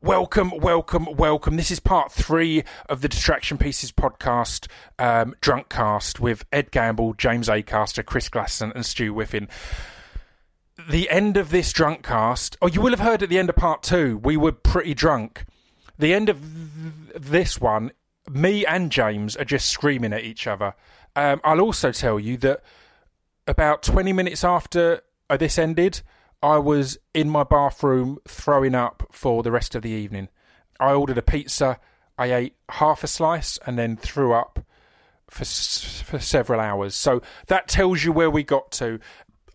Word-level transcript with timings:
Welcome, 0.00 0.52
welcome, 0.56 1.08
welcome. 1.16 1.56
This 1.56 1.72
is 1.72 1.80
part 1.80 2.12
three 2.12 2.62
of 2.88 3.00
the 3.00 3.08
Distraction 3.08 3.58
Pieces 3.58 3.90
podcast, 3.90 4.68
um, 4.96 5.34
Drunk 5.40 5.68
Cast, 5.68 6.20
with 6.20 6.44
Ed 6.52 6.70
Gamble, 6.70 7.14
James 7.14 7.48
Acaster, 7.48 8.06
Chris 8.06 8.28
Glasson, 8.28 8.72
and 8.76 8.86
Stu 8.86 9.12
Whiffin. 9.12 9.48
The 10.88 11.10
end 11.10 11.36
of 11.36 11.50
this 11.50 11.72
drunk 11.72 12.04
cast, 12.04 12.56
oh, 12.62 12.68
you 12.68 12.80
will 12.80 12.92
have 12.92 13.00
heard 13.00 13.24
at 13.24 13.28
the 13.28 13.40
end 13.40 13.48
of 13.48 13.56
part 13.56 13.82
two, 13.82 14.18
we 14.18 14.36
were 14.36 14.52
pretty 14.52 14.94
drunk. 14.94 15.44
The 15.98 16.14
end 16.14 16.28
of 16.28 16.40
th- 16.40 17.20
this 17.20 17.60
one, 17.60 17.90
me 18.30 18.64
and 18.64 18.92
James 18.92 19.34
are 19.34 19.44
just 19.44 19.68
screaming 19.68 20.12
at 20.12 20.22
each 20.22 20.46
other. 20.46 20.74
Um, 21.16 21.40
I'll 21.42 21.60
also 21.60 21.90
tell 21.90 22.20
you 22.20 22.36
that 22.36 22.62
about 23.48 23.82
20 23.82 24.12
minutes 24.12 24.44
after 24.44 25.00
this 25.28 25.58
ended, 25.58 26.02
I 26.42 26.58
was 26.58 26.98
in 27.14 27.28
my 27.28 27.42
bathroom 27.42 28.18
throwing 28.26 28.74
up 28.74 29.08
for 29.10 29.42
the 29.42 29.50
rest 29.50 29.74
of 29.74 29.82
the 29.82 29.90
evening. 29.90 30.28
I 30.78 30.92
ordered 30.92 31.18
a 31.18 31.22
pizza. 31.22 31.80
I 32.16 32.32
ate 32.32 32.56
half 32.68 33.02
a 33.02 33.06
slice 33.06 33.58
and 33.66 33.78
then 33.78 33.96
threw 33.96 34.32
up 34.32 34.64
for 35.28 35.44
for 35.44 36.18
several 36.18 36.60
hours. 36.60 36.94
So 36.94 37.22
that 37.46 37.68
tells 37.68 38.04
you 38.04 38.12
where 38.12 38.30
we 38.30 38.42
got 38.42 38.70
to. 38.72 39.00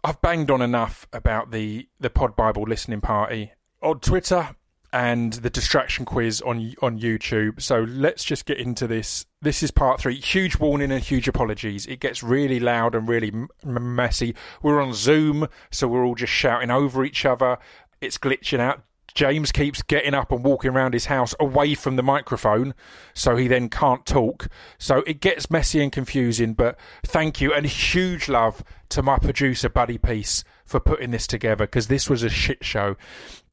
I've 0.03 0.21
banged 0.21 0.51
on 0.51 0.61
enough 0.61 1.07
about 1.13 1.51
the 1.51 1.87
the 1.99 2.09
Pod 2.09 2.35
Bible 2.35 2.63
listening 2.63 3.01
party 3.01 3.53
on 3.81 3.99
Twitter 3.99 4.55
and 4.91 5.33
the 5.33 5.49
distraction 5.49 6.05
quiz 6.05 6.41
on 6.41 6.73
on 6.81 6.99
YouTube. 6.99 7.61
So 7.61 7.81
let's 7.81 8.23
just 8.23 8.45
get 8.45 8.57
into 8.57 8.87
this. 8.87 9.25
This 9.43 9.61
is 9.61 9.71
part 9.71 9.99
three. 9.99 10.15
Huge 10.15 10.57
warning 10.57 10.89
and 10.89 11.03
huge 11.03 11.27
apologies. 11.27 11.85
It 11.85 11.99
gets 11.99 12.23
really 12.23 12.61
loud 12.61 12.95
and 12.95 13.09
really 13.09 13.27
m- 13.27 13.49
messy. 13.65 14.35
We're 14.61 14.81
on 14.81 14.93
Zoom, 14.93 15.49
so 15.69 15.85
we're 15.89 16.05
all 16.05 16.15
just 16.15 16.31
shouting 16.31 16.71
over 16.71 17.03
each 17.03 17.25
other. 17.25 17.57
It's 17.99 18.17
glitching 18.17 18.61
out. 18.61 18.83
James 19.13 19.51
keeps 19.51 19.81
getting 19.81 20.13
up 20.13 20.31
and 20.31 20.45
walking 20.45 20.71
around 20.71 20.93
his 20.93 21.07
house 21.07 21.35
away 21.41 21.75
from 21.75 21.97
the 21.97 22.03
microphone, 22.03 22.73
so 23.13 23.35
he 23.35 23.49
then 23.49 23.67
can't 23.67 24.05
talk. 24.05 24.47
So 24.77 24.99
it 25.05 25.19
gets 25.19 25.51
messy 25.51 25.83
and 25.83 25.91
confusing. 25.91 26.53
But 26.53 26.79
thank 27.05 27.41
you 27.41 27.53
and 27.53 27.65
huge 27.65 28.29
love 28.29 28.63
to 28.89 29.03
my 29.03 29.19
producer 29.19 29.67
Buddy 29.67 29.97
Peace 29.97 30.45
for 30.65 30.79
putting 30.79 31.11
this 31.11 31.27
together 31.27 31.65
because 31.65 31.87
this 31.87 32.09
was 32.09 32.23
a 32.23 32.29
shit 32.29 32.63
show 32.63 32.95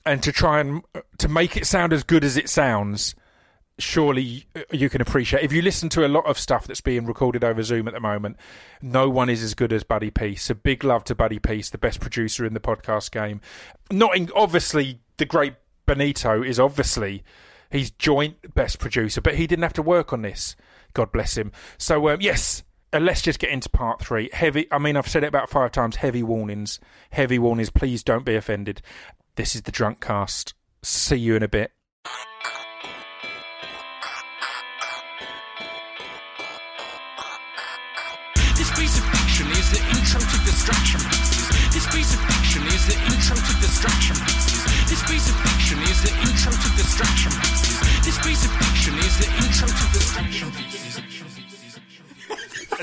and 0.06 0.22
to 0.22 0.32
try 0.32 0.60
and 0.60 0.82
uh, 0.94 1.00
to 1.18 1.28
make 1.28 1.56
it 1.56 1.66
sound 1.66 1.92
as 1.92 2.04
good 2.04 2.24
as 2.24 2.36
it 2.36 2.48
sounds 2.48 3.14
surely 3.82 4.46
you 4.70 4.88
can 4.88 5.00
appreciate 5.00 5.42
if 5.42 5.52
you 5.52 5.62
listen 5.62 5.88
to 5.88 6.06
a 6.06 6.08
lot 6.08 6.24
of 6.26 6.38
stuff 6.38 6.66
that's 6.66 6.80
being 6.80 7.06
recorded 7.06 7.42
over 7.42 7.62
zoom 7.62 7.88
at 7.88 7.94
the 7.94 8.00
moment 8.00 8.36
no 8.80 9.08
one 9.08 9.28
is 9.28 9.42
as 9.42 9.54
good 9.54 9.72
as 9.72 9.82
buddy 9.82 10.10
peace 10.10 10.44
so 10.44 10.54
big 10.54 10.84
love 10.84 11.04
to 11.04 11.14
buddy 11.14 11.38
peace 11.38 11.70
the 11.70 11.78
best 11.78 12.00
producer 12.00 12.44
in 12.44 12.54
the 12.54 12.60
podcast 12.60 13.10
game 13.10 13.40
not 13.90 14.16
in, 14.16 14.30
obviously 14.34 15.00
the 15.16 15.24
great 15.24 15.54
benito 15.86 16.42
is 16.42 16.60
obviously 16.60 17.22
he's 17.70 17.90
joint 17.90 18.54
best 18.54 18.78
producer 18.78 19.20
but 19.20 19.34
he 19.34 19.46
didn't 19.46 19.62
have 19.62 19.72
to 19.72 19.82
work 19.82 20.12
on 20.12 20.22
this 20.22 20.56
god 20.94 21.10
bless 21.12 21.36
him 21.36 21.50
so 21.78 22.08
um, 22.08 22.20
yes 22.20 22.62
uh, 22.92 22.98
let's 22.98 23.22
just 23.22 23.38
get 23.38 23.50
into 23.50 23.68
part 23.68 24.00
three. 24.00 24.28
Heavy, 24.32 24.66
I 24.72 24.78
mean, 24.78 24.96
I've 24.96 25.06
said 25.08 25.22
it 25.22 25.28
about 25.28 25.48
five 25.48 25.70
times. 25.70 25.96
Heavy 25.96 26.22
warnings. 26.22 26.80
Heavy 27.10 27.38
warnings. 27.38 27.70
Please 27.70 28.02
don't 28.02 28.24
be 28.24 28.34
offended. 28.34 28.82
This 29.36 29.54
is 29.54 29.62
the 29.62 29.70
Drunk 29.70 30.00
Cast. 30.00 30.54
See 30.82 31.16
you 31.16 31.36
in 31.36 31.42
a 31.42 31.48
bit. 31.48 31.72
Intro 43.30 43.46
to 43.46 43.60
distraction 43.60 44.16
pieces. 44.16 44.64
This 44.90 45.02
piece 45.06 45.30
of 45.30 45.36
fiction 45.36 45.78
is 45.82 46.02
the 46.02 46.10
intro 46.18 46.50
to 46.50 46.76
distraction 46.76 47.30
pieces. 47.32 47.78
This 48.04 48.18
piece 48.18 48.44
of 48.44 48.50
fiction 48.50 48.94
is 48.98 49.18
the 49.18 49.26
intro 49.44 49.68
to 49.68 49.92
distraction 49.92 50.50
pieces. 50.50 51.00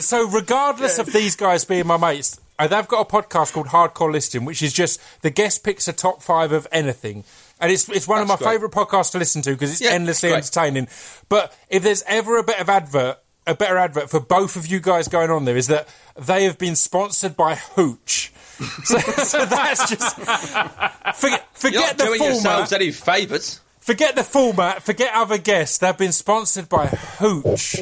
So, 0.06 0.28
regardless 0.30 1.00
of 1.00 1.08
these 1.12 1.36
guys 1.36 1.66
being 1.66 1.88
my 1.88 1.98
mates, 1.98 2.40
uh, 2.60 2.68
they've 2.68 2.88
got 2.88 3.02
a 3.02 3.12
podcast 3.12 3.52
called 3.54 3.68
Hardcore 3.68 4.12
Listing, 4.12 4.46
which 4.46 4.62
is 4.62 4.72
just 4.72 5.02
the 5.22 5.30
guest 5.30 5.64
picks 5.66 5.88
a 5.88 5.94
top 5.94 6.22
five 6.22 6.52
of 6.54 6.66
anything. 6.72 7.26
And 7.60 7.70
it's 7.72 7.90
it's 7.90 8.08
one 8.08 8.22
of 8.22 8.28
my 8.28 8.38
great. 8.38 8.52
favourite 8.52 8.74
podcasts 8.74 9.12
to 9.14 9.18
listen 9.18 9.42
to 9.42 9.52
because 9.52 9.72
it's 9.72 9.82
Yeah, 9.82 9.92
endlessly 9.92 10.30
it's 10.30 10.56
entertaining. 10.56 10.88
But 11.28 11.54
if 11.70 11.84
there's 11.84 12.04
ever 12.08 12.38
a 12.38 12.44
bit 12.44 12.60
of 12.60 12.70
advert, 12.70 13.18
a 13.48 13.56
better 13.56 13.78
advert 13.78 14.10
for 14.10 14.20
both 14.20 14.56
of 14.56 14.68
you 14.68 14.80
guys 14.80 15.08
going 15.08 15.32
on 15.32 15.46
there 15.46 15.58
is 15.58 15.68
that 15.68 15.88
they 16.16 16.44
have 16.44 16.58
been 16.58 16.76
sponsored 16.76 17.36
by 17.36 17.56
Hooch. 17.56 18.32
So, 18.86 18.98
so 18.98 19.46
that's 19.46 19.88
just 19.88 20.16
forget, 20.16 21.22
You're 21.22 21.40
forget 21.54 21.74
not 21.80 21.98
the 22.00 22.04
doing 22.06 22.18
format. 22.18 22.34
yourselves 22.34 22.74
any 22.74 22.92
favours. 22.92 23.62
Forget 23.82 24.16
the 24.16 24.24
format. 24.24 24.82
Forget 24.82 25.14
other 25.14 25.38
guests. 25.38 25.78
They've 25.78 25.96
been 25.96 26.12
sponsored 26.12 26.68
by 26.68 26.88
Hooch. 26.88 27.76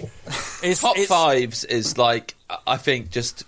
It's, 0.62 0.82
Top 0.82 0.98
it's- 0.98 1.08
fives 1.08 1.64
is 1.64 1.98
like 1.98 2.36
I 2.68 2.76
think 2.76 3.10
just 3.10 3.46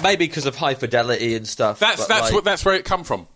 maybe 0.00 0.26
because 0.28 0.46
of 0.46 0.54
high 0.54 0.74
fidelity 0.74 1.34
and 1.34 1.44
stuff. 1.44 1.80
That's 1.80 2.06
that's 2.06 2.26
like, 2.26 2.32
what 2.34 2.44
that's 2.44 2.64
where 2.64 2.76
it 2.76 2.84
come 2.84 3.02
from. 3.02 3.26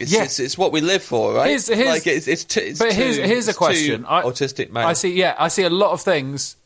it's, 0.00 0.10
Yeah. 0.10 0.24
it's, 0.24 0.40
it's 0.40 0.56
what 0.56 0.72
we 0.72 0.80
live 0.80 1.02
for, 1.02 1.34
right? 1.34 1.48
Here's- 1.48 1.66
here's- 1.68 1.86
like 1.86 2.06
it's, 2.06 2.28
it's, 2.28 2.44
too, 2.44 2.60
it's 2.60 2.78
But 2.78 2.92
too, 2.92 2.96
here's 2.96 3.16
here's 3.16 3.46
a 3.46 3.50
it's 3.50 3.58
too 3.58 3.64
question. 3.64 4.06
I, 4.06 4.22
autistic 4.22 4.70
man. 4.70 4.86
I 4.86 4.94
see. 4.94 5.12
Yeah, 5.12 5.34
I 5.38 5.48
see 5.48 5.64
a 5.64 5.70
lot 5.70 5.90
of 5.92 6.00
things, 6.00 6.56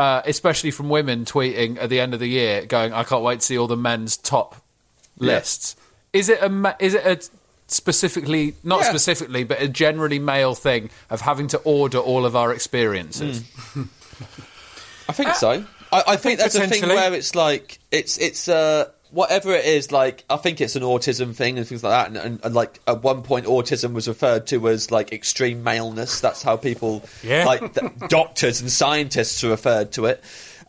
uh, 0.00 0.22
especially 0.24 0.70
from 0.70 0.88
women 0.88 1.26
tweeting 1.26 1.76
at 1.78 1.90
the 1.90 2.00
end 2.00 2.14
of 2.14 2.20
the 2.20 2.26
year, 2.26 2.64
going, 2.64 2.94
"I 2.94 3.04
can't 3.04 3.22
wait 3.22 3.40
to 3.40 3.46
see 3.46 3.58
all 3.58 3.66
the 3.66 3.76
men's 3.76 4.16
top 4.16 4.56
lists." 5.18 5.76
Is 6.14 6.30
it 6.30 6.40
a 6.40 6.76
is 6.78 6.94
it 6.94 7.04
a 7.04 7.20
specifically 7.66 8.54
not 8.64 8.80
Yeah. 8.80 8.88
specifically, 8.88 9.44
but 9.44 9.60
a 9.60 9.68
generally 9.68 10.18
male 10.18 10.54
thing 10.54 10.88
of 11.10 11.20
having 11.20 11.48
to 11.48 11.58
order 11.58 11.98
all 11.98 12.24
of 12.24 12.34
our 12.34 12.50
experiences? 12.50 13.44
I 15.08 15.12
think 15.12 15.34
so. 15.34 15.64
I, 15.92 16.02
I 16.08 16.16
think 16.16 16.38
that's 16.38 16.54
a 16.54 16.66
thing 16.66 16.88
where 16.88 17.12
it's 17.12 17.34
like 17.34 17.78
it's 17.90 18.16
it's 18.16 18.48
uh 18.48 18.88
whatever 19.10 19.52
it 19.52 19.64
is. 19.64 19.90
Like 19.92 20.24
I 20.30 20.36
think 20.36 20.60
it's 20.60 20.76
an 20.76 20.82
autism 20.82 21.34
thing 21.34 21.58
and 21.58 21.66
things 21.66 21.82
like 21.82 21.90
that. 21.92 22.08
And, 22.08 22.16
and, 22.16 22.44
and 22.44 22.54
like 22.54 22.80
at 22.86 23.02
one 23.02 23.22
point, 23.22 23.46
autism 23.46 23.92
was 23.92 24.08
referred 24.08 24.46
to 24.48 24.68
as 24.68 24.90
like 24.90 25.12
extreme 25.12 25.62
maleness. 25.62 26.20
That's 26.20 26.42
how 26.42 26.56
people 26.56 27.02
Yeah. 27.22 27.44
like 27.44 27.74
th- 27.74 27.92
doctors 28.08 28.60
and 28.60 28.70
scientists 28.70 29.42
are 29.44 29.50
referred 29.50 29.92
to 29.92 30.06
it. 30.06 30.22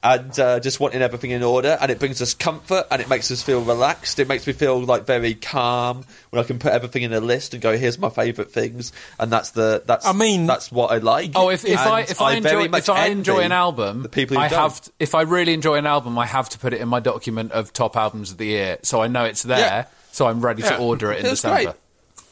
And 0.03 0.39
uh, 0.39 0.59
just 0.59 0.79
wanting 0.79 1.03
everything 1.03 1.29
in 1.29 1.43
order, 1.43 1.77
and 1.79 1.91
it 1.91 1.99
brings 1.99 2.23
us 2.23 2.33
comfort, 2.33 2.87
and 2.89 3.03
it 3.03 3.07
makes 3.07 3.29
us 3.29 3.43
feel 3.43 3.61
relaxed. 3.61 4.17
It 4.17 4.27
makes 4.27 4.47
me 4.47 4.53
feel 4.53 4.81
like 4.83 5.05
very 5.05 5.35
calm 5.35 6.05
when 6.31 6.43
I 6.43 6.47
can 6.47 6.57
put 6.57 6.71
everything 6.73 7.03
in 7.03 7.13
a 7.13 7.19
list 7.19 7.53
and 7.53 7.61
go, 7.61 7.77
"Here's 7.77 7.99
my 7.99 8.09
favourite 8.09 8.51
things," 8.51 8.91
and 9.19 9.31
that's 9.31 9.51
the 9.51 9.83
that's. 9.85 10.07
I 10.07 10.13
mean- 10.13 10.47
that's 10.47 10.71
what 10.71 10.91
I 10.91 10.97
like. 10.97 11.33
Oh, 11.35 11.49
if, 11.49 11.63
if 11.65 11.77
I 11.77 12.01
if 12.01 12.19
I, 12.19 12.39
very 12.39 12.63
enjoy 12.63 12.71
much 12.71 12.83
if 12.83 12.89
I 12.89 13.05
enjoy 13.09 13.41
an 13.41 13.51
album, 13.51 14.01
the 14.01 14.09
people 14.09 14.37
who 14.37 14.41
I 14.41 14.47
don't. 14.47 14.59
have 14.59 14.81
to, 14.81 14.91
if 14.99 15.13
I 15.13 15.21
really 15.21 15.53
enjoy 15.53 15.75
an 15.75 15.85
album, 15.85 16.17
I 16.17 16.25
have 16.25 16.49
to 16.49 16.57
put 16.57 16.73
it 16.73 16.81
in 16.81 16.87
my 16.87 16.99
document 16.99 17.51
of 17.51 17.71
top 17.71 17.95
albums 17.95 18.31
of 18.31 18.39
the 18.39 18.47
year, 18.47 18.79
so 18.81 19.03
I 19.03 19.07
know 19.07 19.25
it's 19.25 19.43
there. 19.43 19.59
Yeah. 19.59 19.85
So 20.13 20.25
I'm 20.25 20.41
ready 20.41 20.63
to 20.63 20.77
order 20.79 21.11
it 21.11 21.19
in 21.19 21.25
Feels 21.25 21.41
December. 21.43 21.63
great. 21.63 21.75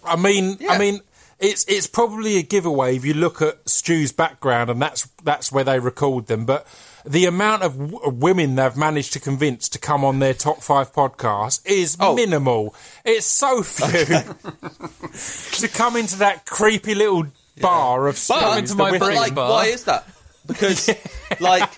I 0.03 0.15
mean, 0.15 0.57
Yeah. 0.59 0.71
I 0.71 0.79
mean, 0.79 1.01
it's 1.39 1.65
it's 1.69 1.85
probably 1.85 2.37
a 2.37 2.41
giveaway 2.41 2.95
if 2.95 3.05
you 3.05 3.13
look 3.13 3.43
at 3.43 3.69
Stu's 3.69 4.11
background, 4.11 4.71
and 4.71 4.81
that's 4.81 5.07
that's 5.23 5.51
where 5.51 5.63
they 5.63 5.79
record 5.79 6.25
them. 6.25 6.45
But 6.45 6.65
the 7.05 7.25
amount 7.25 7.63
of 7.63 7.77
w- 7.77 8.09
women 8.09 8.55
they've 8.55 8.75
managed 8.77 9.13
to 9.13 9.19
convince 9.19 9.69
to 9.69 9.79
come 9.79 10.03
on 10.03 10.19
their 10.19 10.33
top 10.33 10.61
five 10.61 10.91
podcast 10.93 11.65
is 11.65 11.97
Oh. 11.99 12.15
minimal. 12.15 12.75
It's 13.05 13.25
so 13.25 13.63
few 13.63 14.05
to 15.67 15.67
come 15.69 15.95
into 15.95 16.17
that 16.19 16.45
creepy 16.45 16.95
little 16.95 17.25
bar 17.61 18.07
of 18.07 18.23
But, 18.27 18.65
the 18.67 18.75
my 18.75 18.97
but 18.97 19.13
like, 19.15 19.35
bar. 19.35 19.49
why 19.51 19.65
is 19.65 19.85
that? 19.85 20.07
Because, 20.47 20.89
like, 21.39 21.69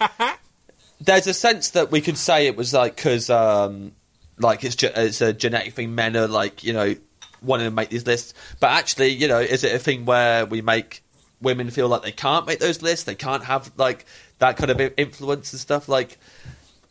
there's 0.99 1.27
a 1.27 1.33
sense 1.33 1.71
that 1.71 1.91
we 1.91 2.01
could 2.01 2.17
say 2.17 2.47
it 2.47 2.55
was 2.55 2.73
like 2.73 2.95
because, 2.95 3.29
um, 3.29 3.91
like, 4.39 4.63
it's 4.63 4.75
ge- 4.75 4.83
it's 4.85 5.21
a 5.21 5.33
genetic 5.33 5.73
thing. 5.73 5.93
Men 5.95 6.15
are 6.15 6.27
like, 6.27 6.63
you 6.63 6.73
know, 6.73 6.95
wanting 7.41 7.65
to 7.67 7.71
make 7.71 7.89
these 7.89 8.05
lists, 8.05 8.33
but 8.59 8.69
actually, 8.71 9.09
you 9.09 9.27
know, 9.27 9.39
is 9.39 9.63
it 9.63 9.73
a 9.73 9.79
thing 9.79 10.05
where 10.05 10.45
we 10.45 10.61
make 10.61 11.03
women 11.41 11.69
feel 11.69 11.87
like 11.87 12.03
they 12.03 12.11
can't 12.11 12.45
make 12.45 12.59
those 12.59 12.81
lists? 12.81 13.05
They 13.05 13.15
can't 13.15 13.43
have 13.43 13.71
like 13.77 14.05
that 14.39 14.57
kind 14.57 14.71
of 14.71 14.93
influence 14.97 15.53
and 15.53 15.59
stuff. 15.59 15.87
Like 15.89 16.17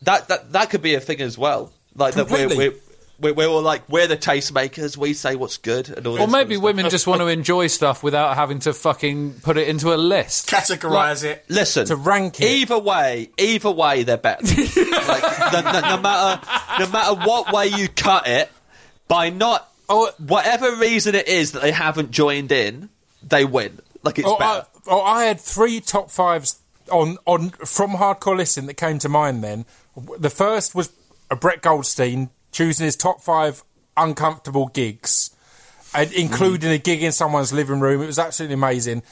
that 0.03 0.27
that 0.27 0.51
that 0.53 0.69
could 0.69 0.81
be 0.81 0.95
a 0.95 0.99
thing 0.99 1.21
as 1.21 1.37
well. 1.37 1.71
Like 1.95 2.15
that 2.15 2.29
we're, 2.29 2.47
we're 2.47 2.73
we're 3.19 3.33
we're 3.33 3.47
all 3.47 3.61
like 3.61 3.87
we're 3.89 4.07
the 4.07 4.17
tastemakers. 4.17 4.97
We 4.97 5.13
say 5.13 5.35
what's 5.35 5.57
good 5.57 5.89
and 5.89 6.05
all. 6.07 6.19
Or 6.19 6.27
maybe 6.27 6.55
sort 6.55 6.57
of 6.57 6.63
women 6.63 6.89
just 6.89 7.07
want 7.07 7.21
to 7.21 7.27
enjoy 7.39 7.67
stuff 7.67 8.03
without 8.03 8.35
having 8.35 8.59
to 8.59 8.73
fucking 8.73 9.41
put 9.41 9.57
it 9.57 9.67
into 9.67 9.93
a 9.93 9.97
list. 9.97 10.49
Categorize 10.49 11.23
it. 11.23 11.45
Listen, 11.47 11.85
To 11.87 11.95
rank 11.95 12.39
it. 12.39 12.45
Either 12.45 12.79
way, 12.79 13.29
either 13.37 13.71
way, 13.71 14.03
they're 14.03 14.17
better. 14.17 14.43
like, 14.45 15.53
no, 15.53 15.61
no, 15.61 15.81
no 15.81 16.01
matter, 16.01 16.47
no 16.79 16.89
matter 16.89 17.15
what 17.15 17.53
way 17.53 17.67
you 17.67 17.87
cut 17.87 18.27
it, 18.27 18.51
by 19.07 19.29
not 19.29 19.67
Oh, 19.93 20.09
whatever 20.19 20.73
reason 20.77 21.15
it 21.15 21.27
is 21.27 21.51
that 21.51 21.61
they 21.61 21.73
haven't 21.73 22.11
joined 22.11 22.53
in, 22.53 22.87
they 23.27 23.43
win. 23.43 23.77
Like 24.03 24.19
it's 24.19 24.27
Oh, 24.27 24.35
I, 24.35 24.39
better. 24.39 24.67
oh, 24.87 25.01
I 25.01 25.23
had 25.25 25.39
three 25.39 25.79
top 25.79 26.09
fives 26.11 26.59
on 26.91 27.17
on 27.25 27.49
from 27.51 27.91
hardcore 27.91 28.35
listing 28.37 28.65
that 28.67 28.75
came 28.75 28.99
to 28.99 29.09
mind. 29.09 29.43
Then 29.43 29.65
the 30.17 30.29
first 30.29 30.73
was 30.75 30.91
a 31.29 31.35
Brett 31.35 31.61
Goldstein 31.61 32.29
choosing 32.51 32.85
his 32.85 32.95
top 32.95 33.21
five 33.21 33.63
uncomfortable 33.97 34.67
gigs. 34.67 35.31
and 35.93 36.11
including 36.13 36.71
a 36.71 36.77
gig 36.77 37.03
in 37.03 37.11
someone's 37.11 37.51
living 37.51 37.79
room. 37.81 38.01
It 38.01 38.05
was 38.05 38.17
absolutely 38.19 38.53
amazing. 38.53 39.03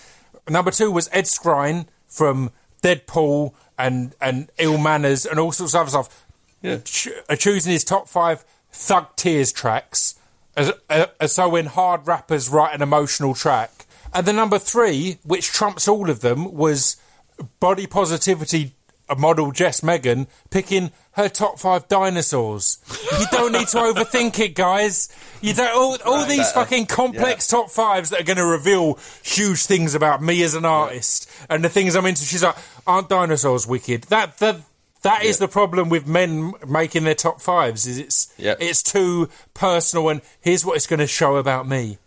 Number 0.47 0.71
two 0.71 0.89
was 0.91 1.09
Ed 1.11 1.25
Skrein 1.25 1.87
from 2.07 2.51
Deadpool 2.81 3.53
and 3.77 4.15
and 4.21 4.49
Ill 4.57 4.77
Manors 4.77 5.25
and 5.25 5.39
all 5.39 5.51
sorts 5.51 5.73
of 5.75 5.81
other 5.81 5.89
stuff. 5.89 6.25
Ch- 6.85 7.09
uh, 7.29 7.35
choosing 7.35 7.71
his 7.71 7.83
top 7.83 8.07
five 8.09 8.43
Thug 8.71 9.15
Tears 9.15 9.51
tracks, 9.53 10.15
as, 10.57 10.71
uh, 10.89 11.07
as 11.19 11.33
so 11.33 11.49
when 11.49 11.65
hard 11.67 12.05
rappers 12.07 12.49
write 12.49 12.73
an 12.73 12.81
emotional 12.81 13.33
track. 13.33 13.85
And 14.13 14.25
the 14.25 14.33
number 14.33 14.59
three, 14.59 15.19
which 15.23 15.47
trumps 15.51 15.87
all 15.87 16.09
of 16.09 16.21
them, 16.21 16.53
was 16.53 16.97
body 17.59 17.87
positivity 17.87 18.73
model 19.17 19.51
Jess 19.51 19.81
Megan 19.81 20.27
picking 20.51 20.91
her 21.13 21.27
top 21.29 21.57
five 21.59 21.87
dinosaurs. 21.87 22.77
You 23.19 23.25
don't 23.31 23.51
need 23.51 23.67
to 23.69 23.77
overthink 23.89 24.39
it, 24.39 24.53
guys. 24.55 25.09
You 25.41 25.53
don't 25.53 25.75
all, 25.75 25.97
all 26.05 26.25
these 26.25 26.37
better. 26.39 26.53
fucking 26.53 26.85
complex 26.85 27.47
top 27.47 27.71
fives 27.71 28.11
that 28.11 28.21
are 28.21 28.23
going 28.23 28.37
to 28.37 28.45
reveal 28.45 28.99
huge 29.23 29.65
things 29.65 29.95
about 29.95 30.21
me 30.21 30.43
as 30.43 30.53
an 30.53 30.65
artist 30.65 31.29
and 31.49 31.63
the 31.63 31.69
things 31.69 31.95
I'm 31.95 32.05
into. 32.05 32.23
She's 32.23 32.43
like, 32.43 32.57
aren't 32.85 33.09
dinosaurs 33.09 33.65
wicked? 33.65 34.03
That 34.05 34.37
that 34.39 34.57
that 35.01 35.23
is 35.23 35.39
Yeah. 35.39 35.45
the 35.47 35.51
problem 35.51 35.89
with 35.89 36.05
men 36.05 36.53
making 36.67 37.03
their 37.03 37.15
top 37.15 37.41
fives. 37.41 37.87
Is 37.87 37.97
it's 37.97 38.33
Yeah. 38.37 38.55
it's 38.59 38.83
too 38.83 39.27
personal 39.55 40.09
and 40.09 40.21
here's 40.41 40.63
what 40.65 40.75
it's 40.75 40.87
going 40.87 40.99
to 40.99 41.07
show 41.07 41.37
about 41.37 41.67
me. 41.67 41.97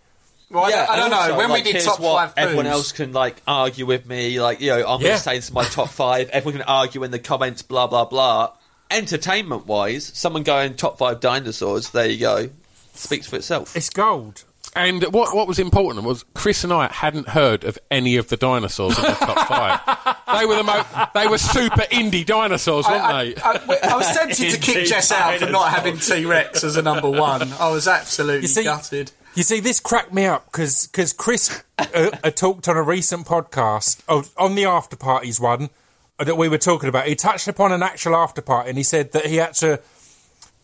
Well, 0.53 0.65
I 0.65 0.71
don't, 0.71 0.91
I 0.91 0.97
don't 0.97 1.11
know. 1.11 1.17
also, 1.17 1.37
When 1.39 1.49
like, 1.51 1.65
we 1.65 1.73
did 1.73 1.83
top 1.83 1.99
what 2.01 2.17
five 2.17 2.35
everyone 2.37 2.65
boos- 2.67 2.73
else 2.75 2.93
can 2.93 3.13
like 3.13 3.37
argue 3.47 3.87
with 3.87 4.07
me. 4.07 4.41
Like 4.41 4.61
you 4.61 4.69
know, 4.71 4.87
I'm 4.87 5.01
Yeah. 5.01 5.07
going 5.09 5.17
to 5.19 5.23
say 5.23 5.37
this 5.37 5.47
is 5.47 5.53
my 5.53 5.65
top 5.65 5.89
five. 5.89 6.29
Everyone 6.31 6.61
can 6.61 6.69
argue 6.69 7.03
in 7.05 7.11
the 7.11 7.19
comments. 7.19 7.63
Blah 7.63 7.87
blah 7.87 8.05
blah. 8.05 8.53
Entertainment 8.91 9.67
wise, 9.67 10.05
someone 10.15 10.43
going 10.43 10.75
top 10.75 10.99
five 10.99 11.21
dinosaurs. 11.21 11.91
There 11.91 12.07
you 12.07 12.19
go. 12.21 12.51
Speaks 12.95 13.27
for 13.27 13.37
itself. 13.37 13.75
It's 13.75 13.89
gold. 13.89 14.45
And 14.77 15.03
what 15.13 15.35
what 15.35 15.49
was 15.49 15.59
important 15.59 16.05
was 16.07 16.25
Chris 16.35 16.63
and 16.65 16.73
I 16.73 16.89
hadn't 16.93 17.29
heard 17.29 17.65
of 17.65 17.79
any 17.91 18.17
of 18.17 18.29
the 18.29 18.37
dinosaurs 18.37 18.97
in 18.99 19.05
the 19.05 19.11
top 19.13 19.49
five. 19.49 20.39
They 20.39 20.47
were 20.47 20.57
the 20.57 20.63
mo- 20.63 21.07
they 21.15 21.27
were 21.27 21.39
super 21.39 21.83
indie 21.91 22.25
dinosaurs, 22.25 22.87
weren't 22.87 23.03
I, 23.03 23.25
they? 23.25 23.35
I, 23.37 23.51
I, 23.53 23.79
I 23.93 23.97
was 23.97 24.15
tempted 24.17 24.51
to 24.51 24.59
kick 24.61 24.87
Jess 24.87 25.11
out 25.13 25.39
for 25.39 25.49
not 25.51 25.71
having 25.71 25.97
T 25.99 26.25
Rex 26.27 26.63
as 26.65 26.77
a 26.77 26.83
number 26.83 27.11
one. 27.11 27.51
I 27.55 27.71
was 27.71 27.89
absolutely 27.89 28.43
You 28.43 28.49
see- 28.49 28.65
gutted. 28.65 29.11
You 29.35 29.43
see, 29.43 29.61
this 29.61 29.81
cracked 29.81 30.13
me 30.13 30.27
up 30.27 30.47
because 30.47 30.87
because 30.89 31.15
Chris 31.15 31.63
uh, 31.79 32.11
uh, 32.23 32.31
talked 32.31 32.69
on 32.69 32.77
a 32.77 32.83
recent 32.83 33.27
podcast 33.27 34.03
of, 34.07 34.31
on 34.37 34.55
the 34.55 34.67
after 34.67 34.95
parties 34.95 35.41
one 35.41 35.71
uh, 36.19 36.25
that 36.25 36.37
we 36.37 36.49
were 36.49 36.59
talking 36.59 36.89
about. 36.91 37.07
He 37.07 37.15
touched 37.15 37.49
upon 37.49 37.73
an 37.73 37.83
actual 37.83 38.15
after 38.15 38.43
party 38.43 38.69
and 38.69 38.77
he 38.77 38.85
said 38.85 39.13
that 39.13 39.27
he 39.27 39.37
had 39.37 39.55
to 39.55 39.81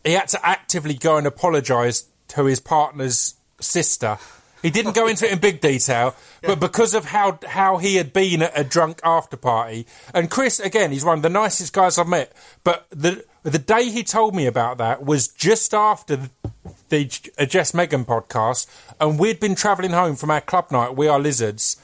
he 0.05 0.13
had 0.13 0.29
to 0.29 0.47
actively 0.47 0.95
go 0.95 1.17
and 1.17 1.27
apologise 1.27 2.09
to 2.29 2.45
his 2.45 2.61
partner's 2.61 3.37
sister. 3.59 4.19
He 4.61 4.71
didn't 4.71 4.95
go 4.95 5.07
into 5.07 5.25
it 5.25 5.33
in 5.33 5.39
big 5.39 5.61
detail, 5.61 6.15
but 6.43 6.61
because 6.61 6.93
of 6.93 7.07
how 7.07 7.39
how 7.47 7.79
he 7.79 7.97
had 7.97 8.13
been 8.13 8.43
at 8.43 8.53
a 8.55 8.65
drunk 8.65 9.01
after 9.03 9.39
party, 9.39 9.87
and 10.13 10.31
Chris 10.31 10.61
again, 10.61 10.93
he's 10.93 11.07
one 11.07 11.19
of 11.19 11.23
the 11.23 11.31
nicest 11.31 11.73
guys 11.73 11.97
I've 11.97 12.07
met. 12.07 12.33
But 12.65 12.87
the 12.91 13.25
the 13.45 13.59
day 13.59 13.89
he 13.89 14.03
told 14.03 14.35
me 14.35 14.45
about 14.45 14.77
that 14.77 15.05
was 15.05 15.29
just 15.29 15.73
after 15.73 16.29
the, 16.89 17.11
uh, 17.39 17.45
Jess 17.45 17.75
Megan 17.75 18.05
podcast, 18.05 18.67
and 19.01 19.19
we'd 19.19 19.41
been 19.41 19.55
travelling 19.55 19.93
home 19.93 20.17
from 20.17 20.31
our 20.31 20.41
club 20.41 20.71
night. 20.71 20.97
We 20.97 21.09
are 21.09 21.19
lizards, 21.19 21.77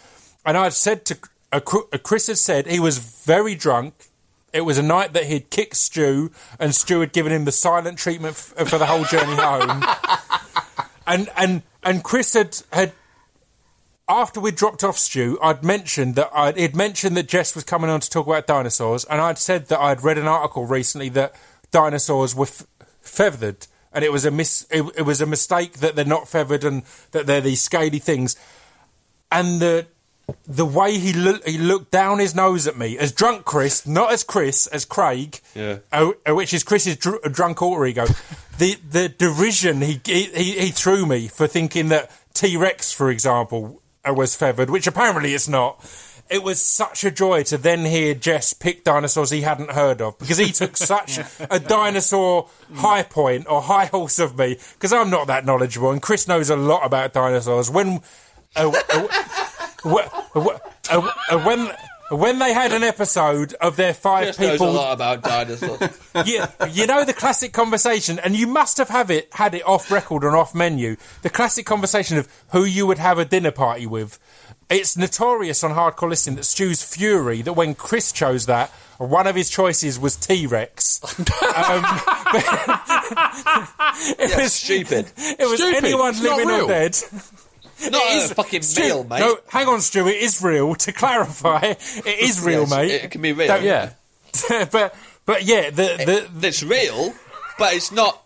and 0.45 0.57
I'd 0.57 0.73
said 0.73 1.05
to 1.07 1.19
uh, 1.53 1.61
uh, 1.93 1.99
Chris 1.99 2.27
had 2.27 2.39
said 2.39 2.67
he 2.67 2.81
was 2.81 2.99
very 2.99 3.55
drunk. 3.55 3.95
It 4.53 4.63
was 4.63 4.79
a 4.79 4.83
night 4.83 5.13
that 5.13 5.25
he'd 5.25 5.51
kicked 5.51 5.77
Stu, 5.77 6.31
and 6.59 6.75
Stu 6.75 7.01
had 7.01 7.13
given 7.13 7.33
him 7.33 7.45
the 7.45 7.53
silent 7.53 7.99
treatment 7.99 8.35
f- 8.35 8.69
for 8.69 8.79
the 8.79 8.87
whole 8.87 9.05
journey 9.05 9.37
home. 9.37 9.85
and 11.07 11.29
and 11.37 11.63
and 11.83 12.03
Chris 12.03 12.35
had 12.35 12.61
had 12.73 12.93
after 14.09 14.41
we 14.41 14.51
dropped 14.51 14.85
off 14.85 14.99
Stu, 14.99 15.39
I'd 15.43 15.65
mentioned 15.65 16.15
that 16.17 16.31
I'd 16.35 16.57
he'd 16.57 16.77
mentioned 16.77 17.17
that 17.17 17.29
Jess 17.29 17.55
was 17.55 17.65
coming 17.65 17.91
on 17.91 18.01
to 18.01 18.11
talk 18.11 18.27
about 18.27 18.47
dinosaurs, 18.47 19.05
and 19.05 19.21
I'd 19.21 19.39
said 19.39 19.69
that 19.69 19.81
I'd 19.81 20.03
read 20.03 20.19
an 20.19 20.27
article 20.27 20.67
recently 20.67 21.09
that 21.11 21.35
dinosaurs 21.71 22.35
were 22.35 22.47
f- 22.47 22.67
feathered, 23.01 23.67
and 23.95 24.05
it 24.05 24.13
was 24.13 24.25
a 24.25 24.31
mis- 24.31 24.67
it, 24.71 24.83
it 24.97 25.03
was 25.03 25.21
a 25.21 25.27
mistake 25.27 25.75
that 25.75 25.97
they're 25.97 26.05
not 26.05 26.29
feathered 26.29 26.65
and 26.65 26.83
that 27.13 27.27
they're 27.27 27.41
these 27.41 27.63
scaly 27.63 27.99
things, 27.99 28.37
and 29.33 29.61
the 29.61 29.87
the 30.47 30.65
way 30.65 30.99
he 30.99 31.13
looked 31.13 31.47
he 31.49 31.59
looked 31.59 31.91
down 31.91 32.19
his 32.19 32.35
nose 32.35 32.67
at 32.67 32.79
me 32.79 32.97
as 32.99 33.13
drunk 33.13 33.45
Chris, 33.45 33.87
not 33.87 34.11
as 34.13 34.25
Chris, 34.25 34.67
as 34.69 34.85
Craig, 34.87 35.39
Yeah. 35.55 35.79
uh, 35.93 36.13
uh, 36.29 36.35
which 36.35 36.55
is 36.55 36.65
Chris's 36.65 36.97
dr- 36.97 37.21
drunk 37.33 37.61
alter 37.61 37.85
ego. 37.87 38.07
the 38.59 38.77
the 38.91 39.09
derision 39.11 39.83
he, 39.83 40.01
he 40.05 40.25
he 40.25 40.71
threw 40.71 41.05
me 41.07 41.29
for 41.29 41.47
thinking 41.47 41.89
that 41.91 42.11
T 42.33 42.57
Rex, 42.57 42.91
for 42.91 43.11
example, 43.11 43.83
uh, 44.09 44.15
was 44.15 44.35
feathered, 44.35 44.71
which 44.71 44.87
apparently 44.87 45.35
it's 45.35 45.49
not. 45.49 45.79
It 46.31 46.43
was 46.43 46.61
such 46.61 47.05
a 47.05 47.11
joy 47.11 47.43
to 47.45 47.59
then 47.59 47.85
hear 47.85 48.15
Jess 48.15 48.55
pick 48.55 48.83
dinosaurs 48.83 49.31
he 49.31 49.43
hadn't 49.43 49.71
heard 49.73 50.01
of 50.01 50.19
because 50.19 50.39
he 50.39 50.51
took 50.53 50.77
such 50.77 51.19
a 51.51 51.61
dinosaur 51.61 52.49
high 52.75 53.03
point 53.03 53.47
or 53.49 53.61
high 53.63 53.87
horse 53.87 54.19
of 54.19 54.37
me 54.39 54.57
because 54.73 54.93
I'm 54.93 55.11
not 55.11 55.27
that 55.27 55.45
knowledgeable 55.45 55.91
and 55.91 56.01
Chris 56.01 56.27
knows 56.27 56.51
a 56.51 56.57
lot 56.57 56.85
about 56.85 57.13
dinosaurs. 57.13 57.71
When 57.71 58.01
uh, 58.57 58.73
uh, 58.91 59.07
wh- 59.85 60.09
uh, 60.35 61.11
uh, 61.31 61.39
when 61.45 61.71
when 62.11 62.39
they 62.39 62.53
had 62.53 62.73
an 62.73 62.83
episode 62.83 63.55
of 63.61 63.77
their 63.77 63.95
five 63.95 64.25
Chris 64.27 64.39
knows 64.39 64.49
a 64.49 64.53
people 64.53 64.73
lot 64.73 64.93
about 64.93 65.23
dinosaurs. 65.23 65.99
you, 66.27 66.43
you 66.71 66.87
know 66.87 67.05
the 67.05 67.13
classic 67.15 67.53
conversation, 67.53 68.19
and 68.19 68.37
you 68.37 68.47
must 68.47 68.77
have 68.79 68.89
have 68.91 69.11
it 69.11 69.29
had 69.35 69.55
it 69.55 69.67
off 69.67 69.91
record 69.91 70.23
and 70.25 70.35
off 70.37 70.55
menu. 70.55 70.97
The 71.23 71.31
classic 71.31 71.67
conversation 71.67 72.19
of 72.19 72.29
who 72.53 72.65
you 72.65 72.87
would 72.87 72.99
have 72.99 73.19
a 73.19 73.25
dinner 73.25 73.51
party 73.51 73.87
with. 73.87 74.19
It's 74.71 74.97
notorious 74.97 75.63
on 75.63 75.73
hardcore 75.73 76.09
listening 76.09 76.37
that 76.37 76.45
Stu's 76.45 76.83
fury 76.83 77.43
that 77.43 77.53
when 77.53 77.75
Chris 77.75 78.13
chose 78.13 78.47
that, 78.47 78.71
one 78.97 79.27
of 79.27 79.37
his 79.37 79.51
choices 79.51 79.99
was 79.99 80.17
T 80.17 80.47
Rex. 80.47 81.03
um, 81.19 81.25
it 84.19 84.31
Yeah, 84.31 84.43
was 84.43 84.53
stupid. 84.53 85.13
It 85.17 85.49
was 85.51 85.61
Stupid. 85.61 85.85
anyone 85.85 86.11
It's 86.11 86.21
living 86.23 86.51
or 86.51 86.67
dead. 86.67 86.97
Not 87.91 88.03
It 88.07 88.31
a 88.31 88.35
fucking 88.35 88.63
Stu- 88.63 88.83
meal, 88.83 89.05
mate. 89.05 89.21
No, 89.21 89.37
hang 89.49 89.69
on, 89.69 89.81
Stu. 89.81 90.07
It 90.09 90.17
is 90.17 90.43
real. 90.43 90.75
To 90.85 90.93
clarify, 90.93 91.61
it 91.63 92.07
is 92.07 92.41
real, 92.45 92.61
Yes, 92.63 92.71
mate. 92.71 92.91
it 92.91 93.11
can 93.11 93.21
be 93.23 93.33
real. 93.33 93.49
Don't- 93.49 93.63
Yeah. 93.65 93.91
but 94.71 94.95
but 95.27 95.45
yeah, 95.45 95.71
the 95.71 96.29
the 96.35 96.49
It's 96.49 96.63
real, 96.63 97.15
but 97.59 97.75
it's 97.75 97.93
not 97.93 98.21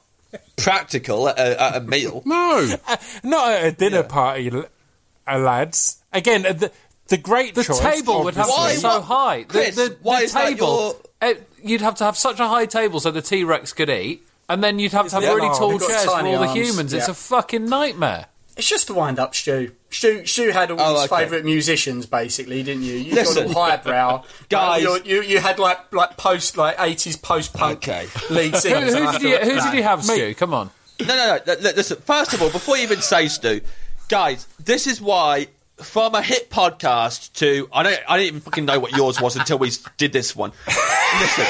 practical 0.56 1.29
at 1.29 1.39
a, 1.39 1.62
at 1.62 1.77
a 1.77 1.81
meal. 1.81 2.23
No, 2.25 2.75
Not 3.23 3.53
at 3.53 3.65
a 3.65 3.73
dinner 3.73 4.03
party, 4.03 4.50
uh, 4.50 5.39
lads. 5.39 6.03
Again, 6.12 6.47
uh, 6.47 6.53
the 6.55 6.73
the 7.09 7.17
great 7.19 7.55
The 7.55 7.65
choice, 7.65 7.81
table 7.81 8.25
would 8.25 8.35
have 8.35 8.47
to 8.47 8.67
be 8.69 8.75
so 8.77 8.88
what- 8.88 9.02
high. 9.05 9.38
The, 9.43 9.45
Chris, 9.49 9.76
the, 9.76 9.83
the 9.90 9.97
why 10.02 10.23
is 10.23 10.33
that 10.33 10.45
table, 10.49 10.97
it, 11.23 11.49
you'd 11.62 11.81
have 11.81 11.95
to 11.97 12.05
have 12.05 12.17
such 12.17 12.40
a 12.40 12.49
high 12.49 12.67
table 12.67 13.00
so 13.00 13.11
the 13.11 13.23
T 13.23 13.45
Rex 13.45 13.73
could 13.73 13.88
eat, 13.90 14.26
and 14.49 14.62
then 14.64 14.78
you'd 14.78 14.93
have 14.93 15.09
to 15.09 15.14
have 15.14 15.23
Yeah. 15.23 15.35
really 15.35 15.49
Oh, 15.50 15.59
tall 15.59 15.78
chairs 15.78 16.05
for 16.05 16.11
tiny 16.12 16.35
all 16.35 16.40
the 16.43 16.49
arms, 16.49 16.59
humans. 16.69 16.93
It's 16.93 17.09
a 17.09 17.14
fucking 17.14 17.67
nightmare. 17.67 18.26
It's 18.59 18.69
just 18.69 18.91
a 18.91 18.95
wind 18.95 19.19
up, 19.21 19.35
Stu. 19.35 19.73
Stu, 19.91 20.27
Stu 20.27 20.50
had 20.50 20.71
all 20.73 20.81
Oh, 20.81 21.00
his 21.00 21.11
okay. 21.11 21.23
favourite 21.23 21.45
musicians, 21.45 22.05
basically, 22.07 22.62
didn't 22.62 22.83
you? 22.83 22.95
You 22.95 23.15
Listen. 23.15 23.47
got 23.47 23.57
all 23.57 23.62
highbrow 23.71 24.25
Guys. 24.49 24.85
Like, 24.85 25.07
you, 25.07 25.15
you 25.17 25.23
you 25.23 25.38
had 25.38 25.59
like 25.61 25.93
like 25.95 26.17
post 26.17 26.57
like 26.57 26.75
eighties 26.81 27.17
post 27.17 27.55
punk 27.55 27.79
Okay. 27.79 28.07
lead 28.31 28.53
Who, 28.55 28.59
singers. 28.59 28.95
and 28.95 29.05
who 29.07 29.12
did 29.12 29.23
you, 29.23 29.38
who 29.38 29.61
did 29.61 29.75
you 29.75 29.83
have, 29.85 30.00
Mate. 30.07 30.17
Stu? 30.17 30.35
Come 30.35 30.53
on. 30.55 30.71
No, 31.00 31.07
no, 31.07 31.15
no. 31.15 31.53
L- 31.55 31.67
l- 31.67 31.75
Listen, 31.77 31.99
first 31.99 32.35
of 32.35 32.43
all, 32.43 32.50
before 32.50 32.77
you 32.77 32.83
even 32.83 33.00
say 33.00 33.29
Stu, 33.29 33.61
guys, 34.09 34.47
this 34.59 34.87
is 34.88 35.00
why 35.00 35.47
from 35.77 36.17
a 36.17 36.21
hit 36.23 36.50
podcast 36.50 37.33
to 37.35 37.69
I 37.73 37.85
don't 37.85 38.00
I 38.09 38.17
didn't 38.19 38.27
even 38.29 38.41
fucking 38.41 38.65
know 38.65 38.81
what 38.81 38.91
yours 38.97 39.21
was 39.21 39.37
until 39.37 39.59
we 39.59 39.71
did 39.97 40.12
this 40.12 40.35
one. 40.35 40.50
Listen. 40.67 41.47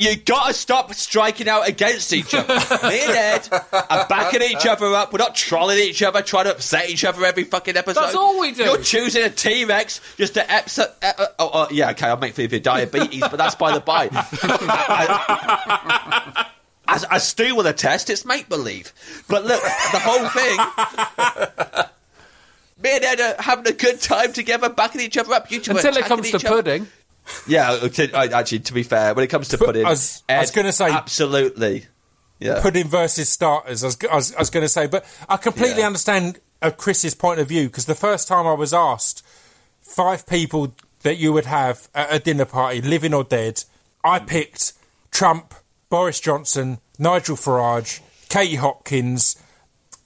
You 0.00 0.16
gotta 0.16 0.54
stop 0.54 0.92
striking 0.94 1.48
out 1.48 1.68
against 1.68 2.12
each 2.12 2.34
other. 2.34 2.54
Me 2.88 3.00
and 3.00 3.16
Ed 3.16 3.48
are 3.72 4.06
backing 4.08 4.42
each 4.42 4.66
other 4.66 4.86
up. 4.94 5.12
We're 5.12 5.18
not 5.18 5.34
trolling 5.34 5.78
each 5.78 6.02
other, 6.02 6.22
trying 6.22 6.44
to 6.44 6.52
upset 6.52 6.90
each 6.90 7.04
other 7.04 7.24
every 7.24 7.44
fucking 7.44 7.76
episode. 7.76 8.00
That's 8.00 8.14
all 8.14 8.40
we 8.40 8.52
do. 8.52 8.64
You're 8.64 8.82
choosing 8.82 9.24
a 9.24 9.30
T 9.30 9.64
Rex 9.64 10.00
just 10.16 10.34
to 10.34 10.54
upset. 10.54 10.96
Uh, 11.02 11.12
uh, 11.18 11.26
oh, 11.38 11.50
oh, 11.52 11.68
yeah, 11.70 11.90
okay, 11.90 12.06
I'll 12.06 12.16
make 12.16 12.34
fun 12.34 12.46
of 12.46 12.52
your 12.52 12.60
diabetes, 12.60 13.20
but 13.20 13.36
that's 13.36 13.54
by 13.54 13.72
the 13.72 13.80
by. 13.80 14.08
As, 16.88 17.04
as 17.04 17.26
Stu 17.26 17.54
will 17.54 17.66
attest, 17.66 18.10
it's 18.10 18.26
make 18.26 18.50
believe. 18.50 18.92
But 19.26 19.44
look, 19.44 19.62
the 19.62 19.98
whole 19.98 20.28
thing. 20.28 21.86
Me 22.82 22.96
and 22.96 23.04
Ed 23.04 23.20
are 23.20 23.40
having 23.40 23.66
a 23.66 23.72
good 23.72 24.00
time 24.00 24.32
together, 24.32 24.68
backing 24.68 25.00
each 25.00 25.16
other 25.16 25.32
up. 25.32 25.50
You 25.50 25.60
two 25.60 25.72
are 25.72 25.76
Until 25.76 25.96
it 25.96 26.04
comes 26.04 26.30
to 26.32 26.36
other. 26.36 26.48
pudding. 26.48 26.88
Yeah, 27.46 27.76
to- 27.76 28.14
actually, 28.16 28.60
to 28.60 28.72
be 28.72 28.82
fair, 28.82 29.14
when 29.14 29.24
it 29.24 29.28
comes 29.28 29.48
to 29.48 29.58
pudding, 29.58 29.84
I 29.86 29.90
was- 29.90 30.22
was 30.28 30.50
gonna 30.50 30.72
say- 30.72 30.90
absolutely. 30.90 31.86
Yeah, 32.38 32.60
pudding 32.60 32.88
versus 32.88 33.28
starters. 33.28 33.84
I 33.84 33.86
was, 33.86 33.96
I 34.10 34.14
was, 34.16 34.34
was 34.36 34.50
going 34.50 34.64
to 34.64 34.68
say, 34.68 34.88
but 34.88 35.04
I 35.28 35.36
completely 35.36 35.82
Yeah. 35.82 35.86
understand 35.86 36.40
uh, 36.60 36.70
Chris's 36.72 37.14
point 37.14 37.38
of 37.38 37.46
view 37.48 37.68
because 37.68 37.84
the 37.86 37.94
first 37.94 38.26
time 38.26 38.48
I 38.48 38.52
was 38.54 38.74
asked 38.74 39.24
five 39.80 40.26
people 40.26 40.74
that 41.02 41.18
you 41.18 41.32
would 41.32 41.46
have 41.46 41.88
at 41.94 42.12
a 42.12 42.18
dinner 42.18 42.44
party, 42.44 42.80
living 42.82 43.14
or 43.14 43.22
dead, 43.22 43.62
I 44.02 44.18
picked 44.18 44.72
Trump, 45.12 45.54
Boris 45.88 46.18
Johnson, 46.18 46.78
Nigel 46.98 47.36
Farage, 47.36 48.00
Katie 48.28 48.56
Hopkins, 48.56 49.36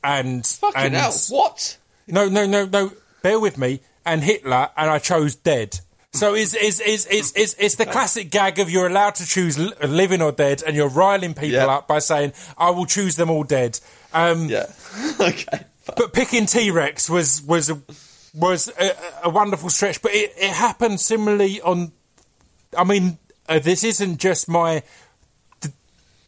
and 0.05 0.47
Fucking 0.47 0.79
and 0.83 0.95
hell! 0.95 1.15
What? 1.31 1.79
no, 2.07 2.29
no, 2.29 2.45
no, 2.45 2.67
no. 2.67 2.93
Bear 3.23 3.41
with 3.41 3.57
me. 3.57 3.81
And 4.05 4.23
Hitler, 4.23 4.69
and 4.77 4.91
I 4.91 4.99
chose 4.99 5.35
dead. 5.35 5.81
So 6.17 6.35
it's 6.35 6.55
it's, 6.55 6.81
it's, 6.81 7.07
it's, 7.07 7.33
it's, 7.37 7.55
it's 7.59 7.75
the 7.77 7.87
classic 7.87 8.31
gag 8.31 8.59
of 8.59 8.71
you're 8.71 8.87
allowed 8.87 9.15
to 9.17 9.27
choose 9.27 9.59
living 9.59 10.23
or 10.23 10.33
dead, 10.33 10.63
and 10.67 10.75
you're 10.77 10.89
riling 10.89 11.35
people 11.35 11.51
Yeah. 11.51 11.67
up 11.67 11.87
by 11.87 11.99
saying, 12.01 12.33
"I 12.59 12.71
will 12.71 12.87
choose 12.87 13.17
them 13.17 13.31
all 13.31 13.45
dead." 13.45 13.79
Um, 14.13 14.49
Yeah. 14.49 14.67
okay. 15.21 15.65
but 15.97 16.13
picking 16.13 16.47
T 16.47 16.71
Rex 16.71 17.09
was 17.11 17.43
was 17.43 17.71
a, 17.71 17.81
was 18.35 18.69
a, 18.81 18.93
a 19.25 19.31
wonderful 19.31 19.71
stretch. 19.71 20.01
But 20.03 20.13
it, 20.13 20.33
it 20.37 20.51
happened 20.51 21.01
similarly 21.01 21.61
on. 21.61 21.93
I 22.77 22.85
mean, 22.85 23.19
uh, 23.49 23.59
this 23.59 23.85
isn't 23.85 24.19
just 24.19 24.49
my 24.49 24.83
D- 25.61 25.69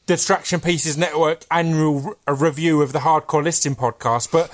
Distraction 0.07 0.61
Pieces 0.61 0.97
Network 0.97 1.45
annual 1.51 2.17
r- 2.27 2.35
review 2.35 2.81
of 2.83 2.93
the 2.93 3.01
Hardcore 3.01 3.43
Listing 3.43 3.75
podcast, 3.77 4.31
but 4.31 4.51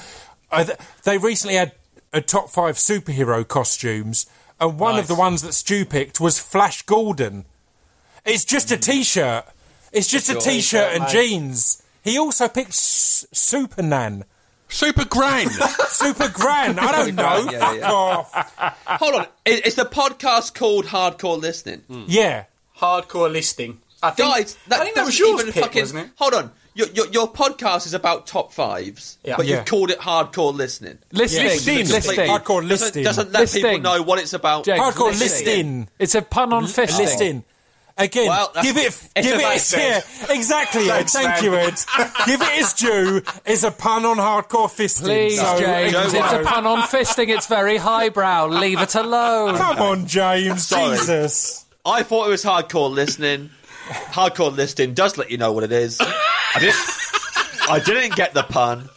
uh, 0.50 0.64
th- 0.64 0.79
they 1.05 1.19
recently 1.19 1.57
had 1.57 1.73
a 2.12 2.21
top 2.21 2.49
five 2.50 2.76
superhero 2.76 3.47
costumes, 3.47 4.26
and 4.61 4.78
one 4.78 4.99
of 4.99 5.06
the 5.08 5.14
ones 5.14 5.42
that 5.42 5.52
Stu 5.52 5.84
picked 5.84 6.20
was 6.20 6.38
Flash 6.38 6.82
Gordon. 6.82 7.44
It's 8.25 8.44
just 8.44 8.70
a 8.73 8.76
hmm. 8.76 8.80
t-shirt. 8.80 9.44
It's 9.92 10.08
just 10.08 10.28
a 10.28 10.32
Sure. 10.32 10.40
t-shirt 10.40 10.92
and 10.94 11.04
mate. 11.04 11.11
jeans. 11.12 11.82
He 12.02 12.18
also 12.18 12.49
picked 12.49 12.70
S- 12.70 13.26
Supernan. 13.32 14.25
Super 14.68 15.04
Gran. 15.04 15.49
Super 15.88 16.28
Gran. 16.28 16.78
I 16.78 16.90
don't 16.92 17.14
know. 17.14 17.44
Gran, 17.44 17.52
yeah, 17.52 17.58
Fuck 17.61 17.76
yeah. 17.78 17.92
off. 17.92 18.54
Hold 19.00 19.14
on. 19.14 19.26
I- 19.46 19.62
Is 19.64 19.75
the 19.76 19.84
podcast 19.84 20.54
called 20.54 20.87
Hardcore 20.87 21.40
Listening? 21.40 21.82
Yeah. 22.08 22.44
Hardcore 22.78 23.30
listing. 23.30 23.80
I 24.02 24.11
think, 24.11 24.28
Guys, 24.34 24.58
that, 24.66 24.80
I 24.80 24.84
think 24.84 24.96
that 24.96 25.06
was 25.06 25.16
doesn't 25.16 25.38
yours 25.38 25.54
pick, 25.54 25.62
fucking, 25.64 25.82
wasn't 25.82 26.06
it? 26.06 26.11
Hold 26.16 26.34
on. 26.34 26.50
Your, 26.76 26.88
your, 26.88 27.07
your 27.09 27.33
podcast 27.33 27.87
is 27.87 27.95
about 27.95 28.26
top 28.26 28.52
fives, 28.52 29.16
Yeah. 29.25 29.37
but 29.37 29.47
Yeah. 29.47 29.57
you've 29.59 29.66
called 29.66 29.90
it 29.90 29.99
Hardcore 30.00 30.52
Listening. 30.52 30.99
Listing, 31.12 31.45
Listing. 31.45 31.87
listing. 31.88 32.16
Hardcore 32.28 32.69
Doesn't, 32.69 33.02
doesn't 33.04 33.33
let 33.33 33.50
people 33.52 33.78
know 33.78 34.02
what 34.02 34.19
it's 34.19 34.33
about. 34.33 34.64
James, 34.64 34.81
Hardcore 34.81 35.09
listing. 35.19 35.47
listing. 35.47 35.88
It's 36.00 36.14
a 36.16 36.23
pun 36.23 36.52
on 36.52 36.64
fisting. 36.64 36.99
Listing. 36.99 37.45
Again, 37.97 38.26
Well, 38.26 38.50
give 38.61 38.76
it, 38.76 38.87
it's 38.87 39.09
give 39.14 39.37
about 39.38 39.54
it, 39.54 39.73
yeah, 39.78 40.35
exactly. 40.35 40.88
Thanks, 40.88 41.12
Thank 41.12 41.28
man. 41.28 41.45
you, 41.45 41.54
Ed. 41.54 41.75
give 42.26 42.43
it 42.43 42.49
its 42.59 42.73
due. 42.73 43.23
It's 43.47 43.62
a 43.62 43.71
pun 43.71 44.04
on 44.04 44.16
hardcore 44.16 44.66
fisting. 44.69 45.02
Please, 45.04 45.40
so, 45.40 45.61
James. 45.61 45.93
Joe, 45.93 46.02
It's 46.07 46.12
a 46.33 46.43
pun 46.43 46.66
on 46.66 46.81
fisting. 46.88 47.28
It's 47.28 47.47
very 47.47 47.76
highbrow. 47.76 48.49
Leave 48.49 48.81
it 48.81 48.97
alone. 48.97 49.57
Come 49.57 49.78
on, 49.78 50.07
James. 50.09 50.66
Sorry. 50.66 50.97
Jesus. 50.97 51.66
I 51.87 52.02
thought 52.02 52.26
it 52.26 52.31
was 52.31 52.43
Hardcore 52.43 52.90
Listening. 52.90 53.50
Hardcore 53.88 54.55
Listening 54.55 54.95
does 54.95 55.19
let 55.19 55.31
you 55.31 55.38
know 55.38 55.53
what 55.53 55.64
it 55.64 55.73
is. 55.73 55.99
I 56.00 56.59
didn't, 56.61 57.71
I 57.71 57.81
didn't 57.85 58.17
get 58.17 58.35
the 58.35 58.43
pun. 58.43 58.88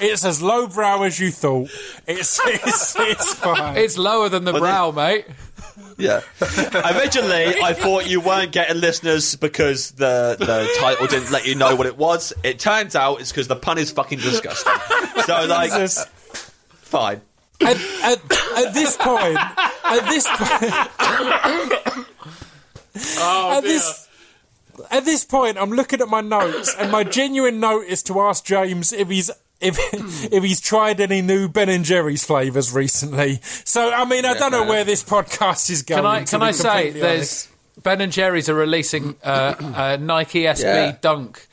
It's 0.00 0.24
as 0.24 0.42
lowbrow 0.42 1.02
as 1.04 1.18
you 1.18 1.30
thought. 1.30 1.70
It's 2.06 2.40
it's, 2.44 2.96
it's 2.98 3.34
fine. 3.34 3.76
It's 3.76 3.96
lower 3.96 4.28
than 4.28 4.44
the 4.44 4.52
But 4.52 4.60
brow, 4.60 4.90
mate. 4.90 5.26
Yeah. 5.96 6.20
Originally, 6.40 7.60
I 7.62 7.72
thought 7.74 8.08
you 8.08 8.20
weren't 8.20 8.52
getting 8.52 8.80
listeners 8.80 9.36
because 9.36 9.92
the 9.92 10.36
the 10.38 10.68
title 10.80 11.06
didn't 11.06 11.30
let 11.30 11.46
you 11.46 11.54
know 11.54 11.76
what 11.76 11.86
it 11.86 11.96
was. 11.96 12.32
It 12.42 12.58
turns 12.58 12.96
out 12.96 13.20
it's 13.20 13.30
because 13.30 13.48
the 13.48 13.56
pun 13.56 13.78
is 13.78 13.90
fucking 13.90 14.18
disgusting. 14.18 14.72
So, 15.24 15.46
like, 15.48 15.70
Jesus. 15.72 16.04
fine. 16.68 17.20
At, 17.60 17.76
at, 18.02 18.18
at 18.56 18.74
this 18.74 18.96
point, 18.96 19.38
at 19.38 20.08
this 20.08 20.26
point, 20.26 21.73
Oh, 22.96 23.54
at 23.58 23.62
this 23.62 24.08
at 24.90 25.04
this 25.04 25.24
point, 25.24 25.56
I'm 25.58 25.70
looking 25.70 26.00
at 26.00 26.08
my 26.08 26.20
notes, 26.20 26.74
and 26.78 26.90
my 26.90 27.04
genuine 27.04 27.60
note 27.60 27.86
is 27.86 28.02
to 28.04 28.20
ask 28.20 28.44
James 28.44 28.92
if 28.92 29.08
he's. 29.08 29.30
If, 29.60 29.78
if 30.30 30.42
he's 30.42 30.60
tried 30.60 31.00
any 31.00 31.22
new 31.22 31.48
Ben 31.48 31.70
and 31.70 31.84
Jerry's 31.86 32.22
flavors 32.24 32.74
recently, 32.74 33.38
so 33.64 33.90
I 33.90 34.04
mean 34.04 34.26
I 34.26 34.34
don't 34.34 34.50
know 34.50 34.58
fair 34.62 34.68
where 34.68 34.84
this 34.84 35.02
podcast 35.02 35.70
is 35.70 35.82
going. 35.82 36.02
Can 36.02 36.06
I 36.06 36.24
can 36.24 36.42
I 36.42 36.50
say 36.50 36.88
honest. 36.90 37.00
there's 37.00 37.48
Ben 37.82 38.00
and 38.02 38.12
Jerry's 38.12 38.48
are 38.50 38.54
releasing 38.54 39.14
uh, 39.22 39.54
a 39.76 39.96
Nike 39.96 40.42
SB 40.42 40.60
Yeah. 40.64 40.96
Dunk 41.00 41.46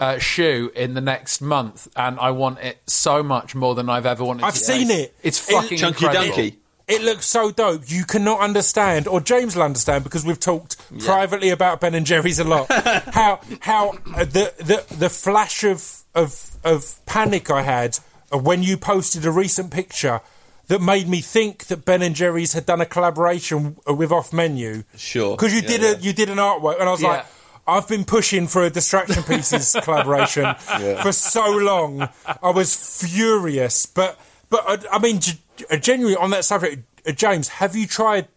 uh, 0.00 0.18
shoe 0.18 0.72
in 0.74 0.94
the 0.94 1.00
next 1.00 1.40
month, 1.42 1.86
and 1.94 2.18
I 2.18 2.30
want 2.32 2.58
it 2.60 2.78
so 2.88 3.22
much 3.22 3.54
more 3.54 3.76
than 3.76 3.88
I've 3.88 4.06
ever 4.06 4.24
wanted. 4.24 4.42
I've 4.44 4.54
to. 4.54 4.58
seen 4.60 4.90
it. 4.90 5.14
It's 5.22 5.46
It- 5.48 5.52
fucking 5.52 5.78
Chunky 5.78 6.06
incredible. 6.06 6.36
Dunky. 6.36 6.56
It 6.86 7.02
looks 7.02 7.26
so 7.26 7.50
dope. 7.50 7.82
You 7.90 8.04
cannot 8.04 8.40
understand, 8.40 9.08
or 9.08 9.20
James 9.20 9.56
will 9.56 9.62
understand 9.62 10.04
because 10.04 10.24
we've 10.24 10.38
talked 10.40 10.76
privately 11.00 11.48
about 11.50 11.80
Ben 11.80 11.94
and 11.94 12.04
Jerry's 12.04 12.38
a 12.38 12.44
lot. 12.44 12.70
how 13.14 13.40
how 13.60 13.90
uh, 14.14 14.24
the 14.24 14.52
the 14.58 14.84
the 14.94 15.08
flash 15.08 15.64
of 15.64 16.02
of 16.14 16.56
of 16.62 17.00
panic 17.06 17.50
I 17.50 17.62
had 17.62 17.96
when 18.32 18.62
you 18.62 18.76
posted 18.76 19.24
a 19.24 19.30
recent 19.30 19.70
picture 19.70 20.20
that 20.66 20.80
made 20.82 21.08
me 21.08 21.20
think 21.20 21.66
that 21.66 21.84
Ben 21.84 22.02
and 22.02 22.14
Jerry's 22.14 22.52
had 22.52 22.66
done 22.66 22.80
a 22.80 22.86
collaboration 22.86 23.76
with 23.86 24.10
Off 24.12 24.32
Menu. 24.32 24.84
Sure. 24.96 25.36
because 25.36 25.54
you 25.54 25.60
Yeah, 25.62 25.68
did 25.68 25.80
yeah. 25.82 25.90
a 25.92 25.98
you 25.98 26.12
did 26.12 26.28
an 26.28 26.36
artwork, 26.38 26.80
and 26.80 26.88
I 26.88 26.92
was 26.92 27.00
Yeah. 27.02 27.08
like. 27.08 27.26
I've 27.66 27.88
been 27.88 28.04
pushing 28.04 28.46
for 28.46 28.62
a 28.62 28.68
Distraction 28.68 29.22
Pieces 29.22 29.74
collaboration 29.84 30.54
for 31.00 31.12
so 31.12 31.50
long. 31.50 32.06
I 32.42 32.50
was 32.50 32.76
furious, 32.76 33.86
but 33.86 34.20
but 34.50 34.62
uh, 34.68 34.76
I 34.92 34.98
mean, 34.98 35.16
uh, 35.16 35.32
genuinely 35.78 36.16
on 36.16 36.30
that 36.30 36.44
subject, 36.44 36.84
uh, 37.06 37.12
James, 37.12 37.48
have 37.48 37.74
you 37.76 37.86
tried 37.86 38.28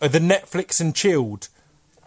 uh, 0.00 0.08
the 0.08 0.18
Netflix 0.20 0.80
and 0.80 0.94
chilled 0.94 1.48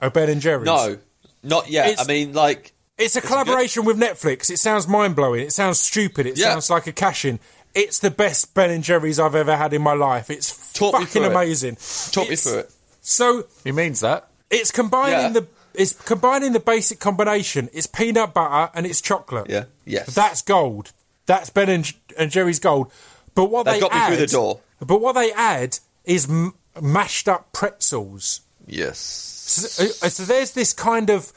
uh, 0.01 0.09
Ben 0.09 0.29
and 0.29 0.41
Jerry's? 0.41 0.65
No, 0.65 0.97
not 1.43 1.69
yet. 1.69 1.89
It's- 1.89 2.05
I 2.05 2.07
mean, 2.11 2.33
like, 2.33 2.73
it's 2.97 3.15
a 3.15 3.21
collaboration 3.21 3.85
with 3.85 3.97
Netflix. 3.97 4.49
It 4.49 4.57
sounds 4.57 4.87
mind 4.87 5.15
blowing. 5.15 5.41
It 5.41 5.51
sounds 5.53 5.79
stupid. 5.79 6.25
It 6.27 6.37
Yeah. 6.37 6.51
sounds 6.53 6.69
like 6.69 6.85
a 6.87 6.91
cash 6.91 7.25
in. 7.25 7.39
It's 7.73 7.97
the 7.99 8.11
best 8.11 8.53
Ben 8.53 8.69
and 8.69 8.83
Jerry's 8.83 9.19
I've 9.19 9.33
ever 9.35 9.55
had 9.55 9.73
in 9.73 9.81
my 9.81 9.93
life. 9.93 10.29
It's 10.29 10.71
Talk 10.73 10.93
me 10.93 10.99
fucking 11.05 11.07
through 11.07 11.23
it. 11.23 11.31
amazing. 11.31 11.77
talk 12.11 12.29
me 12.29 12.35
through 12.35 12.59
it. 12.59 12.71
So 13.01 13.45
He 13.63 13.71
means 13.71 13.99
that. 14.01 14.27
it's 14.51 14.69
combining 14.71 15.33
Yeah. 15.33 15.41
the 15.41 15.47
it's 15.73 15.93
combining 15.93 16.51
the 16.53 16.59
basic 16.59 16.99
combination. 16.99 17.67
It's 17.73 17.87
peanut 17.87 18.31
butter 18.35 18.71
and 18.75 18.85
it's 18.85 19.01
chocolate. 19.01 19.47
Yeah. 19.49 19.63
Yes. 19.85 20.13
That's 20.13 20.43
gold. 20.43 20.91
That's 21.25 21.49
Ben 21.49 21.67
and, 21.67 21.91
and 22.15 22.29
Jerry's 22.29 22.59
gold. 22.59 22.91
But 23.35 23.45
what 23.45 23.65
That 23.65 23.73
they 23.73 23.79
got 23.79 23.91
me 23.91 23.97
add, 23.97 24.07
through 24.07 24.17
the 24.17 24.27
door. 24.27 24.59
But 24.79 25.01
what 25.01 25.13
they 25.13 25.31
add 25.33 25.79
is 26.05 26.29
m- 26.29 26.53
mashed 26.81 27.27
up 27.27 27.51
pretzels. 27.51 28.41
Yes. 28.67 28.97
So, 28.99 29.83
uh, 30.05 30.09
so 30.09 30.23
there's 30.23 30.51
this 30.51 30.73
kind 30.73 31.09
of 31.09 31.31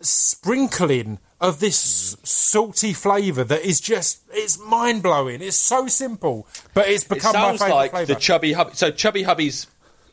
sprinkling 0.00 1.18
of 1.40 1.60
this 1.60 2.16
salty 2.22 2.92
flavour 2.92 3.44
that 3.44 3.62
is 3.62 3.80
just 3.80 4.20
it's 4.32 4.58
mind 4.58 5.02
blowing. 5.02 5.40
It's 5.42 5.56
so 5.56 5.86
simple, 5.88 6.46
but 6.74 6.88
it's 6.88 7.04
It 7.04 7.08
become 7.10 7.32
my 7.34 7.40
sounds 7.48 7.60
favourite 7.60 7.76
like 7.76 7.90
flavour. 7.92 8.14
the 8.14 8.20
chubby 8.20 8.52
hubby. 8.52 8.70
So 8.74 8.90
chubby 8.90 9.22
hubby's 9.22 9.66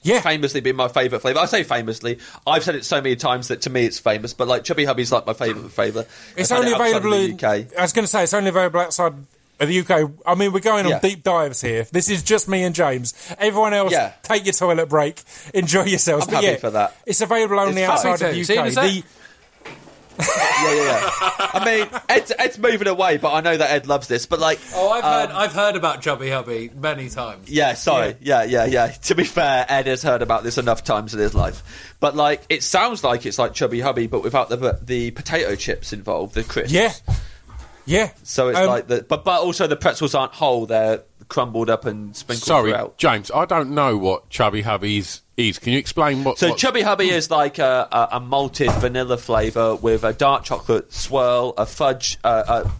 yeah, 0.03 0.21
famously 0.21 0.61
been 0.61 0.75
my 0.77 0.87
favourite 0.87 1.21
flavour. 1.21 1.39
I 1.39 1.45
say 1.45 1.63
famously. 1.63 2.19
I've 2.45 2.63
said 2.63 2.75
it 2.75 2.85
so 2.85 3.01
many 3.01 3.15
times 3.17 3.49
that 3.49 3.61
to 3.63 3.69
me 3.69 3.85
it's 3.85 3.99
famous. 3.99 4.33
But 4.33 4.47
like 4.47 4.63
chubby 4.63 4.85
hubby's 4.85 5.11
like 5.11 5.25
my 5.25 5.33
favourite 5.33 5.71
flavour. 5.71 6.05
It's 6.37 6.51
only 6.51 6.71
it 6.71 6.75
available 6.75 7.13
in 7.13 7.35
the 7.35 7.45
UK. 7.47 7.77
I 7.77 7.81
was 7.81 7.91
going 7.93 8.03
to 8.05 8.07
say 8.11 8.23
it's 8.23 8.33
only 8.33 8.49
available 8.49 8.79
outside 8.79 9.13
the 9.65 9.79
UK. 9.79 10.11
I 10.25 10.35
mean, 10.35 10.51
we're 10.53 10.59
going 10.59 10.85
on 10.85 10.91
Yeah. 10.91 10.99
deep 10.99 11.23
dives 11.23 11.61
here. 11.61 11.85
This 11.91 12.09
is 12.09 12.21
just 12.23 12.47
me 12.47 12.63
and 12.63 12.75
James. 12.75 13.13
Everyone 13.39 13.73
else, 13.73 13.91
Yeah. 13.91 14.11
take 14.23 14.45
your 14.45 14.53
toilet 14.53 14.87
break, 14.89 15.21
enjoy 15.53 15.83
yourselves. 15.85 16.25
I'm 16.27 16.33
but 16.33 16.35
happy 16.43 16.47
yeah, 16.47 16.55
for 16.57 16.69
that. 16.71 16.95
It's 17.05 17.21
available 17.21 17.59
only 17.59 17.81
It's 17.81 17.89
outside 17.91 18.13
of 18.21 18.35
the 18.35 18.45
too. 18.45 18.59
UK. 18.59 18.71
Seen 18.71 18.83
The, 18.83 19.03
Yeah, 20.19 20.73
yeah, 20.73 20.83
yeah. 20.83 21.09
I 21.53 21.63
mean, 21.63 21.87
Ed's, 22.09 22.31
Ed's 22.39 22.57
moving 22.57 22.87
away, 22.87 23.17
but 23.17 23.33
I 23.33 23.41
know 23.41 23.55
that 23.55 23.69
Ed 23.69 23.85
loves 23.85 24.07
this. 24.07 24.25
But 24.25 24.39
like, 24.39 24.59
Oh, 24.73 24.89
I've 24.89 25.03
heard 25.03 25.29
um, 25.29 25.37
I've 25.37 25.53
heard 25.53 25.75
about 25.75 26.01
Chubby 26.01 26.31
Hubby 26.31 26.71
many 26.75 27.07
times. 27.09 27.47
Yeah, 27.49 27.75
sorry. 27.75 28.15
Yeah. 28.19 28.43
yeah, 28.43 28.65
yeah, 28.65 28.87
To 28.87 29.13
be 29.15 29.23
fair, 29.23 29.65
Ed 29.69 29.85
has 29.85 30.01
heard 30.01 30.23
about 30.23 30.43
this 30.43 30.57
enough 30.57 30.83
times 30.83 31.13
in 31.13 31.19
his 31.19 31.35
life. 31.35 31.61
But 31.99 32.15
like, 32.15 32.41
it 32.49 32.63
sounds 32.63 33.03
like 33.03 33.27
it's 33.27 33.37
like 33.37 33.53
Chubby 33.53 33.79
Hubby, 33.79 34.07
but 34.07 34.23
without 34.23 34.49
the 34.49 34.79
the 34.83 35.11
potato 35.11 35.55
chips 35.55 35.93
involved, 35.93 36.33
the 36.33 36.43
crisps. 36.43 36.71
yeah, 36.73 36.93
yeah. 37.87 38.11
So 38.23 38.49
it's 38.49 38.59
Um, 38.59 38.67
like 38.67 38.87
the, 38.87 39.03
but 39.07 39.23
but 39.25 39.41
also 39.41 39.65
the 39.65 39.75
pretzels 39.75 40.13
aren't 40.13 40.33
whole; 40.33 40.65
they're 40.67 41.01
crumbled 41.29 41.69
up 41.69 41.85
and 41.85 42.15
sprinkled 42.15 42.45
Sorry, 42.45 42.71
throughout. 42.71 42.97
James. 42.97 43.31
I 43.33 43.45
don't 43.45 43.71
know 43.71 43.97
what 43.97 44.29
Chubby 44.29 44.61
Hubby's 44.61 45.21
is. 45.35 45.57
Can 45.59 45.73
you 45.73 45.79
explain 45.79 46.23
what? 46.23 46.37
So 46.37 46.49
what- 46.49 46.57
Chubby 46.57 46.81
Hubby 46.81 47.09
is 47.09 47.29
like 47.31 47.57
a, 47.59 47.87
a, 47.91 48.17
a 48.17 48.19
malted 48.19 48.71
vanilla 48.73 49.17
flavour 49.17 49.75
with 49.75 50.03
a 50.03 50.13
dark 50.13 50.43
chocolate 50.43 50.93
swirl, 50.93 51.53
a 51.57 51.65
fudge, 51.65 52.17
uh, 52.23 52.63
a, 52.65 52.71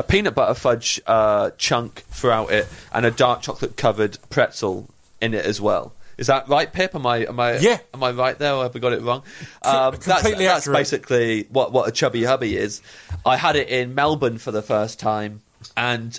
a 0.00 0.02
peanut 0.02 0.34
butter 0.34 0.54
fudge 0.54 1.00
uh, 1.06 1.50
chunk 1.58 2.00
throughout 2.10 2.50
it, 2.50 2.66
and 2.92 3.06
a 3.06 3.10
dark 3.10 3.40
chocolate 3.42 3.76
covered 3.76 4.18
pretzel 4.30 4.88
in 5.20 5.32
it 5.34 5.44
as 5.44 5.60
well. 5.60 5.92
Is 6.18 6.26
that 6.26 6.48
right, 6.48 6.70
Pip? 6.70 6.94
Am 6.96 7.06
I 7.06 7.18
am 7.26 7.38
I 7.38 7.58
Yeah. 7.58 7.78
am 7.94 8.02
I 8.02 8.10
right 8.10 8.36
there, 8.38 8.54
or 8.54 8.64
have 8.64 8.74
I 8.74 8.78
got 8.80 8.92
it 8.92 9.00
wrong? 9.02 9.22
Um, 9.62 9.92
that's 9.92 10.04
completely 10.04 10.44
that's 10.46 10.62
accurate. 10.66 10.78
basically 10.78 11.46
what 11.50 11.72
what 11.72 11.88
a 11.88 11.92
Chubby 11.92 12.24
Hubby 12.24 12.56
is. 12.56 12.82
I 13.24 13.36
had 13.36 13.54
it 13.56 13.68
in 13.68 13.94
Melbourne 13.94 14.38
for 14.38 14.50
the 14.50 14.62
first 14.62 14.98
time, 14.98 15.42
and 15.76 16.18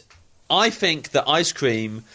I 0.50 0.70
think 0.70 1.12
that 1.12 1.28
ice 1.28 1.52
cream. 1.52 2.06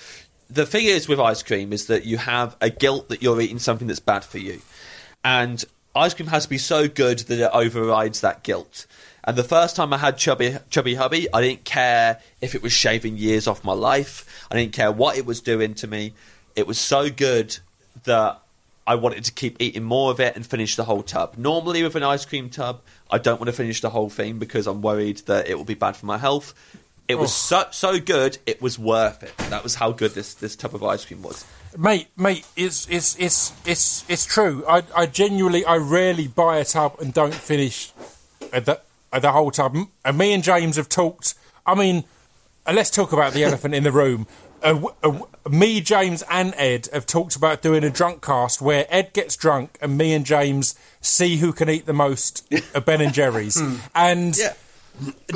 The 0.51 0.67
thing 0.67 0.85
is 0.87 1.09
with 1.09 1.19
ice 1.21 1.43
cream 1.43 1.73
is 1.73 1.87
that 1.87 2.05
you 2.05 2.17
have 2.19 2.57
a 2.61 2.71
guilt 2.71 3.09
that 3.09 3.23
you're 3.23 3.41
eating 3.41 3.59
something 3.59 3.87
that's 3.87 4.01
bad 4.01 4.25
for 4.25 4.39
you, 4.39 4.61
and 5.23 5.63
ice 5.95 6.15
cream 6.15 6.29
has 6.29 6.45
to 6.45 6.51
be 6.51 6.59
so 6.59 6.89
good 6.89 7.19
that 7.21 7.39
it 7.39 7.51
overrides 7.53 8.21
that 8.23 8.43
guilt. 8.43 8.87
And 9.27 9.37
the 9.37 9.45
first 9.45 9.75
time 9.77 9.93
I 9.93 9.99
had 9.99 10.17
chubby 10.17 10.57
chubby 10.71 10.95
hubby, 10.95 11.29
I 11.35 11.43
didn't 11.43 11.65
care 11.65 12.21
if 12.41 12.55
it 12.55 12.63
was 12.63 12.73
shaving 12.73 13.17
years 13.19 13.47
off 13.47 13.63
my 13.65 13.73
life. 13.73 14.47
I 14.51 14.57
didn't 14.57 14.73
care 14.73 14.93
what 14.93 15.19
it 15.19 15.27
was 15.27 15.41
doing 15.41 15.75
to 15.77 15.87
me. 15.87 16.15
It 16.57 16.67
was 16.67 16.79
so 16.79 17.11
good 17.11 17.59
that 18.05 18.41
I 18.87 18.97
wanted 18.97 19.25
to 19.25 19.33
keep 19.33 19.57
eating 19.61 19.83
more 19.83 20.11
of 20.11 20.21
it 20.21 20.37
and 20.37 20.45
finish 20.45 20.77
the 20.77 20.85
whole 20.85 21.03
tub. 21.03 21.39
Normally, 21.39 21.83
with 21.83 21.95
an 21.95 22.03
ice 22.03 22.25
cream 22.25 22.51
tub, 22.51 22.83
I 23.11 23.19
don't 23.19 23.41
want 23.41 23.47
to 23.47 23.53
finish 23.53 23.81
the 23.81 23.91
whole 23.91 24.11
thing 24.11 24.39
because 24.39 24.67
I'm 24.67 24.83
worried 24.83 25.19
that 25.27 25.49
it 25.49 25.57
will 25.57 25.65
be 25.65 25.75
bad 25.75 25.97
for 25.97 26.07
my 26.07 26.19
health. 26.19 26.55
It 27.07 27.17
was 27.17 27.35
so 27.35 27.67
so 27.71 28.01
good, 28.01 28.39
it 28.47 28.63
was 28.63 28.79
worth 28.79 29.23
it. 29.23 29.37
That 29.51 29.63
was 29.63 29.75
how 29.75 29.93
good 29.93 30.13
this, 30.13 30.35
this 30.35 30.57
tub 30.57 30.75
of 30.75 30.83
ice 30.83 31.05
cream 31.05 31.23
was. 31.23 31.45
mate, 31.77 32.09
mate, 32.17 32.47
it's 32.57 32.89
it's 32.89 33.19
it's 33.19 33.53
it's 33.67 34.09
it's 34.09 34.25
true. 34.25 34.65
I 34.67 34.85
I 34.97 35.07
genuinely, 35.07 35.67
I 35.67 35.77
rarely 35.77 36.29
buy 36.29 36.59
a 36.59 36.65
tub 36.65 36.97
and 37.01 37.13
don't 37.13 37.35
finish 37.35 37.93
the 38.41 38.81
the 39.13 39.33
whole 39.33 39.51
tub. 39.51 39.77
And 40.05 40.19
me 40.19 40.33
and 40.33 40.43
James 40.43 40.77
have 40.77 40.89
talked. 40.89 41.35
I 41.67 41.75
mean, 41.75 42.05
uh, 42.67 42.73
let's 42.73 42.91
talk 42.91 43.13
about 43.13 43.35
the 43.35 43.45
elephant 43.45 43.75
in 43.75 43.85
the 43.85 43.93
room. 43.93 44.27
Uh, 44.65 44.89
uh, 45.03 45.19
me, 45.49 45.81
James, 45.83 46.25
and 46.31 46.55
Ed 46.57 46.89
have 46.93 47.05
talked 47.07 47.37
about 47.37 47.61
doing 47.63 47.85
a 47.85 47.91
drunk 47.91 48.23
cast 48.23 48.63
where 48.63 48.87
Ed 48.89 49.13
gets 49.13 49.37
drunk 49.37 49.77
and 49.83 49.97
me 49.99 50.15
and 50.15 50.25
James 50.25 50.75
see 51.03 51.37
who 51.37 51.53
can 51.53 51.69
eat 51.69 51.85
the 51.87 51.93
most 51.93 52.51
uh, 52.75 52.81
Ben 52.81 53.01
and 53.03 53.13
Jerry's. 53.13 53.61
and 53.95 54.37
Yeah. 54.37 54.55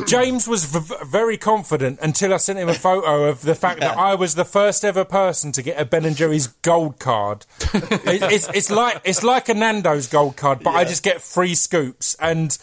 James 0.07 0.47
was 0.47 0.65
v- 0.67 0.95
very 1.07 1.37
confident 1.37 1.99
until 2.01 2.33
I 2.33 2.37
sent 2.37 2.61
him 2.61 2.69
a 2.69 2.75
photo 2.75 3.25
of 3.25 3.43
the 3.43 3.57
fact 3.57 3.81
that 3.81 3.99
I 3.99 4.15
was 4.15 4.37
the 4.37 4.45
first 4.45 4.85
ever 4.85 5.05
person 5.05 5.51
to 5.53 5.63
get 5.63 5.81
a 5.81 5.85
Ben 5.85 6.05
and 6.05 6.15
Jerry's 6.17 6.47
gold 6.47 6.99
card. 7.01 7.45
It- 7.75 8.23
it's, 8.23 8.49
it's 8.55 8.71
like 8.71 9.01
it's 9.05 9.23
like 9.25 9.49
a 9.49 9.55
Nando's 9.55 10.07
gold 10.07 10.37
card, 10.37 10.61
but 10.63 10.71
I 10.75 10.85
just 10.85 11.03
get 11.03 11.21
free 11.21 11.55
scoops. 11.57 12.15
And 12.21 12.57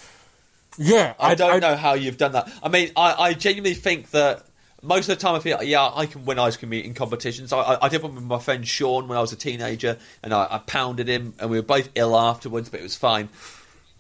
yeah, 0.78 1.14
I, 1.20 1.36
don't 1.36 1.60
know 1.60 1.76
how 1.76 1.94
you've 1.94 2.18
done 2.18 2.32
that. 2.32 2.50
I 2.64 2.70
mean, 2.70 2.92
I, 2.96 3.14
I 3.14 3.34
genuinely 3.34 3.76
think 3.76 4.12
that 4.12 4.46
most 4.86 5.10
of 5.10 5.18
the 5.18 5.22
time 5.22 5.36
I 5.36 5.40
feel 5.40 5.58
like, 5.58 5.68
yeah, 5.68 5.90
I 5.94 6.06
can 6.06 6.26
win 6.26 6.40
ice 6.40 6.58
cream 6.58 6.74
eating 6.74 6.94
competitions. 6.94 7.52
I, 7.52 7.60
I, 7.60 7.86
I 7.86 7.90
did 7.90 8.02
one 8.04 8.16
with 8.16 8.24
my 8.24 8.40
friend 8.40 8.68
Sean 8.68 9.08
when 9.08 9.18
I 9.18 9.22
was 9.22 9.32
a 9.34 9.36
teenager, 9.36 9.98
and 10.24 10.34
I, 10.34 10.48
I 10.50 10.58
pounded 10.60 11.08
him, 11.08 11.34
and 11.40 11.50
we 11.50 11.58
were 11.58 11.64
both 11.66 11.90
ill 11.96 12.16
afterwards, 12.18 12.70
but 12.70 12.80
it 12.80 12.84
was 12.84 12.96
fine. 12.96 13.30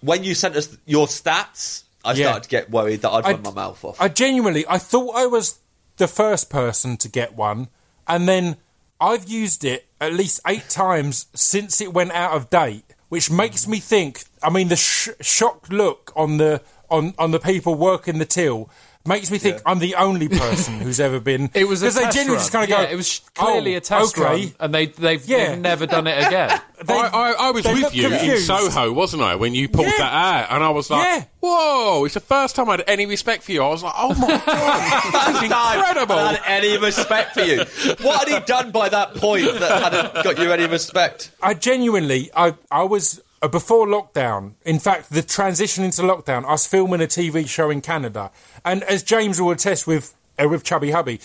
When 0.01 0.23
you 0.23 0.35
sent 0.35 0.55
us 0.55 0.77
your 0.85 1.07
stats, 1.07 1.83
I 2.03 2.13
Yeah. 2.13 2.25
started 2.27 2.43
to 2.43 2.49
get 2.49 2.69
worried 2.69 3.01
that 3.01 3.09
I'd 3.11 3.25
I- 3.25 3.31
run 3.31 3.41
my 3.41 3.51
mouth 3.51 3.83
off. 3.83 3.99
I 3.99 4.07
genuinely, 4.09 4.65
I 4.67 4.77
thought 4.77 5.15
I 5.15 5.25
was 5.25 5.59
the 5.97 6.07
first 6.07 6.49
person 6.49 6.97
to 6.97 7.09
get 7.09 7.35
one, 7.35 7.67
and 8.07 8.27
then 8.27 8.57
I've 9.01 9.27
used 9.27 9.63
it 9.65 9.85
at 9.99 10.13
least 10.13 10.39
eight 10.47 10.69
times 10.69 11.25
since 11.33 11.81
it 11.81 11.93
went 11.93 12.11
out 12.11 12.31
of 12.33 12.49
date, 12.49 12.83
which 13.09 13.31
makes 13.31 13.67
me 13.67 13.79
think. 13.79 14.23
I 14.43 14.49
mean, 14.49 14.67
the 14.67 14.75
sh- 14.75 15.09
shocked 15.21 15.71
look 15.71 16.11
on 16.15 16.37
the 16.37 16.61
on 16.89 17.13
on 17.17 17.31
the 17.31 17.39
people 17.39 17.73
working 17.75 18.19
the 18.19 18.25
till 18.25 18.69
makes 19.05 19.29
me 19.31 19.37
think 19.37 19.57
Yeah. 19.57 19.61
I'm 19.65 19.79
the 19.79 19.95
only 19.95 20.27
person 20.43 20.75
who's 20.79 20.99
ever 20.99 21.19
been. 21.19 21.49
It 21.53 21.67
was 21.67 21.81
a 21.81 21.85
because 21.85 21.95
they 21.95 22.01
test 22.03 22.15
genuinely 22.15 22.35
run. 22.35 22.39
just 22.41 22.51
kind 22.51 22.63
of 22.63 22.69
yeah, 22.69 22.85
go. 22.85 22.91
it 22.91 22.95
was 22.95 23.21
clearly 23.33 23.73
"Oh, 23.75 23.77
a 23.77 23.81
test 23.81 24.17
okay. 24.17 24.23
run, 24.45 24.53
and 24.59 24.73
they 24.73 24.85
they've, 24.87 25.25
Yeah. 25.25 25.49
they've 25.51 25.59
never 25.59 25.85
done 25.85 26.07
it 26.07 26.25
again. 26.27 26.61
They- 26.85 26.93
I, 26.93 27.07
I, 27.07 27.31
I 27.47 27.51
was 27.51 27.63
with 27.63 27.79
look 27.81 27.95
you 27.95 28.09
in. 28.11 28.37
Soho, 28.41 28.91
wasn't 28.91 29.23
I, 29.23 29.35
when 29.37 29.55
you 29.55 29.69
pulled 29.69 29.87
Yeah. 29.87 29.97
that 29.97 30.13
out? 30.13 30.51
And 30.55 30.61
I 30.63 30.69
was 30.71 30.89
like, 30.89 31.03
Yeah. 31.05 31.23
whoa, 31.39 32.03
it's 32.03 32.15
the 32.15 32.19
first 32.19 32.53
time 32.57 32.67
I 32.67 32.73
had 32.73 32.83
any 32.85 33.05
respect 33.05 33.43
for 33.43 33.53
you. 33.53 33.63
I 33.63 33.69
was 33.69 33.81
like, 33.81 33.93
oh 33.95 34.13
my 34.13 34.27
God, 34.45 35.13
this 35.13 35.37
is 35.37 35.43
incredible. 35.43 36.15
I 36.15 36.33
had 36.33 36.41
any 36.63 36.77
respect 36.77 37.33
for 37.33 37.41
you. 37.43 37.59
What 38.05 38.27
had 38.27 38.39
he 38.41 38.45
done 38.45 38.71
by 38.71 38.89
that 38.89 39.15
point 39.15 39.45
that 39.57 39.83
hadn't 39.93 40.23
got 40.25 40.37
you 40.37 40.51
any 40.51 40.65
respect? 40.67 41.31
I 41.41 41.53
genuinely, 41.53 42.29
I, 42.35 42.55
I 42.69 42.83
was 42.83 43.21
before 43.47 43.87
lockdown. 43.87 44.53
In 44.65 44.79
fact, 44.79 45.09
the 45.09 45.21
transition 45.21 45.83
into 45.83 46.01
lockdown, 46.01 46.45
was 46.47 46.65
filming 46.67 47.01
a 47.01 47.05
TV 47.07 47.47
show 47.47 47.69
in 47.69 47.81
Canada, 47.81 48.31
and 48.63 48.83
as 48.83 49.03
James 49.03 49.41
will 49.41 49.51
attest 49.51 49.85
with 49.87 50.15
uh, 50.41 50.47
with 50.49 50.63
Chubby 50.63 50.91
Hubby, 50.91 51.19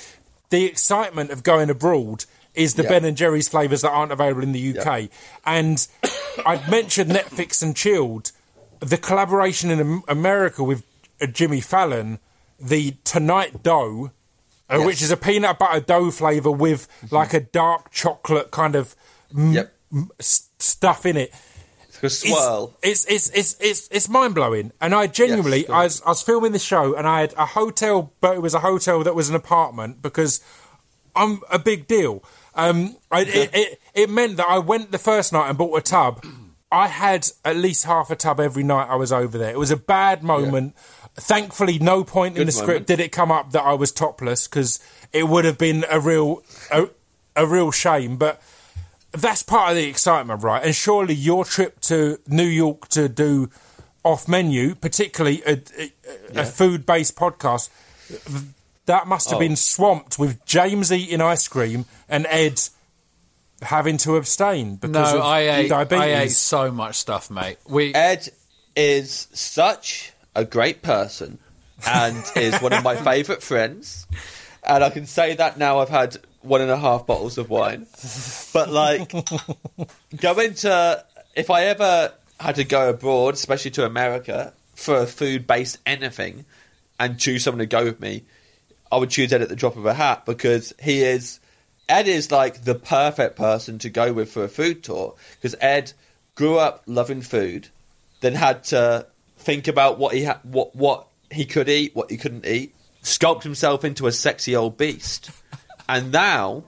the 0.50 0.64
excitement 0.64 1.30
of 1.30 1.42
going 1.42 1.70
abroad 1.70 2.24
is 2.54 2.74
the 2.74 2.82
Yeah. 2.82 2.88
Ben 2.88 3.04
and 3.04 3.16
Jerry's 3.16 3.48
flavors 3.48 3.82
that 3.82 3.90
aren't 3.90 4.10
available 4.12 4.42
in 4.42 4.52
the 4.52 4.78
UK. 4.78 4.84
Yeah. 5.02 5.06
And 5.46 5.86
I'd 6.46 6.68
mentioned 6.70 7.10
Netflix 7.10 7.62
and 7.62 7.76
Chilled, 7.76 8.32
the 8.80 8.96
collaboration 8.96 9.70
in 9.70 10.02
America 10.08 10.64
with 10.64 10.82
uh, 11.22 11.26
Jimmy 11.26 11.60
Fallon, 11.60 12.18
the 12.58 12.96
Tonight 13.04 13.62
Dough. 13.62 14.10
Uh, 14.68 14.76
Yes. 14.78 14.86
Which 14.86 15.02
is 15.02 15.10
a 15.10 15.16
peanut 15.16 15.58
butter 15.58 15.80
dough 15.80 16.12
flavour 16.12 16.52
with 16.52 16.86
like 17.10 17.34
a 17.34 17.40
dark 17.40 17.90
chocolate 17.90 18.52
kind 18.52 18.76
of 18.76 18.94
m- 19.36 19.52
Yep. 19.52 19.74
m- 19.92 20.10
stuff 20.20 21.04
in 21.06 21.16
it. 21.16 21.34
A 22.02 22.10
swirl. 22.10 22.76
It's 22.82 23.04
it's 23.06 23.28
it's 23.30 23.56
it's, 23.60 23.88
it's 23.90 24.08
mind 24.08 24.34
blowing. 24.34 24.72
And 24.80 24.94
I 24.94 25.06
genuinely, 25.06 25.60
Yes, 25.60 25.70
I, 25.70 25.82
was, 25.84 26.02
I 26.02 26.08
was 26.10 26.22
filming 26.22 26.52
the 26.52 26.58
show, 26.58 26.94
and 26.94 27.06
I 27.06 27.20
had 27.20 27.34
a 27.36 27.46
hotel, 27.46 28.12
but 28.20 28.36
it 28.36 28.40
was 28.42 28.54
a 28.54 28.60
hotel 28.60 29.02
that 29.04 29.14
was 29.14 29.28
an 29.28 29.34
apartment 29.34 30.02
because 30.02 30.40
I'm 31.14 31.40
a 31.50 31.58
big 31.58 31.86
deal. 31.86 32.22
Um, 32.54 32.96
I, 33.10 33.22
it, 33.22 33.50
it 33.52 33.80
it 33.94 34.10
meant 34.10 34.36
that 34.38 34.48
I 34.48 34.58
went 34.58 34.92
the 34.92 34.98
first 34.98 35.32
night 35.32 35.48
and 35.48 35.58
bought 35.58 35.76
a 35.76 35.82
tub. 35.82 36.24
I 36.72 36.86
had 36.86 37.26
at 37.44 37.56
least 37.56 37.84
half 37.84 38.10
a 38.10 38.16
tub 38.16 38.38
every 38.38 38.62
night 38.62 38.88
I 38.88 38.94
was 38.94 39.12
over 39.12 39.36
there. 39.36 39.50
It 39.50 39.58
was 39.58 39.70
a 39.70 39.76
bad 39.76 40.22
moment. 40.22 40.76
Thankfully, 41.16 41.78
no 41.80 42.04
point 42.04 42.36
in 42.36 42.42
Good 42.42 42.48
the 42.48 42.52
script 42.52 42.86
did 42.86 43.00
it 43.00 43.10
come 43.10 43.32
up 43.32 43.50
that 43.52 43.62
I 43.62 43.74
was 43.74 43.90
topless 43.90 44.46
because 44.46 44.78
it 45.12 45.28
would 45.28 45.44
have 45.44 45.58
been 45.58 45.84
a 45.90 45.98
real 45.98 46.44
a, 46.70 46.88
a 47.34 47.46
real 47.46 47.72
shame. 47.72 48.16
But 48.16 48.40
that's 49.12 49.42
part 49.42 49.70
of 49.70 49.76
the 49.76 49.88
excitement, 49.88 50.42
right? 50.42 50.62
And 50.64 50.74
surely 50.74 51.14
your 51.14 51.44
trip 51.44 51.80
to 51.82 52.18
New 52.28 52.44
York 52.46 52.88
to 52.88 53.08
do 53.08 53.50
off 54.04 54.28
menu, 54.28 54.74
particularly 54.74 55.42
a, 55.46 55.60
a, 55.78 56.40
a 56.40 56.44
food 56.44 56.86
based 56.86 57.16
podcast, 57.16 57.68
that 58.86 59.06
must 59.06 59.28
have 59.30 59.36
Oh. 59.36 59.40
been 59.40 59.56
swamped 59.56 60.18
with 60.18 60.44
James 60.46 60.92
eating 60.92 61.20
ice 61.20 61.46
cream 61.48 61.84
and 62.08 62.26
Ed 62.28 62.60
having 63.62 63.98
to 63.98 64.16
abstain 64.16 64.76
because 64.76 65.12
No, 65.12 65.18
of 65.20 65.24
I 65.24 65.40
ate 65.60 65.68
diabetes. 65.68 66.00
I 66.02 66.20
ate 66.22 66.30
so 66.32 66.70
much 66.70 66.96
stuff, 66.96 67.30
mate. 67.30 67.58
We 67.68 67.94
Ed 67.94 68.28
is 68.74 69.28
such 69.32 70.12
a 70.34 70.44
great 70.44 70.80
person 70.82 71.38
and 71.86 72.16
is 72.36 72.58
one 72.60 72.72
of 72.72 72.82
my 72.82 72.96
favourite 73.04 73.42
friends. 73.42 74.06
And 74.62 74.82
I 74.82 74.90
can 74.90 75.06
say 75.06 75.34
that 75.34 75.58
now 75.58 75.80
I've 75.80 75.88
had 75.90 76.16
one 76.42 76.60
and 76.60 76.70
a 76.70 76.76
half 76.76 77.06
bottles 77.06 77.38
of 77.38 77.50
wine. 77.50 77.86
But 78.52 78.70
like 78.70 79.12
going 80.20 80.54
to 80.54 81.04
if 81.34 81.50
I 81.50 81.64
ever 81.64 82.12
had 82.38 82.56
to 82.56 82.64
go 82.64 82.90
abroad, 82.90 83.34
especially 83.34 83.70
to 83.72 83.84
America, 83.84 84.52
for 84.74 84.96
a 84.96 85.06
food 85.06 85.46
based 85.46 85.78
anything 85.84 86.44
and 86.98 87.18
choose 87.18 87.44
someone 87.44 87.58
to 87.60 87.66
go 87.66 87.84
with 87.84 88.00
me, 88.00 88.24
I 88.90 88.96
would 88.96 89.10
choose 89.10 89.32
Ed 89.32 89.42
at 89.42 89.48
the 89.48 89.56
drop 89.56 89.76
of 89.76 89.86
a 89.86 89.94
hat 89.94 90.26
because 90.26 90.72
he 90.80 91.02
is 91.02 91.40
Ed 91.88 92.08
is 92.08 92.30
like 92.30 92.62
the 92.62 92.74
perfect 92.74 93.36
person 93.36 93.78
to 93.80 93.90
go 93.90 94.12
with 94.12 94.30
for 94.30 94.44
a 94.44 94.48
food 94.48 94.82
tour 94.82 95.14
because 95.34 95.54
Ed 95.60 95.92
grew 96.34 96.58
up 96.58 96.82
loving 96.86 97.20
food, 97.20 97.68
then 98.20 98.34
had 98.34 98.64
to 98.64 99.06
think 99.38 99.68
about 99.68 99.98
what 99.98 100.14
he 100.14 100.24
ha- 100.24 100.40
what 100.42 100.74
what 100.74 101.06
he 101.30 101.44
could 101.44 101.68
eat, 101.68 101.94
what 101.94 102.10
he 102.10 102.16
couldn't 102.16 102.46
eat, 102.46 102.74
sculpt 103.02 103.42
himself 103.42 103.84
into 103.84 104.06
a 104.06 104.12
sexy 104.12 104.54
old 104.56 104.76
beast, 104.78 105.30
and 105.90 106.12
now 106.12 106.64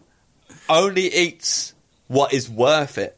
only 0.69 1.13
eats 1.13 1.75
what 2.09 2.33
is 2.33 2.51
worth 2.51 2.99
it. 2.99 3.17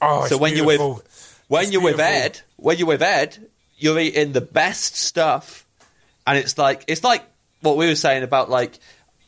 Oh, 0.00 0.20
it's 0.20 0.30
so 0.30 0.38
when 0.38 0.56
you're 0.56 0.66
with 0.66 1.44
when 1.48 1.64
It's 1.64 1.72
you're 1.72 1.82
with. 1.82 2.00
Ed, 2.00 2.40
when 2.56 2.78
you're 2.78 2.88
with 2.88 3.02
Ed, 3.02 3.38
you're 3.76 3.98
eating 3.98 4.32
the 4.32 4.40
best 4.40 4.96
stuff, 4.96 5.66
and 6.26 6.38
it's 6.38 6.58
like 6.58 6.84
it's 6.88 7.04
like 7.04 7.22
what 7.60 7.76
we 7.76 7.86
were 7.86 7.94
saying 7.94 8.22
about 8.22 8.50
like 8.50 8.78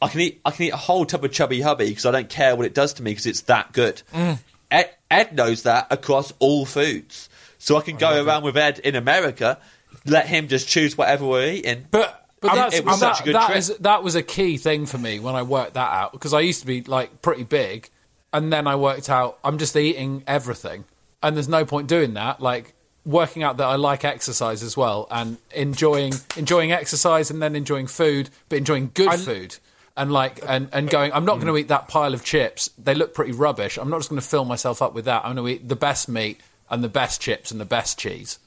I 0.01 0.09
can 0.09 0.21
eat 0.21 0.41
I 0.45 0.51
can 0.51 0.65
eat 0.67 0.73
a 0.73 0.79
whole 0.79 1.05
tub 1.05 1.25
of 1.25 1.33
chubby 1.33 1.61
hubby 1.61 1.89
because 1.89 2.07
I 2.07 2.11
don't 2.11 2.29
care 2.29 2.57
what 2.57 2.67
it 2.67 2.75
does 2.75 2.95
to 2.95 3.03
me 3.03 3.11
because 3.13 3.27
it's 3.27 3.43
that 3.43 3.73
good. 3.73 4.03
Mm. 4.13 4.39
Ed, 4.71 4.91
Ed 5.11 5.35
knows 5.35 5.63
that 5.63 5.89
across 5.91 6.33
all 6.39 6.65
foods, 6.65 7.29
so 7.59 7.77
I 7.77 7.83
can 7.83 7.97
go 7.97 8.25
around 8.25 8.45
with 8.45 8.57
Ed 8.57 8.79
in 8.81 8.97
America, 8.97 9.59
let 10.05 10.27
him 10.27 10.49
just 10.49 10.69
choose 10.69 10.97
whatever 10.97 11.27
we're 11.27 11.53
eating. 11.53 11.87
But, 11.91 12.28
But 12.41 12.55
that's, 12.55 12.77
it 12.77 12.85
was 12.85 13.01
that, 13.01 13.17
such 13.17 13.23
a 13.23 13.25
good 13.25 13.35
that 13.35 13.47
trip. 13.47 13.59
is- 13.59 13.77
that 13.79 14.03
was 14.03 14.15
a 14.15 14.23
key 14.23 14.59
thing 14.59 14.87
for 14.87 14.99
me 14.99 15.19
when 15.19 15.35
I 15.35 15.43
worked 15.43 15.75
that 15.75 15.93
out 15.93 16.13
because 16.13 16.33
I 16.33 16.41
used 16.41 16.61
to 16.61 16.67
be 16.67 16.83
like 16.83 17.21
pretty 17.23 17.43
big, 17.45 17.89
and 18.33 18.53
then 18.53 18.67
I 18.67 18.77
worked 18.77 19.11
out 19.11 19.39
I'm 19.43 19.59
just 19.59 19.77
eating 19.77 20.23
everything, 20.27 20.85
and 21.23 21.37
there's 21.37 21.49
no 21.49 21.65
point 21.65 21.89
doing 21.89 22.15
that. 22.15 22.41
Like 22.41 22.75
working 23.05 23.43
out 23.43 23.57
that 23.57 23.67
I 23.67 23.77
like 23.77 24.05
exercise 24.05 24.63
as 24.63 24.77
well, 24.77 25.09
and 25.11 25.39
enjoying 25.55 26.13
enjoying 26.37 26.71
exercise, 26.73 27.31
and 27.31 27.43
then 27.43 27.57
enjoying 27.57 27.87
food, 27.89 28.31
but 28.49 28.59
enjoying 28.59 28.91
good 28.95 29.09
I- 29.09 29.17
food. 29.17 29.57
And 29.97 30.13
like 30.13 30.39
and, 30.49 30.69
and 30.73 30.89
going, 30.89 31.13
I'm 31.13 31.25
not 31.25 31.41
going 31.41 31.49
to 31.49 31.57
eat 31.57 31.67
that 31.69 31.89
pile 31.89 32.15
of 32.15 32.23
chips. 32.23 32.71
They 32.79 32.95
look 32.95 33.15
pretty 33.15 33.33
rubbish. 33.33 33.79
I'm 33.79 33.91
not 33.91 33.97
just 33.99 34.11
going 34.11 34.21
to 34.21 34.25
fill 34.29 34.45
myself 34.45 34.81
up 34.81 34.95
with 34.95 35.07
that. 35.07 35.25
I'm 35.25 35.35
going 35.35 35.45
to 35.45 35.53
eat 35.61 35.69
the 35.69 35.75
best 35.75 36.09
meat 36.09 36.41
and 36.71 36.85
the 36.85 36.89
best 36.89 37.21
chips 37.21 37.51
and 37.51 37.61
the 37.61 37.65
best 37.65 37.99
cheese. 37.99 38.39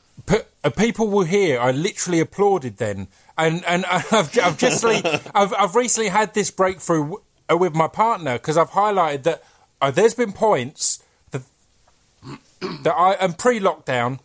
Uh, 0.64 0.70
people 0.70 1.08
will 1.08 1.26
hear. 1.26 1.60
I 1.60 1.72
literally 1.72 2.20
applauded 2.20 2.78
then, 2.78 3.08
and 3.38 3.66
and 3.66 3.86
I've, 3.92 4.38
I've 4.40 4.58
just 4.58 4.86
I've, 4.86 5.54
I've 5.54 5.76
recently 5.76 6.10
had 6.10 6.34
this 6.34 6.52
breakthrough 6.52 7.16
uh, 7.52 7.58
with 7.58 7.74
my 7.74 7.88
partner 7.88 8.34
because 8.34 8.58
I've 8.58 8.72
highlighted 8.72 9.24
that 9.24 9.44
uh, 9.82 9.92
there's 9.92 10.14
been 10.14 10.32
points 10.34 11.04
that 11.32 11.42
that 12.84 12.94
I 12.96 13.16
am 13.20 13.34
pre-lockdown 13.34 14.20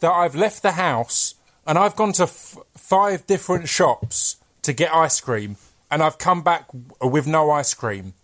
that 0.00 0.10
I've 0.10 0.34
left 0.34 0.62
the 0.62 0.72
house 0.72 1.34
and 1.66 1.78
I've 1.78 1.96
gone 1.96 2.12
to 2.14 2.24
f- 2.24 2.56
five 2.76 3.26
different 3.26 3.68
shops 3.68 4.36
to 4.62 4.72
get 4.72 4.92
ice 4.92 5.20
cream, 5.20 5.56
and 5.90 6.02
I've 6.02 6.18
come 6.18 6.42
back 6.42 6.68
with 7.00 7.26
no 7.26 7.50
ice 7.50 7.74
cream. 7.74 8.14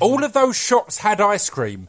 All 0.00 0.24
of 0.24 0.32
those 0.32 0.56
shops 0.56 0.98
had 0.98 1.20
ice 1.20 1.50
cream. 1.50 1.88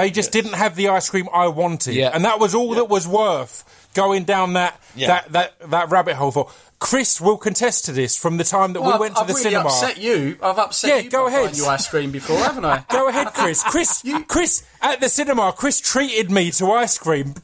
They 0.00 0.10
just 0.10 0.32
didn't 0.32 0.54
have 0.54 0.76
the 0.76 0.88
ice 0.88 1.10
cream 1.10 1.28
I 1.32 1.48
wanted, 1.48 1.94
Yeah. 1.94 2.10
and 2.14 2.24
that 2.24 2.38
was 2.38 2.54
all 2.54 2.74
that 2.74 2.88
was 2.88 3.06
worth 3.08 3.64
going 3.94 4.24
down 4.24 4.52
that 4.54 4.78
Yeah. 4.94 5.08
that, 5.08 5.32
that 5.32 5.70
that 5.70 5.90
rabbit 5.90 6.14
hole 6.16 6.30
for. 6.30 6.50
Chris 6.78 7.20
will 7.20 7.36
contest 7.36 7.86
to 7.86 7.92
this 7.92 8.16
from 8.16 8.36
the 8.36 8.44
time 8.44 8.72
that 8.74 8.82
Well, 8.82 8.92
we 8.92 8.98
went 9.00 9.16
to 9.16 9.22
I've 9.22 9.26
the 9.26 9.32
really 9.34 9.42
cinema. 9.50 9.68
upset 9.68 9.98
you. 9.98 10.38
I've 10.40 10.58
upset 10.58 10.90
Yeah, 10.90 10.96
you. 10.98 11.10
go 11.10 11.26
ahead. 11.26 11.44
buying 11.46 11.56
You 11.56 11.66
ice 11.66 11.88
cream 11.88 12.12
before, 12.12 12.36
haven't 12.38 12.64
I? 12.64 12.84
Go 12.90 13.08
ahead, 13.08 13.34
Chris. 13.34 13.62
Chris, 13.64 14.04
Chris, 14.28 14.62
at 14.80 15.00
the 15.00 15.08
cinema, 15.08 15.52
Chris 15.52 15.80
treated 15.80 16.30
me 16.30 16.52
to 16.52 16.70
ice 16.70 16.96
cream. 16.96 17.34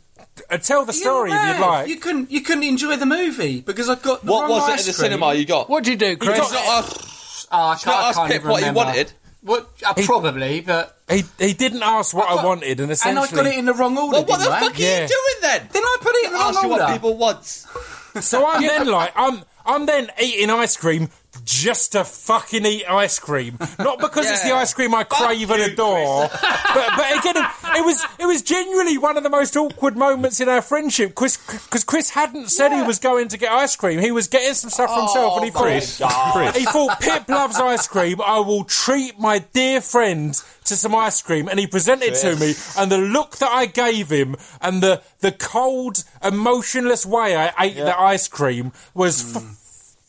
Uh, 0.49 0.59
tell 0.59 0.85
the 0.85 0.93
story 0.93 1.31
You're 1.33 1.41
if 1.49 1.57
you'd 1.59 1.67
like. 1.67 1.89
You 1.89 1.97
couldn't. 1.97 2.31
You 2.31 2.41
couldn't 2.43 2.63
enjoy 2.65 2.95
the 2.97 3.07
movie 3.07 3.61
because 3.61 3.89
I 3.89 3.97
got 3.97 4.25
the 4.25 4.31
What 4.31 4.43
wrong 4.43 4.51
was 4.51 4.69
it 4.69 4.73
ice 4.75 4.87
in 4.87 4.93
the 4.93 4.99
cream. 4.99 5.11
cinema 5.11 5.35
you 5.35 5.45
got? 5.47 5.69
What 5.69 5.83
did 5.83 5.91
you 5.91 5.97
do, 5.97 6.17
Chris? 6.17 6.39
It's 6.39 6.53
not 6.53 6.65
ask, 6.85 7.49
Oh, 7.51 7.59
I 7.69 7.75
can't, 7.77 7.97
I 7.97 8.09
ask 8.11 8.19
can't 8.19 8.31
Pip 8.31 8.41
even 8.41 8.51
what 8.53 8.61
you 8.61 8.67
remember. 8.69 8.87
wanted. 8.91 9.13
What? 9.43 9.69
Uh, 9.85 9.95
probably, 10.05 10.61
but 10.61 10.94
He 11.11 11.23
he 11.39 11.53
didn't 11.53 11.83
ask 11.83 12.15
what 12.15 12.29
I, 12.31 12.37
got- 12.37 12.45
wanted, 12.47 12.81
and 12.81 12.91
essentially, 12.91 13.27
and 13.29 13.33
I 13.39 13.43
got 13.43 13.47
it 13.53 13.59
in 13.59 13.65
the 13.67 13.75
wrong 13.75 13.97
order. 13.99 14.13
Well, 14.13 14.25
what 14.25 14.39
the 14.39 14.45
didn't 14.45 14.53
I? 14.55 14.61
fuck 14.61 14.75
are 14.75 14.81
you 14.81 15.09
doing 15.09 15.41
then? 15.43 15.69
Then 15.73 15.83
I 15.85 15.97
put 16.01 16.15
it 16.15 16.25
in 16.27 16.33
the 16.33 16.39
wrong 16.39 16.49
Ask 16.49 16.63
you 16.63 16.71
order. 16.73 16.83
what 16.85 16.93
people 16.93 17.17
want. 17.19 17.45
so 17.45 18.47
I'm 18.47 18.63
then 18.67 18.87
like 18.87 19.13
I'm 19.15 19.43
I'm 19.67 19.87
then 19.87 20.11
eating 20.23 20.49
ice 20.51 20.77
cream 20.79 21.11
just 21.45 21.93
to 21.93 22.05
fucking 22.05 22.65
eat 22.67 22.85
ice 22.89 23.19
cream, 23.19 23.57
not 23.79 23.99
because 23.99 24.31
it's 24.31 24.45
the 24.45 24.53
ice 24.53 24.73
cream 24.75 24.95
I 24.95 25.05
crave 25.05 25.51
and 25.51 25.61
you, 25.61 25.73
adore, 25.73 26.29
but 26.75 26.91
but 26.97 27.19
again 27.19 27.37
it 27.77 27.85
was 27.85 28.05
it 28.19 28.27
was 28.27 28.43
genuinely 28.43 28.99
one 28.99 29.17
of 29.17 29.23
the 29.23 29.31
most 29.31 29.57
awkward 29.57 29.97
moments 29.97 30.41
in 30.41 30.49
our 30.49 30.63
friendship 30.63 31.11
because 31.11 31.85
Chris 31.85 32.11
hadn't 32.11 32.49
said 32.49 32.73
he 32.73 32.83
was 32.83 32.99
going 32.99 33.29
to 33.29 33.39
get 33.39 33.51
ice 33.51 33.77
cream, 33.77 33.99
he 34.01 34.11
was 34.13 34.29
getting 34.29 34.55
some 34.55 34.71
stuff 34.71 34.91
for 34.91 35.01
himself, 35.01 35.37
and 35.37 35.45
he 35.45 35.51
Chris, 35.51 35.99
thought 35.99 36.33
Chris. 36.33 36.57
he 36.57 36.65
thought 36.65 37.01
Pip 37.01 37.29
loves 37.29 37.57
ice 37.57 37.87
cream, 37.89 38.21
I 38.21 38.39
will 38.41 38.65
treat 38.65 39.19
my 39.19 39.39
dear 39.41 39.81
friend 39.81 40.35
to 40.65 40.77
some 40.77 40.95
ice 40.95 41.21
cream, 41.21 41.49
and 41.49 41.59
he 41.59 41.67
presented 41.67 42.15
to 42.15 42.37
me, 42.37 42.55
and 42.79 42.91
the 42.91 42.99
look 42.99 43.37
that 43.39 43.51
I 43.51 43.67
gave 43.67 44.11
him, 44.11 44.37
and 44.61 44.83
the 44.83 45.03
the 45.21 45.33
cold, 45.33 46.05
emotionless 46.23 47.05
way 47.07 47.37
I 47.37 47.53
ate 47.59 47.77
the 47.77 47.99
ice 47.99 48.29
cream 48.29 48.73
was. 48.95 49.37
F- 49.37 49.61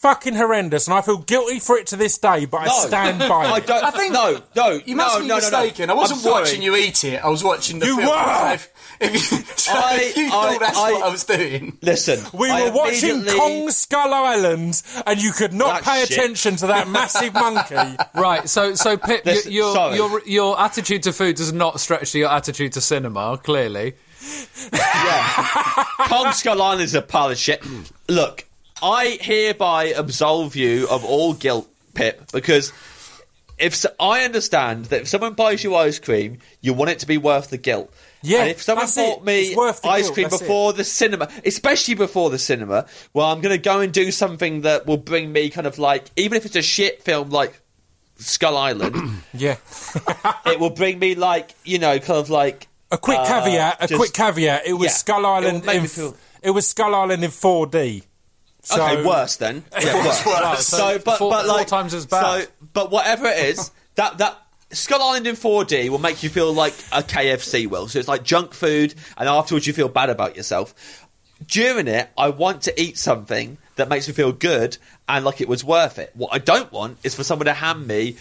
Fucking 0.05 0.35
horrendous, 0.35 0.87
and 0.87 0.93
I 0.93 1.01
feel 1.01 1.17
guilty 1.17 1.59
for 1.59 1.77
it 1.79 1.87
to 1.87 1.95
this 1.95 2.19
day. 2.19 2.45
But 2.45 2.57
I 2.61 2.65
No. 2.67 2.73
stand 2.85 3.17
by 3.19 3.25
I 3.47 3.57
it. 3.57 3.65
don't. 3.65 3.83
I 3.83 3.89
think 3.89 4.13
no, 4.13 4.39
no. 4.55 4.79
You 4.85 4.95
must 4.95 5.15
no, 5.15 5.21
be 5.21 5.27
no, 5.27 5.33
no, 5.39 5.49
no. 5.49 5.59
mistaken. 5.59 5.89
I 5.89 5.93
wasn't 5.93 6.19
I'm 6.19 6.23
sorry. 6.23 6.41
watching 6.43 6.61
you 6.61 6.75
eat 6.75 7.03
it. 7.03 7.23
I 7.23 7.27
was 7.27 7.43
watching 7.43 7.79
the 7.79 7.87
You 7.87 7.95
film. 7.97 8.09
were! 8.09 8.59
If, 9.01 9.11
if 9.13 9.13
you, 9.31 9.37
so 9.57 9.71
I- 9.73 9.97
if 9.99 10.15
you 10.15 10.27
I- 10.27 10.29
thought 10.29 10.59
that's 10.59 10.77
I- 10.77 10.91
what 10.93 11.03
I 11.03 11.09
was 11.09 11.23
doing. 11.23 11.77
Listen, 11.81 12.23
We 12.33 12.51
I 12.51 12.65
were 12.65 12.71
watching 12.75 13.09
immediately- 13.09 13.39
Kong 13.39 13.71
Skull 13.71 14.13
Island, 14.13 14.81
and 15.07 15.21
you 15.21 15.31
could 15.31 15.53
not 15.53 15.83
That 15.83 15.91
pay 15.91 16.05
shit. 16.05 16.11
attention 16.19 16.55
to 16.57 16.67
that 16.67 16.87
massive 16.87 17.33
monkey. 17.33 17.75
Right, 18.13 18.47
so 18.47 18.75
so 18.75 18.97
Pip, 18.97 19.25
Listen, 19.25 19.51
your, 19.51 19.73
sorry. 19.73 19.95
your 19.95 20.09
your 20.11 20.21
your 20.27 20.59
attitude 20.61 21.01
to 21.03 21.13
food 21.13 21.35
does 21.35 21.51
not 21.51 21.79
stretch 21.79 22.11
to 22.11 22.19
your 22.19 22.29
attitude 22.29 22.73
to 22.73 22.81
cinema. 22.81 23.39
Clearly, 23.43 23.95
Yeah. 24.71 25.83
Kong 26.07 26.31
Skull 26.31 26.61
Island 26.61 26.81
is 26.83 26.93
a 26.93 27.01
pile 27.01 27.31
of 27.31 27.37
shit. 27.37 27.63
Look, 28.07 28.45
I 28.81 29.17
hereby 29.21 29.85
absolve 29.95 30.55
you 30.55 30.87
of 30.89 31.03
all 31.05 31.33
guilt, 31.33 31.67
Pip, 31.93 32.31
because 32.31 32.71
if 33.57 33.85
I 33.99 34.23
understand 34.25 34.85
that 34.85 35.01
if 35.01 35.07
someone 35.07 35.33
buys 35.33 35.63
you 35.63 35.75
ice 35.75 35.97
cream, 35.99 36.39
you 36.61 36.73
want 36.73 36.91
it 36.91 36.99
to 36.99 37.07
be 37.07 37.17
worth 37.17 37.49
the 37.49 37.57
guilt. 37.57 37.93
Yeah, 38.21 38.41
and 38.41 38.49
if 38.49 38.61
someone 38.61 38.85
that's 38.85 38.95
bought 38.95 39.19
it. 39.19 39.23
me 39.23 39.55
ice 39.55 39.79
guilt, 39.81 40.13
cream 40.13 40.23
that's 40.29 40.41
it. 40.41 40.45
before 40.45 40.73
the 40.73 40.83
cinema, 40.83 41.29
especially 41.45 41.93
before 41.93 42.29
the 42.31 42.39
cinema, 42.39 42.87
well, 43.13 43.27
I'm 43.27 43.39
going 43.41 43.55
to 43.55 43.61
go 43.61 43.79
and 43.81 43.93
do 43.93 44.11
something 44.11 44.61
that 44.61 44.85
will 44.87 44.97
bring 44.97 45.31
me 45.31 45.49
kind 45.49 45.67
of 45.67 45.77
like, 45.79 46.05
even 46.17 46.35
if 46.37 46.45
it's 46.45 46.55
a 46.55 46.61
shit 46.61 47.03
film 47.03 47.29
like 47.29 47.61
Skull 48.17 48.57
Island, 48.57 48.95
Yeah. 49.33 49.57
it 50.47 50.59
will 50.59 50.71
bring 50.71 50.99
me 50.99 51.15
like, 51.15 51.51
you 51.63 51.79
know, 51.79 51.99
kind 51.99 52.19
of 52.19 52.29
like 52.29 52.67
A 52.91 52.97
quick 52.97 53.19
Uh, 53.19 53.25
caveat. 53.27 53.77
A 53.83 53.87
just- 53.87 53.99
quick 53.99 54.13
caveat. 54.13 54.65
It 54.65 54.73
was 54.73 54.85
yeah, 54.87 54.91
Skull 54.91 55.25
Island 55.25 55.65
make 55.65 55.81
in. 55.81 55.87
feel- 55.87 56.17
It 56.41 56.49
was 56.51 56.67
Skull 56.67 56.93
Island 56.95 57.23
in 57.23 57.29
4D. 57.31 58.03
So, 58.65 58.83
okay, 58.83 59.05
worse 59.05 59.35
then. 59.37 59.63
Yeah, 59.79 60.03
worse. 60.05 60.25
Right, 60.25 60.57
so, 60.57 60.77
so 60.77 60.99
but, 60.99 61.17
four- 61.17 61.29
but 61.29 61.45
four 61.45 61.55
like 61.55 61.67
times 61.67 61.93
as 61.93 62.05
bad. 62.05 62.43
So, 62.43 62.49
but 62.73 62.91
whatever 62.91 63.27
it 63.27 63.37
is, 63.45 63.71
that 63.95 64.17
that 64.17 64.37
Skull 64.71 65.01
Island 65.01 65.27
in 65.27 65.35
4D 65.35 65.89
will 65.89 65.99
make 65.99 66.23
you 66.23 66.29
feel 66.29 66.51
like 66.51 66.73
a 66.91 67.01
KFC 67.03 67.67
will. 67.67 67.87
So 67.87 67.99
it's 67.99 68.07
like 68.07 68.23
junk 68.23 68.53
food, 68.53 68.95
and 69.17 69.29
afterwards 69.29 69.67
you 69.67 69.73
feel 69.73 69.87
bad 69.87 70.09
about 70.09 70.35
yourself. 70.35 71.07
During 71.47 71.87
it, 71.87 72.09
I 72.17 72.29
want 72.29 72.63
to 72.63 72.81
eat 72.81 72.97
something 72.97 73.57
that 73.75 73.89
makes 73.89 74.07
me 74.07 74.13
feel 74.13 74.31
good 74.31 74.77
and 75.07 75.25
like 75.25 75.41
it 75.41 75.47
was 75.47 75.63
worth 75.63 75.99
it. 75.99 76.11
What 76.15 76.29
I 76.33 76.37
don't 76.39 76.71
want 76.71 76.97
is 77.03 77.13
for 77.13 77.23
someone 77.23 77.45
to 77.45 77.53
hand 77.53 77.85
me 77.85 78.15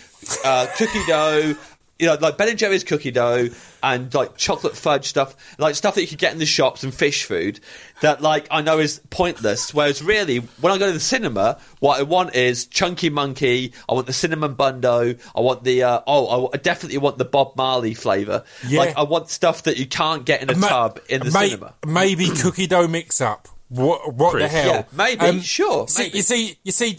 uh, 0.45 0.67
cookie 0.77 1.07
dough. 1.07 1.55
You 1.99 2.07
know, 2.09 2.15
like 2.21 2.37
Ben 2.37 2.49
and 2.49 2.59
Jerry's 2.59 2.83
cookie 2.83 3.13
dough 3.13 3.49
and 3.83 4.13
like 4.13 4.37
chocolate 4.37 4.77
fudge 4.77 5.07
stuff, 5.07 5.37
like 5.59 5.77
stuff 5.77 5.95
that 5.95 6.01
you 6.03 6.09
could 6.09 6.19
get 6.19 6.33
in 6.33 6.39
the 6.41 6.47
shops 6.47 6.83
and 6.83 6.93
fish 6.93 7.25
food 7.25 7.61
that 8.01 8.21
like 8.21 8.49
I 8.51 8.63
know 8.63 8.81
is 8.81 9.01
pointless. 9.11 9.73
Whereas 9.73 10.03
really, 10.03 10.39
when 10.39 10.73
I 10.73 10.79
go 10.79 10.87
to 10.89 10.93
the 10.93 10.99
cinema, 10.99 11.59
what 11.79 12.01
I 12.01 12.03
want 12.03 12.35
is 12.35 12.67
chunky 12.67 13.11
monkey. 13.11 13.73
I 13.89 13.95
want 13.95 14.09
the 14.09 14.13
cinnamon 14.13 14.55
bundo. 14.55 15.15
I 15.37 15.41
want 15.41 15.63
the 15.63 15.85
uh, 15.85 16.01
oh, 16.07 16.49
I, 16.49 16.55
I 16.55 16.57
definitely 16.59 16.99
want 16.99 17.19
the 17.19 17.25
Bob 17.25 17.57
Marley 17.57 17.95
flavour. 17.95 18.43
Yeah. 18.67 18.81
Like 18.81 18.97
I 18.99 19.05
want 19.05 19.29
stuff 19.31 19.63
that 19.63 19.77
you 19.77 19.87
can't 19.87 20.25
get 20.25 20.43
in 20.43 20.51
a 20.51 20.57
Ma- 20.57 20.69
tub 20.69 21.01
in 21.09 21.21
the 21.21 21.31
may- 21.31 21.51
cinema. 21.51 21.75
Maybe 21.87 22.29
cookie 22.29 22.67
dough 22.67 22.89
mix 22.89 23.21
up. 23.21 23.47
What, 23.69 24.15
what 24.15 24.39
the 24.39 24.47
hell? 24.47 24.71
Um, 24.71 24.77
Yeah, 24.77 24.85
maybe, 24.93 25.41
sure, 25.41 25.89
See, 25.89 26.03
maybe. 26.05 26.17
You 26.19 26.23
see, 26.23 26.59
you 26.65 26.73
see. 26.73 26.97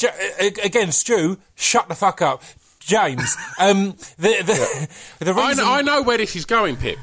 Again, 0.63 0.91
Stu, 0.91 1.37
shut 1.53 1.87
the 1.87 1.95
fuck 1.95 2.21
up, 2.21 2.43
James. 2.85 3.35
um, 3.59 3.91
the 4.17 4.41
the, 4.43 4.87
the 5.25 5.31
I 5.33 5.53
know, 5.53 5.71
I 5.73 5.81
know 5.81 6.01
where 6.01 6.17
this 6.17 6.35
is 6.35 6.45
going, 6.45 6.77
Pip. 6.77 6.97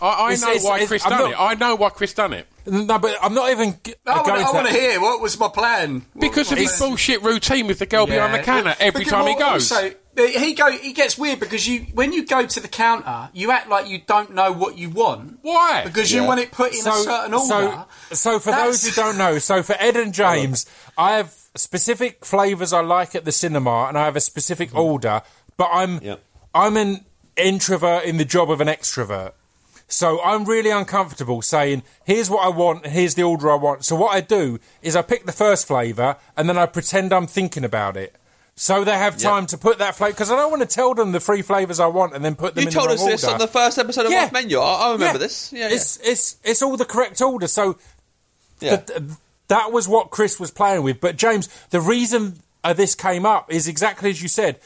I, 0.00 0.06
I 0.06 0.26
It's- 0.32 0.42
know 0.42 0.48
it's- 0.50 0.64
why 0.64 0.74
it's- 0.76 0.88
Chris 0.88 1.04
I'm 1.04 1.10
done 1.10 1.20
not- 1.22 1.30
it. 1.32 1.36
I 1.40 1.54
know 1.54 1.74
why 1.74 1.90
Chris 1.90 2.14
done 2.14 2.32
it. 2.32 2.46
no, 2.66 2.98
but 2.98 3.16
I'm 3.22 3.34
not 3.34 3.50
even 3.50 3.78
g- 3.82 3.94
I 4.06 4.22
going 4.22 4.42
want 4.44 4.66
to. 4.68 4.72
to 4.72 4.78
hear 4.78 5.00
what 5.00 5.20
was 5.20 5.38
my 5.40 5.48
plan. 5.48 6.06
What 6.12 6.20
Because 6.20 6.50
was 6.50 6.52
of 6.52 6.58
my 6.58 6.62
his 6.62 6.78
bullshit 6.78 7.22
routine 7.22 7.66
with 7.66 7.78
the 7.80 7.86
girl 7.86 8.06
behind 8.06 8.32
the 8.34 8.38
counter 8.38 8.74
every 8.78 9.00
Because 9.04 9.12
time 9.12 9.26
he 9.26 9.34
goes. 9.34 9.72
Also, 9.72 9.90
he 10.16 10.52
go. 10.54 10.70
He 10.70 10.92
gets 10.92 11.16
weird 11.18 11.40
because 11.40 11.66
you, 11.66 11.86
when 11.94 12.12
you 12.12 12.26
go 12.26 12.44
to 12.46 12.60
the 12.60 12.68
counter, 12.68 13.30
you 13.32 13.50
act 13.50 13.68
like 13.68 13.88
you 13.88 14.00
don't 14.06 14.34
know 14.34 14.52
what 14.52 14.76
you 14.78 14.90
want. 14.90 15.38
Why? 15.42 15.82
Because 15.84 16.12
you 16.12 16.24
want 16.24 16.40
it 16.40 16.50
put 16.52 16.72
in 16.72 16.78
a 16.80 16.92
certain 16.92 17.34
order. 17.34 17.46
So, 18.10 18.14
so 18.14 18.38
for 18.38 18.50
That's- 18.50 18.82
those 18.82 18.94
who 18.94 19.00
don't 19.02 19.16
know, 19.18 19.38
so 19.38 19.62
for 19.62 19.74
Ed 19.78 19.96
and 19.96 20.12
James, 20.14 20.66
I 20.98 21.12
have 21.12 21.32
specific 21.54 22.24
flavours 22.24 22.72
I 22.72 22.80
like 22.80 23.14
at 23.14 23.24
the 23.24 23.32
cinema, 23.32 23.86
and 23.88 23.96
I 23.96 24.04
have 24.04 24.16
a 24.16 24.20
specific 24.20 24.70
mm-hmm. 24.70 24.78
order. 24.78 25.22
But 25.56 25.70
I'm 25.72 26.02
Yeah. 26.02 26.16
I'm 26.54 26.76
an 26.76 27.06
introvert 27.36 28.04
in 28.04 28.16
the 28.16 28.24
job 28.24 28.50
of 28.50 28.60
an 28.60 28.68
extrovert. 28.68 29.32
So 29.86 30.20
I'm 30.22 30.44
really 30.44 30.70
uncomfortable 30.70 31.40
saying, 31.40 31.82
here's 32.04 32.28
what 32.28 32.44
I 32.44 32.48
want, 32.50 32.84
and 32.84 32.92
here's 32.92 33.14
the 33.14 33.22
order 33.22 33.50
I 33.50 33.54
want. 33.54 33.84
So 33.84 33.96
what 33.96 34.14
I 34.14 34.20
do 34.20 34.58
is 34.82 34.94
I 34.96 35.02
pick 35.02 35.24
the 35.24 35.32
first 35.32 35.66
flavour, 35.66 36.16
and 36.36 36.48
then 36.48 36.58
I 36.58 36.66
pretend 36.66 37.12
I'm 37.12 37.26
thinking 37.26 37.64
about 37.64 37.96
it. 37.96 38.14
So 38.54 38.82
they 38.82 38.98
have 38.98 39.16
time 39.16 39.46
to 39.46 39.56
put 39.56 39.78
that 39.78 39.94
flavour, 39.94 40.14
because 40.14 40.32
I 40.32 40.36
don't 40.36 40.50
want 40.50 40.62
to 40.68 40.68
tell 40.68 40.92
them 40.92 41.12
the 41.12 41.20
three 41.20 41.42
flavours 41.42 41.78
I 41.80 41.86
want 41.86 42.12
and 42.14 42.24
then 42.24 42.34
put 42.34 42.54
them 42.56 42.62
You 42.62 42.68
in 42.68 42.74
told 42.74 42.90
the 42.90 42.94
us 42.94 43.04
this 43.06 43.24
order. 43.24 43.34
on 43.34 43.38
the 43.38 43.46
first 43.46 43.78
episode 43.78 44.06
of 44.06 44.12
Yeah. 44.12 44.24
Off 44.24 44.32
Menu. 44.32 44.58
I, 44.58 44.72
I 44.88 44.92
remember 44.92 45.14
Yeah. 45.14 45.18
this. 45.18 45.52
Yeah, 45.52 45.68
it's, 45.70 45.96
it's, 45.98 46.36
it's 46.42 46.60
all 46.60 46.76
the 46.76 46.84
correct 46.84 47.22
order. 47.22 47.46
So 47.46 47.78
yeah. 48.60 48.78
Th- 48.78 49.00
that 49.48 49.72
was 49.72 49.88
what 49.88 50.10
Chris 50.10 50.38
was 50.38 50.50
playing 50.50 50.82
with. 50.82 51.00
But 51.00 51.16
James, 51.16 51.48
the 51.70 51.80
reason 51.80 52.40
uh, 52.64 52.72
this 52.72 52.94
came 52.94 53.26
up 53.26 53.52
is 53.52 53.66
exactly 53.68 54.10
as 54.10 54.22
you 54.22 54.28
said. 54.28 54.58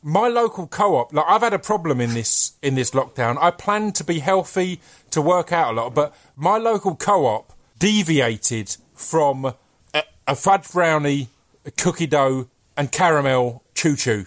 My 0.00 0.28
local 0.28 0.68
co-op, 0.68 1.12
like 1.12 1.24
I've 1.28 1.40
had 1.42 1.52
a 1.52 1.58
problem 1.58 2.00
in 2.00 2.14
this 2.14 2.52
in 2.62 2.76
this 2.76 2.92
lockdown. 2.92 3.36
I 3.40 3.50
planned 3.50 3.96
to 3.96 4.04
be 4.04 4.20
healthy, 4.20 4.80
to 5.10 5.20
work 5.20 5.50
out 5.52 5.72
a 5.72 5.76
lot, 5.80 5.94
but 5.94 6.14
my 6.36 6.56
local 6.56 6.94
co-op 6.94 7.52
deviated 7.80 8.76
from 8.94 9.54
a, 9.94 10.02
a 10.28 10.36
fudge 10.36 10.70
brownie, 10.70 11.28
a 11.66 11.70
cookie 11.72 12.06
dough, 12.06 12.48
and 12.76 12.92
caramel 12.92 13.62
chew 13.74 13.96
chew. 13.96 14.26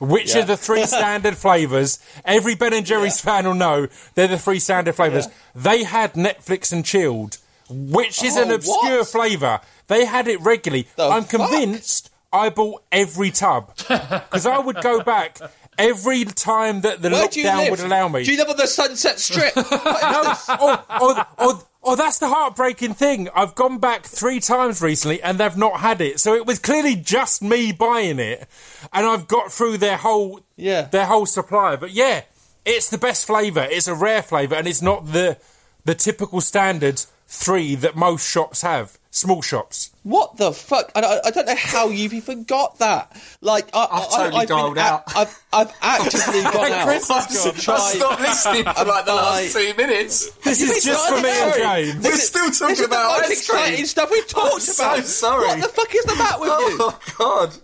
Which 0.00 0.34
Yeah. 0.34 0.42
are 0.42 0.46
the 0.46 0.56
three 0.56 0.86
standard 0.98 1.36
flavours? 1.36 1.98
Every 2.24 2.54
Ben 2.54 2.72
and 2.72 2.86
Jerry's 2.86 3.20
fan 3.20 3.44
will 3.46 3.54
know 3.54 3.88
they're 4.14 4.28
the 4.28 4.38
three 4.38 4.58
standard 4.58 4.94
flavours. 4.94 5.28
They 5.54 5.84
had 5.84 6.14
Netflix 6.14 6.72
and 6.72 6.84
chilled, 6.84 7.36
which 7.68 8.22
is 8.22 8.36
an 8.36 8.50
Oh, 8.50 8.54
obscure 8.56 8.98
what? 8.98 9.08
flavour. 9.08 9.60
They 9.88 10.04
had 10.04 10.28
it 10.28 10.40
regularly. 10.40 10.88
The 10.96 11.04
I'm 11.08 11.24
fuck? 11.24 11.40
convinced 11.50 12.10
I 12.32 12.48
bought 12.50 12.82
every 12.90 13.30
tub 13.30 13.74
because 13.88 14.46
I 14.46 14.58
would 14.58 14.80
go 14.82 15.02
back 15.02 15.38
every 15.78 16.24
time 16.24 16.80
that 16.82 17.02
the 17.02 17.10
Where 17.10 17.26
lockdown 17.28 17.70
would 17.70 17.80
allow 17.80 18.08
me. 18.08 18.24
Do 18.24 18.32
you 18.32 18.38
live 18.38 18.48
on 18.50 18.56
the 18.56 18.66
Sunset 18.66 19.18
Strip? 19.18 19.54
This? 19.54 20.46
oh, 20.48 20.84
oh, 20.88 21.24
oh, 21.38 21.66
oh, 21.84 21.96
that's 21.96 22.18
the 22.18 22.28
heartbreaking 22.28 22.94
thing. 22.94 23.28
I've 23.34 23.54
gone 23.54 23.78
back 23.78 24.04
three 24.06 24.40
times 24.40 24.80
recently 24.80 25.22
and 25.22 25.38
they've 25.38 25.56
not 25.56 25.80
had 25.80 26.00
it. 26.00 26.20
So 26.20 26.34
it 26.34 26.46
was 26.46 26.58
clearly 26.58 26.94
just 26.96 27.42
me 27.42 27.72
buying 27.72 28.18
it, 28.18 28.46
and 28.92 29.06
I've 29.06 29.26
got 29.28 29.50
through 29.52 29.78
their 29.78 29.96
whole 29.98 30.40
Yeah. 30.56 30.82
their 30.82 31.06
whole 31.06 31.26
supply. 31.26 31.76
But 31.76 31.90
yeah, 31.90 32.22
it's 32.64 32.88
the 32.90 32.98
best 32.98 33.26
flavour. 33.26 33.66
It's 33.70 33.88
a 33.88 33.94
rare 33.94 34.22
flavour, 34.22 34.54
and 34.54 34.66
it's 34.68 34.82
not 34.82 35.12
the 35.12 35.36
the 35.84 35.94
typical 35.96 36.40
standard 36.40 37.02
three 37.32 37.74
that 37.76 37.96
most 37.96 38.28
shops 38.28 38.60
have. 38.62 38.98
small 39.10 39.42
shops. 39.42 39.90
What 40.04 40.36
the 40.36 40.52
fuck? 40.52 40.90
I 40.94 41.00
don't, 41.00 41.26
I 41.26 41.30
don't 41.30 41.46
know 41.46 41.54
how 41.56 41.88
you've 41.88 42.12
even 42.14 42.44
got 42.44 42.78
that. 42.78 43.10
Like, 43.40 43.68
I, 43.74 43.86
I've 43.90 44.02
I, 44.12 44.16
totally 44.24 44.42
I've 44.42 44.48
dialed 44.48 44.78
out. 44.78 45.02
I've, 45.16 45.42
I've 45.52 45.72
actively 45.82 46.42
gone 46.52 46.72
out 46.72 46.86
Chris 46.86 47.08
has 47.08 47.26
to 47.42 47.50
gone. 47.50 47.58
try. 47.60 47.78
Stopped 47.94 48.20
listening 48.20 48.64
for 48.64 48.84
like 48.84 49.04
the 49.04 49.14
last 49.14 49.52
two 49.54 49.74
minutes. 49.76 50.30
This 50.44 50.60
is 50.62 50.84
just 50.84 51.08
for 51.08 51.20
me 51.20 51.28
and 51.30 51.54
James. 51.94 52.04
We're 52.04 52.16
still 52.16 52.50
talking 52.50 52.68
this 52.68 52.80
is 52.80 52.86
about 52.86 53.16
the 53.16 53.28
most 53.28 53.30
ice 53.32 53.48
cream. 53.48 53.58
exciting 53.60 53.86
stuff 53.86 54.10
we've 54.10 54.28
talked 54.28 54.54
I'm 54.54 54.60
so 54.60 55.00
sorry. 55.02 55.46
What 55.48 55.60
the 55.60 55.68
fuck 55.68 55.94
is 55.94 56.04
the 56.04 56.16
matter 56.16 56.40
with 56.40 56.50
oh 56.52 56.68
you? 56.68 56.76
Oh 56.80 56.98
God! 57.18 57.54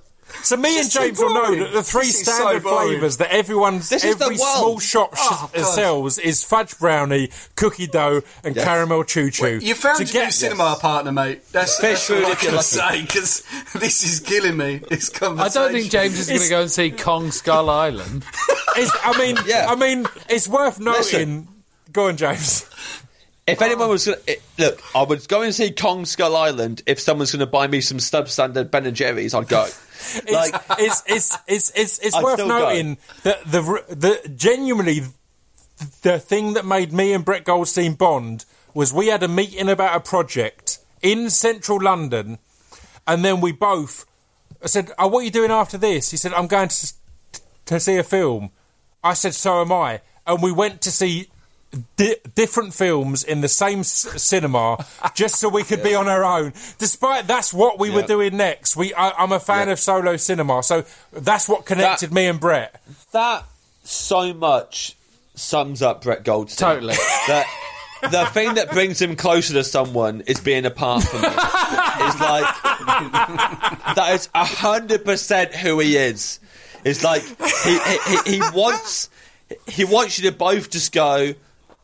So 0.43 0.57
me 0.57 0.79
and 0.81 0.91
James 0.91 1.19
will 1.19 1.35
know 1.35 1.55
that 1.57 1.73
the 1.73 1.83
three 1.83 2.07
This 2.07 2.21
is 2.21 2.27
so 2.27 2.33
standard 2.33 2.63
flavours 2.63 3.17
that 3.19 3.31
everyone, 3.31 3.79
This 3.79 4.05
every 4.05 4.37
small 4.37 4.79
shop 4.79 5.15
sh- 5.17 5.21
Oh, 5.21 5.51
sells 5.75 6.19
is 6.19 6.43
fudge 6.45 6.79
brownie, 6.79 7.31
cookie 7.57 7.87
dough, 7.87 8.23
and 8.45 8.55
Yes. 8.57 8.65
caramel 8.65 9.05
chew 9.05 9.31
chew. 9.31 9.59
You 9.61 9.75
found 9.75 10.13
your 10.13 10.25
new 10.25 10.31
cinema 10.31 10.77
partner, 10.81 11.13
mate. 11.13 11.43
That's, 11.53 11.79
Fish 11.79 12.07
that's 12.09 12.11
all 12.11 12.17
food 12.17 12.25
I 12.27 12.31
if 12.33 12.43
you're 12.43 12.51
can 12.51 12.57
lucky. 12.57 12.67
say 12.67 13.03
because 13.03 13.43
this 13.81 14.03
is 14.05 14.21
killing 14.21 14.57
me. 14.57 14.81
This 14.89 15.09
conversation. 15.11 15.63
I 15.63 15.65
don't 15.65 15.73
think 15.73 15.91
James 15.91 16.19
is 16.19 16.29
going 16.29 16.41
to 16.41 16.49
go 16.49 16.61
and 16.63 16.71
see 16.71 16.91
Kong 16.93 17.31
Skull 17.31 17.69
Island. 17.69 18.25
It's, 18.77 18.91
I 19.03 19.19
mean, 19.19 19.37
Yeah. 19.47 19.67
I 19.69 19.75
mean, 19.75 20.07
it's 20.29 20.49
worth 20.49 20.79
noting. 20.81 21.01
Listen. 21.03 21.49
Go 21.93 22.09
on, 22.09 22.17
James. 22.17 22.65
If 23.49 23.63
anyone 23.63 23.89
was 23.89 24.07
going 24.07 24.19
to 24.27 24.39
look, 24.59 24.83
I 24.95 25.03
would 25.03 25.27
go 25.29 25.43
and 25.43 25.55
see 25.55 25.71
Kong 25.71 26.05
Skull 26.05 26.37
Island. 26.37 26.83
If 26.87 27.01
someone's 27.01 27.33
going 27.33 27.41
to 27.41 27.47
buy 27.47 27.67
me 27.67 27.81
some 27.81 27.99
substandard 27.99 28.71
Ben 28.71 28.87
and 28.87 28.97
Jerry's, 28.97 29.35
I'd 29.35 29.49
go. 29.49 29.67
like, 30.33 30.55
it's 30.79 31.03
it's 31.07 31.39
it's 31.47 31.73
it's, 31.75 31.99
it's 31.99 32.15
I'd 32.15 32.23
worth 32.23 32.35
still 32.35 32.49
go. 32.49 32.59
noting 32.61 32.99
that 33.25 33.45
the 33.45 33.61
the 33.89 34.29
genuinely 34.37 35.01
the 36.03 36.19
thing 36.19 36.55
that 36.55 36.65
made 36.65 36.93
me 36.93 37.13
and 37.13 37.25
Brett 37.25 37.45
Goldstein 37.45 37.95
bond 37.95 38.45
was 38.75 38.93
we 38.93 39.09
had 39.09 39.23
a 39.23 39.29
meeting 39.29 39.69
about 39.69 39.97
a 39.97 40.01
project 40.01 40.79
in 41.03 41.31
central 41.31 41.81
London, 41.83 42.39
and 43.07 43.25
then 43.25 43.41
we 43.41 43.53
both 43.53 44.05
I 44.63 44.67
said, 44.67 44.91
"Oh, 44.99 45.09
what 45.09 45.21
are 45.21 45.25
you 45.25 45.31
doing 45.31 45.51
after 45.51 45.79
this?" 45.79 46.11
He 46.11 46.17
said, 46.17 46.33
"I'm 46.33 46.47
going 46.47 46.69
to 46.69 46.93
to 47.67 47.81
see 47.81 47.97
a 47.97 48.03
film." 48.05 48.51
I 49.05 49.15
said, 49.15 49.35
"So 49.35 49.61
am 49.61 49.73
I," 49.73 50.01
and 50.27 50.43
we 50.43 50.53
went 50.53 50.81
to 50.83 50.91
see. 50.91 51.31
Di- 51.97 52.17
different 52.35 52.73
films 52.73 53.23
in 53.25 53.43
the 53.43 53.49
same 53.49 53.81
s- 53.81 54.09
cinema, 54.23 54.87
just 55.15 55.37
so 55.37 55.49
we 55.51 55.63
could 55.65 55.83
be 55.83 55.95
on 55.95 56.09
our 56.09 56.25
own. 56.25 56.55
Despite 56.79 57.27
that's 57.27 57.53
what 57.53 57.79
we 57.79 57.91
were 57.91 58.03
doing 58.03 58.37
next. 58.39 58.75
We, 58.75 58.95
I, 58.95 59.11
I'm 59.11 59.33
a 59.33 59.41
fan 59.41 59.67
Yeah. 59.67 59.75
of 59.75 59.79
solo 59.81 60.17
cinema, 60.17 60.63
so 60.63 60.85
that's 61.13 61.47
what 61.49 61.67
connected 61.67 62.09
That- 62.11 62.15
me 62.15 62.27
and 62.27 62.41
Brett. 62.41 62.81
that 63.13 63.45
so 63.85 64.33
much 64.33 64.97
sums 65.35 65.83
up 65.83 66.03
Brett 66.03 66.25
Goldstein. 66.25 66.75
Totally. 66.77 66.95
That 67.29 67.47
the 68.11 68.25
thing 68.27 68.55
that 68.55 68.71
brings 68.71 69.01
him 69.03 69.15
closer 69.17 69.53
to 69.55 69.65
someone 69.65 70.23
is 70.23 70.41
being 70.41 70.65
apart 70.65 71.03
from 71.05 71.21
them. 71.21 71.33
it's 71.35 72.21
like 72.21 72.47
that 73.95 74.11
is 74.15 74.29
hundred 74.35 75.05
percent 75.05 75.55
who 75.55 75.79
he 75.81 75.97
is. 75.97 76.41
It's 76.85 77.03
like 77.05 77.23
he, 77.23 77.79
he, 77.79 77.99
he, 78.07 78.37
he 78.37 78.41
wants 78.55 79.11
he 79.67 79.85
wants 79.85 80.19
you 80.19 80.31
to 80.31 80.37
both 80.37 80.71
just 80.71 80.93
go, 80.93 81.35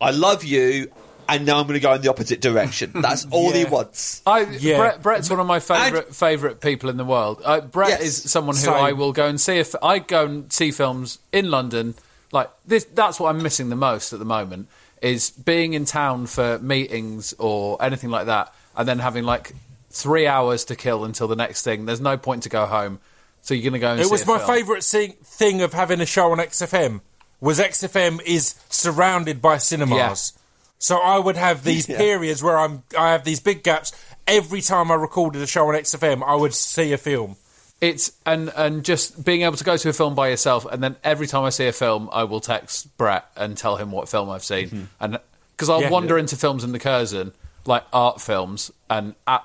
I 0.04 0.10
love 0.10 0.44
you, 0.44 0.90
and 1.28 1.46
now 1.46 1.58
I'm 1.58 1.66
going 1.66 1.74
to 1.74 1.80
go 1.80 1.92
in 1.94 2.02
the 2.02 2.10
opposite 2.10 2.40
direction. 2.40 2.92
That's 3.00 3.26
all 3.30 3.50
he 3.52 3.64
wants. 3.64 4.22
I, 4.26 4.40
Yeah. 4.42 4.76
Brett, 4.76 5.02
Brett's 5.02 5.30
one 5.30 5.40
of 5.40 5.46
my 5.46 5.58
favourite 5.60 6.14
favourite 6.14 6.60
people 6.60 6.90
in 6.90 6.96
the 6.96 7.04
world. 7.04 7.40
Uh, 7.44 7.60
Brett 7.60 7.88
Yes. 7.90 8.00
is 8.02 8.30
someone 8.30 8.54
who 8.56 8.62
Same. 8.62 8.74
I 8.74 8.92
will 8.92 9.12
go 9.12 9.26
and 9.26 9.40
see. 9.40 9.56
If 9.58 9.74
I 9.82 9.98
go 9.98 10.24
and 10.26 10.52
see 10.52 10.70
films 10.70 11.18
in 11.32 11.50
London, 11.50 11.94
like 12.32 12.50
this, 12.66 12.84
that's 12.84 13.18
what 13.18 13.34
I'm 13.34 13.42
missing 13.42 13.68
the 13.70 13.76
most 13.76 14.12
at 14.12 14.18
the 14.18 14.24
moment. 14.24 14.68
Is 15.02 15.30
being 15.30 15.74
in 15.74 15.84
town 15.84 16.26
for 16.26 16.58
meetings 16.60 17.34
or 17.38 17.82
anything 17.82 18.10
like 18.10 18.26
that, 18.26 18.54
and 18.76 18.86
then 18.88 18.98
having 19.00 19.24
like 19.24 19.52
three 19.90 20.26
hours 20.26 20.64
to 20.66 20.76
kill 20.76 21.04
until 21.04 21.28
the 21.28 21.36
next 21.36 21.62
thing. 21.62 21.86
There's 21.86 22.00
no 22.00 22.16
point 22.16 22.42
to 22.44 22.48
go 22.48 22.66
home, 22.66 23.00
so 23.42 23.52
you're 23.54 23.62
going 23.62 23.74
to 23.74 23.78
go 23.78 23.92
and 23.92 24.00
It 24.00 24.06
see 24.06 24.10
was 24.10 24.22
a 24.22 24.26
my 24.26 24.38
film. 24.38 24.48
favourite 24.50 24.82
thing, 24.82 25.12
thing 25.22 25.62
of 25.62 25.72
having 25.74 26.00
a 26.00 26.06
show 26.06 26.32
on 26.32 26.38
XFM. 26.38 27.00
Was 27.40 27.58
XFM 27.60 28.22
is 28.24 28.54
surrounded 28.70 29.42
by 29.42 29.58
cinemas, 29.58 30.32
so 30.78 30.98
I 30.98 31.18
would 31.18 31.36
have 31.36 31.62
these 31.64 31.88
Yeah. 31.88 31.98
periods 31.98 32.42
where 32.42 32.58
I'm 32.58 32.82
I 32.98 33.12
have 33.12 33.24
these 33.24 33.40
big 33.40 33.62
gaps. 33.62 33.92
Every 34.26 34.60
time 34.62 34.90
I 34.90 34.94
recorded 34.94 35.42
a 35.42 35.46
show 35.46 35.68
on 35.68 35.74
XFM, 35.74 36.22
I 36.26 36.34
would 36.34 36.54
see 36.54 36.92
a 36.92 36.98
film. 36.98 37.36
It's 37.80 38.12
and 38.24 38.50
and 38.56 38.82
just 38.84 39.24
being 39.24 39.42
able 39.42 39.56
to 39.56 39.64
go 39.64 39.76
to 39.76 39.88
a 39.90 39.92
film 39.92 40.14
by 40.14 40.28
yourself, 40.28 40.64
and 40.64 40.82
then 40.82 40.96
every 41.04 41.26
time 41.26 41.44
I 41.44 41.50
see 41.50 41.66
a 41.66 41.72
film, 41.72 42.08
I 42.12 42.24
will 42.24 42.40
text 42.40 42.96
Brett 42.96 43.26
and 43.36 43.58
tell 43.58 43.76
him 43.76 43.90
what 43.90 44.08
film 44.08 44.30
I've 44.30 44.44
seen, 44.44 44.88
and 45.00 45.18
because 45.54 45.68
I'll 45.68 45.82
Yeah. 45.82 45.90
wander 45.90 46.16
into 46.16 46.36
films 46.36 46.64
in 46.64 46.72
the 46.72 46.78
Curzon, 46.78 47.32
like 47.66 47.84
art 47.92 48.22
films, 48.22 48.70
and 48.88 49.14
uh, 49.26 49.38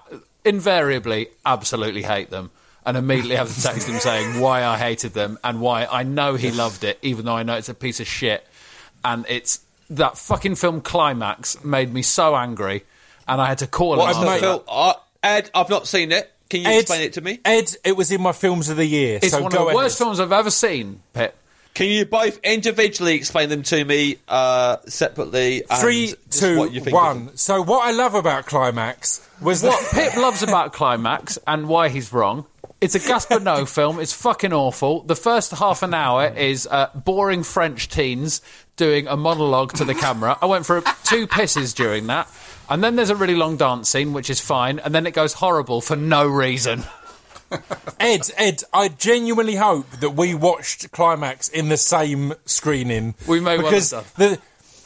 invariably 0.45 1.27
absolutely 1.45 2.03
hate 2.03 2.29
them, 2.29 2.51
and 2.85 2.97
immediately 2.97 3.35
have 3.35 3.53
to 3.53 3.61
text 3.61 3.87
him 3.87 3.99
saying 3.99 4.39
why 4.39 4.63
I 4.65 4.77
hated 4.77 5.13
them 5.13 5.37
and 5.43 5.61
why 5.61 5.85
I 5.85 6.03
know 6.03 6.35
he 6.35 6.51
loved 6.51 6.83
it, 6.83 6.97
even 7.01 7.25
though 7.25 7.35
I 7.35 7.43
know 7.43 7.55
it's 7.55 7.69
a 7.69 7.73
piece 7.73 7.99
of 7.99 8.07
shit, 8.07 8.45
and 9.03 9.25
it's 9.29 9.59
that 9.91 10.17
fucking 10.17 10.55
film 10.55 10.81
climax 10.81 11.63
made 11.63 11.93
me 11.93 12.01
so 12.01 12.35
angry, 12.35 12.83
and 13.27 13.41
I 13.41 13.47
had 13.47 13.59
to 13.59 13.67
call 13.67 13.93
him. 13.93 13.99
What's 13.99 14.19
the 14.19 14.25
mate. 14.25 14.39
film? 14.39 14.61
Uh, 14.67 14.93
Ed, 15.23 15.49
I've 15.53 15.69
not 15.69 15.87
seen 15.87 16.11
it. 16.11 16.31
Can 16.49 16.61
you 16.61 16.79
explain 16.79 17.01
it 17.01 17.13
to 17.13 17.21
me? 17.21 17.39
Ed, 17.45 17.75
it 17.83 17.95
was 17.95 18.11
in 18.11 18.21
my 18.21 18.31
films 18.31 18.69
of 18.69 18.77
the 18.77 18.85
year. 18.85 19.19
It's 19.21 19.31
so 19.31 19.41
one 19.41 19.51
go 19.51 19.59
of 19.59 19.63
the 19.63 19.67
ahead. 19.67 19.75
worst 19.75 19.97
films 19.97 20.19
I've 20.19 20.31
ever 20.31 20.49
seen, 20.49 21.01
Pip. 21.13 21.35
Can 21.75 21.87
you 21.87 22.05
both 22.05 22.39
individually 22.43 23.13
explain 23.15 23.49
them 23.49 23.61
to 23.63 23.85
me 23.85 24.17
uh, 24.27 24.77
separately? 24.87 25.63
and 25.69 25.79
Three, 25.79 26.07
just 26.07 26.39
two, 26.39 26.57
what 26.57 26.73
you 26.73 26.81
think 26.81 26.95
one. 26.95 27.37
So 27.37 27.61
what 27.61 27.87
I 27.87 27.91
love 27.91 28.15
about 28.15 28.47
Climax 28.47 29.27
was 29.41 29.63
what 29.63 29.79
Pip 29.93 30.15
loves 30.17 30.41
about 30.41 30.73
Climax 30.73 31.37
and 31.45 31.69
why 31.69 31.89
he's 31.89 32.11
wrong. 32.11 32.45
It's 32.81 32.95
a 32.95 32.99
Gaspar 32.99 33.39
Noé 33.39 33.67
film. 33.73 33.99
It's 33.99 34.13
fucking 34.13 34.53
awful. 34.53 35.03
The 35.03 35.15
first 35.15 35.51
half 35.51 35.83
an 35.83 35.93
hour 35.93 36.27
is 36.27 36.67
uh, 36.69 36.89
boring 36.95 37.43
French 37.43 37.89
teens 37.89 38.41
doing 38.77 39.07
a 39.07 39.17
monologue 39.17 39.73
to 39.73 39.85
the 39.85 39.93
camera. 39.93 40.37
I 40.41 40.45
went 40.45 40.65
for 40.65 40.81
two 41.03 41.27
pisses 41.27 41.75
during 41.75 42.07
that. 42.07 42.29
And 42.69 42.83
then 42.83 42.95
there's 42.95 43.09
a 43.09 43.15
really 43.15 43.35
long 43.35 43.57
dance 43.57 43.89
scene, 43.89 44.13
which 44.13 44.29
is 44.29 44.39
fine. 44.39 44.79
And 44.79 44.95
then 44.95 45.05
it 45.05 45.13
goes 45.13 45.33
horrible 45.33 45.81
for 45.81 45.95
no 45.95 46.27
reason. 46.27 46.83
Ed, 47.99 48.29
Ed, 48.37 48.63
I 48.73 48.89
genuinely 48.89 49.55
hope 49.55 49.89
that 49.99 50.11
we 50.11 50.35
watched 50.35 50.91
Climax 50.91 51.49
in 51.49 51.69
the 51.69 51.77
same 51.77 52.33
screening. 52.45 53.15
We 53.27 53.39
may 53.39 53.57
because 53.57 53.89
the 53.89 54.39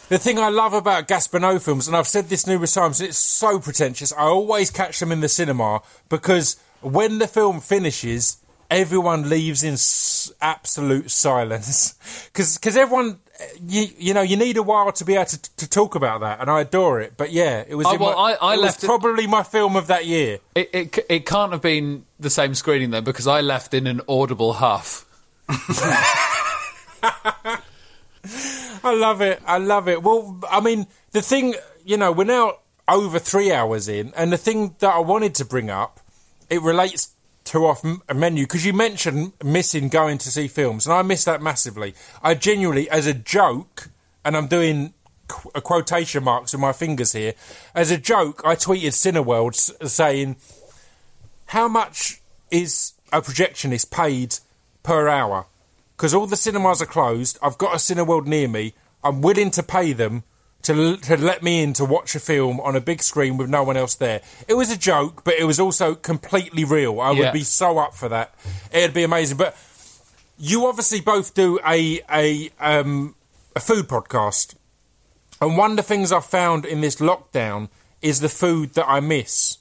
the 0.10 0.17
thing 0.17 0.39
I 0.39 0.49
love 0.49 0.73
about 0.73 1.08
Gaspar 1.08 1.60
films, 1.60 1.88
and 1.88 1.97
I've 1.97 2.08
said 2.08 2.29
this 2.29 2.47
numerous 2.47 2.73
times, 2.73 3.01
it's 3.01 3.17
so 3.17 3.60
pretentious. 3.60 4.13
I 4.13 4.23
always 4.23 4.69
catch 4.69 4.99
them 4.99 5.12
in 5.12 5.21
the 5.21 5.29
cinema 5.29 5.82
because 6.08 6.58
when 6.83 7.19
the 7.19 7.27
film 7.27 7.59
finishes, 7.61 8.37
everyone 8.71 9.29
leaves 9.29 9.63
in 9.63 9.73
s- 9.73 10.31
absolute 10.41 11.09
silence 11.11 11.95
because 12.33 12.77
everyone. 12.77 13.19
You, 13.67 13.87
you 13.97 14.13
know 14.13 14.21
you 14.21 14.37
need 14.37 14.57
a 14.57 14.63
while 14.63 14.91
to 14.91 15.03
be 15.03 15.15
able 15.15 15.25
to, 15.25 15.55
to 15.57 15.67
talk 15.67 15.95
about 15.95 16.21
that 16.21 16.39
and 16.39 16.51
I 16.51 16.61
adore 16.61 17.01
it 17.01 17.13
but 17.17 17.31
yeah 17.31 17.63
it 17.67 17.73
was, 17.75 17.87
Oh, 17.87 17.97
well, 17.97 18.15
my, 18.15 18.33
I- 18.39 18.53
I 18.53 18.55
was 18.57 18.61
left 18.61 18.83
it- 18.83 18.87
probably 18.87 19.25
my 19.25 19.41
film 19.41 19.75
of 19.75 19.87
that 19.87 20.05
year 20.05 20.37
It, 20.55 20.69
it, 20.71 20.99
it 21.09 21.25
can't 21.25 21.51
have 21.51 21.61
been 21.61 22.05
the 22.19 22.29
same 22.29 22.53
screening, 22.53 22.91
though, 22.91 23.01
because 23.01 23.25
I 23.27 23.41
left 23.41 23.73
in 23.73 23.87
an 23.87 24.01
audible 24.07 24.53
huff. 24.53 25.05
I 28.83 28.93
love 28.93 29.21
it. 29.21 29.41
I 29.45 29.57
love 29.57 29.87
it. 29.87 30.01
Well, 30.03 30.39
I 30.49 30.59
mean, 30.61 30.87
the 31.11 31.21
thing, 31.21 31.55
you 31.83 31.97
know, 31.97 32.11
we're 32.11 32.23
now 32.25 32.59
over 32.87 33.19
three 33.19 33.51
hours 33.51 33.87
in, 33.87 34.13
and 34.15 34.31
the 34.31 34.37
thing 34.37 34.75
that 34.79 34.93
I 34.93 34.99
wanted 34.99 35.35
to 35.35 35.45
bring 35.45 35.69
up, 35.69 35.99
it 36.53 36.61
relates 36.61 37.09
to 37.45 37.65
off 37.65 37.83
a 38.07 38.13
menu 38.13 38.45
because 38.45 38.65
you 38.65 38.73
mentioned 38.73 39.33
missing 39.43 39.89
going 39.89 40.17
to 40.19 40.29
see 40.29 40.47
films, 40.47 40.85
and 40.85 40.93
I 40.93 41.01
miss 41.01 41.25
that 41.25 41.41
massively. 41.41 41.93
I 42.21 42.35
genuinely, 42.35 42.89
as 42.89 43.07
a 43.07 43.13
joke, 43.13 43.89
and 44.23 44.37
I'm 44.37 44.47
doing 44.47 44.93
qu- 45.27 45.49
quotation 45.61 46.23
marks 46.23 46.53
with 46.53 46.61
my 46.61 46.71
fingers 46.71 47.13
here, 47.13 47.33
as 47.75 47.91
a 47.91 47.97
joke, 47.97 48.41
I 48.45 48.55
tweeted 48.55 48.93
Cineworld 48.93 49.55
saying, 49.89 50.37
"How 51.47 51.67
much 51.67 52.21
is 52.49 52.93
a 53.11 53.21
projectionist 53.21 53.91
paid 53.91 54.39
per 54.83 55.07
hour?" 55.07 55.47
because 56.03 56.13
all 56.13 56.27
the 56.27 56.35
cinemas 56.35 56.81
are 56.81 56.85
closed. 56.85 57.37
I've 57.41 57.57
got 57.57 57.73
a 57.73 57.77
Cineworld 57.77 58.25
near 58.25 58.47
me. 58.47 58.73
I'm 59.03 59.21
willing 59.21 59.51
to 59.51 59.63
pay 59.63 59.93
them 59.93 60.23
to, 60.63 60.97
to 60.97 61.17
let 61.17 61.43
me 61.43 61.62
in 61.62 61.73
to 61.73 61.86
watch 61.86 62.15
a 62.15 62.19
film 62.19 62.60
on 62.62 62.76
a 62.76 62.82
big 62.82 63.02
screen 63.02 63.38
with 63.38 63.49
no 63.49 63.63
one 63.63 63.78
else 63.78 63.95
there. 63.95 64.21
It 64.47 64.56
was 64.56 64.71
a 64.71 64.78
joke, 64.78 65.23
but 65.23 65.36
it 65.36 65.43
was 65.45 65.60
also 65.60 65.93
completely 65.95 66.63
real. 66.63 66.99
I 66.99 67.12
Yeah. 67.12 67.19
would 67.26 67.34
be 67.34 67.43
so 67.43 67.78
up 67.78 67.93
for 67.93 68.10
that. 68.10 68.34
It'd 68.71 68.93
be 68.93 69.04
amazing. 69.04 69.38
But 69.38 69.56
you 70.38 70.65
obviously 70.65 70.99
both 71.02 71.34
do 71.34 71.60
a 71.65 72.02
a 72.12 72.49
um, 72.60 73.15
a 73.56 73.60
food 73.60 73.88
podcast, 73.88 74.56
and 75.39 75.58
one 75.58 75.71
of 75.71 75.78
the 75.78 75.84
things 75.84 76.12
I've 76.12 76.26
found 76.26 76.65
in 76.65 76.82
this 76.82 76.95
lockdown 76.97 77.69
is 78.02 78.19
the 78.19 78.30
food 78.30 78.73
that 78.73 78.88
I 78.88 78.99
miss. 78.99 79.58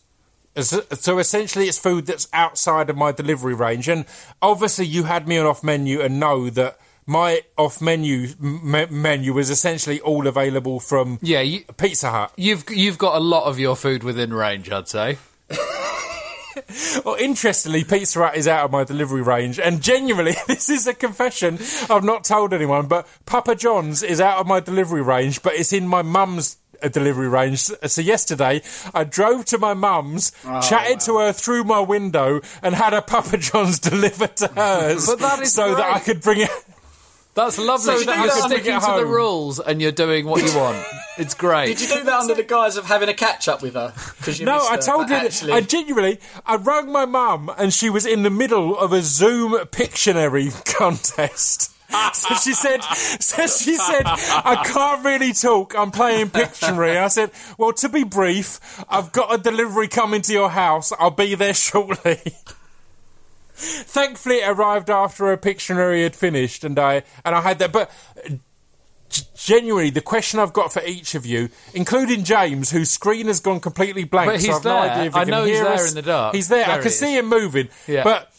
So 0.57 0.83
so 0.93 1.19
essentially, 1.19 1.67
it's 1.69 1.79
food 1.79 2.07
that's 2.07 2.29
outside 2.33 2.91
of 2.91 2.97
my 2.97 3.13
delivery 3.13 3.55
range. 3.55 3.89
And 3.89 4.05
obviously, 4.41 4.87
you 4.87 5.05
had 5.05 5.27
me 5.29 5.39
on 5.39 5.47
off 5.47 5.63
menu 5.63 6.01
and 6.01 6.19
know 6.21 6.49
that 6.51 6.79
my 7.07 7.43
off 7.57 7.81
menu 7.81 8.29
me- 8.41 8.87
menu 8.91 9.33
was 9.33 9.51
essentially 9.51 10.01
all 10.01 10.27
available 10.27 10.79
from 10.81 11.19
Yeah, 11.23 11.41
you, 11.41 11.65
Pizza 11.77 12.11
Hut. 12.11 12.33
you've 12.37 12.65
you've 12.71 12.99
got 12.99 13.17
a 13.17 13.21
lot 13.21 13.45
of 13.45 13.59
your 13.59 13.77
food 13.77 14.03
within 14.05 14.33
range, 14.33 14.71
I'd 14.71 14.89
say. 14.89 15.19
Well, 17.05 17.17
interestingly, 17.19 17.83
Pizza 17.83 18.19
Hut 18.19 18.37
is 18.37 18.47
out 18.47 18.65
of 18.67 18.71
my 18.71 18.85
delivery 18.85 19.23
range, 19.23 19.59
and 19.59 19.83
genuinely, 19.83 20.35
this 20.47 20.69
is 20.69 20.87
a 20.87 20.93
confession 20.95 21.59
I've 21.89 22.05
not 22.05 22.25
told 22.25 22.53
anyone, 22.53 22.87
but 22.89 23.09
Papa 23.25 23.55
John's 23.57 24.03
is 24.03 24.21
out 24.21 24.39
of 24.39 24.47
my 24.47 24.61
delivery 24.61 25.01
range, 25.03 25.43
but 25.43 25.55
it's 25.55 25.73
in 25.73 25.89
my 25.89 26.03
mum's 26.03 26.59
uh, 26.83 26.89
delivery 26.89 27.29
range. 27.29 27.59
So 27.61 28.01
yesterday, 28.03 28.63
I 28.95 29.05
drove 29.05 29.47
to 29.47 29.59
my 29.59 29.73
mum's, 29.75 30.33
chatted 30.63 31.01
to 31.01 31.19
her 31.19 31.33
through 31.33 31.65
my 31.65 31.81
window, 31.81 32.41
and 32.63 32.75
had 32.75 32.93
a 32.93 33.01
Papa 33.03 33.39
John's 33.39 33.79
delivered 33.91 34.37
to 34.37 34.49
hers, 34.49 35.07
But 35.07 35.21
that 35.21 35.41
is 35.41 35.53
so 35.55 35.75
that 35.75 35.95
I 35.97 36.01
could 36.01 36.21
bring 36.21 36.41
it. 36.43 36.51
That's 37.35 37.59
lovely. 37.59 37.99
So 37.99 38.05
that 38.05 38.17
you 38.19 38.25
you're 38.25 38.49
sticking 38.49 38.81
to 38.81 38.95
the 38.99 39.07
rules 39.07 39.59
and 39.59 39.81
you're 39.81 39.93
doing 39.93 40.27
what 40.27 40.43
you 40.43 40.55
want. 40.59 40.85
It's 41.19 41.35
great. 41.35 41.79
Did 41.79 41.81
you 41.81 41.97
do 41.99 42.05
that 42.05 42.21
under 42.21 42.35
the 42.35 42.43
guise 42.43 42.77
of 42.77 42.87
having 42.87 43.09
a 43.09 43.15
catch 43.15 43.49
up 43.49 43.63
with 43.63 43.75
her? 43.75 43.93
you 44.27 44.45
No, 44.45 44.67
I 44.69 44.77
told 44.77 45.09
but 45.09 45.21
her. 45.21 45.27
Actually, 45.27 45.53
I 45.53 45.61
genuinely, 45.63 46.21
I 46.45 46.57
rang 46.57 46.91
my 46.93 47.05
mum, 47.07 47.51
and 47.59 47.73
she 47.73 47.91
was 47.91 48.07
in 48.07 48.23
the 48.23 48.31
middle 48.31 48.79
of 48.79 48.93
a 48.93 49.03
Zoom 49.03 49.53
Pictionary 49.67 50.53
contest. 50.77 51.71
So 52.15 52.35
she 52.37 52.55
said, 52.55 52.83
so 52.83 53.47
she 53.47 53.77
said, 53.77 54.05
I 54.07 54.65
can't 54.67 55.05
really 55.05 55.35
talk. 55.35 55.75
I'm 55.77 55.91
playing 55.91 56.31
Pictionary. 56.31 56.97
I 56.97 57.09
said, 57.09 57.31
well, 57.59 57.75
to 57.75 57.89
be 57.91 58.03
brief, 58.05 58.83
I've 58.89 59.13
got 59.13 59.35
a 59.35 59.37
delivery 59.37 59.89
coming 59.89 60.23
to 60.23 60.33
your 60.33 60.49
house. 60.49 60.93
I'll 60.99 61.11
be 61.11 61.35
there 61.35 61.53
shortly. 61.69 62.35
Thankfully, 63.55 64.37
it 64.37 64.49
arrived 64.49 64.91
after 64.91 65.31
a 65.33 65.37
Pictionary 65.39 66.03
had 66.03 66.17
finished, 66.17 66.65
and 66.65 66.79
I 66.79 67.03
and 67.25 67.35
I 67.35 67.41
had 67.43 67.59
that. 67.59 67.73
But 67.73 67.91
genuinely, 69.35 69.91
the 69.91 70.01
question 70.01 70.41
I've 70.41 70.53
got 70.53 70.73
for 70.73 70.83
each 70.85 71.15
of 71.15 71.27
you, 71.27 71.51
including 71.75 72.25
James, 72.25 72.71
whose 72.71 72.91
screen 72.91 73.27
has 73.27 73.41
gone 73.41 73.61
completely 73.61 74.05
blank. 74.05 74.31
But 74.31 74.41
so 74.41 74.47
he's 74.47 74.65
no 74.65 74.71
there. 74.73 74.91
idea 74.91 75.05
if 75.05 75.15
he 75.15 75.21
I 75.21 75.25
know 75.25 75.45
he's 75.45 75.61
there 75.61 75.73
us. 75.73 75.89
in 75.91 75.95
the 75.97 76.03
dark. 76.03 76.35
He's 76.35 76.49
there. 76.49 76.67
There 76.67 76.75
I 76.75 76.81
can 76.81 76.91
see 76.91 77.17
him 77.17 77.29
moving. 77.29 77.69
Yeah. 77.87 78.05
But 78.05 78.33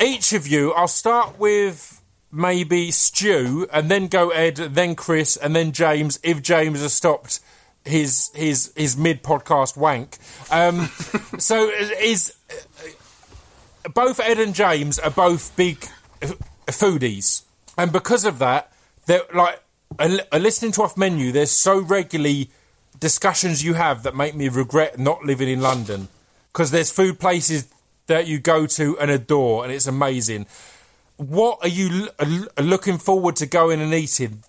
each 0.00 0.32
of 0.32 0.46
you, 0.46 0.72
I'll 0.72 0.88
start 0.88 1.38
with 1.38 2.02
maybe 2.32 2.90
Stew, 2.90 3.66
and 3.72 3.90
then 3.90 4.08
go 4.08 4.30
Ed, 4.30 4.56
then 4.56 4.94
Chris, 4.94 5.36
and 5.36 5.54
then 5.54 5.72
James. 5.72 6.20
If 6.22 6.42
James 6.42 6.80
has 6.80 6.92
stopped 6.92 7.40
his 7.84 8.30
his 8.34 8.72
his 8.76 8.96
mid 8.96 9.22
podcast 9.22 9.76
wank, 9.76 10.18
um, 10.50 10.86
so 11.38 11.68
is 11.70 12.34
both 13.94 14.20
Ed 14.20 14.38
and 14.38 14.54
James 14.54 14.98
are 14.98 15.10
both 15.10 15.54
big 15.56 15.86
foodies, 16.66 17.42
and 17.76 17.92
because 17.92 18.24
of 18.24 18.38
that, 18.38 18.72
they're 19.06 19.22
like 19.34 19.62
listening 20.32 20.72
to 20.72 20.82
off 20.82 20.96
menu. 20.96 21.32
There's 21.32 21.50
so 21.50 21.78
regularly 21.78 22.50
discussions 22.98 23.64
you 23.64 23.74
have 23.74 24.02
that 24.02 24.14
make 24.14 24.34
me 24.34 24.48
regret 24.48 24.98
not 24.98 25.24
living 25.24 25.48
in 25.48 25.60
London 25.60 26.08
because 26.52 26.70
there's 26.70 26.90
food 26.90 27.18
places 27.18 27.68
that 28.06 28.26
you 28.26 28.38
go 28.38 28.66
to 28.66 28.98
and 28.98 29.10
adore, 29.10 29.64
and 29.64 29.72
it's 29.72 29.86
amazing. 29.86 30.46
What 31.16 31.58
are 31.62 31.68
you 31.68 32.08
looking 32.58 32.98
forward 32.98 33.36
to 33.36 33.46
going 33.46 33.80
and 33.80 33.94
eating 33.94 34.42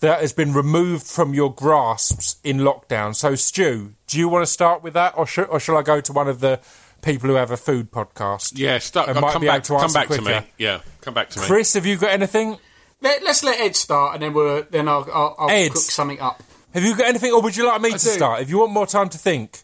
that 0.00 0.20
has 0.20 0.32
been 0.32 0.52
removed 0.52 1.06
from 1.06 1.34
your 1.34 1.54
grasps 1.54 2.36
in 2.44 2.58
lockdown? 2.58 3.14
So, 3.14 3.34
Stu, 3.34 3.94
do 4.06 4.18
you 4.18 4.28
want 4.28 4.42
to 4.42 4.52
start 4.52 4.82
with 4.82 4.94
that, 4.94 5.14
or, 5.16 5.26
sh- 5.26 5.38
or 5.48 5.58
shall 5.60 5.76
I 5.76 5.82
go 5.82 6.00
to 6.00 6.12
one 6.12 6.28
of 6.28 6.40
the 6.40 6.60
people 7.02 7.28
who 7.28 7.36
have 7.36 7.50
a 7.50 7.56
food 7.56 7.90
podcast? 7.90 8.52
Yeah, 8.56 8.78
start, 8.78 9.08
And 9.08 9.20
might 9.20 9.32
come 9.32 9.40
be 9.42 9.46
able 9.48 9.56
back. 9.56 9.62
to 9.64 9.72
Come 9.74 9.82
answer 9.82 9.98
back 9.98 10.08
to 10.08 10.22
me. 10.22 10.40
Yeah, 10.58 10.80
come 11.00 11.14
back 11.14 11.30
to 11.30 11.40
me. 11.40 11.46
Chris, 11.46 11.74
have 11.74 11.86
you 11.86 11.96
got 11.96 12.10
anything? 12.10 12.58
let, 13.00 13.22
us 13.22 13.44
let 13.44 13.60
Ed 13.60 13.76
start, 13.76 14.14
and 14.14 14.22
then 14.22 14.32
we'll 14.32 14.64
then 14.70 14.88
I'll, 14.88 15.06
I'll, 15.12 15.34
I'll 15.38 15.50
Ed. 15.50 15.68
cook 15.72 15.82
something 15.82 16.20
up. 16.20 16.42
Have 16.74 16.82
you 16.84 16.96
got 16.96 17.06
anything, 17.08 17.32
or 17.32 17.40
would 17.42 17.56
you 17.56 17.66
like 17.66 17.80
me 17.80 17.88
to 17.90 17.94
do. 17.98 17.98
start? 18.10 18.42
If 18.42 18.50
you 18.50 18.58
want 18.58 18.72
more 18.72 18.86
time 18.86 19.08
to 19.10 19.18
think, 19.18 19.62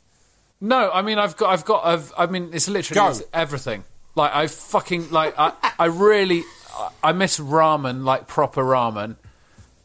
No, 0.61 0.91
I 0.93 1.03
mean 1.03 1.19
I've 1.19 1.37
got 1.37 1.51
I've 1.51 1.65
got 1.65 1.85
I've, 1.85 2.13
I 2.17 2.27
mean 2.27 2.51
it's 2.53 2.69
literally 2.69 3.11
it's 3.11 3.23
everything. 3.33 3.85
Like 4.15 4.35
I 4.35 4.47
fucking 4.47 5.11
like 5.11 5.35
I 5.39 5.53
I 5.79 5.87
really 5.87 6.45
I- 6.75 6.91
I 7.03 7.13
miss 7.13 7.39
ramen 7.41 8.05
like 8.05 8.27
proper 8.29 8.63
ramen. 8.63 9.17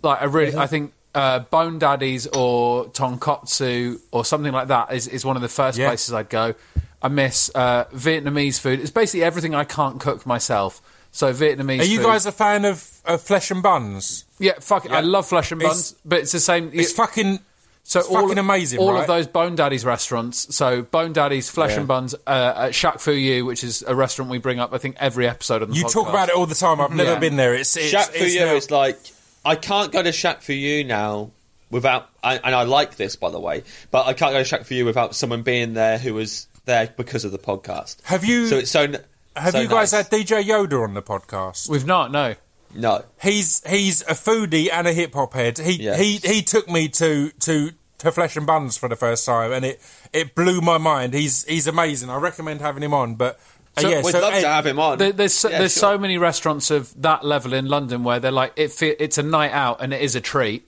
Like 0.01 0.21
I 0.21 0.25
really 0.25 0.55
I 0.55 0.67
think 0.67 0.93
uh, 1.15 1.39
Bone 1.39 1.79
Daddies 1.79 2.27
or 2.27 2.85
Tonkotsu 2.85 3.99
or 4.11 4.23
something 4.23 4.53
like 4.53 4.67
that 4.69 4.93
is, 4.93 5.07
is 5.07 5.25
one 5.25 5.35
of 5.35 5.41
the 5.41 5.49
first 5.49 5.77
Yeah. 5.77 5.87
places 5.87 6.13
I'd 6.13 6.29
go. 6.29 6.53
I 7.01 7.07
miss 7.07 7.49
uh, 7.55 7.85
Vietnamese 7.85 8.59
food. 8.59 8.79
It's 8.79 8.91
basically 8.91 9.23
everything 9.23 9.55
I 9.55 9.63
can't 9.63 9.99
cook 9.99 10.25
myself. 10.25 10.81
So 11.11 11.33
Vietnamese. 11.33 11.79
are 11.79 11.83
you 11.85 11.97
food. 11.99 12.05
guys 12.05 12.25
a 12.25 12.31
fan 12.31 12.65
of, 12.65 13.01
of 13.05 13.21
flesh 13.21 13.49
and 13.51 13.63
buns? 13.63 14.25
Yeah, 14.37 14.53
fuck 14.59 14.85
it. 14.85 14.91
I 14.91 14.99
love 14.99 15.27
flesh 15.27 15.51
and 15.51 15.61
It's- 15.61 15.91
buns, 15.91 15.95
but 16.05 16.19
it's 16.19 16.31
the 16.31 16.39
same. 16.39 16.69
It's 16.73 16.91
fucking. 16.91 17.39
So 17.83 18.01
It's 18.01 18.09
all, 18.09 18.21
fucking 18.21 18.37
amazing, 18.37 18.77
All 18.79 18.91
right? 18.93 19.01
of 19.01 19.07
those 19.07 19.25
Bone 19.25 19.55
Daddy's 19.55 19.83
restaurants. 19.83 20.55
So 20.55 20.83
Bone 20.83 21.11
Daddy's 21.11 21.49
Flesh 21.49 21.75
and 21.75 21.87
Buns, 21.87 22.13
uh, 22.27 22.53
at 22.67 22.71
Shackfuyu, 22.73 23.43
which 23.43 23.63
is 23.63 23.81
a 23.87 23.95
restaurant 23.95 24.29
we 24.29 24.37
bring 24.37 24.59
up. 24.59 24.73
I 24.73 24.77
think 24.77 24.97
every 24.99 25.27
episode 25.27 25.63
on 25.63 25.69
the 25.71 25.75
You 25.75 25.85
podcast. 25.85 25.93
talk 25.93 26.09
about 26.09 26.29
it 26.29 26.35
all 26.35 26.45
the 26.45 26.53
time. 26.53 26.79
I've 26.81 26.91
never 26.91 27.13
Yeah. 27.13 27.19
been 27.19 27.35
there. 27.35 27.55
It's, 27.55 27.75
it's 27.75 27.91
Shaq 27.91 28.09
for 28.09 28.23
it's 28.25 28.35
you 28.35 28.41
is 28.45 28.69
like 28.69 28.99
I 29.43 29.55
can't 29.55 29.91
go 29.91 30.03
to 30.03 30.09
Shackfuyu 30.09 30.85
now 30.85 31.31
without, 31.71 32.09
and 32.23 32.39
and 32.43 32.53
I 32.53 32.63
like 32.63 32.95
this 32.95 33.15
by 33.15 33.31
the 33.31 33.39
way, 33.39 33.63
but 33.89 34.05
I 34.05 34.13
can't 34.13 34.33
go 34.33 34.43
to 34.43 34.57
Shackfuyu 34.57 34.85
without 34.85 35.15
someone 35.15 35.41
being 35.41 35.73
there 35.73 35.97
who 35.97 36.13
was 36.13 36.45
there 36.69 36.93
because 36.95 37.25
of 37.25 37.31
the 37.33 37.37
podcast. 37.39 37.97
Have 38.03 38.23
you- 38.23 38.47
So 38.47 38.57
it's 38.59 38.71
so. 38.71 38.87
Have 39.35 39.51
so 39.53 39.59
you 39.59 39.67
guys 39.67 39.91
nice. 39.93 40.07
had 40.09 40.11
DJ 40.11 40.43
Yoda 40.43 40.83
on 40.83 40.93
the 40.93 41.01
podcast? 41.01 41.69
We've 41.69 41.85
not. 41.85 42.11
No. 42.11 42.35
No. 42.73 43.03
He's 43.21 43.61
he's 43.67 44.01
a 44.03 44.13
foodie 44.13 44.69
and 44.71 44.87
a 44.87 44.93
hip 44.93 45.13
hop 45.13 45.33
head. 45.33 45.57
He 45.57 45.73
Yeah. 45.83 45.97
he 45.97 46.17
he 46.17 46.41
took 46.41 46.67
me 46.69 46.87
to 46.89 47.31
to 47.41 47.71
to 47.99 48.11
Flesh 48.11 48.35
and 48.37 48.45
Buns 48.47 48.77
for 48.77 48.87
the 48.89 48.95
first 48.95 49.25
time, 49.25 49.51
and 49.51 49.65
it 49.65 49.81
it 50.13 50.35
blew 50.35 50.61
my 50.61 50.77
mind. 50.77 51.13
He's 51.13 51.43
he's 51.45 51.67
amazing. 51.67 52.09
I 52.09 52.17
recommend 52.17 52.61
having 52.61 52.83
him 52.83 52.93
on. 52.93 53.15
But 53.15 53.39
uh, 53.77 53.87
yeah, 53.87 54.01
We'd 54.03 54.11
so 54.11 54.19
love 54.21 54.33
Ed- 54.33 54.41
to 54.41 54.47
have 54.47 54.65
him 54.65 54.79
on. 54.79 54.97
There, 54.97 55.11
there's 55.11 55.33
so, 55.33 55.49
Yeah, 55.49 55.59
there's 55.59 55.73
sure. 55.73 55.81
so 55.93 55.97
many 55.97 56.17
restaurants 56.17 56.69
of 56.69 56.93
that 57.01 57.23
level 57.25 57.53
in 57.53 57.67
London 57.67 58.03
where 58.03 58.19
they're 58.19 58.31
like 58.31 58.53
it. 58.55 58.71
Fe- 58.71 58.95
it's 58.99 59.17
a 59.17 59.23
night 59.23 59.51
out 59.51 59.81
and 59.81 59.93
it 59.93 60.01
is 60.01 60.15
a 60.15 60.21
treat, 60.21 60.67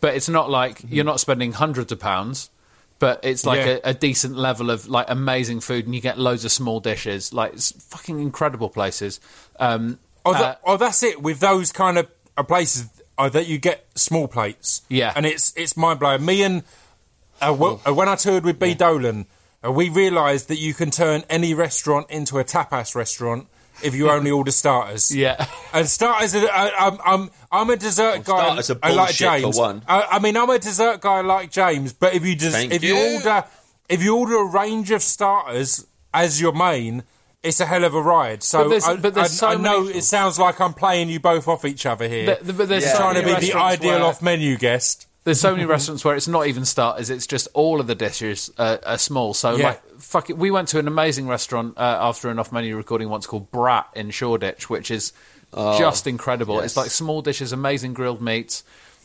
but 0.00 0.14
it's 0.14 0.28
not 0.28 0.50
like 0.50 0.80
you're 0.88 1.04
not 1.04 1.18
spending 1.20 1.52
hundreds 1.52 1.90
of 1.92 1.98
pounds. 2.00 2.50
But 3.02 3.24
it's 3.24 3.44
like 3.44 3.58
Yeah. 3.66 3.78
a, 3.84 3.90
a 3.90 3.94
decent 3.94 4.36
level 4.36 4.70
of 4.70 4.86
like 4.86 5.06
amazing 5.08 5.58
food, 5.60 5.86
and 5.86 5.94
you 5.94 6.00
get 6.00 6.18
loads 6.20 6.44
of 6.44 6.52
small 6.52 6.78
dishes. 6.78 7.32
Like 7.32 7.52
it's 7.52 7.72
fucking 7.90 8.20
incredible 8.20 8.70
places. 8.70 9.18
Um, 9.58 9.98
Oh, 10.24 10.32
uh, 10.34 10.54
oh, 10.64 10.76
that's 10.76 11.02
it. 11.02 11.20
With 11.20 11.40
those 11.40 11.72
kind 11.72 11.98
of 11.98 12.06
uh, 12.36 12.44
places, 12.44 12.86
uh, 13.18 13.28
that 13.30 13.48
you 13.48 13.58
get 13.58 13.86
small 13.96 14.28
plates. 14.28 14.82
Yeah. 14.88 15.12
and 15.16 15.26
it's 15.26 15.52
it's 15.56 15.76
mind 15.76 15.98
blowing. 15.98 16.24
Me 16.24 16.44
and 16.44 16.62
uh, 17.40 17.52
uh, 17.52 17.92
when 17.92 18.08
I 18.08 18.14
toured 18.14 18.44
with 18.44 18.60
B 18.60 18.74
Dolan, 18.74 19.26
uh, 19.66 19.72
we 19.72 19.88
realised 19.88 20.46
that 20.46 20.58
you 20.60 20.72
can 20.74 20.92
turn 20.92 21.24
any 21.28 21.54
restaurant 21.54 22.08
into 22.08 22.38
a 22.38 22.44
tapas 22.44 22.94
restaurant 22.94 23.48
if 23.82 23.94
you 23.94 24.10
only 24.10 24.30
order 24.30 24.50
starters. 24.50 25.14
yeah. 25.14 25.46
And 25.72 25.88
starters, 25.88 26.34
are, 26.34 26.48
I, 26.48 26.70
I'm, 26.78 26.98
I'm, 27.04 27.30
I'm 27.50 27.70
a 27.70 27.76
dessert 27.76 28.24
guy. 28.24 28.42
starters 28.44 28.70
are 28.70 28.78
I 28.82 28.90
like 28.92 29.06
bullshit 29.08 29.28
for 29.28 29.38
James. 29.40 29.58
one. 29.58 29.82
I, 29.88 30.02
I 30.12 30.18
mean, 30.18 30.36
I'm 30.36 30.50
a 30.50 30.58
dessert 30.58 31.00
guy 31.00 31.20
like 31.22 31.50
James. 31.50 31.92
But 31.92 32.14
if 32.14 32.24
you 32.24 32.34
just, 32.36 32.56
Thank 32.56 32.72
if 32.72 32.82
you. 32.84 32.94
you. 32.96 33.14
order, 33.16 33.44
if 33.88 34.02
you 34.02 34.16
order 34.16 34.36
a 34.36 34.44
range 34.44 34.90
of 34.90 35.02
starters 35.02 35.86
as 36.14 36.40
your 36.40 36.52
main, 36.52 37.02
it's 37.42 37.58
a 37.60 37.66
hell 37.66 37.84
of 37.84 37.94
a 37.94 38.00
ride. 38.02 38.42
So 38.42 38.62
But 38.64 38.68
there's- 38.68 38.84
I, 38.86 38.96
but 38.96 39.14
there's 39.14 39.26
I, 39.28 39.30
so 39.30 39.48
I 39.48 39.54
know 39.56 39.82
many- 39.84 39.98
it 39.98 40.04
sounds 40.04 40.38
like 40.38 40.60
I'm 40.60 40.74
playing 40.74 41.08
you 41.08 41.18
both 41.20 41.48
off 41.48 41.64
each 41.64 41.86
other 41.86 42.06
here. 42.08 42.26
But- 42.42 42.56
but 42.56 42.68
there's 42.68 42.84
Yeah. 42.84 42.92
so 42.92 42.98
trying 42.98 43.14
to 43.16 43.22
be 43.22 43.46
the 43.46 43.54
ideal 43.58 43.90
where- 43.94 44.02
off-menu 44.04 44.56
guest. 44.58 45.06
There's 45.24 45.40
so 45.40 45.52
many 45.52 45.64
restaurants 45.64 46.04
where 46.04 46.16
it's 46.16 46.26
not 46.26 46.46
even 46.48 46.64
starters; 46.64 47.08
it's 47.10 47.26
just 47.28 47.46
all 47.54 47.80
of 47.80 47.86
the 47.86 47.94
dishes 47.94 48.50
are, 48.58 48.80
are 48.84 48.98
small. 48.98 49.34
So, 49.34 49.54
Yeah. 49.56 49.68
like, 49.68 50.00
fuck 50.00 50.30
it. 50.30 50.36
We 50.36 50.50
went 50.50 50.68
to 50.68 50.78
an 50.80 50.88
amazing 50.88 51.28
restaurant 51.28 51.78
uh, 51.78 51.98
after 52.00 52.28
an 52.28 52.38
off-menu 52.40 52.76
recording 52.76 53.08
once 53.08 53.26
called 53.26 53.50
Brat 53.52 53.86
in 53.94 54.10
Shoreditch, 54.10 54.68
which 54.68 54.90
is 54.90 55.12
just 55.54 56.06
incredible. 56.06 56.56
yes. 56.56 56.64
It's 56.64 56.76
like 56.76 56.90
small 56.90 57.22
dishes, 57.22 57.52
amazing 57.52 57.94
grilled 57.94 58.20
meats, 58.20 58.64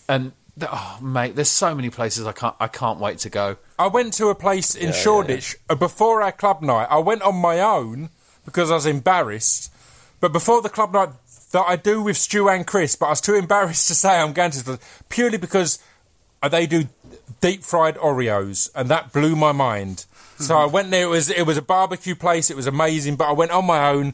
and 0.09 0.31
oh 0.61 0.97
mate, 1.01 1.35
there's 1.35 1.49
so 1.51 1.75
many 1.75 1.89
places 1.91 2.25
I 2.25 2.31
can't 2.31 2.55
I 2.59 2.67
can't 2.67 2.99
wait 2.99 3.19
to 3.19 3.29
go. 3.29 3.57
I 3.77 3.87
went 3.87 4.13
to 4.13 4.29
a 4.29 4.35
place 4.35 4.73
in 4.73 4.93
Shoreditch 4.93 5.55
uh, 5.69 5.75
before 5.75 6.21
our 6.23 6.31
club 6.31 6.61
night. 6.63 6.87
I 6.89 6.97
went 6.97 7.21
on 7.21 7.35
my 7.35 7.59
own 7.59 8.09
because 8.45 8.71
I 8.71 8.75
was 8.75 8.85
embarrassed. 8.85 9.71
But 10.19 10.33
before 10.33 10.63
the 10.63 10.69
club 10.69 10.93
night 10.93 11.09
that 11.51 11.65
I 11.67 11.75
do 11.75 12.01
with 12.01 12.17
Stu 12.17 12.49
and 12.49 12.65
Chris, 12.65 12.95
but 12.95 13.05
I 13.05 13.09
was 13.11 13.21
too 13.21 13.35
embarrassed 13.45 13.87
to 13.89 13.93
say 13.95 14.19
I'm 14.19 14.33
going 14.33 14.49
to, 14.51 14.79
purely 15.09 15.37
because 15.37 15.77
uh, 15.77 15.81
they 16.41 16.67
do 16.67 16.85
deep 17.41 17.63
fried 17.63 17.95
Oreos, 17.97 18.69
and 18.75 18.89
that 18.89 19.13
blew 19.13 19.35
my 19.35 19.51
mind. 19.51 20.05
So 20.39 20.55
I 20.57 20.65
went 20.65 20.91
there. 20.91 21.03
It 21.03 21.09
was 21.09 21.29
it 21.29 21.45
was 21.47 21.57
a 21.57 21.61
barbecue 21.61 22.15
place. 22.15 22.51
It 22.51 22.55
was 22.55 22.67
amazing. 22.67 23.15
But 23.15 23.27
I 23.27 23.31
went 23.31 23.51
on 23.51 23.65
my 23.65 23.89
own, 23.89 24.13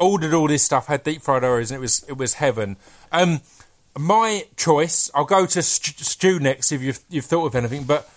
ordered 0.00 0.34
all 0.34 0.48
this 0.48 0.64
stuff, 0.64 0.88
had 0.88 1.04
deep 1.04 1.22
fried 1.22 1.42
Oreos, 1.42 1.70
and 1.70 1.78
it 1.78 1.80
was 1.80 2.04
it 2.08 2.16
was 2.16 2.34
heaven. 2.34 2.76
Um, 3.12 3.40
my 3.96 4.46
choice. 4.56 5.10
I'll 5.14 5.24
go 5.24 5.46
to 5.46 5.62
Stu 5.62 6.40
next 6.40 6.72
if 6.72 6.82
you've 6.82 7.00
you've 7.08 7.24
thought 7.24 7.46
of 7.46 7.54
anything. 7.54 7.84
But 7.84 8.10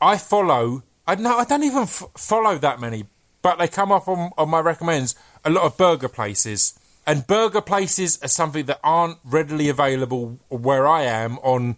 I 0.00 0.18
follow. 0.18 0.84
I 1.06 1.16
no, 1.16 1.36
I 1.36 1.44
don't 1.44 1.64
even 1.64 1.82
f- 1.82 2.04
follow 2.16 2.58
that 2.58 2.80
many, 2.80 3.06
but 3.42 3.58
they 3.58 3.68
come 3.68 3.90
up 3.90 4.06
on 4.06 4.30
on 4.38 4.48
my 4.48 4.60
recommends 4.60 5.16
a 5.44 5.50
lot 5.50 5.64
of 5.64 5.76
burger 5.76 6.08
places. 6.08 6.78
And 7.06 7.26
burger 7.26 7.60
places 7.60 8.18
are 8.22 8.28
something 8.28 8.64
that 8.66 8.80
aren't 8.82 9.18
readily 9.24 9.68
available 9.68 10.38
where 10.48 10.86
I 10.86 11.02
am 11.02 11.38
on 11.40 11.76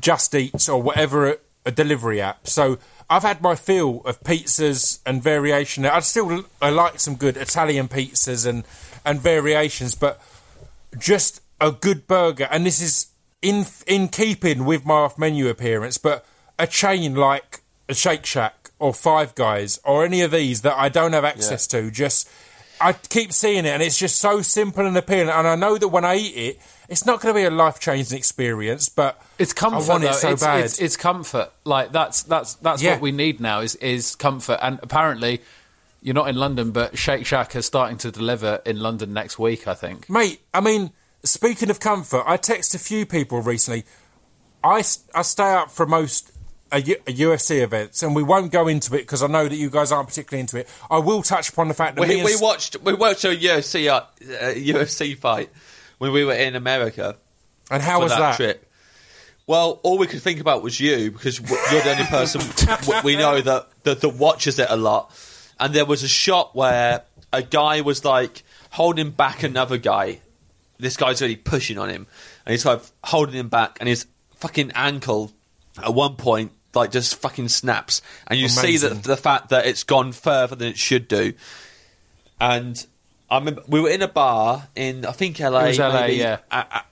Just 0.00 0.34
Eats 0.34 0.68
or 0.68 0.80
whatever 0.82 1.38
a 1.66 1.70
delivery 1.70 2.20
app. 2.20 2.46
So 2.46 2.78
I've 3.08 3.22
had 3.22 3.40
my 3.40 3.54
fill 3.54 4.02
of 4.04 4.20
pizzas 4.22 5.00
and 5.06 5.22
variation. 5.22 5.86
I 5.86 6.00
still 6.00 6.44
I 6.60 6.70
like 6.70 7.00
some 7.00 7.16
good 7.16 7.36
Italian 7.36 7.88
pizzas 7.88 8.46
and 8.46 8.64
and 9.04 9.20
variations, 9.20 9.94
but 9.94 10.20
just 10.98 11.40
a 11.60 11.72
good 11.72 12.06
burger. 12.06 12.48
And 12.50 12.66
this 12.66 12.80
is 12.80 13.08
in 13.42 13.66
in 13.86 14.08
keeping 14.08 14.64
with 14.64 14.84
my 14.84 14.94
off 14.94 15.18
menu 15.18 15.48
appearance, 15.48 15.98
but 15.98 16.24
a 16.58 16.66
chain 16.66 17.14
like 17.14 17.62
a 17.88 17.94
Shake 17.94 18.24
Shack 18.24 18.70
or 18.78 18.94
Five 18.94 19.34
Guys 19.34 19.78
or 19.84 20.04
any 20.04 20.22
of 20.22 20.30
these 20.30 20.62
that 20.62 20.76
I 20.76 20.88
don't 20.88 21.12
have 21.12 21.24
access 21.24 21.66
to, 21.68 21.90
just 21.90 22.28
I 22.88 22.92
keep 22.92 23.32
seeing 23.32 23.64
it, 23.64 23.68
and 23.70 23.82
it's 23.82 23.98
just 23.98 24.16
so 24.18 24.42
simple 24.42 24.86
and 24.86 24.96
appealing. 24.96 25.30
And 25.30 25.46
I 25.48 25.54
know 25.54 25.78
that 25.78 25.88
when 25.88 26.04
I 26.04 26.16
eat 26.16 26.36
it, 26.36 26.60
it's 26.88 27.06
not 27.06 27.20
going 27.20 27.34
to 27.34 27.40
be 27.40 27.44
a 27.44 27.50
life 27.50 27.80
changing 27.80 28.16
experience, 28.18 28.88
but 28.88 29.20
It's 29.38 29.52
comfort. 29.54 29.84
I 29.84 29.88
want 29.88 30.02
though. 30.02 30.10
it 30.10 30.14
so 30.14 30.30
it's, 30.32 30.42
bad. 30.42 30.64
It's, 30.64 30.78
it's 30.80 30.96
comfort. 30.96 31.50
Like 31.64 31.92
that's 31.92 32.22
that's 32.24 32.54
that's 32.56 32.82
Yeah. 32.82 32.92
what 32.92 33.00
we 33.00 33.10
need 33.12 33.40
now 33.40 33.60
is 33.60 33.74
is 33.76 34.14
comfort. 34.16 34.58
And 34.62 34.78
apparently, 34.82 35.40
you're 36.02 36.14
not 36.14 36.28
in 36.28 36.36
London, 36.36 36.72
but 36.72 36.98
Shake 36.98 37.24
Shack 37.24 37.56
is 37.56 37.64
starting 37.64 37.96
to 37.98 38.10
deliver 38.10 38.60
in 38.66 38.80
London 38.80 39.12
next 39.14 39.38
week. 39.38 39.66
I 39.66 39.72
think. 39.74 40.10
Mate, 40.10 40.40
I 40.52 40.60
mean, 40.60 40.90
speaking 41.22 41.70
of 41.70 41.80
comfort, 41.80 42.24
I 42.26 42.36
text 42.36 42.74
a 42.74 42.78
few 42.78 43.06
people 43.06 43.40
recently. 43.40 43.84
I 44.62 44.84
I 45.14 45.22
stay 45.22 45.54
up 45.54 45.70
for 45.70 45.86
most 45.86 46.32
U- 46.76 46.96
uh, 47.06 47.10
UFC 47.10 47.62
events, 47.62 48.02
and 48.02 48.14
we 48.14 48.22
won't 48.22 48.52
go 48.52 48.68
into 48.68 48.94
it 48.94 49.00
because 49.00 49.22
I 49.22 49.26
know 49.26 49.46
that 49.48 49.56
you 49.56 49.70
guys 49.70 49.92
aren't 49.92 50.08
particularly 50.08 50.40
into 50.40 50.58
it. 50.58 50.68
I 50.90 50.98
will 50.98 51.22
touch 51.22 51.48
upon 51.48 51.68
the 51.68 51.74
fact 51.74 51.96
that 51.96 52.08
me 52.08 52.22
We, 52.22 52.32
and 52.32 52.40
watched 52.40 52.80
we 52.82 52.94
watched 52.94 53.24
a 53.24 53.28
UFC 53.28 53.88
uh, 53.88 53.96
uh, 53.96 54.54
UFC 54.54 55.16
fight 55.16 55.50
when 55.98 56.12
we 56.12 56.24
were 56.24 56.34
in 56.34 56.56
America 56.56 57.16
and 57.70 57.82
how 57.82 58.00
was 58.00 58.12
that, 58.12 58.18
that? 58.18 58.36
trip. 58.36 58.70
Well, 59.46 59.80
all 59.82 59.98
we 59.98 60.06
could 60.06 60.22
think 60.22 60.40
about 60.40 60.62
was 60.62 60.80
you 60.80 61.10
because 61.10 61.38
you're 61.38 61.82
the 61.82 61.90
only 61.90 62.04
person 62.04 62.40
we 63.04 63.16
know 63.16 63.40
that, 63.40 63.68
that 63.82 64.00
that 64.00 64.08
watches 64.08 64.58
it 64.58 64.68
a 64.70 64.76
lot. 64.76 65.12
And 65.60 65.74
there 65.74 65.84
was 65.84 66.02
a 66.02 66.08
shot 66.08 66.56
where 66.56 67.02
a 67.32 67.42
guy 67.42 67.82
was 67.82 68.04
like 68.04 68.42
holding 68.70 69.10
back 69.10 69.42
another 69.42 69.76
guy. 69.76 70.20
This 70.78 70.96
guy's 70.96 71.20
really 71.20 71.36
pushing 71.36 71.78
on 71.78 71.88
him, 71.88 72.06
and 72.44 72.52
he's 72.52 72.64
like 72.64 72.80
holding 73.04 73.34
him 73.36 73.48
back, 73.48 73.76
and 73.80 73.88
his 73.88 74.06
fucking 74.36 74.72
ankle 74.74 75.30
at 75.82 75.94
one 75.94 76.16
point 76.16 76.52
like 76.74 76.90
just 76.90 77.16
fucking 77.16 77.48
snaps, 77.48 78.02
and 78.26 78.38
you 78.38 78.48
see 78.48 78.76
that 78.78 79.02
the 79.02 79.16
fact 79.16 79.50
that 79.50 79.66
it's 79.66 79.82
gone 79.84 80.12
further 80.12 80.54
than 80.56 80.68
it 80.68 80.78
should 80.78 81.08
do. 81.08 81.32
And 82.40 82.84
I 83.30 83.38
remember 83.38 83.62
we 83.68 83.80
were 83.80 83.90
in 83.90 84.02
a 84.02 84.08
bar 84.08 84.68
in 84.76 85.04
I 85.06 85.12
think 85.12 85.38
LA. 85.40 85.60
It 85.60 85.66
was 85.68 85.78
LA, 85.78 86.00
maybe. 86.00 86.14
yeah. 86.16 86.38
I- 86.50 86.66
I- 86.70 86.82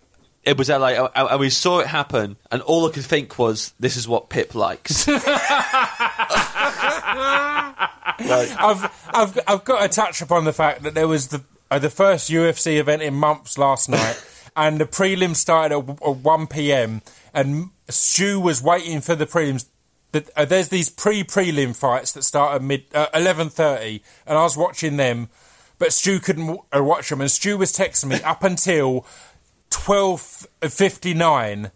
it 0.44 0.58
was 0.58 0.68
LA, 0.68 1.08
and- 1.14 1.38
we 1.40 1.50
saw 1.50 1.78
it 1.78 1.86
happen, 1.86 2.36
and 2.50 2.62
all 2.62 2.88
I 2.88 2.90
could 2.90 3.04
think 3.04 3.38
was, 3.38 3.74
"This 3.78 3.96
is 3.96 4.08
what 4.08 4.28
Pip 4.28 4.54
likes." 4.56 5.06
I've, 8.18 9.08
I've, 9.12 9.38
I've 9.46 9.64
got 9.64 9.82
to 9.82 9.88
touch 9.88 10.20
upon 10.22 10.44
the 10.44 10.52
fact 10.52 10.82
that 10.82 10.94
there 10.94 11.08
was 11.08 11.28
the 11.28 11.42
uh, 11.70 11.78
the 11.78 11.90
first 11.90 12.30
UFC 12.30 12.78
event 12.78 13.02
in 13.02 13.14
months 13.14 13.56
last 13.56 13.88
night, 13.88 14.22
and 14.56 14.78
the 14.80 14.84
prelims 14.84 15.36
started 15.36 15.76
at, 15.76 15.88
at 15.88 16.16
one 16.16 16.46
p.m. 16.46 17.02
and 17.32 17.70
Stu 17.88 18.40
was 18.40 18.62
waiting 18.62 19.00
for 19.00 19.14
the 19.14 19.26
prelims. 19.26 19.66
The, 20.12 20.24
uh, 20.36 20.44
there's 20.44 20.68
these 20.68 20.90
pre-prelim 20.90 21.74
fights 21.74 22.12
that 22.12 22.22
start 22.22 22.54
at 22.56 22.62
mid 22.62 22.84
uh, 22.94 23.08
eleven 23.14 23.48
thirty, 23.48 24.02
and 24.26 24.36
I 24.38 24.42
was 24.42 24.56
watching 24.56 24.96
them, 24.98 25.28
but 25.78 25.92
Stu 25.92 26.20
couldn't 26.20 26.46
w- 26.46 26.64
uh, 26.76 26.82
watch 26.84 27.08
them, 27.08 27.20
and 27.22 27.30
Stu 27.30 27.56
was 27.58 27.72
texting 27.72 28.06
me 28.10 28.22
up 28.22 28.44
until 28.44 29.06
twelve 29.70 30.20
fifty 30.68 31.14
nine. 31.14 31.70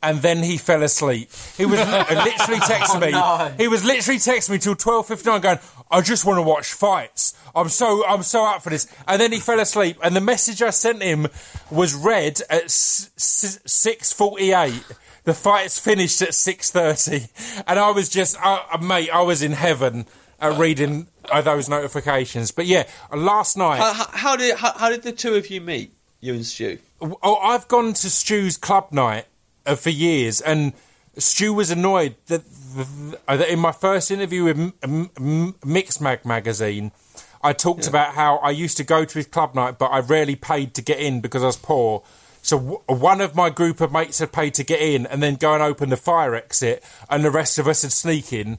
And 0.00 0.22
then 0.22 0.44
he 0.44 0.58
fell 0.58 0.84
asleep. 0.84 1.28
He 1.56 1.66
was 1.66 1.80
li- 1.80 1.86
literally 2.14 2.60
texting 2.60 3.00
me. 3.04 3.10
no. 3.10 3.52
He 3.58 3.66
was 3.66 3.84
literally 3.84 4.20
texting 4.20 4.50
me 4.50 4.58
till 4.58 4.76
twelve 4.76 5.08
fifty 5.08 5.28
nine, 5.28 5.40
going, 5.40 5.58
"I 5.90 6.02
just 6.02 6.24
want 6.24 6.38
to 6.38 6.42
watch 6.42 6.72
fights. 6.72 7.34
I'm 7.52 7.68
so 7.68 8.06
I'm 8.06 8.22
so 8.22 8.44
up 8.46 8.62
for 8.62 8.70
this." 8.70 8.86
And 9.08 9.20
then 9.20 9.32
he 9.32 9.40
fell 9.40 9.58
asleep. 9.58 9.96
And 10.04 10.14
the 10.14 10.20
message 10.20 10.62
I 10.62 10.70
sent 10.70 11.02
him 11.02 11.26
was 11.68 11.96
read 11.96 12.40
at 12.48 12.70
six 12.70 14.12
forty 14.12 14.52
eight. 14.52 14.84
The 15.28 15.34
fight's 15.34 15.78
finished 15.78 16.22
at 16.22 16.32
six 16.32 16.70
thirty, 16.70 17.26
and 17.66 17.78
I 17.78 17.90
was 17.90 18.08
just, 18.08 18.40
uh, 18.42 18.60
uh, 18.72 18.78
mate, 18.78 19.10
I 19.10 19.20
was 19.20 19.42
in 19.42 19.52
heaven 19.52 20.06
at 20.40 20.58
reading 20.58 21.06
uh, 21.30 21.42
those 21.42 21.68
notifications. 21.68 22.50
But 22.50 22.64
yeah, 22.64 22.84
last 23.14 23.54
night. 23.54 23.76
how, 23.78 23.92
how- 23.92 24.36
did 24.36 24.56
how, 24.56 24.72
how 24.72 24.88
did 24.88 25.02
the 25.02 25.12
two 25.12 25.34
of 25.34 25.50
you 25.50 25.60
meet? 25.60 25.92
You 26.20 26.32
and 26.32 26.46
Stu. 26.46 26.78
Oh, 27.02 27.36
I've 27.36 27.68
gone 27.68 27.92
to 27.92 28.08
Stu's 28.08 28.56
club 28.56 28.90
night 28.90 29.26
uh, 29.66 29.74
for 29.74 29.90
years, 29.90 30.40
and 30.40 30.72
Stu 31.18 31.52
was 31.52 31.70
annoyed 31.70 32.14
that, 32.28 32.40
uh, 33.28 33.36
that 33.36 33.50
in 33.52 33.58
my 33.58 33.72
first 33.72 34.10
interview 34.10 34.44
with 34.44 34.58
M- 34.58 34.72
M- 34.82 35.10
M- 35.18 35.52
Mixmag 35.62 36.24
magazine, 36.24 36.90
I 37.42 37.52
talked 37.52 37.86
about 37.86 38.14
how 38.14 38.36
I 38.38 38.48
used 38.48 38.78
to 38.78 38.82
go 38.82 39.04
to 39.04 39.14
his 39.14 39.26
club 39.26 39.54
night, 39.54 39.78
but 39.78 39.88
I 39.88 39.98
rarely 40.00 40.36
paid 40.36 40.72
to 40.72 40.80
get 40.80 40.98
in 41.00 41.20
because 41.20 41.42
I 41.42 41.46
was 41.48 41.58
poor. 41.58 42.02
So 42.42 42.58
w- 42.58 42.80
one 42.86 43.20
of 43.20 43.34
my 43.34 43.50
group 43.50 43.80
of 43.80 43.92
mates 43.92 44.18
had 44.20 44.32
paid 44.32 44.54
to 44.54 44.64
get 44.64 44.80
in, 44.80 45.06
and 45.06 45.22
then 45.22 45.36
go 45.36 45.54
and 45.54 45.62
open 45.62 45.90
the 45.90 45.96
fire 45.96 46.34
exit, 46.34 46.82
and 47.10 47.24
the 47.24 47.30
rest 47.30 47.58
of 47.58 47.66
us 47.68 47.82
had 47.82 47.92
sneak 47.92 48.32
in. 48.32 48.58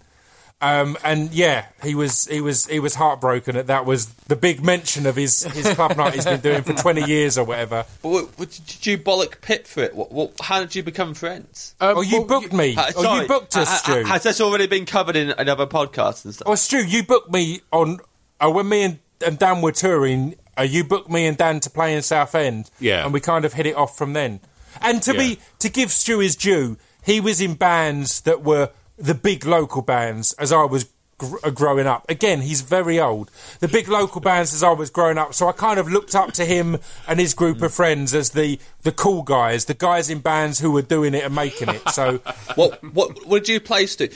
Um, 0.61 0.97
and 1.05 1.31
yeah, 1.31 1.67
he 1.81 1.95
was 1.95 2.25
he 2.25 2.41
was 2.41 2.65
he 2.67 2.81
was 2.81 2.95
heartbroken 2.95 3.55
that 3.55 3.67
that 3.67 3.85
was 3.85 4.07
the 4.27 4.35
big 4.35 4.61
mention 4.61 5.05
of 5.05 5.15
his, 5.15 5.43
his 5.43 5.73
club 5.73 5.95
night 5.95 6.15
he's 6.15 6.25
been 6.25 6.41
doing 6.41 6.63
for 6.63 6.73
twenty 6.81 7.01
years 7.05 7.37
or 7.37 7.45
whatever. 7.45 7.85
But 8.01 8.09
what, 8.09 8.25
what, 8.37 8.61
did 8.67 8.85
you 8.85 8.97
bollock 8.97 9.39
Pip 9.39 9.65
for 9.65 9.83
it? 9.83 9.95
What, 9.95 10.11
what, 10.11 10.33
how 10.41 10.59
did 10.59 10.75
you 10.75 10.83
become 10.83 11.13
friends? 11.13 11.75
Um, 11.79 11.99
Oh, 11.99 12.01
you 12.01 12.17
well, 12.19 12.41
booked 12.41 12.51
me. 12.51 12.75
Uh, 12.75 12.91
oh, 12.97 13.03
sorry, 13.03 13.21
you 13.21 13.27
booked 13.29 13.55
us, 13.55 13.69
ha- 13.69 13.75
Stu. 13.77 14.03
ha- 14.03 14.13
Has 14.15 14.23
this 14.23 14.41
already 14.41 14.67
been 14.67 14.85
covered 14.85 15.15
in 15.15 15.29
another 15.31 15.65
podcast 15.65 16.25
and 16.25 16.33
stuff? 16.33 16.45
oh, 16.45 16.55
Stu, 16.55 16.85
you 16.85 17.03
booked 17.03 17.31
me 17.31 17.61
on 17.71 17.99
uh, 18.41 18.51
when 18.51 18.67
me 18.67 18.83
and, 18.83 18.99
and 19.25 19.39
Dan 19.39 19.61
were 19.61 19.71
touring. 19.71 20.35
Uh, 20.59 20.63
you 20.63 20.83
booked 20.83 21.09
me 21.09 21.25
and 21.25 21.37
Dan 21.37 21.59
to 21.61 21.69
play 21.69 21.95
in 21.95 22.01
Southend. 22.01 22.69
Yeah. 22.79 23.03
and 23.05 23.13
we 23.13 23.19
kind 23.19 23.45
of 23.45 23.53
hit 23.53 23.65
it 23.65 23.75
off 23.75 23.97
from 23.97 24.13
then. 24.13 24.39
And 24.81 25.01
to 25.03 25.13
Yeah. 25.13 25.19
be 25.19 25.39
to 25.59 25.69
give 25.69 25.91
Stu 25.91 26.19
his 26.19 26.35
due, 26.35 26.77
he 27.03 27.19
was 27.19 27.39
in 27.41 27.53
bands 27.55 28.21
that 28.21 28.43
were 28.43 28.69
the 28.97 29.15
big 29.15 29.45
local 29.45 29.81
bands 29.81 30.33
as 30.33 30.51
I 30.51 30.63
was 30.65 30.85
gr- 31.17 31.37
uh, 31.43 31.49
growing 31.49 31.87
up. 31.87 32.05
Again, 32.09 32.41
he's 32.41 32.61
very 32.61 32.99
old. 32.99 33.31
The 33.61 33.67
big 33.67 33.87
local 33.87 34.21
bands 34.21 34.53
as 34.53 34.61
I 34.63 34.71
was 34.71 34.89
growing 34.89 35.17
up. 35.17 35.33
So 35.33 35.47
I 35.47 35.53
kind 35.53 35.79
of 35.79 35.89
looked 35.91 36.15
up 36.15 36.33
to 36.33 36.45
him 36.45 36.77
and 37.07 37.19
his 37.19 37.33
group 37.33 37.61
of 37.61 37.73
friends 37.73 38.13
as 38.13 38.31
the 38.31 38.59
the 38.83 38.91
cool 38.91 39.21
guys, 39.23 39.65
the 39.65 39.73
guys 39.73 40.09
in 40.09 40.19
bands 40.19 40.59
who 40.59 40.71
were 40.71 40.81
doing 40.81 41.13
it 41.13 41.23
and 41.23 41.33
making 41.33 41.69
it. 41.69 41.87
So 41.89 42.17
what 42.55 42.83
what 42.93 43.25
what 43.25 43.45
did 43.45 43.49
you 43.53 43.59
play 43.59 43.85
Stu? 43.85 44.09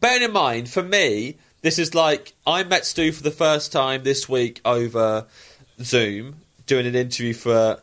Bearing 0.00 0.22
in 0.22 0.32
mind, 0.32 0.68
for 0.68 0.82
me, 0.82 1.36
this 1.62 1.78
is 1.78 1.94
like 1.94 2.34
I 2.46 2.62
met 2.64 2.86
Stu 2.86 3.10
for 3.12 3.22
the 3.22 3.30
first 3.32 3.72
time 3.72 4.02
this 4.04 4.28
week 4.28 4.60
over 4.64 5.26
Zoom, 5.82 6.36
doing 6.66 6.86
an 6.86 6.94
interview 6.94 7.34
for 7.34 7.80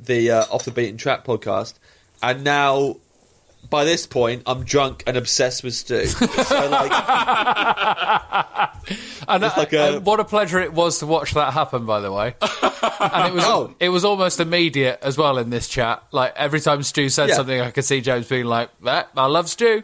the 0.00 0.30
uh, 0.30 0.44
Off 0.50 0.64
the 0.64 0.70
Beaten 0.70 0.96
Track 0.96 1.24
podcast, 1.24 1.74
and 2.22 2.44
now 2.44 2.96
by 3.70 3.84
this 3.84 4.06
point 4.06 4.42
I'm 4.46 4.64
drunk 4.64 5.02
and 5.06 5.16
obsessed 5.16 5.62
with 5.64 5.74
Stu. 5.74 6.06
so 6.06 6.68
like, 6.70 6.92
And, 9.28 9.42
like 9.42 9.72
a- 9.74 9.96
and 9.96 10.06
what 10.06 10.20
a 10.20 10.24
pleasure 10.24 10.58
it 10.60 10.72
was 10.72 11.00
to 11.00 11.06
watch 11.06 11.34
that 11.34 11.52
happen. 11.52 11.84
By 11.84 12.00
the 12.00 12.10
way, 12.10 12.34
and 12.40 13.26
it 13.28 13.34
was 13.34 13.44
Oh. 13.46 13.74
it 13.78 13.90
was 13.90 14.04
almost 14.04 14.40
immediate 14.40 15.00
as 15.02 15.18
well 15.18 15.36
in 15.38 15.50
this 15.50 15.68
chat. 15.68 16.02
Like 16.12 16.32
every 16.36 16.60
time 16.60 16.82
Stu 16.82 17.08
said 17.10 17.28
Yeah. 17.28 17.34
something, 17.34 17.60
I 17.60 17.70
could 17.70 17.84
see 17.84 18.00
James 18.00 18.26
being 18.28 18.46
like, 18.46 18.70
"That 18.84 19.10
I 19.16 19.26
love 19.26 19.50
Stu." 19.50 19.82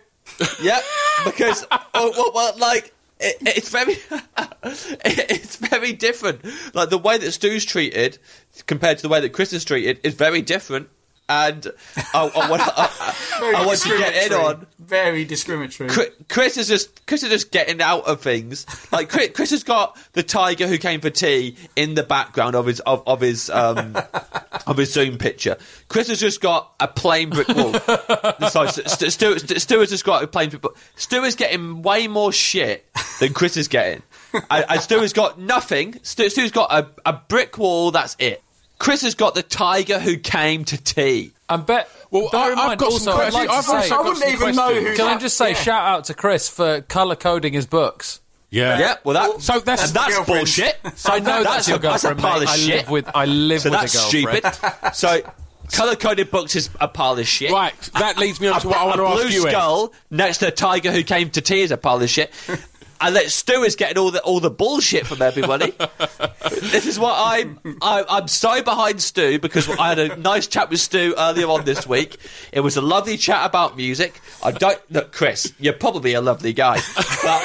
yeah, 0.62 0.80
because 1.26 1.66
oh, 1.70 2.12
well, 2.16 2.32
well, 2.34 2.54
like 2.58 2.93
it, 3.20 3.36
it's 3.40 3.68
very 3.68 3.96
it's 5.04 5.56
very 5.56 5.92
different. 5.92 6.44
Like 6.74 6.90
the 6.90 6.98
way 6.98 7.18
that 7.18 7.32
Stu's 7.32 7.64
treated 7.64 8.18
compared 8.66 8.98
to 8.98 9.02
the 9.02 9.08
way 9.08 9.20
that 9.20 9.30
Chris 9.30 9.52
is 9.52 9.64
treated 9.64 10.00
is 10.02 10.14
very 10.14 10.42
different. 10.42 10.88
And 11.26 11.66
I, 12.12 12.26
I, 12.26 12.50
want, 12.50 12.60
I, 12.62 13.14
I 13.56 13.64
want 13.66 13.80
to 13.80 13.88
get 13.96 14.26
in 14.26 14.36
on. 14.36 14.66
Very 14.78 15.24
discriminatory. 15.24 15.88
Chris, 15.88 16.10
Chris 16.28 16.56
is 16.58 16.68
just 16.68 17.06
Chris 17.06 17.22
is 17.22 17.30
just 17.30 17.50
getting 17.50 17.80
out 17.80 18.04
of 18.06 18.20
things. 18.20 18.66
Like 18.92 19.08
Chris, 19.08 19.30
Chris 19.34 19.50
has 19.50 19.64
got 19.64 19.96
the 20.12 20.22
tiger 20.22 20.66
who 20.66 20.76
came 20.76 21.00
for 21.00 21.08
tea 21.08 21.56
in 21.76 21.94
the 21.94 22.02
background 22.02 22.54
of 22.56 22.66
his 22.66 22.80
of, 22.80 23.02
of 23.06 23.22
his 23.22 23.48
um, 23.48 23.96
of 24.66 24.76
his 24.76 24.92
Zoom 24.92 25.18
picture. 25.18 25.56
Chris 25.88 26.08
has 26.08 26.20
just 26.20 26.40
got 26.40 26.72
a 26.80 26.88
plain 26.88 27.30
brick 27.30 27.48
wall. 27.48 27.72
Sorry, 28.50 28.68
Stu, 28.68 29.10
Stu, 29.10 29.38
Stu, 29.38 29.58
Stu 29.58 29.80
has 29.80 29.90
just 29.90 30.04
got 30.04 30.22
a 30.22 30.26
plain 30.26 30.50
brick 30.50 30.62
wall. 30.62 30.74
Stu 30.96 31.22
is 31.24 31.34
getting 31.34 31.82
way 31.82 32.06
more 32.08 32.32
shit 32.32 32.86
than 33.20 33.32
Chris 33.32 33.56
is 33.56 33.68
getting. 33.68 34.02
And, 34.50 34.64
and 34.68 34.80
Stu 34.80 34.98
has 35.00 35.12
got 35.12 35.38
nothing. 35.38 35.98
Stu, 36.02 36.28
Stu's 36.28 36.50
got 36.50 36.72
a, 36.72 36.88
a 37.08 37.12
brick 37.28 37.58
wall. 37.58 37.90
That's 37.90 38.16
it. 38.18 38.42
Chris 38.78 39.02
has 39.02 39.14
got 39.14 39.34
the 39.34 39.42
tiger 39.42 39.98
who 40.00 40.16
came 40.16 40.64
to 40.64 40.82
tea. 40.82 41.32
And 41.48 41.64
bet. 41.64 41.88
Well, 42.10 42.28
bear 42.32 42.52
in 42.52 42.58
I- 42.58 42.62
I've 42.62 42.68
mind 42.68 42.80
got 42.80 42.92
also, 42.92 43.10
some 43.12 43.20
I'd 43.20 43.32
like 43.32 43.48
questions. 43.48 43.66
to 43.66 43.72
I've 43.74 43.84
say, 43.84 43.90
also 43.90 43.94
I 43.94 43.96
got 43.98 44.04
wouldn't 44.04 44.18
some 44.24 44.32
even 44.32 44.56
know 44.56 44.74
who- 44.74 44.96
can 44.96 45.06
I 45.06 45.18
just 45.18 45.36
say 45.36 45.50
Yeah. 45.50 45.54
shout 45.56 45.86
out 45.86 46.04
to 46.04 46.14
Chris 46.14 46.48
for 46.48 46.80
color 46.82 47.16
coding 47.16 47.52
his 47.52 47.66
books. 47.66 48.20
Yeah. 48.54 48.78
Yeah, 48.78 48.94
well, 49.04 49.14
that, 49.32 49.42
So 49.42 49.58
that's- 49.60 49.88
and 49.88 49.96
that's 49.96 50.14
Girlfriend. 50.16 50.38
bullshit. 50.40 50.78
I 51.06 51.18
know 51.18 51.42
that's, 51.42 51.66
that's 51.66 51.68
your 51.68 51.76
a- 51.78 51.80
that's 51.80 52.04
a 52.04 52.14
girlfriend, 52.14 52.20
pile 52.20 52.38
mate. 52.40 52.44
of 52.44 52.48
I 52.50 52.56
shit. 52.56 52.76
live 52.76 52.90
with 52.90 53.10
I 53.14 53.24
live 53.26 53.60
So 53.62 53.70
with 53.70 53.80
that's 53.80 53.94
a 53.94 54.20
girlfriend. 54.22 54.54
stupid. 54.54 54.94
so 54.94 55.32
Color 55.72 55.96
coded 55.96 56.30
books 56.30 56.54
is 56.56 56.68
a 56.80 56.86
pile 56.86 57.18
of 57.18 57.26
shit. 57.26 57.50
Right, 57.50 57.74
that 57.98 58.18
leads 58.18 58.40
me 58.40 58.48
on 58.48 58.60
to 58.60 58.68
what 58.68 58.76
I 58.76 58.84
want 58.84 58.96
to 58.98 59.06
ask 59.06 59.32
you. 59.32 59.46
Ed. 59.46 59.50
skull 59.50 59.92
next 60.10 60.38
to 60.38 60.48
a 60.48 60.50
tiger 60.50 60.92
who 60.92 61.02
came 61.02 61.30
to 61.30 61.40
tears 61.40 61.70
a 61.70 61.76
pile 61.76 62.00
of 62.02 62.08
shit. 62.08 62.30
And 63.00 63.16
that 63.16 63.28
Stu 63.30 63.64
is 63.64 63.74
getting 63.74 63.98
all 63.98 64.12
the 64.12 64.22
all 64.22 64.38
the 64.40 64.50
bullshit 64.52 65.04
from 65.06 65.20
everybody. 65.20 65.72
this 66.60 66.86
is 66.86 66.98
what 66.98 67.14
I'm. 67.18 67.58
I, 67.82 68.04
I'm 68.08 68.28
so 68.28 68.62
behind 68.62 69.02
Stu 69.02 69.38
because 69.40 69.68
I 69.68 69.88
had 69.88 69.98
a 69.98 70.16
nice 70.16 70.46
chat 70.46 70.70
with 70.70 70.80
Stu 70.80 71.12
earlier 71.18 71.48
on 71.48 71.64
this 71.64 71.86
week. 71.88 72.16
It 72.52 72.60
was 72.60 72.76
a 72.76 72.80
lovely 72.80 73.16
chat 73.18 73.44
about 73.44 73.76
music. 73.76 74.20
I 74.42 74.52
don't 74.52 74.80
look, 74.92 75.12
Chris. 75.12 75.52
You're 75.58 75.72
probably 75.74 76.14
a 76.14 76.20
lovely 76.22 76.52
guy, 76.54 76.80
but 76.96 77.42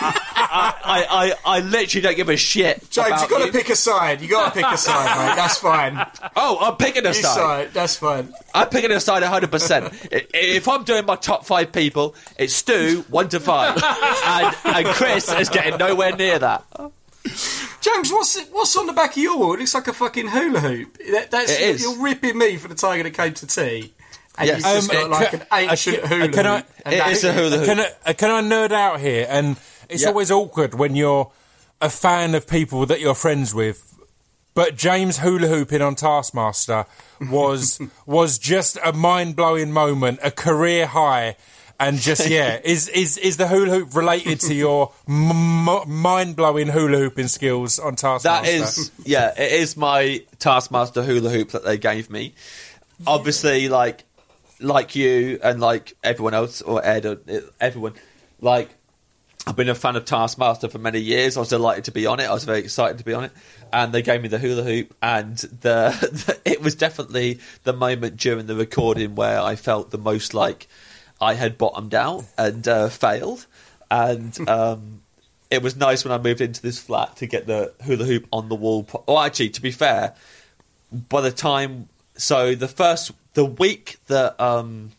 I, 0.00 0.74
I, 0.84 1.34
I, 1.44 1.56
I 1.58 1.60
literally 1.60 2.02
don't 2.02 2.16
give 2.16 2.28
a 2.28 2.36
shit. 2.36 2.88
James, 2.90 3.08
about 3.08 3.22
you 3.22 3.28
got 3.28 3.46
to 3.46 3.52
pick 3.52 3.68
a 3.70 3.76
side. 3.76 4.20
You 4.20 4.28
got 4.28 4.52
to 4.54 4.60
pick 4.60 4.70
a 4.70 4.76
side, 4.76 5.28
mate. 5.28 5.36
That's 5.36 5.58
fine. 5.58 6.06
Oh, 6.36 6.58
I'm 6.60 6.76
picking 6.76 7.04
a 7.06 7.12
side. 7.14 7.34
side. 7.34 7.70
That's 7.72 7.96
fine. 7.96 8.32
I'm 8.54 8.68
picking 8.68 8.90
a 8.92 9.00
side 9.00 9.22
100%. 9.22 10.08
If 10.32 10.68
I'm 10.68 10.84
doing 10.84 11.04
my 11.06 11.16
top 11.16 11.44
five 11.44 11.72
people, 11.72 12.14
it's 12.38 12.54
Stu, 12.54 13.04
1 13.08 13.28
to 13.30 13.40
5. 13.40 13.82
And, 14.26 14.56
and 14.64 14.86
Chris 14.94 15.30
is 15.32 15.48
getting 15.48 15.76
nowhere 15.78 16.14
near 16.16 16.38
that. 16.38 16.64
James, 17.80 18.10
what's 18.12 18.40
what's 18.50 18.76
on 18.76 18.86
the 18.86 18.92
back 18.92 19.10
of 19.12 19.22
your 19.22 19.38
wall? 19.38 19.54
It 19.54 19.58
looks 19.60 19.74
like 19.74 19.86
a 19.88 19.92
fucking 19.92 20.28
hula 20.28 20.60
hoop. 20.60 20.96
That, 21.10 21.30
that's 21.30 21.52
It 21.52 21.60
is. 21.60 21.82
You're 21.82 22.00
ripping 22.02 22.38
me 22.38 22.56
for 22.56 22.68
the 22.68 22.74
tiger 22.74 23.02
that 23.02 23.12
came 23.14 23.34
to 23.34 23.46
tea. 23.46 23.92
And 24.38 24.46
Yes. 24.46 24.56
you've 24.58 24.64
just 24.64 24.90
Um, 24.90 24.96
got 24.96 25.10
like 25.10 25.30
can- 25.30 25.40
an 25.40 25.46
ancient 25.70 26.04
uh, 26.04 26.06
hula 26.06 26.28
can 26.28 26.46
I- 26.46 26.56
hoop. 26.58 26.66
and 26.86 26.94
It 26.94 27.24
a 27.24 27.32
hula 27.32 27.56
hoop. 27.58 27.66
Can 27.66 27.80
I, 27.80 27.90
uh, 28.06 28.12
can 28.14 28.30
I 28.30 28.42
nerd 28.42 28.72
out 28.72 29.00
here? 29.00 29.26
And 29.28 29.56
it's 29.88 30.02
Yeah. 30.02 30.08
always 30.08 30.30
awkward 30.30 30.74
when 30.74 30.94
you're 30.96 31.30
a 31.80 31.88
fan 31.90 32.34
of 32.34 32.46
people 32.46 32.86
that 32.86 33.00
you're 33.00 33.14
friends 33.14 33.54
with. 33.54 33.84
But 34.54 34.76
James 34.76 35.18
hula 35.18 35.46
hooping 35.46 35.80
on 35.82 35.94
Taskmaster 35.94 36.86
was 37.30 37.78
was 38.06 38.38
just 38.38 38.76
a 38.84 38.92
mind 38.92 39.36
blowing 39.36 39.70
moment, 39.72 40.18
a 40.22 40.32
career 40.32 40.86
high, 40.86 41.36
and 41.78 41.98
just 42.00 42.28
yeah, 42.28 42.58
is 42.64 42.88
is 42.88 43.16
is 43.18 43.36
the 43.36 43.46
hula 43.46 43.70
hoop 43.70 43.94
related 43.94 44.40
to 44.40 44.54
your 44.54 44.92
m- 45.08 45.68
m- 45.68 45.88
mind 45.90 46.34
blowing 46.34 46.66
hula 46.68 46.98
hooping 46.98 47.28
skills 47.28 47.78
on 47.78 47.94
Taskmaster? 47.94 48.28
That 48.28 48.48
is, 48.48 48.90
yeah, 49.04 49.32
it 49.40 49.52
is 49.52 49.76
my 49.76 50.24
Taskmaster 50.40 51.04
hula 51.04 51.30
hoop 51.30 51.50
that 51.52 51.64
they 51.64 51.78
gave 51.78 52.10
me. 52.10 52.34
Obviously, 53.06 53.68
like, 53.68 54.02
like 54.58 54.96
you 54.96 55.38
and 55.40 55.60
like 55.60 55.92
everyone 56.02 56.34
else, 56.34 56.62
or 56.62 56.84
Ed, 56.84 57.06
or 57.06 57.18
everyone, 57.60 57.92
like, 58.40 58.70
I've 59.46 59.56
been 59.56 59.68
a 59.68 59.74
fan 59.74 59.96
of 59.96 60.04
Taskmaster 60.04 60.68
for 60.68 60.78
many 60.78 61.00
years. 61.00 61.36
I 61.36 61.40
was 61.40 61.48
delighted 61.48 61.84
to 61.84 61.92
be 61.92 62.06
on 62.06 62.20
it. 62.20 62.24
I 62.24 62.34
was 62.34 62.44
very 62.44 62.58
excited 62.58 62.98
to 62.98 63.04
be 63.04 63.14
on 63.14 63.24
it, 63.24 63.32
and 63.72 63.92
they 63.92 64.02
gave 64.02 64.20
me 64.20 64.28
the 64.28 64.38
hula 64.38 64.62
hoop, 64.62 64.94
and 65.00 65.36
the, 65.36 65.96
the 66.00 66.38
it 66.50 66.60
was 66.60 66.74
definitely 66.74 67.40
the 67.64 67.72
moment 67.72 68.16
during 68.16 68.46
the 68.46 68.56
recording 68.56 69.14
where 69.14 69.40
I 69.40 69.56
felt 69.56 69.90
the 69.90 69.98
most 69.98 70.34
like 70.34 70.68
I 71.20 71.34
had 71.34 71.56
bottomed 71.56 71.94
out 71.94 72.24
and 72.36 72.66
uh, 72.66 72.88
failed, 72.88 73.46
and 73.90 74.48
um, 74.48 75.00
it 75.50 75.62
was 75.62 75.76
nice 75.76 76.04
when 76.04 76.12
I 76.12 76.18
moved 76.18 76.40
into 76.40 76.60
this 76.60 76.78
flat 76.78 77.16
to 77.16 77.26
get 77.26 77.46
the 77.46 77.72
hula 77.84 78.04
hoop 78.04 78.26
on 78.32 78.48
the 78.48 78.54
wall. 78.54 78.86
Oh, 79.06 79.18
actually, 79.18 79.50
to 79.50 79.62
be 79.62 79.70
fair, 79.70 80.14
by 80.90 81.20
the 81.20 81.32
time 81.32 81.88
so 82.18 82.54
the 82.54 82.68
first 82.68 83.12
the 83.34 83.44
week 83.44 83.96
that 84.08 84.38
um, 84.40 84.90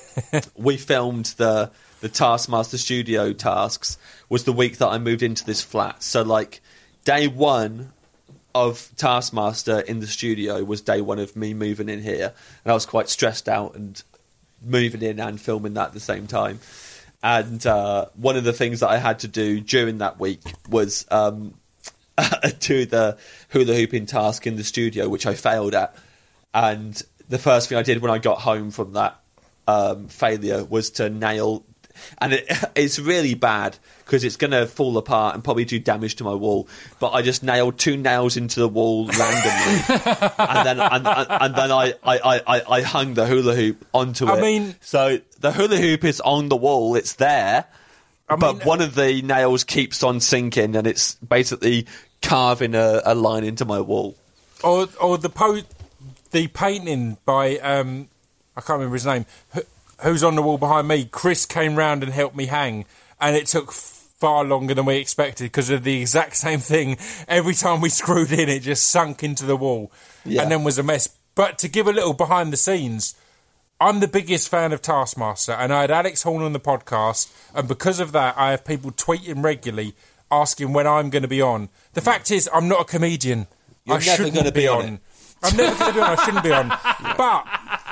we 0.56 0.76
filmed 0.76 1.26
the 1.36 1.70
the 2.00 2.08
Taskmaster 2.08 2.78
Studio 2.78 3.32
tasks 3.32 3.98
was 4.28 4.44
the 4.44 4.52
week 4.52 4.78
that 4.78 4.88
I 4.88 4.98
moved 4.98 5.22
into 5.22 5.44
this 5.44 5.62
flat. 5.62 6.02
So 6.02 6.22
like 6.22 6.60
day 7.04 7.28
one 7.28 7.92
of 8.54 8.90
Taskmaster 8.96 9.80
in 9.80 10.00
the 10.00 10.06
studio 10.06 10.64
was 10.64 10.80
day 10.80 11.00
one 11.00 11.18
of 11.18 11.36
me 11.36 11.54
moving 11.54 11.88
in 11.88 12.02
here, 12.02 12.32
and 12.64 12.70
I 12.70 12.74
was 12.74 12.86
quite 12.86 13.08
stressed 13.08 13.48
out 13.48 13.74
and 13.74 14.02
moving 14.62 15.02
in 15.02 15.20
and 15.20 15.40
filming 15.40 15.74
that 15.74 15.88
at 15.88 15.92
the 15.92 16.00
same 16.00 16.26
time. 16.26 16.60
And 17.22 17.64
uh, 17.66 18.06
one 18.14 18.36
of 18.36 18.44
the 18.44 18.52
things 18.52 18.80
that 18.80 18.88
I 18.88 18.96
had 18.96 19.20
to 19.20 19.28
do 19.28 19.60
during 19.60 19.98
that 19.98 20.18
week 20.18 20.40
was 20.68 21.06
um, 21.10 21.54
do 22.60 22.86
the 22.86 23.18
hula 23.50 23.74
hooping 23.74 24.06
task 24.06 24.46
in 24.46 24.56
the 24.56 24.64
studio, 24.64 25.08
which 25.08 25.26
I 25.26 25.34
failed 25.34 25.74
at. 25.74 25.94
And 26.54 27.00
the 27.28 27.38
first 27.38 27.68
thing 27.68 27.78
I 27.78 27.82
did 27.82 28.02
when 28.02 28.10
I 28.10 28.18
got 28.18 28.40
home 28.40 28.70
from 28.70 28.94
that 28.94 29.20
um, 29.68 30.08
failure 30.08 30.64
was 30.64 30.90
to 30.92 31.10
nail, 31.10 31.64
and 32.18 32.32
it, 32.34 32.46
it's 32.74 32.98
really 32.98 33.34
bad 33.34 33.76
because 34.04 34.24
it's 34.24 34.36
going 34.36 34.50
to 34.50 34.66
fall 34.66 34.96
apart 34.98 35.34
and 35.34 35.44
probably 35.44 35.64
do 35.64 35.78
damage 35.78 36.16
to 36.16 36.24
my 36.24 36.34
wall. 36.34 36.66
But 36.98 37.10
I 37.12 37.22
just 37.22 37.42
nailed 37.42 37.78
two 37.78 37.96
nails 37.96 38.36
into 38.36 38.58
the 38.60 38.68
wall 38.68 39.06
randomly, 39.06 39.84
and 40.38 40.66
then 40.66 40.80
and, 40.80 41.06
and, 41.06 41.26
and 41.30 41.54
then 41.54 41.70
I, 41.72 41.94
I, 42.02 42.42
I, 42.46 42.62
I 42.78 42.82
hung 42.82 43.14
the 43.14 43.26
hula 43.26 43.54
hoop 43.54 43.86
onto 43.94 44.26
it. 44.28 44.32
I 44.32 44.40
mean- 44.40 44.74
so 44.80 45.20
the 45.40 45.52
hula 45.52 45.76
hoop 45.76 46.04
is 46.04 46.20
on 46.20 46.48
the 46.48 46.56
wall; 46.56 46.94
it's 46.96 47.14
there. 47.14 47.66
but 48.28 48.40
mean- 48.58 48.66
one 48.66 48.80
of 48.80 48.94
the 48.94 49.22
nails 49.22 49.64
keeps 49.64 50.02
on 50.02 50.20
sinking, 50.20 50.74
and 50.76 50.86
it's 50.86 51.14
basically 51.16 51.86
carving 52.22 52.74
a, 52.74 53.00
a 53.04 53.14
line 53.14 53.44
into 53.44 53.64
my 53.64 53.80
wall. 53.80 54.16
or 54.64 54.88
or 55.00 55.18
the 55.18 55.30
po- 55.30 55.62
the 56.32 56.46
painting 56.48 57.16
by 57.24 57.56
um, 57.58 58.08
I 58.56 58.60
can't 58.60 58.78
remember 58.78 58.94
his 58.96 59.06
name. 59.06 59.24
Who, 60.02 60.08
who's 60.10 60.24
on 60.24 60.34
the 60.36 60.42
wall 60.42 60.58
behind 60.58 60.88
me? 60.88 61.04
Chris 61.06 61.46
came 61.46 61.76
round 61.76 62.02
and 62.02 62.12
helped 62.12 62.36
me 62.36 62.46
hang, 62.46 62.84
and 63.20 63.36
it 63.36 63.46
took 63.46 63.72
far 63.72 64.44
longer 64.44 64.74
than 64.74 64.84
we 64.84 64.96
expected 64.96 65.44
because 65.44 65.70
of 65.70 65.82
the 65.84 66.00
exact 66.00 66.36
same 66.46 66.60
thing. 66.60 66.98
Every 67.28 67.54
time 67.54 67.80
we 67.80 67.88
screwed 67.88 68.32
in, 68.32 68.48
it 68.48 68.60
just 68.60 68.88
sunk 68.88 69.22
into 69.22 69.46
the 69.46 69.56
wall, 69.56 69.90
Yeah. 70.24 70.42
and 70.42 70.50
then 70.52 70.64
was 70.64 70.78
a 70.78 70.82
mess. 70.82 71.08
But 71.34 71.58
to 71.58 71.68
give 71.68 71.86
a 71.86 71.92
little 71.92 72.14
behind 72.14 72.52
the 72.52 72.56
scenes. 72.56 73.14
I'm 73.82 74.00
the 74.00 74.08
biggest 74.08 74.50
fan 74.50 74.74
of 74.74 74.82
Taskmaster, 74.82 75.52
and 75.52 75.72
I 75.72 75.80
had 75.80 75.90
Alex 75.90 76.22
Horne 76.22 76.42
on 76.42 76.52
the 76.52 76.60
podcast, 76.60 77.32
and 77.54 77.66
because 77.66 77.98
of 77.98 78.12
that, 78.12 78.34
I 78.36 78.50
have 78.50 78.62
people 78.62 78.90
tweeting 78.90 79.42
regularly 79.42 79.94
asking 80.30 80.74
when 80.74 80.86
I'm 80.86 81.08
going 81.08 81.22
to 81.22 81.28
be 81.28 81.40
on. 81.40 81.70
The 81.94 82.02
fact 82.02 82.30
is, 82.30 82.46
I'm 82.52 82.68
not 82.68 82.82
a 82.82 82.84
comedian. 82.84 83.46
You're 83.86 83.96
I 83.96 84.00
never 84.00 84.24
shouldn't 84.24 84.44
be 84.54 84.60
be 84.60 84.68
on 84.68 84.82
on. 84.82 84.88
it. 84.94 85.00
I'm 85.42 85.56
never 85.56 85.76
going 85.78 85.92
to 85.92 85.94
be 85.94 86.00
on. 86.00 86.18
I 86.18 86.24
shouldn't 86.24 86.44
be 86.44 86.52
on. 86.52 86.70
But, 87.16 87.44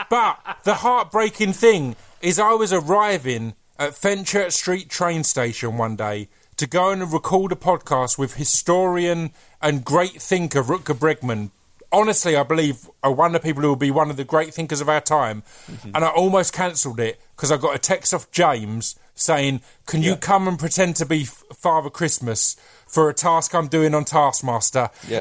but 0.09 0.59
the 0.65 0.75
heartbreaking 0.77 1.53
thing 1.53 1.97
is, 2.23 2.39
I 2.39 2.53
was 2.53 2.73
arriving 2.73 3.55
at 3.79 3.93
Fenchurch 3.93 4.53
Street 4.53 4.89
train 4.89 5.23
station 5.23 5.77
one 5.77 5.97
day 5.97 6.29
to 6.57 6.67
go 6.67 6.91
and 6.91 7.13
record 7.13 7.53
a 7.53 7.57
podcast 7.57 8.19
with 8.19 8.35
historian 8.35 9.31
and 9.63 9.85
great 9.85 10.21
thinker 10.23 10.63
Rutger 10.63 10.97
Bregman. 10.97 11.51
Honestly, 11.93 12.37
I 12.37 12.43
believe 12.43 12.89
are 13.03 13.13
one 13.13 13.35
of 13.35 13.43
the 13.43 13.47
people 13.47 13.63
who 13.63 13.69
will 13.69 13.77
be 13.77 13.91
one 13.91 14.11
of 14.11 14.17
the 14.17 14.25
great 14.25 14.53
thinkers 14.53 14.81
of 14.81 14.89
our 14.89 15.01
time. 15.01 15.43
Mm-hmm. 15.71 15.93
And 15.95 16.05
I 16.05 16.09
almost 16.09 16.53
cancelled 16.53 17.01
it 17.01 17.21
because 17.37 17.53
I 17.53 17.57
got 17.57 17.75
a 17.75 17.79
text 17.79 18.13
off 18.13 18.31
James 18.31 18.97
saying, 19.15 19.63
"Can 19.87 20.03
you 20.03 20.17
come 20.17 20.49
and 20.49 20.59
pretend 20.59 20.97
to 20.97 21.07
be 21.07 21.23
F- 21.23 21.45
Father 21.55 21.89
Christmas 21.91 22.57
for 22.87 23.09
a 23.09 23.15
task 23.15 23.55
I'm 23.55 23.69
doing 23.69 23.95
on 23.95 24.05
Taskmaster?" 24.05 24.91
Yeah. 25.07 25.21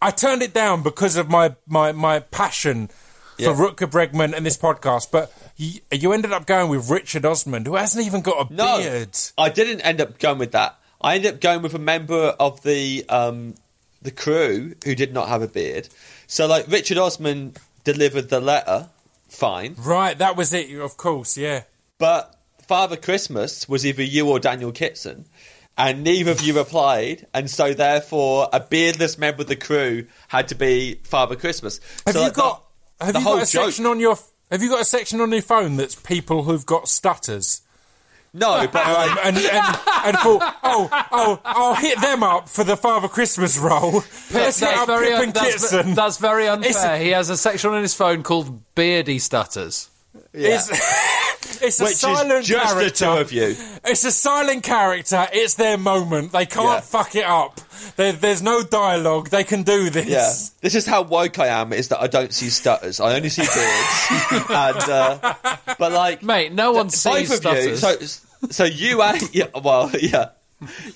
I 0.00 0.10
turned 0.10 0.42
it 0.42 0.54
down 0.54 0.82
because 0.82 1.16
of 1.16 1.28
my 1.28 1.54
my, 1.66 1.92
my 1.92 2.20
passion 2.20 2.88
for 2.88 3.42
Yeah. 3.44 3.48
Rutger 3.54 3.90
Bregman 3.90 4.32
and 4.36 4.44
this 4.46 4.56
podcast. 4.56 5.10
But 5.10 5.32
you, 5.56 5.80
you 5.92 6.12
ended 6.12 6.32
up 6.32 6.46
going 6.46 6.70
with 6.70 6.90
Richard 6.90 7.24
Osman, 7.24 7.64
who 7.64 7.74
hasn't 7.76 8.04
even 8.06 8.20
got 8.20 8.50
a 8.50 8.54
No, 8.54 8.78
beard. 8.78 9.16
I 9.36 9.48
didn't 9.48 9.80
end 9.82 10.00
up 10.00 10.18
going 10.18 10.38
with 10.38 10.52
that. 10.52 10.76
I 11.00 11.14
ended 11.16 11.34
up 11.34 11.40
going 11.40 11.62
with 11.62 11.74
a 11.74 11.78
member 11.78 12.34
of 12.40 12.62
the 12.62 13.04
um, 13.08 13.54
the 14.02 14.10
crew 14.10 14.74
who 14.84 14.94
did 14.94 15.12
not 15.12 15.28
have 15.28 15.42
a 15.42 15.48
beard. 15.48 15.88
So, 16.26 16.46
like 16.46 16.66
Richard 16.68 16.98
Osman 16.98 17.54
delivered 17.84 18.28
the 18.28 18.40
letter, 18.40 18.88
fine, 19.28 19.74
Right, 19.78 20.18
that 20.18 20.36
was 20.36 20.52
it. 20.52 20.70
Of 20.78 20.96
course, 20.96 21.36
yeah. 21.38 21.62
but 21.98 22.34
Father 22.66 22.96
Christmas 22.96 23.68
was 23.68 23.86
either 23.86 24.02
you 24.02 24.28
or 24.28 24.38
Daniel 24.38 24.72
Kitson, 24.72 25.24
and 25.78 26.04
neither 26.04 26.32
of 26.32 26.42
you 26.42 26.54
replied, 26.56 27.26
and 27.32 27.48
so 27.48 27.72
therefore 27.72 28.48
a 28.52 28.60
beardless 28.60 29.16
member 29.16 29.42
of 29.42 29.48
the 29.48 29.56
crew 29.56 30.06
had 30.28 30.48
to 30.48 30.54
be 30.54 30.96
Father 31.04 31.36
Christmas. 31.36 31.80
Have 32.04 32.14
So, 32.14 32.20
you 32.20 32.24
like, 32.26 32.34
the- 32.34 32.40
got? 32.42 32.64
have 33.00 33.12
the 33.14 33.18
you 33.20 33.24
whole 33.24 33.36
got 33.38 33.48
a 33.48 33.50
joke- 33.52 33.64
section 33.66 33.86
on 33.86 34.00
your? 34.00 34.18
Have 34.50 34.62
you 34.62 34.68
got 34.70 34.80
a 34.80 34.84
section 34.84 35.20
on 35.20 35.30
your 35.30 35.42
phone 35.42 35.76
that's 35.76 35.94
people 35.94 36.42
who've 36.42 36.66
got 36.66 36.88
stutters? 36.88 37.62
No, 38.34 38.66
but 38.72 38.86
Um, 38.86 39.18
and, 39.24 39.36
and, 39.38 39.76
and 40.04 40.18
thought, 40.18 40.54
oh, 40.62 40.88
oh, 41.12 41.40
I'll 41.44 41.74
hit 41.74 41.98
them 42.00 42.22
up 42.22 42.48
for 42.48 42.62
the 42.64 42.76
Father 42.76 43.08
Christmas 43.08 43.56
role. 43.58 43.92
Let's 44.30 44.30
That's 44.30 44.60
hit 44.60 44.76
up 44.76 44.86
very, 44.86 45.12
un- 45.14 45.30
that's, 45.32 45.70
that's 45.70 46.18
very 46.18 46.46
unfair. 46.46 46.70
It's- 46.70 47.02
he 47.02 47.08
has 47.10 47.30
a 47.30 47.36
section 47.38 47.70
on 47.70 47.80
his 47.82 47.94
phone 47.94 48.22
called 48.22 48.74
Beardy 48.74 49.18
Stutters. 49.18 49.88
It's, 50.32 50.70
it's 51.62 51.80
a 51.80 51.84
which 51.84 51.94
silent 51.96 52.32
is 52.32 52.46
just 52.46 52.74
character. 52.74 52.88
the 52.88 52.94
two 53.14 53.20
of 53.20 53.32
you. 53.32 53.56
It's 53.84 54.04
a 54.04 54.10
silent 54.10 54.62
character. 54.62 55.26
It's 55.32 55.54
their 55.54 55.78
moment. 55.78 56.32
They 56.32 56.46
can't 56.46 56.66
Yeah. 56.68 56.80
fuck 56.80 57.14
it 57.16 57.24
up. 57.24 57.60
There, 57.96 58.12
there's 58.12 58.42
no 58.42 58.62
dialogue. 58.62 59.30
They 59.30 59.44
can 59.44 59.62
do 59.62 59.88
this. 59.90 60.06
Yeah, 60.06 60.32
this 60.62 60.74
is 60.74 60.84
how 60.86 61.02
woke 61.02 61.38
I 61.38 61.46
am. 61.46 61.72
Is 61.72 61.88
that 61.88 62.00
I 62.00 62.06
don't 62.06 62.32
see 62.34 62.50
stutters. 62.50 63.00
I 63.00 63.14
only 63.16 63.28
see 63.28 63.42
beards. 63.42 64.46
and 64.50 64.90
uh, 64.90 65.34
but 65.78 65.92
like 65.92 66.22
Mate, 66.22 66.52
no 66.52 66.72
one 66.72 66.86
both 66.86 66.94
sees 66.94 67.30
of 67.44 67.44
you. 67.44 67.76
stutters. 67.76 68.24
So 68.40 68.46
so 68.50 68.64
you 68.64 69.00
and 69.02 69.22
yeah, 69.34 69.46
well 69.62 69.90
yeah, 70.00 70.30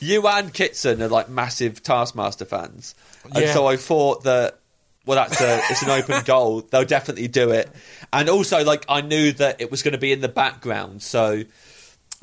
you 0.01 0.27
and 0.27 0.53
Kitson 0.53 1.01
are 1.03 1.09
like 1.09 1.29
massive 1.29 1.83
Taskmaster 1.83 2.45
fans, 2.45 2.95
and 3.25 3.45
Yeah. 3.45 3.55
so 3.55 3.67
I 3.67 3.77
thought 3.77 4.25
that 4.25 4.59
well, 5.07 5.17
that's 5.17 5.41
a 5.41 5.61
it's 5.71 5.83
an 5.83 5.91
open 5.91 6.23
goal. 6.25 6.61
They'll 6.63 6.85
definitely 6.85 7.29
do 7.29 7.51
it. 7.51 7.69
And 8.13 8.29
also, 8.29 8.65
like 8.65 8.85
I 8.89 9.01
knew 9.01 9.33
that 9.33 9.61
it 9.61 9.71
was 9.71 9.83
going 9.83 9.93
to 9.93 9.99
be 9.99 10.13
in 10.13 10.21
the 10.21 10.29
background, 10.29 11.03
so 11.03 11.43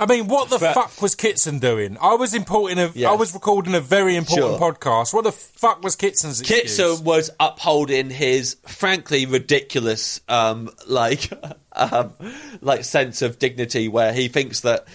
I 0.01 0.05
mean, 0.05 0.27
what 0.29 0.49
the 0.49 0.59
fuck 0.59 1.01
was 1.01 1.13
Kitson 1.13 1.59
doing? 1.59 1.97
I 2.01 2.13
was 2.15 2.33
importing 2.33 2.79
a, 2.79 2.89
Yeah. 2.95 3.09
I 3.11 3.15
was 3.15 3.33
recording 3.33 3.75
a 3.75 3.81
very 3.81 4.15
important 4.15 4.57
Sure. 4.57 4.73
podcast. 4.73 5.13
What 5.13 5.25
the 5.25 5.33
fuck 5.33 5.83
was 5.83 5.97
Kitson's 5.97 6.39
excuse? 6.39 6.61
Kitson 6.77 7.03
was 7.03 7.29
upholding 7.37 8.09
his 8.09 8.55
frankly 8.65 9.25
ridiculous, 9.25 10.21
um, 10.29 10.69
like, 10.87 11.29
um, 11.73 12.13
like 12.61 12.85
sense 12.85 13.21
of 13.21 13.39
dignity, 13.39 13.89
where 13.89 14.13
he 14.13 14.29
thinks 14.29 14.61
that 14.61 14.85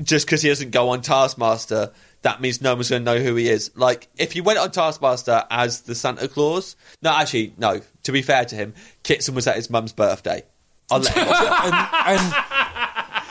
just 0.00 0.26
because 0.26 0.42
he 0.42 0.48
doesn't 0.48 0.70
go 0.70 0.90
on 0.90 1.00
Taskmaster, 1.00 1.90
that 2.22 2.40
means 2.40 2.60
no 2.60 2.74
one's 2.74 2.90
going 2.90 3.04
to 3.04 3.14
know 3.14 3.18
who 3.22 3.34
he 3.36 3.48
is. 3.48 3.70
Like, 3.76 4.08
if 4.16 4.32
he 4.32 4.40
went 4.40 4.58
on 4.58 4.70
Taskmaster 4.70 5.44
as 5.50 5.82
the 5.82 5.94
Santa 5.94 6.28
Claus, 6.28 6.76
no, 7.02 7.10
actually, 7.10 7.54
no. 7.58 7.80
To 8.04 8.12
be 8.12 8.22
fair 8.22 8.44
to 8.44 8.54
him, 8.56 8.74
Kitson 9.02 9.34
was 9.34 9.46
at 9.46 9.56
his 9.56 9.70
mum's 9.70 9.92
birthday. 9.92 10.42
I'll 10.90 11.00
let 11.00 11.14
him. 11.14 11.24
and, 11.28 11.74
and, 12.06 12.34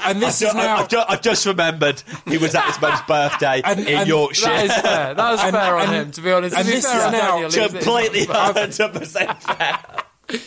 and 0.08 0.22
this 0.22 0.42
is 0.42 0.50
I've, 0.50 0.56
now. 0.56 0.78
I've, 0.78 0.90
ju- 0.90 1.04
I've 1.08 1.22
just 1.22 1.46
remembered 1.46 2.04
he 2.28 2.38
was 2.38 2.54
at 2.56 2.66
his 2.66 2.80
mum's 2.82 3.02
birthday 3.08 3.62
And- 3.64 3.80
in 3.80 4.00
and 4.00 4.08
Yorkshire. 4.08 4.46
That 4.46 4.66
is 4.66 4.74
fair. 4.74 5.14
That 5.14 5.32
was 5.32 5.40
And- 5.44 5.52
fair 5.56 5.78
on 5.78 5.88
and- 5.88 5.96
him, 5.96 6.12
to 6.12 6.22
be 6.22 6.32
honest. 6.32 6.56
and 6.56 6.66
To 6.66 6.72
be 6.72 6.76
this 6.78 6.86
fair 6.86 6.98
is 7.00 7.06
on 7.06 7.12
now 7.14 7.32
Daniel, 7.40 7.52
he 7.52 7.70
Completely 7.70 8.26
100% 8.26 9.42
fair. 9.42 9.80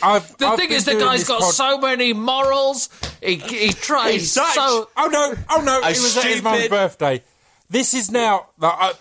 I've, 0.03 0.37
The 0.37 0.45
I've 0.45 0.57
thing 0.59 0.67
been 0.69 0.77
is, 0.77 0.85
the 0.85 0.91
doing 0.91 1.03
guy's 1.05 1.19
this 1.19 1.27
got 1.29 1.39
pod- 1.39 1.53
so 1.53 1.77
many 1.77 2.11
morals. 2.13 2.89
He, 3.23 3.35
he 3.37 3.69
tries 3.71 4.11
He's 4.13 4.31
such- 4.33 4.53
so. 4.53 4.89
Oh 4.97 5.07
no! 5.07 5.33
Oh 5.49 5.61
no! 5.61 5.77
A 5.81 5.85
It 5.89 5.97
was 6.01 6.17
at 6.17 6.25
his 6.25 6.43
mum's 6.43 6.67
birthday. 6.67 7.23
This 7.69 7.93
is 7.93 8.09
now. 8.11 8.47
Uh, 8.61 8.93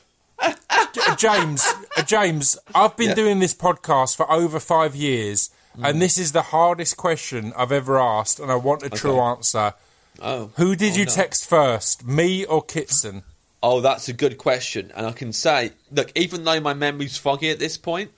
James, 1.16 1.66
James, 2.06 2.58
I've 2.74 2.96
been 2.96 3.10
Yeah. 3.10 3.14
doing 3.14 3.38
this 3.40 3.54
podcast 3.54 4.16
for 4.16 4.30
over 4.30 4.60
five 4.60 4.94
years, 4.94 5.50
and 5.82 6.00
this 6.02 6.18
is 6.18 6.32
the 6.32 6.42
hardest 6.42 6.96
question 6.96 7.52
I've 7.56 7.72
ever 7.72 7.98
asked, 7.98 8.38
and 8.38 8.50
I 8.52 8.56
want 8.56 8.82
a 8.82 8.90
true 8.90 9.18
answer. 9.20 9.74
Oh. 10.20 10.50
Who 10.56 10.76
did 10.76 10.92
Oh, 10.94 10.96
you 10.96 11.04
no. 11.06 11.10
text 11.12 11.46
first, 11.48 12.04
me 12.06 12.44
or 12.44 12.62
Kitson? 12.62 13.22
Oh, 13.62 13.80
that's 13.80 14.08
a 14.08 14.12
good 14.12 14.38
question. 14.38 14.92
And 14.94 15.06
I 15.06 15.12
can 15.12 15.32
say, 15.32 15.72
look, 15.90 16.12
even 16.14 16.44
though 16.44 16.60
my 16.60 16.74
memory's 16.74 17.16
foggy 17.16 17.50
at 17.50 17.58
this 17.58 17.76
point, 17.76 18.10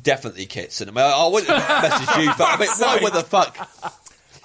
definitely 0.00 0.46
Kitson. 0.46 0.88
I 0.88 0.92
mean, 0.92 1.04
I, 1.04 1.10
I 1.10 1.26
wouldn't 1.28 1.48
message 1.48 2.16
you. 2.24 2.32
But, 2.38 2.48
I 2.48 2.56
mean, 2.58 2.68
why, 2.78 2.98
what 3.00 3.12
the 3.12 3.22
fuck? 3.22 3.56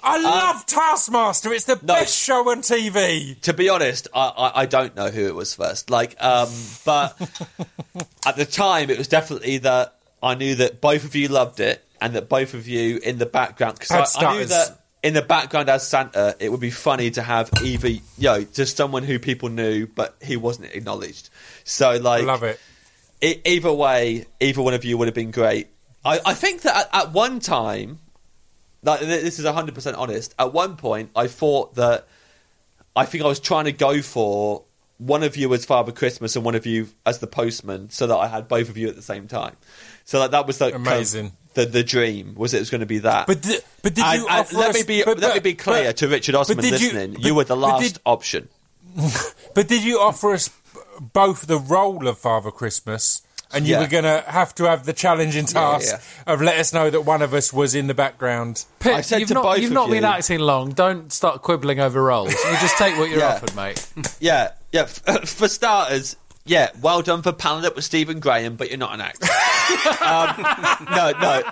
I 0.02 0.20
love 0.20 0.66
Taskmaster. 0.66 1.52
It's 1.52 1.64
the 1.64 1.76
no. 1.82 1.94
best 1.94 2.16
show 2.16 2.50
on 2.50 2.62
TV. 2.62 3.40
To 3.42 3.52
be 3.52 3.68
honest, 3.68 4.08
I, 4.14 4.28
I, 4.28 4.60
I 4.62 4.66
don't 4.66 4.94
know 4.96 5.08
who 5.08 5.26
it 5.26 5.34
was 5.34 5.54
first. 5.54 5.90
Like, 5.90 6.22
um, 6.22 6.48
but 6.84 7.20
at 8.26 8.36
the 8.36 8.46
time, 8.46 8.90
it 8.90 8.98
was 8.98 9.08
definitely 9.08 9.58
that 9.58 9.96
I 10.22 10.34
knew 10.34 10.54
that 10.56 10.80
both 10.80 11.04
of 11.04 11.14
you 11.14 11.28
loved 11.28 11.60
it, 11.60 11.84
and 12.00 12.14
that 12.14 12.28
both 12.28 12.54
of 12.54 12.66
you 12.66 12.98
in 12.98 13.18
the 13.18 13.26
background 13.26 13.78
because 13.78 14.16
I, 14.16 14.26
I 14.26 14.38
knew 14.38 14.44
that 14.46 14.80
in 15.02 15.14
the 15.14 15.22
background 15.22 15.68
as 15.68 15.86
Santa, 15.86 16.36
it 16.38 16.50
would 16.50 16.60
be 16.60 16.70
funny 16.70 17.10
to 17.12 17.22
have 17.22 17.50
either 17.62 17.88
you 17.88 18.00
know 18.18 18.42
just 18.44 18.76
someone 18.76 19.02
who 19.02 19.18
people 19.18 19.48
knew, 19.48 19.86
but 19.86 20.16
he 20.22 20.36
wasn't 20.36 20.74
acknowledged. 20.74 21.30
So 21.64 21.90
I 21.90 21.96
like, 21.98 22.24
love 22.24 22.42
it. 22.42 22.60
e- 23.22 23.40
either 23.44 23.72
way, 23.72 24.26
either 24.40 24.62
one 24.62 24.74
of 24.74 24.84
you 24.84 24.98
would 24.98 25.08
have 25.08 25.14
been 25.14 25.30
great. 25.30 25.68
I, 26.04 26.20
I 26.24 26.34
think 26.34 26.62
that 26.62 26.88
at, 26.92 27.06
at 27.06 27.12
one 27.12 27.40
time, 27.40 27.98
like 28.82 29.00
this 29.00 29.38
is 29.38 29.44
hundred 29.46 29.74
percent 29.74 29.96
honest. 29.96 30.34
At 30.38 30.52
one 30.52 30.76
point, 30.76 31.10
I 31.14 31.26
thought 31.26 31.74
that 31.74 32.06
I 32.96 33.04
think 33.06 33.24
I 33.24 33.26
was 33.26 33.40
trying 33.40 33.64
to 33.66 33.72
go 33.72 34.02
for 34.02 34.64
one 34.98 35.22
of 35.22 35.36
you 35.36 35.52
as 35.54 35.64
Father 35.64 35.92
Christmas 35.92 36.36
and 36.36 36.44
one 36.44 36.54
of 36.54 36.66
you 36.66 36.88
as 37.06 37.18
the 37.20 37.26
postman, 37.26 37.90
so 37.90 38.06
that 38.06 38.16
I 38.16 38.28
had 38.28 38.48
both 38.48 38.68
of 38.68 38.76
you 38.76 38.88
at 38.88 38.96
the 38.96 39.02
same 39.02 39.28
time. 39.28 39.56
So 40.04 40.20
that 40.20 40.32
that 40.32 40.46
was 40.46 40.58
kind 40.58 40.74
of 40.74 40.80
Amazing. 40.82 41.32
the 41.54 41.66
the 41.66 41.82
dream 41.84 42.34
was 42.36 42.52
it 42.54 42.58
was 42.58 42.68
going 42.70 42.80
to 42.80 42.86
be 42.86 42.98
that. 42.98 43.26
But 43.26 43.42
but 43.82 43.94
did 43.94 44.04
And- 44.04 44.20
you 44.22 44.28
and 44.28 44.52
let 44.52 44.70
us- 44.70 44.74
me 44.76 44.82
be 44.82 45.02
but- 45.04 45.18
let 45.18 45.34
me 45.34 45.40
be 45.40 45.54
clear 45.54 45.84
but- 45.86 45.96
to 45.98 46.08
Richard 46.08 46.34
Osman 46.34 46.64
you- 46.64 46.70
listening. 46.72 47.12
but- 47.14 47.22
you 47.24 47.34
were 47.34 47.44
the 47.44 47.56
last 47.56 47.82
did- 47.94 47.98
option. 48.04 48.48
But 49.54 49.68
did 49.68 49.82
you 49.84 49.98
offer 50.00 50.32
us 50.32 50.50
both 51.00 51.46
the 51.46 51.58
role 51.58 52.06
of 52.08 52.18
Father 52.18 52.50
Christmas? 52.50 53.22
And 53.52 53.66
you 53.66 53.74
Yeah. 53.74 53.80
were 53.80 53.86
going 53.88 54.04
to 54.04 54.24
have 54.28 54.54
to 54.56 54.64
have 54.64 54.86
the 54.86 54.92
challenging 54.92 55.44
task 55.44 55.92
yeah. 56.26 56.32
of 56.32 56.40
let 56.40 56.58
us 56.58 56.72
know 56.72 56.88
that 56.90 57.00
one 57.02 57.20
of 57.22 57.34
us 57.34 57.52
was 57.52 57.74
in 57.74 57.86
the 57.88 57.94
background. 57.94 58.64
Pip, 58.78 58.94
I 58.94 59.00
said 59.00 59.18
you've 59.20 59.28
to 59.28 59.34
not, 59.34 59.42
both 59.42 59.58
you've 59.58 59.70
of 59.70 59.74
not 59.74 59.88
you- 59.88 59.94
been 59.94 60.04
acting 60.04 60.38
long. 60.40 60.70
Don't 60.72 61.12
start 61.12 61.42
quibbling 61.42 61.80
over 61.80 62.02
roles. 62.02 62.32
You 62.32 62.52
just 62.60 62.78
take 62.78 62.96
what 62.96 63.10
you're 63.10 63.18
Yeah. 63.20 63.34
offered, 63.34 63.56
mate. 63.56 63.86
Yeah, 64.20 64.50
yeah. 64.72 64.82
F- 64.82 65.28
for 65.28 65.48
starters, 65.48 66.14
yeah, 66.44 66.70
well 66.80 67.02
done 67.02 67.22
for 67.22 67.32
panelling 67.32 67.64
up 67.66 67.74
with 67.76 67.84
Stephen 67.84 68.20
Graham, 68.20 68.54
but 68.56 68.68
you're 68.68 68.78
not 68.78 68.94
an 68.94 69.00
actor. 69.00 69.26
um, 70.04 70.86
no, 70.90 71.12
no. 71.20 71.42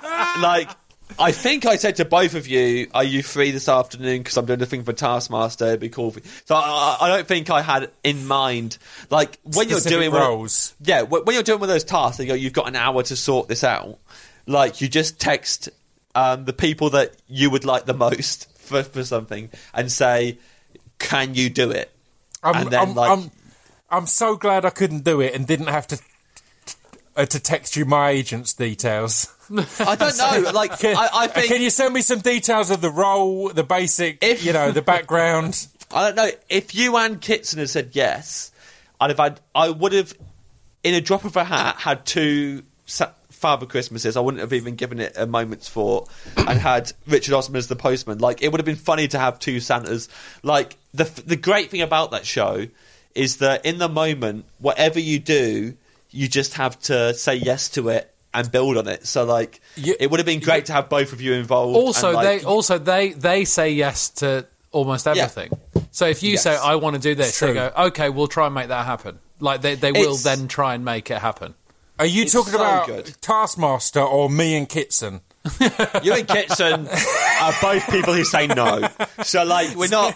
Like, 0.41 0.71
I 1.19 1.33
think 1.33 1.67
I 1.67 1.77
said 1.77 1.97
to 1.97 2.05
both 2.05 2.35
of 2.35 2.47
you, 2.47 2.89
"Are 2.95 3.05
you 3.05 3.23
free 3.23 3.51
this 3.51 3.69
afternoon? 3.69 4.19
Because 4.19 4.37
I'm 4.37 4.47
doing 4.47 4.61
a 4.63 4.67
thing 4.67 4.85
for 4.85 4.93
Taskmaster. 4.93 5.67
It'd 5.67 5.81
be 5.81 5.89
cool." 5.89 6.11
For 6.11 6.21
so 6.45 6.55
I, 6.55 6.97
I 7.01 7.09
don't 7.09 7.27
think 7.27 7.51
I 7.51 7.63
had 7.63 7.91
in 8.05 8.27
mind 8.27 8.79
like 9.11 9.39
when 9.45 9.69
Specific 9.69 9.91
you're 9.91 10.01
doing 10.01 10.13
one 10.13 10.21
roles. 10.21 10.75
yeah, 10.83 11.03
when 11.03 11.35
you're 11.35 11.43
doing 11.43 11.61
one 11.61 11.69
of 11.69 11.73
those 11.75 11.85
tasks, 11.85 12.23
you 12.23 12.35
you've 12.35 12.53
got 12.53 12.69
an 12.69 12.77
hour 12.77 13.03
to 13.03 13.17
sort 13.17 13.49
this 13.49 13.65
out. 13.65 13.99
Like, 14.47 14.81
you 14.81 14.89
just 14.89 15.21
text 15.21 15.69
um, 16.15 16.45
the 16.47 16.53
people 16.55 16.91
that 16.91 17.15
you 17.29 17.51
would 17.51 17.65
like 17.65 17.85
the 17.85 17.95
most 17.95 18.51
for, 18.59 18.83
for 18.83 19.05
something 19.05 19.51
and 19.75 19.91
say, 19.93 20.39
"Can 20.99 21.35
you 21.35 21.51
do 21.51 21.71
it?" 21.71 21.91
I'm, 22.43 22.55
And 22.57 22.71
then, 22.71 22.81
I'm, 22.81 22.95
like- 22.95 23.11
I'm, 23.11 23.31
I'm 23.91 24.07
so 24.07 24.37
glad 24.37 24.65
I 24.65 24.71
couldn't 24.71 25.05
do 25.05 25.21
it 25.21 25.35
and 25.35 25.47
didn't 25.47 25.67
have 25.67 25.87
to 25.89 25.99
uh, 27.17 27.27
to 27.27 27.41
text 27.41 27.77
you 27.77 27.85
my 27.85 28.11
agent's 28.11 28.53
details. 28.55 29.35
I 29.51 29.97
don't 29.97 30.17
know. 30.19 30.51
Like, 30.53 30.79
Can, 30.79 30.97
I, 30.97 31.09
I 31.13 31.27
think 31.29 31.49
can 31.49 31.63
you 31.63 31.71
send 31.71 31.95
me 31.95 32.03
some 32.03 32.19
details 32.21 32.71
of 32.71 32.81
the 32.81 32.91
role, 32.91 33.49
the 33.51 33.65
basic, 33.65 34.19
If- 34.23 34.45
you 34.45 34.53
know, 34.53 34.71
the 34.73 34.83
background? 34.83 35.67
I 35.93 36.03
don't 36.07 36.17
know 36.17 36.31
if 36.51 36.75
you 36.75 36.97
and 36.97 37.21
Kitson 37.21 37.59
had 37.61 37.71
said 37.71 37.91
yes, 37.93 38.53
I'd 39.01 39.11
have 39.11 39.19
had. 39.19 39.41
I 39.55 39.71
would 39.71 39.93
have, 39.93 40.13
in 40.85 40.95
a 40.95 41.01
drop 41.01 41.25
of 41.25 41.35
a 41.37 41.45
hat, 41.45 41.77
had 41.77 42.05
two 42.05 42.63
Father 43.31 43.65
Christmases. 43.67 44.17
I 44.17 44.21
wouldn't 44.21 44.41
have 44.43 44.53
even 44.53 44.75
given 44.75 45.01
it 45.01 45.15
a 45.17 45.27
moment's 45.27 45.69
thought, 45.69 46.11
and 46.37 46.59
had 46.59 46.93
Richard 47.07 47.33
Osman 47.35 47.57
as 47.59 47.69
the 47.69 47.77
postman. 47.77 48.19
Like 48.19 48.43
it 48.43 48.51
would 48.53 48.59
have 48.61 48.67
been 48.67 48.77
funny 48.77 49.09
to 49.09 49.19
have 49.19 49.39
two 49.39 49.61
Santas. 49.61 50.09
Like 50.43 50.77
the 50.93 51.05
the 51.25 51.37
great 51.37 51.71
thing 51.71 51.81
about 51.81 52.11
that 52.11 52.27
show 52.27 52.67
is 53.15 53.39
that 53.39 53.65
in 53.65 53.79
the 53.79 53.89
moment, 53.89 54.45
whatever 54.59 55.01
you 55.01 55.19
do, 55.19 55.75
you 56.11 56.29
just 56.29 56.55
have 56.55 56.79
to 56.81 57.15
say 57.15 57.35
yes 57.37 57.71
to 57.71 57.89
it 57.89 58.13
and 58.39 58.51
build 58.53 58.77
on 58.77 58.89
it. 58.89 59.07
So 59.07 59.25
like, 59.25 59.61
You- 59.77 59.97
it 59.99 60.11
would 60.11 60.21
have 60.21 60.27
been 60.27 60.41
great 60.41 60.67
to 60.67 60.73
have 60.73 60.89
both 60.89 61.13
of 61.13 61.21
you 61.21 61.33
involved. 61.35 61.77
Also, 61.77 62.09
and, 62.09 62.17
like, 62.17 62.41
they 62.41 62.45
also 62.47 62.79
they 62.79 63.11
they 63.13 63.45
say 63.45 63.71
yes 63.71 64.09
to 64.21 64.47
almost 64.73 65.07
everything. 65.07 65.51
So 65.91 66.07
if 66.07 66.23
you 66.23 66.33
Yes. 66.33 66.43
say 66.43 66.57
I 66.57 66.75
want 66.77 66.95
to 66.95 67.01
do 67.01 67.15
this, 67.15 67.39
they 67.41 67.53
go, 67.55 67.73
okay, 67.77 68.09
we'll 68.11 68.29
try 68.29 68.47
and 68.47 68.55
make 68.55 68.69
that 68.69 68.87
happen. 68.87 69.19
Like 69.41 69.61
they 69.63 69.75
they 69.75 69.93
will 69.93 70.15
It's- 70.15 70.23
then 70.23 70.49
try 70.49 70.75
and 70.75 70.85
make 70.85 71.11
it 71.11 71.19
happen. 71.19 71.55
Are 71.99 72.07
you 72.07 72.23
It's 72.23 72.33
talking 72.33 72.53
so 72.53 72.59
about 72.61 72.87
good. 72.87 73.17
Taskmaster 73.21 74.01
or 74.01 74.31
me 74.31 74.57
and 74.57 74.69
Kitson? 74.69 75.21
You 76.03 76.13
and 76.15 76.27
Kitson 76.29 76.89
are 76.89 77.55
both 77.63 77.89
people 77.91 78.13
who 78.13 78.25
say 78.25 78.47
no. 78.47 78.89
So, 79.23 79.45
like, 79.45 79.75
we're 79.77 79.89
not. 79.89 80.15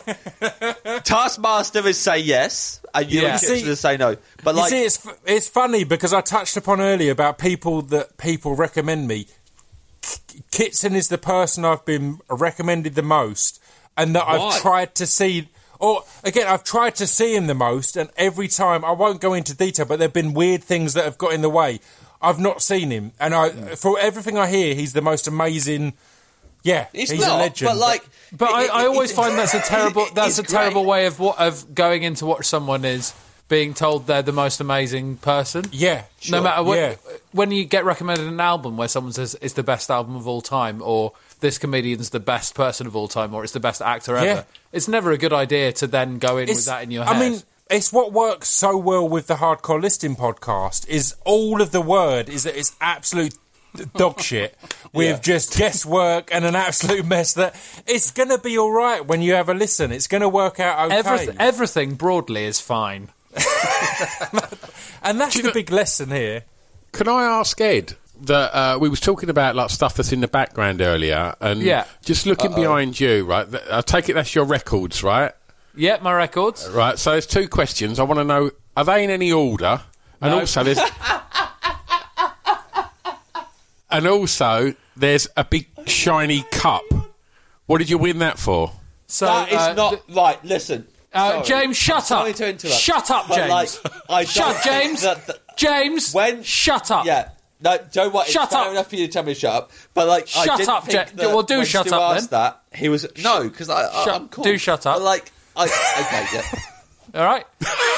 Taskmaster 1.04 1.86
is 1.86 1.98
say 1.98 2.18
yes, 2.18 2.80
and 2.94 3.10
you 3.10 3.22
Yeah. 3.22 3.32
and 3.32 3.40
Kitson 3.40 3.56
See- 3.58 3.68
is 3.70 3.80
say 3.80 3.96
no. 3.96 4.16
But, 4.44 4.54
like, 4.54 4.70
you 4.72 4.78
see, 4.78 4.84
it's 4.84 5.06
it's 5.26 5.48
funny 5.48 5.84
because 5.84 6.12
I 6.12 6.20
touched 6.20 6.56
upon 6.56 6.80
earlier 6.80 7.12
about 7.12 7.38
people 7.38 7.82
that 7.82 8.16
people 8.18 8.54
recommend 8.54 9.08
me. 9.08 9.26
K- 10.02 10.40
Kitson 10.50 10.94
is 10.94 11.08
the 11.08 11.18
person 11.18 11.64
I've 11.64 11.84
been 11.84 12.18
recommended 12.28 12.94
the 12.94 13.02
most, 13.02 13.60
and 13.96 14.14
that 14.14 14.26
Why? 14.26 14.36
I've 14.36 14.60
tried 14.60 14.94
to 14.96 15.06
see. 15.06 15.48
Or 15.78 16.04
again, 16.22 16.46
I've 16.46 16.62
tried 16.62 16.94
to 16.96 17.08
see 17.08 17.34
him 17.34 17.48
the 17.48 17.54
most, 17.54 17.96
and 17.96 18.10
every 18.16 18.46
time 18.46 18.84
I 18.84 18.92
won't 18.92 19.20
go 19.20 19.32
into 19.34 19.52
detail, 19.56 19.84
but 19.84 19.98
there've 19.98 20.12
been 20.12 20.32
weird 20.32 20.62
things 20.62 20.94
that 20.94 21.04
have 21.04 21.18
got 21.18 21.32
in 21.32 21.42
the 21.42 21.50
way. 21.50 21.80
I've 22.22 22.38
not 22.38 22.62
seen 22.62 22.90
him, 22.90 23.12
and 23.18 23.34
I, 23.34 23.48
hmm. 23.50 23.74
for 23.74 23.98
everything 23.98 24.38
I 24.38 24.46
hear, 24.48 24.74
he's 24.74 24.92
the 24.92 25.02
most 25.02 25.26
amazing. 25.26 25.94
Yeah, 26.62 26.86
it's 26.94 27.10
he's 27.10 27.20
not. 27.22 27.32
a 27.40 27.42
legend. 27.42 27.68
But, 27.70 27.76
like. 27.78 28.04
But 28.36 28.50
it- 28.50 28.54
I, 28.54 28.62
it- 28.64 28.70
I 28.70 28.86
always 28.86 29.10
it- 29.10 29.14
find 29.14 29.36
that's 29.36 29.54
a 29.54 29.60
terrible 29.68 30.06
that's 30.14 30.38
a 30.38 30.42
it's 30.42 30.52
terrible 30.52 30.84
way 30.84 31.06
of 31.06 31.18
what 31.18 31.38
of 31.40 31.74
going 31.74 32.04
into 32.04 32.24
what 32.24 32.44
someone 32.44 32.84
is 32.84 33.12
being 33.48 33.74
told 33.74 34.06
they're 34.06 34.22
the 34.22 34.32
most 34.32 34.60
amazing 34.60 35.16
person. 35.18 35.64
yeah, 35.72 36.04
No 36.30 36.40
matter 36.40 36.62
what, 36.62 36.78
Yeah. 36.78 36.94
when 37.32 37.50
you 37.50 37.64
get 37.66 37.84
recommended 37.84 38.26
an 38.26 38.40
album 38.40 38.78
where 38.78 38.88
someone 38.88 39.12
says 39.12 39.36
it's 39.42 39.52
the 39.52 39.62
best 39.62 39.90
album 39.90 40.16
of 40.16 40.26
all 40.26 40.40
time, 40.40 40.80
or 40.80 41.12
this 41.40 41.58
comedian's 41.58 42.10
the 42.10 42.20
best 42.20 42.54
person 42.54 42.86
of 42.86 42.96
all 42.96 43.08
time, 43.08 43.34
or 43.34 43.44
it's 43.44 43.52
the 43.52 43.60
best 43.60 43.82
actor 43.82 44.16
ever, 44.16 44.24
Yeah. 44.24 44.42
it's 44.72 44.88
never 44.88 45.10
a 45.10 45.18
good 45.18 45.34
idea 45.34 45.70
to 45.72 45.86
then 45.86 46.18
go 46.18 46.38
in 46.38 46.48
with 46.48 46.64
that 46.64 46.82
in 46.84 46.90
your 46.92 47.04
head. 47.04 47.16
I 47.16 47.18
mean, 47.18 47.42
it's 47.72 47.92
what 47.92 48.12
works 48.12 48.48
so 48.48 48.76
well 48.76 49.08
with 49.08 49.26
the 49.26 49.34
Hardcore 49.36 49.80
Listening 49.80 50.16
podcast 50.16 50.86
is 50.88 51.14
all 51.24 51.60
of 51.60 51.70
the 51.72 51.80
word 51.80 52.28
is 52.28 52.44
that 52.44 52.56
it's 52.58 52.76
absolute 52.80 53.34
dog 53.96 54.20
shit 54.20 54.54
with 54.92 55.16
Yeah. 55.16 55.18
just 55.20 55.56
guesswork 55.56 56.28
and 56.32 56.44
an 56.44 56.54
absolute 56.54 57.06
mess 57.06 57.32
that 57.34 57.54
it's 57.86 58.10
going 58.10 58.28
to 58.28 58.38
be 58.38 58.58
all 58.58 58.70
right 58.72 59.06
when 59.06 59.22
you 59.22 59.32
have 59.34 59.48
a 59.48 59.54
listen. 59.54 59.90
It's 59.92 60.06
going 60.06 60.20
to 60.20 60.28
work 60.28 60.60
out 60.60 60.86
okay. 60.86 60.96
everything, 60.98 61.36
everything 61.40 61.94
broadly 61.94 62.44
is 62.44 62.60
fine. 62.60 63.08
and 65.02 65.18
that's 65.20 65.40
the 65.40 65.50
big 65.54 65.70
lesson 65.70 66.10
here. 66.10 66.44
Can 66.92 67.08
I 67.08 67.24
ask 67.24 67.58
Ed 67.60 67.94
that 68.22 68.54
uh, 68.54 68.78
we 68.78 68.88
was 68.88 69.00
talking 69.00 69.30
about 69.30 69.56
like 69.56 69.70
stuff 69.70 69.94
that's 69.94 70.12
in 70.12 70.20
the 70.20 70.28
background 70.28 70.80
earlier, 70.82 71.34
and 71.40 71.62
Yeah. 71.62 71.86
just 72.04 72.26
looking 72.26 72.54
behind 72.54 73.00
you, 73.00 73.24
right? 73.24 73.50
th- 73.50 73.62
I 73.70 73.80
take 73.80 74.08
it 74.10 74.12
that's 74.14 74.34
your 74.34 74.44
records, 74.44 75.02
right? 75.02 75.32
Yeah, 75.74 75.98
my 76.02 76.12
records. 76.12 76.68
Right. 76.68 76.98
So 76.98 77.12
there's 77.12 77.26
two 77.26 77.48
questions. 77.48 77.98
I 77.98 78.02
want 78.04 78.20
to 78.20 78.24
know: 78.24 78.50
are 78.76 78.84
they 78.84 79.04
in 79.04 79.10
any 79.10 79.32
order? 79.32 79.80
And 80.20 80.30
No. 80.32 80.40
also 80.40 80.62
there's, 80.62 80.78
and 83.90 84.06
also 84.06 84.74
there's 84.96 85.28
a 85.36 85.44
big 85.44 85.68
shiny 85.86 86.44
cup. 86.50 86.82
What 87.66 87.78
did 87.78 87.90
you 87.90 87.98
win 87.98 88.18
that 88.20 88.38
for? 88.38 88.72
So 89.06 89.26
That 89.26 89.52
is 89.52 89.58
uh, 89.58 89.74
not 89.74 89.90
th- 89.90 90.02
right. 90.16 90.42
Listen, 90.44 90.86
uh, 91.12 91.42
sorry. 91.42 91.46
James, 91.46 91.76
shut 91.76 92.04
Sorry 92.04 92.30
up. 92.30 92.36
to 92.36 92.48
interrupt. 92.48 92.78
Shut 92.80 93.10
up, 93.10 93.28
But, 93.28 93.34
James. 93.36 93.50
like, 93.84 93.92
I 94.08 94.24
shut, 94.24 94.46
don't 94.46 94.62
think 94.62 94.82
James. 94.84 95.02
that 95.02 95.26
the- 95.26 95.38
James. 95.56 96.14
When- 96.14 96.42
shut 96.42 96.90
up. 96.90 97.04
Yeah. 97.04 97.28
No, 97.60 97.78
Joe 97.92 98.08
White. 98.10 98.26
Shut 98.26 98.44
it's 98.44 98.52
fair 98.54 98.64
up. 98.64 98.70
enough 98.72 98.88
for 98.88 98.96
you 98.96 99.06
to 99.06 99.12
tell 99.12 99.22
me 99.22 99.34
to 99.34 99.40
shut 99.40 99.54
up, 99.54 99.70
but 99.94 100.08
like, 100.08 100.24
I 100.36 100.46
Shut 100.46 100.56
didn't 100.58 100.70
up, 100.70 100.84
think 100.84 100.94
Ja- 100.94 101.04
that 101.16 101.28
well, 101.28 101.42
do 101.44 101.58
when 101.58 101.66
shut 101.66 101.86
Stu 101.86 101.94
up, 101.94 102.16
asked 102.16 102.30
then. 102.30 102.40
That 102.40 102.60
he 102.74 102.88
was 102.88 103.06
no, 103.22 103.44
because 103.44 103.68
I, 103.68 103.86
I 103.88 104.04
Shut- 104.04 104.14
I'm 104.20 104.28
cool. 104.30 104.42
do 104.44 104.58
shut 104.58 104.84
up. 104.86 104.96
But 104.96 105.02
like, 105.02 105.30
I 105.56 105.64
okay, 105.64 106.26
yeah. 106.34 106.60
All 107.20 107.26
right. 107.26 107.44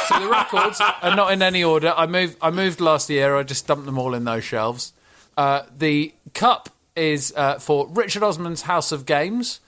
So 0.09 0.21
the 0.21 0.29
records 0.29 0.81
are 0.81 1.15
not 1.15 1.33
in 1.33 1.41
any 1.41 1.63
order. 1.63 1.95
I 1.97 2.07
moved. 2.07 2.37
I 2.43 2.51
moved 2.51 2.81
last 2.81 3.09
year. 3.09 3.37
I 3.37 3.43
just 3.45 3.67
dumped 3.67 3.87
them 3.87 3.97
all 3.99 4.13
in 4.15 4.25
those 4.25 4.43
shelves. 4.45 4.93
Uh, 5.37 5.63
the 5.77 6.13
cup 6.35 6.69
is 6.97 7.33
uh, 7.37 7.59
for 7.59 7.87
Richard 7.89 8.23
Osman's 8.25 8.63
House 8.63 8.91
of 8.91 9.07
Games, 9.07 9.61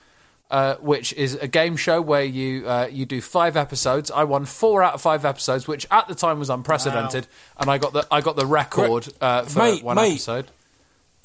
uh, 0.51 0.74
which 0.76 1.12
is 1.12 1.34
a 1.34 1.47
game 1.47 1.76
show 1.76 2.01
where 2.03 2.24
you 2.24 2.68
uh, 2.68 2.89
you 2.91 3.07
do 3.07 3.20
five 3.20 3.57
episodes. 3.57 4.11
I 4.11 4.24
won 4.24 4.47
four 4.47 4.82
out 4.82 4.95
of 4.95 5.01
five 5.03 5.24
episodes, 5.24 5.68
which 5.68 5.87
at 5.93 6.09
the 6.09 6.14
time 6.16 6.41
was 6.41 6.51
unprecedented, 6.51 7.28
and 7.57 7.70
I 7.70 7.78
got 7.78 7.93
the 7.93 8.05
I 8.11 8.20
got 8.22 8.34
the 8.37 8.47
record 8.47 9.09
uh, 9.20 9.45
for 9.45 9.59
Mate, 9.61 9.84
one 9.84 9.95
mate. 9.97 10.11
episode. 10.12 10.47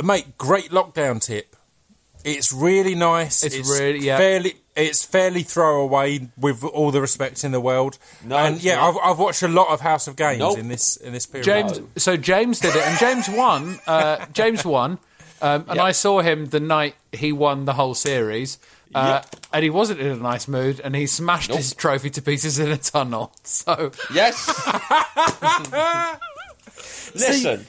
Mate, 0.03 0.38
great 0.38 0.70
lockdown 0.70 1.20
tip. 1.24 1.55
It's 2.24 2.53
really 2.53 2.93
nice. 2.93 3.43
It's 3.43 3.55
really- 3.80 3.99
yeah. 4.05 4.18
fairly. 4.18 4.55
It's 4.76 5.03
fairly 5.03 5.43
throwaway 5.43 6.30
with 6.38 6.63
all 6.63 6.91
the 6.91 7.01
respect 7.01 7.43
in 7.43 7.51
the 7.51 7.59
world. 7.59 7.97
No, 8.24 8.38
and 8.38 8.63
yeah, 8.63 8.76
not. 8.76 8.95
I've, 8.95 9.11
I've 9.11 9.19
watched 9.19 9.43
a 9.43 9.47
lot 9.49 9.67
of 9.67 9.82
House 9.82 10.07
of 10.07 10.15
Games 10.15 10.39
Nope. 10.39 10.57
in 10.57 10.67
this 10.69 10.95
in 10.95 11.11
this 11.11 11.26
period. 11.26 11.43
James. 11.45 11.82
So 11.97 12.15
James 12.15 12.59
did 12.59 12.76
it, 12.76 12.82
and 12.86 12.97
James 12.97 13.28
won. 13.30 13.80
Uh, 13.86 14.26
James 14.34 14.63
won, 14.63 14.97
um, 15.41 15.65
and 15.67 15.76
Yep. 15.76 15.80
I 15.86 15.91
saw 15.91 16.22
him 16.22 16.45
the 16.47 16.59
night 16.61 16.95
he 17.11 17.32
won 17.34 17.65
the 17.65 17.74
whole 17.74 17.93
series. 17.95 18.57
Uh, 18.93 19.22
And 19.53 19.63
he 19.63 19.69
wasn't 19.69 19.99
in 20.01 20.07
a 20.07 20.15
nice 20.17 20.47
mood, 20.49 20.82
and 20.84 20.93
he 20.95 21.07
smashed 21.07 21.53
his 21.53 21.74
trophy 21.74 22.09
to 22.09 22.22
pieces 22.22 22.59
in 22.59 22.69
a 22.72 22.78
tunnel. 22.78 23.32
So 23.43 23.91
Yes. 24.13 24.47
Listen, 27.15 27.65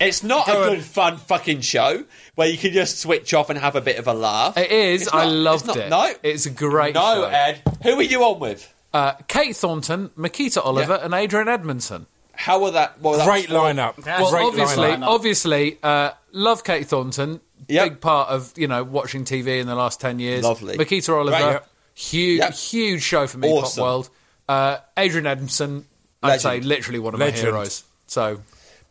it's 0.00 0.22
not 0.22 0.48
a 0.48 0.52
good 0.52 0.82
fun 0.82 1.16
fucking 1.16 1.60
show 1.60 2.04
where 2.34 2.48
you 2.48 2.58
can 2.58 2.72
just 2.72 2.98
switch 3.00 3.32
off 3.34 3.50
and 3.50 3.58
have 3.58 3.76
a 3.76 3.80
bit 3.80 3.98
of 3.98 4.06
a 4.06 4.14
laugh. 4.14 4.56
it 4.56 4.70
is. 4.70 5.02
It's 5.02 5.12
I 5.12 5.24
loved 5.24 5.66
not- 5.66 5.76
it. 5.76 5.88
No, 5.88 6.12
it's 6.22 6.46
a 6.46 6.50
great 6.50 6.94
no, 6.94 7.00
show. 7.00 7.24
Ed. 7.24 7.62
Who 7.82 7.98
are 7.98 8.02
you 8.02 8.22
on 8.24 8.40
with? 8.40 8.72
Uh, 8.92 9.12
Kate 9.28 9.56
Thornton, 9.56 10.10
Miquita 10.16 10.64
Oliver, 10.64 10.94
and 10.94 11.14
Adrian 11.14 11.48
Edmondson. 11.48 12.06
How 12.36 12.58
will 12.60 12.72
that? 12.72 13.00
Well, 13.00 13.18
that 13.18 13.26
great 13.26 13.48
was 13.48 13.56
lineup. 13.76 14.04
Well, 14.04 14.22
Well, 14.22 14.30
great 14.30 14.44
obviously, 14.46 14.88
lineup. 14.88 15.06
obviously, 15.06 15.78
uh, 15.82 16.10
love 16.32 16.64
Kate 16.64 16.86
Thornton. 16.86 17.40
Yep. 17.68 17.88
Big 17.88 18.00
part 18.00 18.28
of 18.28 18.52
you 18.56 18.68
know 18.68 18.84
watching 18.84 19.24
TV 19.24 19.58
in 19.60 19.66
the 19.66 19.74
last 19.74 20.00
ten 20.00 20.18
years. 20.18 20.44
Lovely. 20.44 20.76
Miquita 20.76 21.16
Oliver, 21.16 21.38
Great. 21.50 21.60
huge, 21.94 22.38
Yep. 22.40 22.52
huge 22.54 23.02
show 23.02 23.26
for 23.26 23.38
me. 23.38 23.48
Awesome. 23.48 23.80
Pop 23.80 23.84
World. 23.84 24.10
Uh, 24.48 24.76
Adrian 24.96 25.26
Edmondson, 25.26 25.86
I'd 26.22 26.40
say 26.40 26.60
literally 26.60 26.98
one 26.98 27.14
of 27.14 27.20
Legend. 27.20 27.42
my 27.44 27.50
heroes. 27.50 27.84
So 28.06 28.40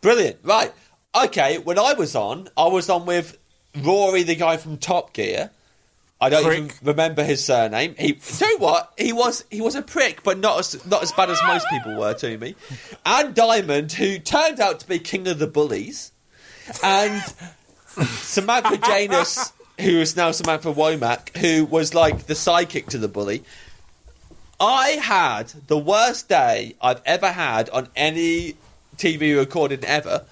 Brilliant. 0.02 0.38
Right. 0.44 0.74
Okay. 1.16 1.58
When 1.58 1.80
I 1.80 1.94
was 1.94 2.16
on, 2.16 2.50
I 2.58 2.68
was 2.68 2.90
on 2.90 3.06
with 3.06 3.38
Rory, 3.76 4.24
the 4.24 4.36
guy 4.36 4.58
from 4.58 4.78
Top 4.78 5.14
Gear. 5.14 5.52
I 6.22 6.30
don't 6.30 6.54
even 6.54 6.72
remember 6.82 7.22
his 7.22 7.44
surname. 7.44 7.96
He, 8.00 8.14
do 8.14 8.46
you 8.46 8.58
what? 8.58 8.94
He 8.98 9.12
was 9.12 9.44
he 9.52 9.60
was 9.60 9.76
a 9.76 9.82
prick, 9.82 10.24
but 10.24 10.40
not 10.40 10.58
as 10.58 10.86
not 10.86 11.04
as 11.04 11.12
bad 11.12 11.30
as 11.30 11.40
most 11.46 11.68
people 11.70 11.98
were 11.98 12.14
to 12.14 12.38
me. 12.38 12.56
And 13.06 13.36
Diamond, 13.36 13.92
who 13.92 14.20
turned 14.20 14.62
out 14.62 14.80
to 14.80 14.88
be 14.88 15.00
king 15.00 15.28
of 15.28 15.38
the 15.40 15.48
bullies, 15.48 16.14
and 16.82 17.22
Samantha 17.88 18.78
Janus, 18.78 19.52
who 19.80 20.00
is 20.00 20.16
now 20.16 20.32
Samantha 20.32 20.72
Womack, 20.72 21.36
who 21.38 21.66
was 21.66 21.94
like 21.94 22.28
the 22.28 22.36
sidekick 22.36 22.88
to 22.88 22.98
the 22.98 23.10
bully. 23.10 23.44
I 24.62 24.92
had 24.92 25.48
the 25.68 25.78
worst 25.78 26.30
day 26.30 26.76
I've 26.82 27.02
ever 27.06 27.34
had 27.34 27.70
on 27.72 27.90
any 27.98 28.56
TV 28.96 29.38
recording 29.38 29.84
ever. 29.84 30.24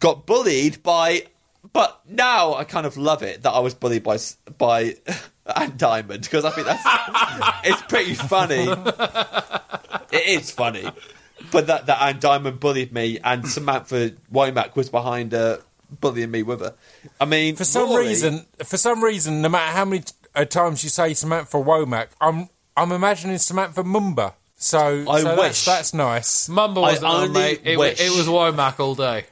Got 0.00 0.26
bullied 0.26 0.82
by, 0.82 1.26
but 1.72 2.00
now 2.08 2.54
I 2.54 2.64
kind 2.64 2.86
of 2.86 2.96
love 2.96 3.22
it 3.22 3.42
that 3.42 3.50
I 3.50 3.58
was 3.60 3.74
bullied 3.74 4.02
by 4.02 4.18
by 4.56 4.94
Anne 5.56 5.76
Diamond 5.76 6.22
because 6.22 6.44
I 6.44 6.50
think 6.50 6.66
that's 6.66 6.82
it's 7.64 7.82
pretty 7.82 8.14
funny. 8.14 8.66
It 10.12 10.26
is 10.40 10.50
funny, 10.50 10.88
but 11.50 11.66
that 11.66 11.86
that 11.86 12.00
Anne 12.00 12.20
Diamond 12.20 12.60
bullied 12.60 12.92
me 12.92 13.18
and 13.22 13.46
Samantha 13.46 14.14
Womack 14.32 14.76
was 14.76 14.88
behind 14.88 15.32
her 15.32 15.60
bullying 16.00 16.30
me 16.30 16.42
with 16.42 16.60
her. 16.60 16.74
I 17.20 17.24
mean, 17.24 17.56
For 17.56 17.64
some 17.64 17.90
Rory- 17.90 18.08
reason, 18.08 18.46
for 18.64 18.76
some 18.76 19.02
reason, 19.02 19.42
no 19.42 19.48
matter 19.48 19.72
how 19.76 19.84
many 19.84 20.04
uh, 20.34 20.44
times 20.44 20.84
you 20.84 20.90
say 20.90 21.14
Samantha 21.14 21.56
Womack, 21.56 22.08
I'm 22.20 22.48
I'm 22.76 22.92
imagining 22.92 23.38
Samantha 23.38 23.82
Mumba. 23.82 24.34
So, 24.60 25.04
I 25.08 25.20
so 25.20 25.36
wish. 25.36 25.64
That's, 25.64 25.64
that's 25.64 25.94
nice. 25.94 26.48
Mumba 26.48 26.80
wasn't 26.80 27.06
on, 27.06 27.22
only 27.28 27.40
mate. 27.40 27.60
It, 27.64 27.78
it 27.78 27.78
was 27.78 28.26
Womack 28.26 28.80
all 28.80 28.94
day. 28.96 29.26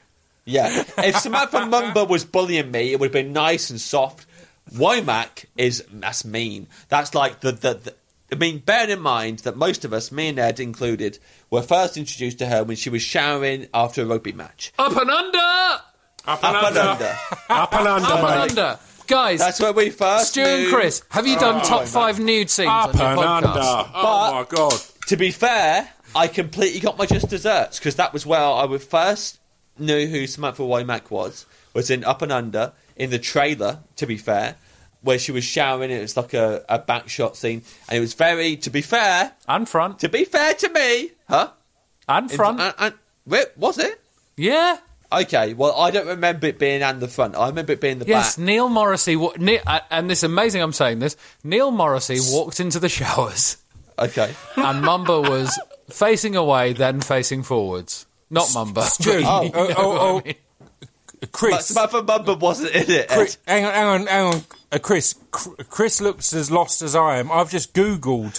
Yeah. 0.47 0.85
If 0.99 1.17
Samantha 1.19 1.59
Mumba 1.61 2.09
was 2.09 2.25
bullying 2.25 2.71
me, 2.71 2.93
it 2.93 3.01
would 3.01 3.07
have 3.07 3.13
been 3.13 3.33
nice 3.35 3.69
and 3.69 3.81
soft. 3.81 4.27
Womack 4.75 5.45
is 5.57 5.85
that's 5.93 6.25
mean. 6.25 6.69
That's 6.89 7.15
like 7.15 7.41
the, 7.41 7.53
the, 7.53 7.75
the 7.75 7.95
I 8.33 8.35
mean, 8.37 8.59
bear 8.59 8.89
in 8.89 9.01
mind 9.01 9.41
that 9.41 9.57
most 9.57 9.85
of 9.85 9.93
us, 9.93 10.11
me 10.11 10.29
and 10.29 10.39
Ed 10.39 10.59
included, 10.59 11.19
were 11.51 11.63
first 11.63 11.97
introduced 11.97 12.39
to 12.39 12.47
her 12.47 12.65
when 12.65 12.77
she 12.77 12.91
was 12.91 13.03
showering 13.03 13.69
after 13.73 14.03
a 14.03 14.07
rugby 14.07 14.33
match. 14.33 14.73
Up 14.79 14.97
and 14.97 15.11
under, 15.11 15.39
Up 15.39 15.83
Up 16.27 16.43
and 16.45 16.77
under. 16.79 17.17
Up 17.49 17.73
and 17.73 17.87
under, 17.87 18.07
up 18.09 18.19
and 18.25 18.51
under, 18.51 18.79
guys. 19.07 19.39
That's 19.39 19.61
where 19.61 19.73
we 19.73 19.91
first 19.91 20.31
Stu 20.31 20.41
and 20.43 20.65
knew- 20.65 20.71
Chris, 20.71 21.03
have 21.11 21.27
you 21.27 21.37
oh, 21.37 21.41
done 21.41 21.61
Oh, 21.63 21.69
top 21.69 21.81
mate. 21.83 21.89
five 21.89 22.19
nude 22.19 22.51
scenes 22.51 22.69
Up 22.69 22.95
on 22.95 22.99
your 22.99 23.07
and 23.07 23.21
podcast? 23.21 23.47
under. 23.47 23.91
Oh 23.95 24.33
my 24.33 24.47
god. 24.49 24.81
To 25.09 25.17
be 25.17 25.31
fair, 25.31 25.89
I 26.17 26.27
completely 26.27 26.81
got 26.81 26.99
my 26.99 27.07
just 27.07 27.29
desserts 27.29 27.79
because 27.79 27.95
that 27.97 28.13
was 28.13 28.27
where 28.27 28.41
I 28.41 28.65
would 28.65 28.83
first 28.83 29.39
knew 29.79 30.07
who 30.07 30.27
Samantha 30.27 30.63
Womack 30.63 31.11
was. 31.11 31.47
Was 31.75 31.91
in 31.91 32.05
Up 32.05 32.23
and 32.23 32.33
Under 32.33 32.73
in 32.97 33.11
the 33.11 33.19
trailer. 33.19 33.81
To 33.97 34.07
be 34.07 34.17
fair, 34.17 34.57
where 35.03 35.19
she 35.19 35.33
was 35.33 35.45
showering, 35.45 35.91
it 35.91 36.01
was 36.01 36.17
like 36.17 36.35
a, 36.35 36.65
a 36.69 36.79
back 36.79 37.09
shot 37.09 37.37
scene, 37.37 37.63
and 37.89 37.99
it 37.99 38.01
was 38.01 38.15
very. 38.15 38.57
To 38.59 38.71
be 38.71 38.83
fair, 38.83 39.33
And 39.49 39.69
front, 39.69 39.99
to 40.01 40.09
be 40.09 40.25
fair 40.25 40.55
to 40.55 40.69
me, 40.71 41.11
huh? 41.29 41.51
and 42.09 42.31
front. 42.31 42.61
And, 42.61 42.75
and, 42.79 42.95
was 43.57 43.79
it? 43.79 44.01
yeah. 44.37 44.79
Okay, 45.13 45.55
well, 45.55 45.79
I 45.81 45.93
don't 45.93 46.09
remember 46.09 46.49
it 46.49 46.59
being 46.59 46.83
and 46.83 46.99
the 47.01 47.07
front. 47.07 47.37
I 47.37 47.47
remember 47.49 47.73
it 47.73 47.81
being 47.81 48.01
the 48.01 48.07
Yes, 48.07 48.35
back. 48.37 48.39
Yes, 48.41 48.45
Neil 48.45 48.69
Morrissey, 48.69 49.15
wa- 49.15 49.33
Ne- 49.39 49.61
uh, 49.65 49.79
and 49.89 50.11
this 50.11 50.25
amazing. 50.25 50.61
I'm 50.63 50.73
saying 50.73 50.99
this. 50.99 51.17
Neil 51.45 51.71
Morrissey 51.71 52.19
walked 52.33 52.59
into 52.59 52.81
the 52.81 52.89
showers, 52.99 53.57
Okay. 54.01 54.35
and 54.57 54.85
Mumba 54.85 55.23
was 55.29 55.57
facing 55.91 56.35
away, 56.35 56.73
then 56.73 57.01
facing 57.01 57.45
forwards. 57.45 58.05
Not 58.31 58.47
Mumba. 58.49 58.83
Stu, 58.83 59.11
Oh. 59.25 59.51
oh, 59.55 59.75
oh, 59.77 60.23
oh, 60.27 60.33
But 61.21 61.33
Chris, 61.33 61.67
Samantha 61.67 62.03
Mumba 62.03 62.39
wasn't 62.39 62.75
in 62.75 62.91
it. 62.91 63.09
Chris, 63.09 63.39
hang 63.47 63.65
on, 63.65 63.73
hang 63.73 63.87
on, 63.87 64.07
hang 64.07 64.27
on, 64.35 64.43
uh, 64.73 64.79
Chris. 64.79 65.15
Cr- 65.31 65.63
Chris 65.71 66.01
looks 66.01 66.33
as 66.35 66.51
lost 66.51 66.83
as 66.83 66.95
I 66.95 67.19
am. 67.19 67.33
I've 67.33 67.51
just 67.51 67.73
googled 67.73 68.39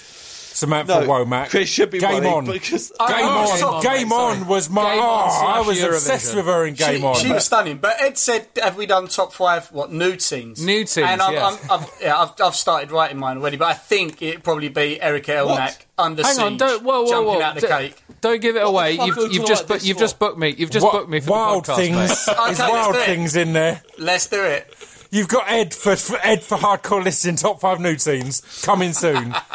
Samantha 0.58 1.02
No, 1.02 1.08
Womack. 1.08 1.50
Chris 1.50 1.70
should 1.70 1.92
be 1.92 2.00
Game 2.00 2.24
worried 2.24 2.34
on. 2.34 2.46
because 2.46 2.90
Game 2.90 2.96
Oh, 3.10 3.52
on, 3.52 3.58
Game 3.58 3.64
On, 3.64 3.84
Game 3.84 4.10
mate, 4.10 4.16
on 4.16 4.48
was 4.48 4.70
my. 4.72 4.96
Game 4.96 5.04
On 5.04 5.30
oh, 5.30 5.46
I 5.48 5.62
was 5.62 5.78
Eurovision. 5.80 5.88
obsessed 5.94 6.36
with 6.36 6.46
her 6.46 6.66
in 6.66 6.74
Game 6.74 7.02
she, 7.02 7.06
On. 7.06 7.16
she 7.16 7.32
was 7.32 7.46
stunning. 7.46 7.78
But 7.78 8.02
Ed 8.02 8.18
said, 8.18 8.48
"Have 8.62 8.76
we 8.76 8.88
done 8.88 9.08
top 9.08 9.34
five 9.34 9.68
what 9.72 9.92
nude 9.92 10.22
scenes?" 10.22 10.66
Nude 10.66 10.90
scenes, 10.90 11.08
And 11.10 11.22
I'm, 11.22 11.34
yeah. 11.34 11.46
I'm, 11.48 11.60
I've, 11.82 11.92
yeah, 12.02 12.20
I've, 12.20 12.32
I've 12.42 12.56
started 12.56 12.92
writing 12.92 13.20
mine 13.20 13.38
already. 13.38 13.58
But 13.58 13.68
I 13.68 13.74
think 13.76 14.20
it'd 14.22 14.44
probably 14.44 14.70
be 14.70 15.00
Erika 15.00 15.32
Eleniak 15.32 15.48
What? 15.48 15.86
under 16.00 16.24
Hang 16.24 16.34
siege, 16.34 16.44
on, 16.44 16.58
don't 16.58 16.84
whoa 16.84 17.04
whoa 17.04 17.10
jumping 17.10 17.34
whoa! 17.36 17.42
out 17.42 17.56
the 17.56 17.62
D- 17.62 17.68
cake. 17.68 18.04
Don't 18.20 18.42
give 18.42 18.56
it 18.56 18.64
What 18.64 18.70
away. 18.70 18.92
You've, 18.94 19.06
you've 19.06 19.16
talking 19.16 19.46
just 19.46 19.66
about 19.66 19.76
book, 19.78 19.86
you've 19.86 19.98
for? 19.98 20.02
just 20.02 20.18
booked 20.20 20.38
me. 20.40 20.56
You've 20.58 20.72
just 20.72 20.84
Wa- 20.86 20.92
booked 20.92 21.10
me 21.10 21.20
for 21.20 21.30
wild 21.32 21.66
the 21.66 21.74
podcast. 21.74 21.76
things. 21.76 22.28
mate. 22.28 22.36
There's 22.48 22.60
wild 22.60 22.96
things 22.96 23.36
in 23.36 23.54
there. 23.54 23.84
Let's 24.00 24.26
do 24.28 24.44
it. 24.44 24.74
You've 25.12 25.28
got 25.30 25.50
Ed 25.50 25.74
for, 25.76 25.96
for 25.96 26.18
Ed 26.24 26.44
for 26.44 26.58
hardcore 26.58 27.04
listening. 27.04 27.36
Top 27.38 27.62
five 27.62 27.80
nude 27.80 28.02
scenes 28.02 28.42
coming 28.66 28.92
soon. 28.94 29.36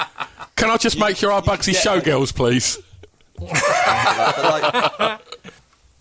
Can 0.56 0.70
I 0.70 0.76
just 0.76 0.98
make 0.98 1.16
sure 1.16 1.32
I 1.32 1.40
Bugsy 1.40 1.72
yeah. 1.72 1.80
Showgirls, 1.80 2.34
please? 2.34 2.78
like, 3.40 5.20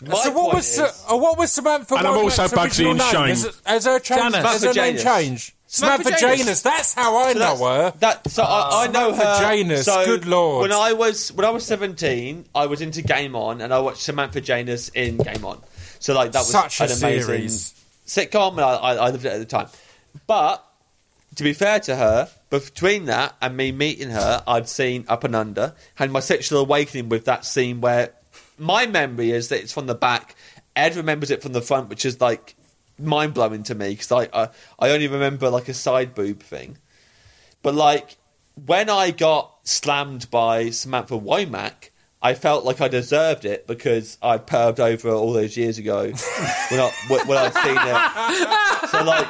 my 0.00 0.14
so 0.22 0.30
what 0.32 0.54
was 0.54 0.78
is- 0.78 0.80
uh, 0.80 1.16
what 1.16 1.38
was 1.38 1.52
Samantha? 1.52 1.94
And 1.96 2.06
I'm 2.06 2.18
also 2.18 2.44
Bugsy 2.46 2.84
original 2.86 2.90
and 2.92 2.98
name? 2.98 3.10
Shane. 3.10 3.28
Has, 3.28 3.62
has 3.64 3.84
her 3.84 3.98
changed? 3.98 4.22
Janus. 4.22 4.36
Has 4.52 4.62
her 4.62 4.72
name 4.74 4.96
Janus. 4.96 5.02
changed? 5.02 5.52
Samantha 5.66 6.04
Samantha 6.04 6.20
Janus. 6.20 6.38
Janus. 6.44 6.62
That's 6.62 6.94
how 6.94 7.16
I 7.16 7.32
So 7.32 7.38
know 7.38 7.56
her. 7.66 7.94
That 8.00 8.30
so 8.30 8.42
I, 8.42 8.84
I 8.84 8.86
know 8.88 9.14
her. 9.14 9.40
Janus, 9.40 9.84
So 9.86 10.04
good 10.04 10.26
lord. 10.26 10.62
When 10.62 10.72
I 10.72 10.92
was 10.92 11.32
when 11.32 11.46
I 11.46 11.50
was 11.50 11.64
seventeen, 11.64 12.44
I 12.54 12.66
was 12.66 12.80
into 12.82 13.00
Game 13.02 13.34
On, 13.34 13.60
and 13.62 13.72
I 13.72 13.78
watched 13.78 14.02
Samantha 14.02 14.40
Janus 14.42 14.90
in 14.90 15.16
Game 15.16 15.44
On. 15.46 15.58
So 15.98 16.14
like 16.14 16.32
that 16.32 16.40
was 16.40 16.50
Such 16.50 16.80
a 16.80 16.84
an 16.84 16.90
amazing. 16.92 17.22
series. 17.22 17.74
sitcom, 18.06 18.52
and 18.52 18.60
I, 18.60 18.74
I, 18.74 18.92
I 18.94 19.08
loved 19.10 19.24
it 19.24 19.32
at 19.32 19.38
the 19.38 19.46
time. 19.46 19.68
But 20.26 20.62
to 21.36 21.42
be 21.42 21.54
fair 21.54 21.80
to 21.80 21.96
her, 21.96 22.28
between 22.60 23.06
that 23.06 23.34
and 23.40 23.56
me 23.56 23.72
meeting 23.72 24.10
her, 24.10 24.44
I'd 24.46 24.68
seen 24.68 25.06
Up 25.08 25.24
and 25.24 25.34
Under, 25.34 25.74
had 25.94 26.10
my 26.10 26.20
sexual 26.20 26.60
awakening 26.60 27.08
with 27.08 27.24
that 27.24 27.46
scene 27.46 27.80
where 27.80 28.12
my 28.58 28.86
memory 28.86 29.30
is 29.30 29.48
that 29.48 29.60
it's 29.60 29.72
from 29.72 29.86
the 29.86 29.94
back. 29.94 30.36
Ed 30.76 30.94
remembers 30.96 31.30
it 31.30 31.42
from 31.42 31.52
the 31.52 31.62
front, 31.62 31.88
which 31.88 32.04
is 32.04 32.20
like 32.20 32.54
mind 32.98 33.32
blowing 33.32 33.62
to 33.64 33.74
me 33.74 33.90
because 33.90 34.12
I, 34.12 34.28
I 34.34 34.48
I 34.78 34.90
only 34.90 35.08
remember 35.08 35.48
like 35.48 35.68
a 35.68 35.74
side 35.74 36.14
boob 36.14 36.42
thing. 36.42 36.76
But 37.62 37.74
like 37.74 38.18
when 38.66 38.90
I 38.90 39.12
got 39.12 39.58
slammed 39.64 40.30
by 40.30 40.70
Samantha 40.70 41.14
Womack, 41.14 41.88
I 42.20 42.34
felt 42.34 42.64
like 42.64 42.80
I 42.80 42.88
deserved 42.88 43.44
it 43.44 43.66
because 43.66 44.18
I 44.22 44.38
perved 44.38 44.78
over 44.78 45.10
all 45.10 45.32
those 45.32 45.56
years 45.56 45.78
ago 45.78 46.02
when, 46.68 46.80
I, 46.80 46.92
when 47.08 47.26
when 47.26 47.38
I'd 47.38 47.54
seen 47.54 47.76
it. 47.76 48.51
So 48.92 49.02
like, 49.04 49.26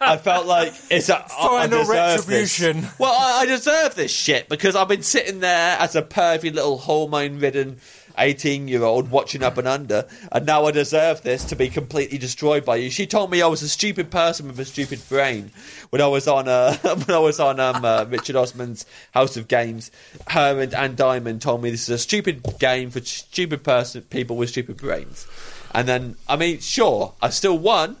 I 0.00 0.18
felt 0.18 0.46
like 0.46 0.74
it's 0.90 1.08
a 1.08 1.24
Final 1.28 1.78
deserve 1.80 2.26
this. 2.26 2.60
retribution. 2.60 2.88
Well, 2.98 3.12
I, 3.12 3.40
I 3.40 3.46
deserve 3.46 3.94
this 3.94 4.12
shit 4.12 4.48
because 4.50 4.76
I've 4.76 4.88
been 4.88 5.02
sitting 5.02 5.40
there 5.40 5.78
as 5.80 5.96
a 5.96 6.02
pervy 6.02 6.54
little 6.54 6.78
hormone-ridden. 6.78 7.80
18 8.20 8.66
year 8.66 8.82
old 8.82 9.12
watching 9.12 9.44
up 9.44 9.58
and 9.58 9.68
under, 9.68 10.04
and 10.32 10.44
now 10.44 10.64
I 10.64 10.72
deserve 10.72 11.22
this 11.22 11.44
to 11.44 11.54
be 11.54 11.68
completely 11.68 12.18
destroyed 12.18 12.64
by 12.64 12.74
you. 12.74 12.90
She 12.90 13.06
told 13.06 13.30
me 13.30 13.40
I 13.40 13.46
was 13.46 13.62
a 13.62 13.68
stupid 13.68 14.10
person 14.10 14.48
with 14.48 14.58
a 14.58 14.64
stupid 14.64 15.00
brain 15.08 15.52
when 15.90 16.02
I 16.02 16.08
was 16.08 16.26
on 16.26 16.48
uh, 16.48 16.74
when 16.82 17.16
I 17.16 17.20
was 17.20 17.38
on 17.38 17.60
um, 17.60 17.84
uh, 17.84 18.06
Richard 18.08 18.34
Osman's 18.34 18.86
House 19.12 19.36
of 19.36 19.46
Games. 19.46 19.92
Her 20.26 20.60
and 20.60 20.74
Anne 20.74 20.96
Diamond 20.96 21.42
told 21.42 21.62
me 21.62 21.70
this 21.70 21.82
is 21.82 21.90
a 21.90 21.98
stupid 21.98 22.42
game 22.58 22.90
for 22.90 22.98
stupid 23.02 23.62
person 23.62 24.02
people 24.02 24.36
with 24.36 24.48
stupid 24.50 24.78
brains. 24.78 25.28
And 25.72 25.86
then, 25.86 26.16
I 26.28 26.36
mean, 26.36 26.60
sure, 26.60 27.14
I 27.20 27.30
still 27.30 27.58
won, 27.58 27.96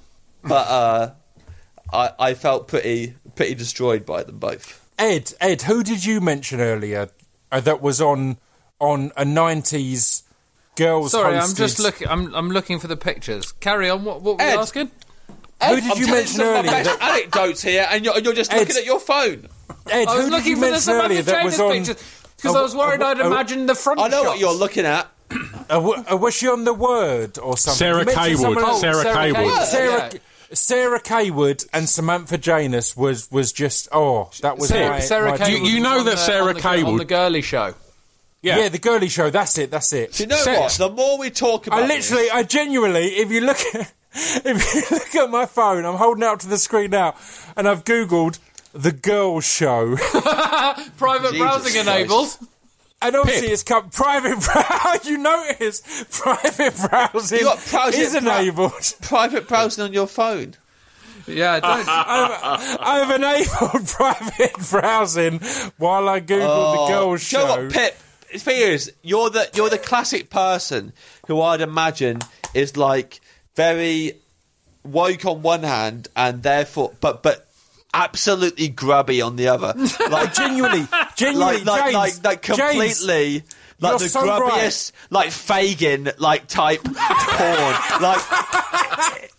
but 0.48 0.66
uh, 0.68 1.10
I, 1.92 2.10
I 2.18 2.34
felt 2.34 2.68
pretty 2.68 3.14
pretty 3.36 3.54
destroyed 3.54 4.04
by 4.06 4.22
them 4.22 4.38
both. 4.38 4.84
Ed, 4.98 5.32
Ed, 5.40 5.62
who 5.62 5.82
did 5.84 6.04
you 6.04 6.20
mention 6.20 6.60
earlier 6.60 7.08
uh, 7.52 7.60
that 7.60 7.80
was 7.80 8.00
on 8.00 8.38
on 8.80 9.12
a 9.16 9.24
nineties 9.24 10.22
girls? 10.76 11.12
Sorry, 11.12 11.36
I'm 11.36 11.54
just 11.54 11.78
looking. 11.78 12.08
I'm 12.08 12.34
I'm 12.34 12.50
looking 12.50 12.78
for 12.80 12.88
the 12.88 12.96
pictures. 12.96 13.52
Carry 13.52 13.88
on. 13.90 14.04
What, 14.04 14.22
what 14.22 14.36
were 14.38 14.42
Ed. 14.42 14.54
you 14.54 14.58
asking? 14.60 14.90
Who 15.66 15.74
did 15.80 15.90
I'm 15.90 15.98
you 15.98 16.06
mention 16.06 16.26
some 16.36 16.46
earlier 16.46 16.84
that- 16.84 16.98
anecdotes 17.02 17.62
here, 17.62 17.86
and 17.90 18.04
you're, 18.04 18.16
you're 18.20 18.32
just 18.32 18.52
Ed. 18.52 18.60
looking 18.60 18.76
at 18.76 18.84
your 18.86 19.00
phone. 19.00 19.48
Ed, 19.90 20.06
I 20.06 20.12
who 20.12 20.16
was 20.18 20.24
did 20.26 20.30
looking 20.32 20.50
you 20.50 20.56
for 20.56 20.60
the 20.66 20.70
mention 20.72 20.80
Samantha 20.82 21.04
earlier 21.06 21.22
that 21.22 21.44
was 21.44 21.60
on? 21.60 21.72
Pictures 21.72 22.24
because 22.36 22.54
I 22.54 22.62
was 22.62 22.76
worried 22.76 23.02
I'd 23.02 23.18
imagine 23.18 23.66
the 23.66 23.74
front. 23.74 23.98
I 24.00 24.06
know 24.08 24.22
what 24.22 24.38
you're 24.38 24.52
looking 24.54 24.84
at. 24.86 25.08
Uh, 25.30 25.64
w- 25.68 26.04
uh, 26.10 26.16
was 26.16 26.32
she 26.34 26.46
on 26.48 26.64
the 26.64 26.72
word 26.72 27.38
or 27.38 27.56
something? 27.56 27.76
Sarah 27.78 27.98
You 28.00 28.04
mentioned 28.06 28.24
Cawood. 28.36 28.40
someone 28.40 28.64
else. 28.64 28.80
Sarah 28.80 29.02
Sarah 29.02 29.14
Cawood. 29.16 29.34
Cawood. 29.34 29.64
Sarah, 29.64 30.10
Yeah. 30.12 30.18
Sarah 30.52 31.00
Cawood 31.00 31.66
and 31.72 31.88
Samantha 31.88 32.38
Janus 32.38 32.96
was 32.96 33.30
was 33.30 33.52
just 33.52 33.88
oh 33.92 34.30
that 34.42 34.58
was 34.58 34.68
Sarah, 34.68 34.90
my, 34.90 35.00
Sarah 35.00 35.30
my- 35.30 35.36
Kay 35.38 35.56
You- 35.58 35.64
you 35.66 35.80
know 35.80 36.02
that 36.04 36.12
the- 36.12 36.16
Sarah 36.16 36.48
on 36.48 36.54
the, 36.54 36.60
Kay 36.60 36.82
on 36.82 36.96
the 36.96 37.04
girly 37.04 37.42
show. 37.42 37.74
yeah. 38.42 38.68
the 38.68 38.78
girly 38.78 39.08
show 39.08 39.30
that's 39.30 39.58
it 39.58 39.70
that's 39.70 39.92
it 39.92 40.12
Do 40.12 40.22
you 40.22 40.28
know 40.28 40.36
Sarah- 40.36 40.60
what? 40.60 40.72
The 40.72 40.90
more 40.90 41.18
we 41.18 41.30
talk 41.30 41.66
about 41.66 41.82
I 41.82 41.86
literally 41.86 42.22
this- 42.24 42.32
I 42.32 42.42
genuinely 42.44 43.04
if 43.16 43.30
you 43.30 43.40
look 43.42 43.58
at 43.74 43.92
if 44.14 44.74
you 44.74 44.96
look 44.96 45.14
at 45.14 45.30
my 45.30 45.44
phone 45.46 45.84
I'm 45.84 45.96
holding 45.96 46.22
it 46.22 46.26
up 46.26 46.38
to 46.40 46.48
the 46.48 46.58
screen 46.58 46.90
now 46.90 47.14
and 47.56 47.68
I've 47.68 47.84
googled 47.84 48.38
the 48.72 48.92
girl 48.92 49.40
show 49.40 49.96
Private 50.96 51.32
Jesus 51.32 51.38
browsing 51.38 51.72
Christ. 51.72 51.76
enabled. 51.88 52.38
And 53.00 53.16
obviously 53.16 53.48
it's 53.48 53.62
come 53.62 53.90
private 53.90 54.40
brow 54.44 54.94
you 55.04 55.18
notice 55.18 55.82
private 56.10 56.74
browsing 56.88 57.38
You 57.38 57.44
got 57.44 57.64
browsing- 57.70 58.00
is 58.00 58.14
enabled 58.14 58.94
private 59.02 59.48
browsing 59.48 59.84
on 59.84 59.92
your 59.92 60.06
phone. 60.06 60.54
Yeah, 61.26 61.60
don't. 61.60 61.84
I've, 61.88 62.78
I've 62.80 63.10
enabled 63.10 63.86
private 63.88 64.70
browsing 64.70 65.40
while 65.76 66.08
I 66.08 66.20
googled 66.20 66.74
the 66.74 66.80
oh. 66.80 66.88
girls 66.88 67.28
Do 67.28 67.36
you 67.36 67.42
know 67.42 67.54
show 67.54 67.62
what, 67.64 67.72
Pip? 67.72 67.98
The 68.32 68.38
thing 68.38 68.60
is, 68.60 68.92
you're 69.02 69.30
the 69.30 69.48
you're 69.54 69.70
the 69.70 69.78
classic 69.78 70.30
person 70.30 70.92
who 71.26 71.40
I'd 71.40 71.60
imagine 71.60 72.20
is 72.54 72.76
like 72.76 73.20
very 73.56 74.14
woke 74.84 75.24
on 75.24 75.42
one 75.42 75.62
hand 75.62 76.08
and 76.16 76.42
therefore, 76.42 76.92
but 77.00 77.22
but 77.22 77.47
absolutely 77.94 78.68
grubby 78.68 79.20
on 79.22 79.36
the 79.36 79.48
other. 79.48 79.74
Like 80.10 80.34
genuinely 80.34 80.86
genuinely 81.16 81.64
like 81.64 81.92
like 81.92 81.92
James, 81.92 82.24
like, 82.24 82.24
like 82.24 82.42
James, 82.42 83.00
completely. 83.00 83.34
Like 83.80 83.90
you're 83.90 83.98
the 83.98 84.08
so 84.08 84.22
grubbiest, 84.22 84.92
like 85.10 85.30
Fagin, 85.30 86.10
like 86.18 86.48
type 86.48 86.82
porn. 86.82 87.74
Like 88.02 88.22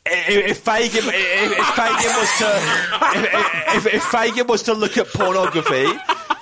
if, 0.06 0.46
if 0.52 0.64
Fagin, 0.64 1.04
if, 1.08 1.52
if 1.52 1.66
Fagin 1.76 2.16
was 2.18 2.38
to, 2.40 3.76
if, 3.76 3.86
if, 3.86 3.94
if 3.96 4.04
Fagin 4.04 4.48
was 4.48 4.64
to 4.64 4.74
look 4.74 4.98
at 4.98 5.08
pornography, 5.08 5.88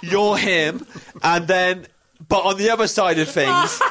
you're 0.02 0.38
him, 0.38 0.86
and 1.24 1.48
then, 1.48 1.88
but 2.28 2.46
on 2.46 2.58
the 2.58 2.70
other 2.70 2.88
side 2.88 3.20
of 3.20 3.30
things, 3.30 3.82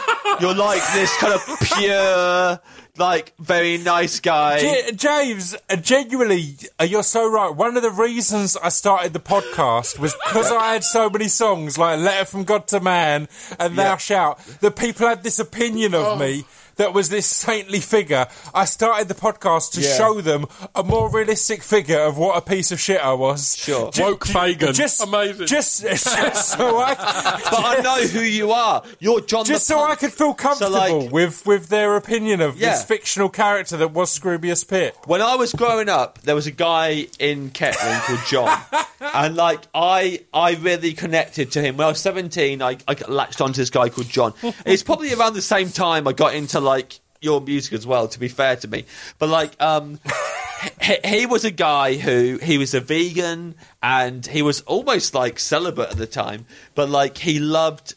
you're 0.40 0.54
like 0.54 0.82
this 0.92 1.14
kind 1.16 1.34
of 1.34 1.40
pure, 1.62 2.60
like 2.98 3.32
very 3.38 3.78
nice 3.78 4.20
guy. 4.20 4.60
J- 4.60 4.92
James, 4.92 5.56
uh, 5.70 5.76
genuinely, 5.76 6.56
uh, 6.80 6.84
you're 6.84 7.02
so 7.02 7.28
right. 7.30 7.54
One 7.54 7.76
of 7.76 7.82
the 7.82 7.90
reasons 7.90 8.56
I 8.56 8.68
started 8.70 9.12
the 9.12 9.20
podcast 9.20 9.98
was 9.98 10.14
because 10.26 10.50
I 10.50 10.72
had 10.74 10.84
so 10.84 11.08
many 11.10 11.28
songs 11.28 11.78
like 11.78 11.98
"Letter 12.00 12.24
from 12.24 12.44
God 12.44 12.66
to 12.68 12.80
Man" 12.80 13.28
and 13.58 13.76
"Thou 13.76 13.82
Yeah. 13.84 13.96
Shalt" 13.96 14.38
that 14.60 14.76
people 14.76 15.06
had 15.06 15.22
this 15.22 15.38
opinion 15.38 15.94
of 15.94 16.18
me 16.18 16.44
that 16.76 16.92
was 16.92 17.08
this 17.08 17.26
saintly 17.26 17.80
figure. 17.80 18.26
I 18.54 18.64
started 18.66 19.08
the 19.08 19.14
podcast 19.14 19.72
to 19.72 19.80
Yeah. 19.80 19.96
show 19.96 20.20
them 20.20 20.46
a 20.74 20.82
more 20.82 21.10
realistic 21.10 21.62
figure 21.62 22.00
of 22.00 22.18
what 22.18 22.36
a 22.36 22.40
piece 22.40 22.70
of 22.72 22.80
shit 22.80 23.00
I 23.00 23.12
was. 23.14 23.56
Sure. 23.56 23.90
Ju- 23.90 24.02
Woke 24.02 24.26
ju- 24.26 24.32
Fagin. 24.32 24.72
Just 24.74 25.02
Amazing. 25.02 25.46
Just, 25.46 25.82
just 25.86 26.48
so 26.50 26.78
I. 26.78 26.94
But 26.94 27.64
I 27.64 27.80
know 27.82 28.06
who 28.06 28.20
you 28.20 28.52
are. 28.52 28.82
You're 28.98 29.20
John. 29.20 29.44
Just 29.44 29.68
the 29.68 29.74
so 29.74 29.78
Punk. 29.78 29.90
I 29.90 29.94
could 29.96 30.12
feel 30.12 30.34
comfortable 30.34 30.72
like- 31.02 31.12
with, 31.12 31.44
with 31.46 31.68
their 31.68 31.96
opinion 31.96 32.40
of 32.40 32.58
Yeah. 32.58 32.72
this 32.72 32.84
fictional 32.84 33.28
character 33.28 33.76
that 33.78 33.92
was 33.92 34.16
Scroobius 34.18 34.66
Pip. 34.68 34.96
when 35.06 35.22
I 35.22 35.34
was 35.36 35.52
growing 35.52 35.88
up, 35.88 36.20
there 36.22 36.34
was 36.34 36.46
a 36.46 36.50
guy 36.50 37.06
in 37.18 37.50
Kettering 37.50 38.00
called 38.00 38.20
John, 38.28 38.58
and 39.00 39.34
like 39.36 39.60
I, 39.74 40.20
I 40.32 40.54
really 40.54 40.92
connected 40.92 41.52
to 41.52 41.62
him. 41.62 41.76
When 41.76 41.86
I 41.86 41.90
was 41.90 42.00
seventeen, 42.00 42.62
I, 42.62 42.76
I 42.86 42.96
latched 43.08 43.40
onto 43.40 43.56
this 43.60 43.70
guy 43.70 43.88
called 43.88 44.08
John. 44.08 44.34
it's 44.64 44.82
probably 44.82 45.12
around 45.14 45.34
the 45.34 45.42
same 45.42 45.70
time 45.70 46.06
I 46.08 46.12
got 46.12 46.34
into 46.34 46.60
like 46.66 47.00
your 47.22 47.40
music 47.40 47.72
as 47.72 47.86
well. 47.86 48.08
To 48.08 48.20
be 48.20 48.28
fair 48.28 48.56
to 48.56 48.68
me, 48.68 48.84
but 49.18 49.30
like, 49.30 49.60
um, 49.62 49.98
he, 50.82 50.96
he 51.04 51.26
was 51.26 51.44
a 51.44 51.50
guy 51.50 51.94
who 51.94 52.38
he 52.42 52.58
was 52.58 52.74
a 52.74 52.80
vegan 52.80 53.54
and 53.82 54.26
he 54.26 54.42
was 54.42 54.60
almost 54.62 55.14
like 55.14 55.38
celibate 55.38 55.90
at 55.90 55.96
the 55.96 56.06
time, 56.06 56.46
but 56.74 56.90
like 56.90 57.18
he 57.18 57.38
loved 57.38 57.94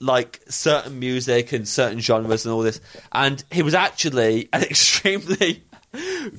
like 0.00 0.40
certain 0.48 0.98
music 0.98 1.52
and 1.52 1.68
certain 1.68 2.00
genres 2.00 2.46
and 2.46 2.54
all 2.54 2.62
this. 2.62 2.80
And 3.12 3.42
he 3.50 3.62
was 3.62 3.74
actually 3.74 4.48
an 4.52 4.62
extremely 4.62 5.62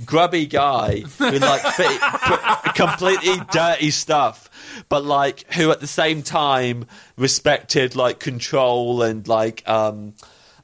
grubby 0.05 0.45
guy 0.45 1.01
who 1.17 1.31
like 1.39 1.61
fit, 1.61 2.75
completely 2.75 3.35
dirty 3.51 3.91
stuff, 3.91 4.49
but 4.89 5.03
like 5.03 5.51
who 5.53 5.71
at 5.71 5.79
the 5.79 5.87
same 5.87 6.23
time 6.23 6.85
respected 7.17 7.95
like 7.95 8.19
control 8.19 9.01
and 9.03 9.27
like 9.27 9.67
um 9.67 10.13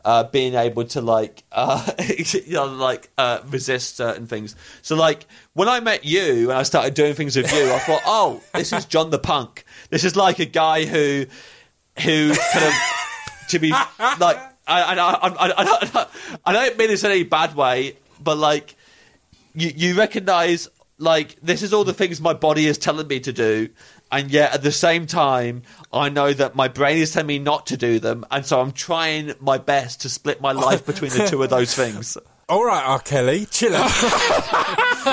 uh, 0.08 0.24
being 0.24 0.56
able 0.56 0.86
to 0.86 1.02
like 1.02 1.44
uh, 1.52 1.86
you 2.00 2.54
know 2.54 2.66
like 2.66 3.10
uh, 3.18 3.42
resist 3.48 3.98
certain 3.98 4.26
things. 4.26 4.56
So 4.82 4.96
like 4.96 5.26
when 5.54 5.68
I 5.68 5.82
met 5.82 6.06
you 6.06 6.50
and 6.50 6.58
I 6.58 6.64
started 6.64 6.94
doing 6.94 7.14
things 7.14 7.36
with 7.36 7.52
you, 7.54 7.72
I 7.72 7.80
thought, 7.80 8.02
oh, 8.06 8.42
this 8.54 8.72
is 8.72 8.86
John 8.86 9.10
the 9.10 9.20
Punk. 9.20 9.66
This 9.90 10.06
is 10.06 10.16
like 10.16 10.40
a 10.40 10.46
guy 10.46 10.86
who 10.86 11.26
who 12.00 12.34
kind 12.54 12.66
of 12.66 12.74
to 13.50 13.60
be 13.60 13.72
like 13.72 14.38
I 14.66 14.82
I, 14.82 14.94
I, 14.96 15.52
I, 15.52 16.08
I, 16.46 16.54
don't 16.54 16.78
mean 16.78 16.88
this 16.88 17.04
in 17.04 17.12
any 17.12 17.24
bad 17.24 17.56
way, 17.56 17.98
but 18.24 18.38
like 18.38 18.76
you 19.54 19.74
you 19.76 19.96
recognize 19.96 20.70
like 21.00 21.36
this 21.42 21.62
is 21.62 21.74
all 21.74 21.84
the 21.84 21.94
things 21.94 22.22
my 22.22 22.34
body 22.34 22.66
is 22.66 22.78
telling 22.78 23.08
me 23.08 23.20
to 23.20 23.34
do 23.34 23.70
and 24.12 24.32
yet 24.32 24.54
at 24.54 24.64
the 24.64 24.72
same 24.72 25.08
time 25.08 25.64
I 25.92 26.10
know 26.10 26.32
that 26.34 26.56
my 26.56 26.68
brain 26.68 26.98
is 26.98 27.12
telling 27.14 27.28
me 27.28 27.40
not 27.40 27.68
to 27.68 27.78
do 27.78 28.00
them 28.00 28.26
and 28.32 28.46
so 28.46 28.62
I'm 28.62 28.72
trying 28.72 29.34
my 29.40 29.58
best 29.58 30.02
to 30.02 30.10
split 30.10 30.42
my 30.42 30.52
life 30.52 30.86
between 30.86 31.12
the 31.12 31.28
two 31.28 31.42
of 31.44 31.50
those 31.50 31.74
things. 31.76 32.18
All 32.50 32.64
right, 32.64 32.82
R. 32.86 33.00
Kelly, 33.00 33.46
chill 33.46 33.76
out. 33.76 33.92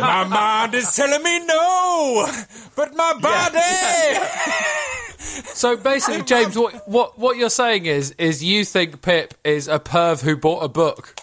my 0.00 0.26
mind 0.28 0.74
is 0.74 0.96
telling 0.96 1.22
me 1.22 1.46
no, 1.46 2.28
but 2.74 2.94
my 2.96 3.14
body. 3.20 4.26
So 5.44 5.76
basically, 5.76 6.22
James, 6.22 6.56
what, 6.56 6.88
what 6.88 7.18
what 7.18 7.36
you're 7.36 7.50
saying 7.50 7.86
is 7.86 8.12
is 8.12 8.42
you 8.44 8.64
think 8.64 9.02
Pip 9.02 9.34
is 9.44 9.68
a 9.68 9.78
perv 9.78 10.22
who 10.22 10.36
bought 10.36 10.62
a 10.62 10.68
book. 10.68 11.14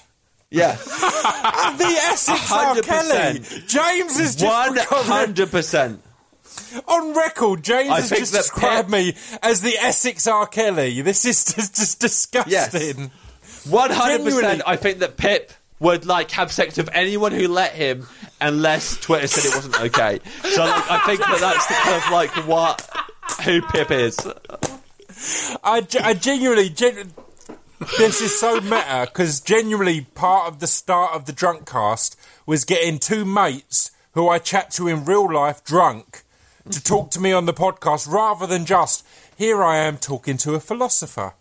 Yeah. 0.49 0.75
the 0.75 1.99
Essex 2.09 2.51
R. 2.51 2.75
Kelly. 2.81 3.39
100%. 3.39 3.67
James 3.67 4.19
has 4.19 4.35
just 4.35 4.45
One 4.45 4.77
hundred 5.05 5.51
percent. 5.51 6.01
On 6.87 7.13
record. 7.15 7.63
James 7.63 7.89
I 7.89 8.01
has 8.01 8.09
just 8.09 8.33
described 8.33 8.89
me 8.89 9.15
as 9.41 9.61
the 9.61 9.77
Essex 9.77 10.27
R. 10.27 10.47
Kelly. 10.47 11.01
This 11.01 11.25
is 11.25 11.43
just, 11.55 11.75
just 11.75 11.99
disgusting. 11.99 13.11
One 13.69 13.91
hundred 13.91 14.23
percent 14.23 14.61
I 14.65 14.75
think 14.75 14.99
that 14.99 15.17
Pip 15.17 15.51
would 15.79 16.05
like 16.05 16.31
have 16.31 16.51
sex 16.51 16.77
with 16.77 16.89
anyone 16.93 17.31
who 17.31 17.47
let 17.47 17.73
him, 17.73 18.07
unless 18.39 18.97
Twitter 18.97 19.27
said 19.27 19.45
it 19.45 19.55
wasn't 19.55 19.81
okay. 19.81 20.19
So 20.43 20.63
like, 20.63 20.91
I 20.91 20.99
think 21.05 21.19
that 21.19 21.37
that's 21.39 21.67
the 21.67 21.73
kind 21.73 22.03
of 22.03 22.11
like 22.11 22.47
what 22.47 22.89
who 23.43 23.61
Pip 23.61 23.91
is. 23.91 24.17
I, 25.63 25.85
I 26.01 26.13
genuinely, 26.13 26.69
gen- 26.69 27.13
this 27.97 28.21
is 28.21 28.37
so 28.37 28.61
meta 28.61 29.07
because 29.11 29.39
genuinely 29.41 30.01
part 30.01 30.47
of 30.47 30.59
the 30.59 30.67
start 30.67 31.13
of 31.13 31.25
the 31.25 31.33
drunk 31.33 31.69
cast 31.69 32.17
was 32.45 32.65
getting 32.65 32.99
two 32.99 33.25
mates 33.25 33.91
who 34.13 34.29
I 34.29 34.39
chat 34.39 34.71
to 34.71 34.87
in 34.87 35.05
real 35.05 35.31
life 35.31 35.63
drunk 35.63 36.22
to 36.69 36.81
talk 36.81 37.11
to 37.11 37.19
me 37.19 37.31
on 37.31 37.45
the 37.45 37.53
podcast 37.53 38.07
rather 38.07 38.47
than 38.47 38.65
just 38.65 39.05
here 39.35 39.63
I 39.63 39.77
am 39.77 39.97
talking 39.97 40.37
to 40.37 40.55
a 40.55 40.59
philosopher. 40.59 41.33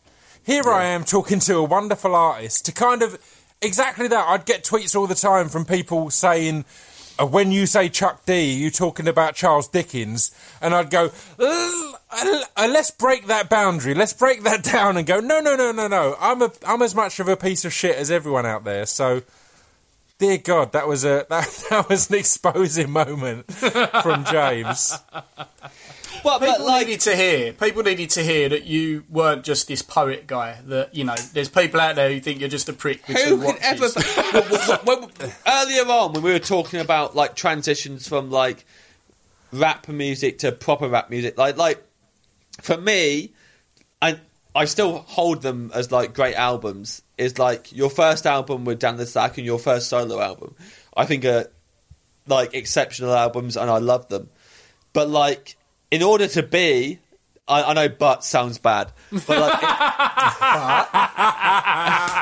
Here 0.45 0.68
I 0.68 0.85
am 0.87 1.05
talking 1.05 1.39
to 1.41 1.57
a 1.57 1.62
wonderful 1.62 2.14
artist 2.14 2.66
to 2.66 2.73
kind 2.73 3.03
of 3.03 3.18
exactly 3.61 4.09
that. 4.09 4.27
I'd 4.29 4.45
get 4.45 4.64
tweets 4.64 4.97
all 4.97 5.07
the 5.07 5.14
time 5.14 5.49
from 5.49 5.64
people 5.64 6.11
saying, 6.11 6.64
uh, 7.18 7.27
when 7.27 7.53
you 7.53 7.66
say 7.66 7.89
Chuck 7.89 8.25
D, 8.25 8.53
you're 8.53 8.70
talking 8.70 9.07
about 9.07 9.35
Charles 9.35 9.68
Dickens, 9.68 10.33
and 10.61 10.75
I'd 10.75 10.91
go, 10.91 11.12
"Uh, 11.39 11.93
uh, 12.11 12.45
uh, 12.57 12.68
let's 12.70 12.91
break 12.91 13.27
that 13.27 13.49
boundary, 13.49 13.95
let's 13.95 14.12
break 14.12 14.43
that 14.43 14.64
down, 14.73 14.97
and 14.97 15.07
go, 15.07 15.20
no, 15.20 15.41
no, 15.41 15.55
no, 15.55 15.70
no, 15.73 15.87
no. 15.87 16.16
I'm 16.20 16.43
a, 16.43 16.51
I'm 16.66 16.83
as 16.83 16.95
much 16.95 17.20
of 17.20 17.29
a 17.29 17.37
piece 17.37 17.64
of 17.64 17.73
shit 17.73 17.97
as 17.97 18.11
everyone 18.11 18.47
out 18.47 18.64
there. 18.64 18.87
So, 18.87 19.23
dear 20.19 20.39
God, 20.39 20.73
that 20.73 20.87
was 20.87 21.05
a 21.05 21.27
that, 21.31 21.65
that 21.71 21.89
was 21.89 22.11
an 22.11 22.17
exposing 22.17 22.91
moment 22.91 23.53
from 23.53 24.25
James. 24.25 24.99
Well, 26.25 26.39
but 26.39 26.51
People 26.51 26.67
like 26.67 26.87
needed 26.87 27.01
to 27.01 27.17
hear. 27.17 27.53
People 27.53 27.83
needed 27.83 28.11
to 28.11 28.23
hear 28.23 28.49
that 28.51 28.65
you 28.65 29.03
weren't 29.11 29.43
just 29.45 29.67
this 29.67 29.83
poet 29.83 30.27
guy. 30.27 30.59
That 30.67 30.95
you 30.95 31.05
know, 31.05 31.17
there's 31.33 31.49
people 31.49 31.81
out 31.81 31.97
there 31.97 32.13
who 32.13 32.21
think 32.21 32.39
you're 32.41 32.49
just 32.49 32.69
a 32.69 32.73
prick 32.73 33.05
Who 33.07 33.15
can 33.15 33.57
ever? 33.63 33.87
watches. 33.87 33.97
Well, 34.33 34.45
well, 34.51 34.81
well, 34.87 35.11
well, 35.21 35.31
earlier 35.47 35.83
on, 35.83 36.13
when 36.13 36.23
we 36.23 36.33
were 36.33 36.39
talking 36.39 36.81
about 36.81 37.17
like 37.17 37.35
transitions 37.35 38.07
from 38.07 38.31
like 38.31 38.65
rap 39.53 39.89
music 39.89 40.39
to 40.41 40.53
proper 40.53 40.89
rap 40.89 41.11
music, 41.11 41.37
like 41.37 41.57
like 41.57 41.83
for 42.61 42.77
me, 42.77 43.33
I 44.01 44.21
I 44.55 44.67
still 44.67 44.99
hold 44.99 45.43
them 45.43 45.71
as 45.75 45.91
like 45.91 46.15
great 46.15 46.35
albums. 46.37 47.03
Is 47.23 47.39
like 47.39 47.73
your 47.73 47.91
first 47.91 48.27
album 48.27 48.64
with 48.64 48.79
Dan 48.81 48.97
le 48.99 49.07
Sac 49.07 49.39
and 49.39 49.47
your 49.47 49.59
first 49.59 49.89
solo 49.89 50.20
album. 50.20 50.55
I 50.97 51.07
think 51.07 51.25
are 51.25 51.47
like 52.27 52.55
exceptional 52.55 53.12
albums, 53.14 53.57
and 53.57 53.70
I 53.70 53.79
love 53.79 54.09
them. 54.09 54.29
But 54.93 55.09
like, 55.09 55.57
in 55.91 56.03
order 56.03 56.27
to 56.29 56.43
be, 56.43 56.99
I, 57.49 57.62
I 57.62 57.73
know 57.75 57.89
"but" 57.89 58.25
sounds 58.25 58.59
bad, 58.59 58.93
but 59.11 59.29
like. 59.29 59.61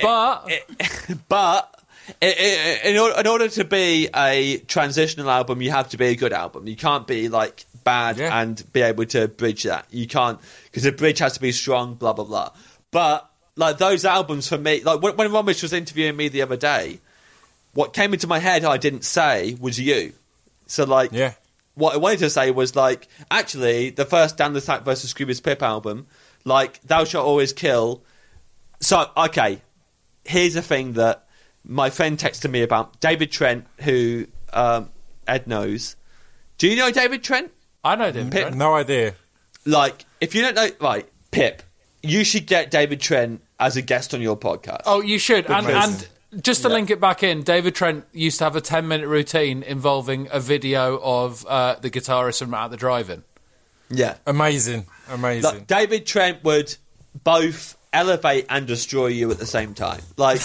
But 0.00 0.48
But 1.28 1.74
i- 2.20 2.26
i- 2.26 2.80
in 2.88 2.96
order, 2.98 3.20
in 3.20 3.26
order 3.26 3.48
to 3.48 3.64
be 3.64 4.08
a 4.14 4.58
transitional 4.66 5.30
album, 5.30 5.62
you 5.62 5.70
have 5.70 5.88
to 5.90 5.96
be 5.96 6.06
a 6.06 6.16
good 6.16 6.32
album. 6.32 6.66
You 6.66 6.76
can't 6.76 7.06
be 7.06 7.28
like 7.28 7.64
bad 7.84 8.18
Yeah. 8.18 8.40
and 8.40 8.62
be 8.72 8.82
able 8.82 9.06
to 9.06 9.28
bridge 9.28 9.62
that. 9.64 9.86
You 9.90 10.06
can't 10.06 10.38
because 10.64 10.82
the 10.84 10.92
bridge 10.92 11.18
has 11.20 11.34
to 11.34 11.40
be 11.40 11.52
strong. 11.52 11.94
Blah 11.94 12.12
blah 12.12 12.24
blah. 12.24 12.50
But 12.90 13.28
like 13.56 13.78
those 13.78 14.04
albums 14.04 14.48
for 14.48 14.58
me, 14.58 14.82
like 14.82 15.02
when, 15.02 15.16
when 15.16 15.30
Romesh 15.30 15.62
was 15.62 15.72
interviewing 15.72 16.16
me 16.16 16.28
the 16.28 16.42
other 16.42 16.56
day, 16.56 17.00
what 17.74 17.92
came 17.92 18.12
into 18.12 18.26
my 18.26 18.38
head 18.38 18.64
I 18.64 18.76
didn't 18.76 19.04
say 19.04 19.56
was 19.60 19.78
you. 19.78 20.12
So 20.66 20.84
like, 20.84 21.10
Yeah. 21.12 21.34
what 21.74 21.94
I 21.94 21.98
wanted 21.98 22.20
to 22.20 22.30
say 22.30 22.50
was 22.50 22.74
like, 22.76 23.08
actually, 23.30 23.90
the 23.90 24.04
first 24.04 24.36
Dan 24.36 24.54
le 24.54 24.60
Sac 24.60 24.82
versus 24.84 25.12
Scroobius 25.12 25.42
Pip 25.42 25.62
album, 25.62 26.06
like 26.44 26.80
Thou 26.82 27.04
Shalt 27.04 27.26
Always 27.26 27.52
Kill. 27.52 28.02
So 28.80 29.10
okay, 29.16 29.60
here's 30.24 30.56
a 30.56 30.62
thing 30.62 30.94
that 30.94 31.26
my 31.64 31.90
friend 31.90 32.18
texted 32.18 32.50
me 32.50 32.62
about 32.62 33.00
David 33.00 33.30
Trent, 33.30 33.66
who 33.78 34.26
um, 34.52 34.90
Ed 35.26 35.46
knows. 35.46 35.96
Do 36.58 36.68
you 36.68 36.76
know 36.76 36.90
David 36.90 37.22
Trent? 37.22 37.52
I 37.84 37.96
know 37.96 38.10
them. 38.10 38.30
Pip- 38.30 38.54
No 38.54 38.74
idea. 38.74 39.14
Like, 39.64 40.04
if 40.20 40.34
you 40.34 40.42
don't 40.42 40.54
know, 40.56 40.68
right, 40.80 41.08
Pip, 41.30 41.62
you 42.02 42.24
should 42.24 42.46
get 42.46 42.70
David 42.70 43.00
Trent 43.00 43.42
as 43.60 43.76
a 43.76 43.82
guest 43.82 44.12
on 44.14 44.20
your 44.20 44.36
podcast. 44.36 44.82
Oh, 44.86 45.00
you 45.00 45.18
should. 45.18 45.48
And, 45.48 45.66
and 45.66 46.08
just 46.42 46.62
to 46.62 46.68
link 46.68 46.90
it 46.90 47.00
back 47.00 47.22
in, 47.22 47.42
David 47.42 47.74
Trent 47.74 48.04
used 48.12 48.38
to 48.38 48.44
have 48.44 48.56
a 48.56 48.60
10 48.60 48.88
minute 48.88 49.06
routine 49.06 49.62
involving 49.62 50.28
a 50.32 50.40
video 50.40 50.98
of 51.02 51.46
uh, 51.46 51.76
the 51.80 51.90
guitarist 51.90 52.40
from 52.40 52.54
At 52.54 52.70
the 52.70 52.76
Drive-In. 52.76 53.22
yeah. 53.90 54.16
Amazing, 54.26 54.86
amazing. 55.10 55.50
Like, 55.50 55.66
David 55.66 56.06
Trent 56.06 56.42
would 56.44 56.74
both 57.22 57.76
elevate 57.92 58.46
and 58.48 58.66
destroy 58.66 59.08
you 59.08 59.30
at 59.30 59.38
the 59.38 59.46
same 59.46 59.74
time. 59.74 60.00
Like 60.16 60.40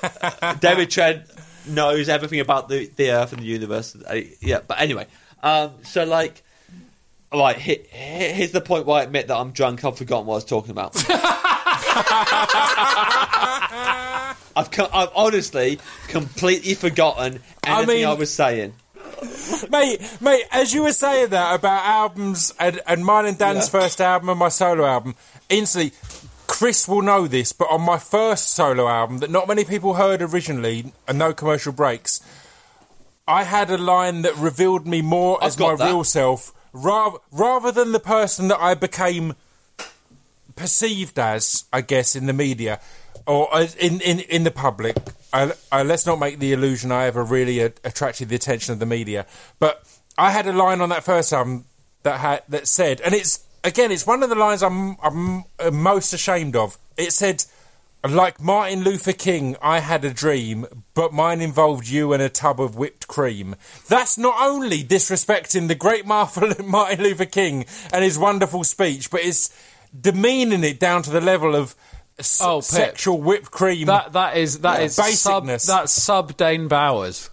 David 0.60 0.90
Trent 0.90 1.24
knows 1.66 2.08
everything 2.08 2.40
about 2.40 2.68
the, 2.68 2.90
the 2.96 3.10
Earth 3.12 3.32
and 3.32 3.42
the 3.42 3.46
universe. 3.46 3.94
Uh, 3.94 4.20
Yeah, 4.40 4.60
but 4.66 4.80
anyway, 4.80 5.06
um, 5.42 5.72
so 5.82 6.04
like, 6.04 6.42
all 7.32 7.40
right, 7.40 7.56
he, 7.56 7.80
he- 7.90 8.28
here's 8.32 8.52
the 8.52 8.60
point 8.60 8.86
where 8.86 9.00
I 9.00 9.02
admit 9.04 9.28
that 9.28 9.36
I'm 9.36 9.52
drunk. 9.52 9.84
I've 9.84 9.96
forgotten 9.98 10.26
what 10.26 10.34
I 10.34 10.36
was 10.36 10.44
talking 10.44 10.70
about. 10.70 10.94
I've, 14.54 14.68
I've 14.92 15.10
honestly 15.14 15.78
completely 16.08 16.74
forgotten 16.74 17.40
anything 17.64 18.04
I, 18.04 18.10
mean- 18.10 18.18
was 18.18 18.32
saying. 18.32 18.74
mate, 19.70 20.00
mate, 20.20 20.44
as 20.50 20.74
you 20.74 20.82
were 20.82 20.92
saying 20.92 21.28
that 21.30 21.54
about 21.54 21.84
albums 21.84 22.52
and, 22.58 22.80
and 22.86 23.04
mine 23.04 23.24
and 23.26 23.38
Dan's 23.38 23.66
Yeah. 23.72 23.80
first 23.80 24.00
album 24.00 24.28
and 24.28 24.38
my 24.38 24.48
solo 24.48 24.84
album, 24.84 25.14
instantly, 25.48 25.92
Chris 26.48 26.86
will 26.88 27.02
know 27.02 27.26
this, 27.26 27.52
but 27.52 27.70
on 27.70 27.80
my 27.82 27.98
first 27.98 28.50
solo 28.50 28.88
album 28.88 29.18
that 29.18 29.30
not 29.30 29.48
many 29.48 29.64
people 29.64 29.94
heard 29.94 30.20
originally, 30.20 30.92
and 31.08 31.18
no 31.18 31.32
commercial 31.32 31.72
breaks, 31.72 32.20
I 33.28 33.44
had 33.44 33.70
a 33.70 33.78
line 33.78 34.22
that 34.22 34.36
revealed 34.36 34.86
me 34.86 35.00
more 35.02 35.38
I've 35.42 35.48
as 35.48 35.58
my 35.58 35.76
that. 35.76 35.86
real 35.86 36.04
self, 36.04 36.52
rather 36.72 37.18
rather 37.30 37.72
than 37.72 37.92
the 37.92 38.00
person 38.00 38.48
that 38.48 38.60
I 38.60 38.74
became 38.74 39.34
perceived 40.56 41.18
as, 41.18 41.64
I 41.72 41.80
guess, 41.80 42.14
in 42.14 42.26
the 42.26 42.32
media 42.32 42.80
or 43.26 43.48
in, 43.78 44.00
in, 44.00 44.20
in 44.20 44.44
the 44.44 44.50
public. 44.50 44.96
I, 45.32 45.52
I, 45.70 45.82
let's 45.82 46.06
not 46.06 46.18
make 46.18 46.38
the 46.38 46.52
illusion 46.52 46.92
I 46.92 47.06
ever 47.06 47.22
really 47.22 47.60
a- 47.60 47.72
attracted 47.84 48.28
the 48.28 48.36
attention 48.36 48.72
of 48.72 48.78
the 48.78 48.86
media. 48.86 49.26
But 49.58 49.82
I 50.18 50.30
had 50.30 50.46
a 50.46 50.52
line 50.52 50.80
on 50.80 50.90
that 50.90 51.04
first 51.04 51.32
album 51.32 51.64
that 52.02 52.20
had 52.20 52.42
that 52.48 52.68
said, 52.68 53.00
and 53.00 53.14
it's 53.14 53.46
again, 53.64 53.90
it's 53.90 54.06
one 54.06 54.22
of 54.22 54.28
the 54.28 54.34
lines 54.34 54.62
I'm 54.62 54.96
I'm 55.02 55.44
uh, 55.58 55.70
most 55.70 56.12
ashamed 56.12 56.56
of. 56.56 56.78
It 56.96 57.12
said. 57.12 57.44
Like 58.08 58.40
Martin 58.40 58.82
Luther 58.82 59.12
King, 59.12 59.56
I 59.62 59.78
had 59.78 60.04
a 60.04 60.12
dream, 60.12 60.66
but 60.92 61.12
mine 61.12 61.40
involved 61.40 61.86
you 61.86 62.12
and 62.12 62.20
a 62.20 62.28
tub 62.28 62.60
of 62.60 62.74
whipped 62.74 63.06
cream. 63.06 63.54
That's 63.88 64.18
not 64.18 64.34
only 64.40 64.82
disrespecting 64.82 65.68
the 65.68 65.76
great 65.76 66.04
Martin 66.64 67.00
Luther 67.02 67.24
King 67.26 67.64
and 67.92 68.02
his 68.02 68.18
wonderful 68.18 68.64
speech, 68.64 69.08
but 69.08 69.20
it's 69.24 69.56
demeaning 69.98 70.64
it 70.64 70.80
down 70.80 71.02
to 71.04 71.10
the 71.10 71.20
level 71.20 71.54
of 71.54 71.76
s- 72.18 72.40
Oh, 72.42 72.56
Pip. 72.56 72.64
sexual 72.64 73.20
whipped 73.20 73.52
cream. 73.52 73.86
That 73.86 74.14
That 74.14 74.36
is, 74.36 74.58
that 74.60 74.80
Yeah. 74.80 74.84
is 74.86 75.20
sub, 75.20 75.46
that's 75.46 75.92
sub 75.92 76.36
Dane 76.36 76.66
Bowers. 76.66 77.30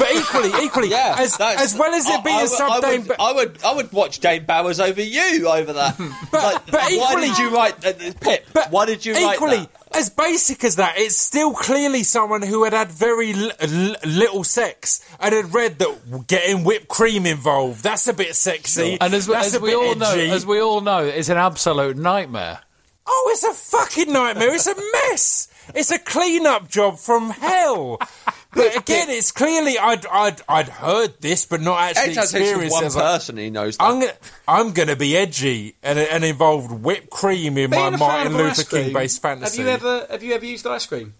But 0.00 0.08
equally, 0.16 0.50
equally, 0.64 0.88
Yeah, 0.90 1.14
as, 1.18 1.38
as 1.40 1.76
well 1.78 1.94
as 1.94 2.06
it 2.08 2.24
being 2.24 2.36
I, 2.36 2.40
a 2.40 2.42
would- 2.44 2.50
sub 2.50 2.70
I 2.84 2.96
would, 2.96 3.12
I 3.20 3.32
would, 3.32 3.62
I 3.64 3.74
would 3.74 3.92
watch 3.92 4.18
Dane 4.20 4.44
Bowers 4.46 4.80
over 4.80 5.00
you 5.02 5.46
over 5.48 5.72
that. 5.74 5.98
like, 6.32 6.66
but 6.66 6.72
why 6.74 6.88
equally- 6.90 7.28
did 7.28 7.38
you 7.38 7.50
write 7.54 7.84
uh, 7.84 7.92
Pip? 8.20 8.46
But 8.52 8.70
why 8.72 8.86
did 8.86 9.04
you 9.06 9.14
write 9.14 9.34
equally, 9.36 9.58
that? 9.58 9.70
as 9.92 10.08
basic 10.10 10.64
as 10.64 10.76
that, 10.76 10.94
it's 10.96 11.16
still 11.16 11.52
clearly 11.52 12.02
someone 12.02 12.42
who 12.42 12.64
had 12.64 12.72
had 12.72 12.90
very 12.90 13.32
l- 13.32 13.52
l- 13.60 13.96
little 14.04 14.42
sex 14.44 15.06
and 15.20 15.34
had 15.34 15.52
read 15.54 15.78
that 15.78 16.26
getting 16.26 16.64
whipped 16.64 16.88
cream 16.88 17.26
involved. 17.26 17.82
That's 17.82 18.08
a 18.08 18.12
bit 18.14 18.34
sexy. 18.34 18.96
And 19.00 19.12
as, 19.14 19.28
as 19.28 19.58
we 19.60 19.70
bit 19.70 19.76
all 19.76 19.94
know, 19.94 20.14
as 20.14 20.46
we 20.46 20.60
all 20.60 20.80
know, 20.80 21.04
it's 21.04 21.28
an 21.28 21.36
absolute 21.38 21.96
nightmare. 21.96 22.60
Oh, 23.06 23.30
it's 23.32 23.42
a 23.44 23.52
fucking 23.52 24.12
nightmare. 24.12 24.54
It's 24.54 24.66
a 24.68 24.76
mess. 24.76 25.48
It's 25.74 25.90
a 25.90 25.98
clean-up 25.98 26.68
job 26.68 26.98
from 26.98 27.30
hell. 27.30 27.98
But 28.52 28.76
again, 28.76 29.10
it's 29.10 29.30
clearly 29.30 29.78
I'd 29.78 30.04
I'd 30.06 30.40
I'd 30.48 30.68
heard 30.68 31.20
this, 31.20 31.46
but 31.46 31.60
not 31.60 31.80
actually 31.80 32.12
It 32.12 32.14
takes 32.16 32.34
experienced 32.34 32.72
one 32.72 32.82
it. 32.82 32.84
I 32.84 32.88
was 32.88 32.96
like, 32.96 33.04
person 33.04 33.36
who 33.36 33.50
knows 33.50 33.76
that. 33.76 33.84
I'm 33.84 34.00
gonna 34.00 34.12
I'm 34.48 34.72
gonna 34.72 34.96
be 34.96 35.16
edgy 35.16 35.76
and 35.82 35.98
and 35.98 36.24
involved 36.24 36.72
whipped 36.72 37.10
cream 37.10 37.56
in 37.58 37.70
Being 37.70 37.82
my 37.82 37.88
a 37.88 37.96
Martin 37.98 38.36
Luther 38.36 38.64
King 38.64 38.92
based 38.92 39.22
fantasy. 39.22 39.58
Have 39.62 39.66
you 39.66 39.72
ever 39.72 40.06
have 40.10 40.22
you 40.22 40.34
ever 40.34 40.44
used 40.44 40.66
ice 40.66 40.86
cream? 40.86 41.14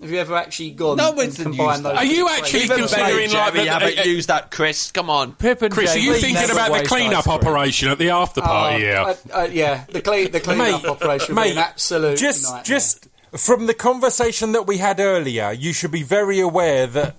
Have 0.00 0.10
you 0.10 0.18
ever 0.18 0.34
actually 0.34 0.72
gone 0.72 0.96
No 0.96 1.10
and 1.10 1.16
one's 1.16 1.36
combined 1.36 1.58
used 1.58 1.84
those? 1.84 1.96
Are 1.96 2.04
you 2.04 2.28
actually 2.28 2.60
flavors? 2.60 2.64
Even 2.64 2.76
considering 2.78 3.30
Ben 3.30 3.38
like 3.38 3.52
Jerry 3.54 3.64
the- 3.64 3.70
haven't 3.70 3.98
uh, 3.98 4.02
uh, 4.02 4.04
used 4.04 4.28
that, 4.28 4.50
Chris. 4.50 4.90
Come 4.90 5.08
on. 5.08 5.32
Pip 5.34 5.62
and 5.62 5.72
Chris, 5.72 5.94
are 5.94 5.98
you 5.98 6.14
thinking 6.14 6.50
about 6.50 6.66
the 6.66 6.72
waste 6.72 6.86
clean-up 6.88 7.28
operation 7.28 7.88
at 7.88 7.98
the 7.98 8.10
after 8.10 8.40
party? 8.40 8.84
Oh, 8.84 8.86
yeah. 8.86 9.02
uh, 9.32 9.38
uh, 9.42 9.48
yeah, 9.50 9.84
the 9.92 10.02
clean 10.02 10.32
the 10.32 10.40
clean 10.40 10.60
up 10.60 10.82
mate, 10.82 10.90
operation 10.90 11.36
would 11.36 11.42
be 11.42 11.48
mate, 11.50 11.52
an 11.52 11.58
absolute 11.58 12.18
just 12.18 12.42
nightmare. 12.42 12.62
just 12.64 13.08
from 13.36 13.66
the 13.66 13.74
conversation 13.74 14.52
that 14.52 14.66
we 14.66 14.78
had 14.78 15.00
earlier, 15.00 15.52
you 15.52 15.72
should 15.72 15.90
be 15.90 16.02
very 16.02 16.40
aware 16.40 16.86
that 16.86 17.16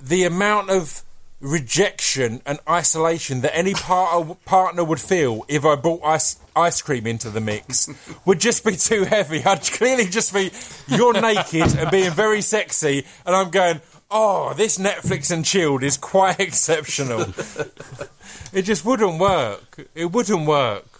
the 0.00 0.24
amount 0.24 0.70
of 0.70 1.02
rejection 1.40 2.40
and 2.46 2.58
isolation 2.68 3.42
that 3.42 3.54
any 3.54 3.74
par- 3.74 4.36
partner 4.46 4.82
would 4.82 5.00
feel 5.00 5.44
if 5.46 5.64
I 5.64 5.76
brought 5.76 6.02
ice 6.04 6.38
ice 6.56 6.80
cream 6.80 7.06
into 7.06 7.28
the 7.30 7.40
mix 7.40 7.88
would 8.24 8.40
just 8.40 8.64
be 8.64 8.76
too 8.76 9.04
heavy. 9.04 9.44
I'd 9.44 9.62
clearly 9.62 10.06
just 10.06 10.32
be 10.32 10.50
you're 10.88 11.20
naked 11.20 11.76
and 11.76 11.90
being 11.90 12.12
very 12.12 12.40
sexy, 12.40 13.04
and 13.26 13.34
I'm 13.36 13.50
going. 13.50 13.80
Oh, 14.16 14.52
this 14.54 14.78
Netflix 14.78 15.32
and 15.32 15.44
chilled 15.44 15.82
is 15.82 15.96
quite 15.96 16.38
exceptional. 16.48 17.22
it 18.52 18.62
just 18.62 18.84
wouldn't 18.84 19.18
work. 19.18 19.88
It 19.94 20.12
wouldn't 20.12 20.46
work. 20.46 20.93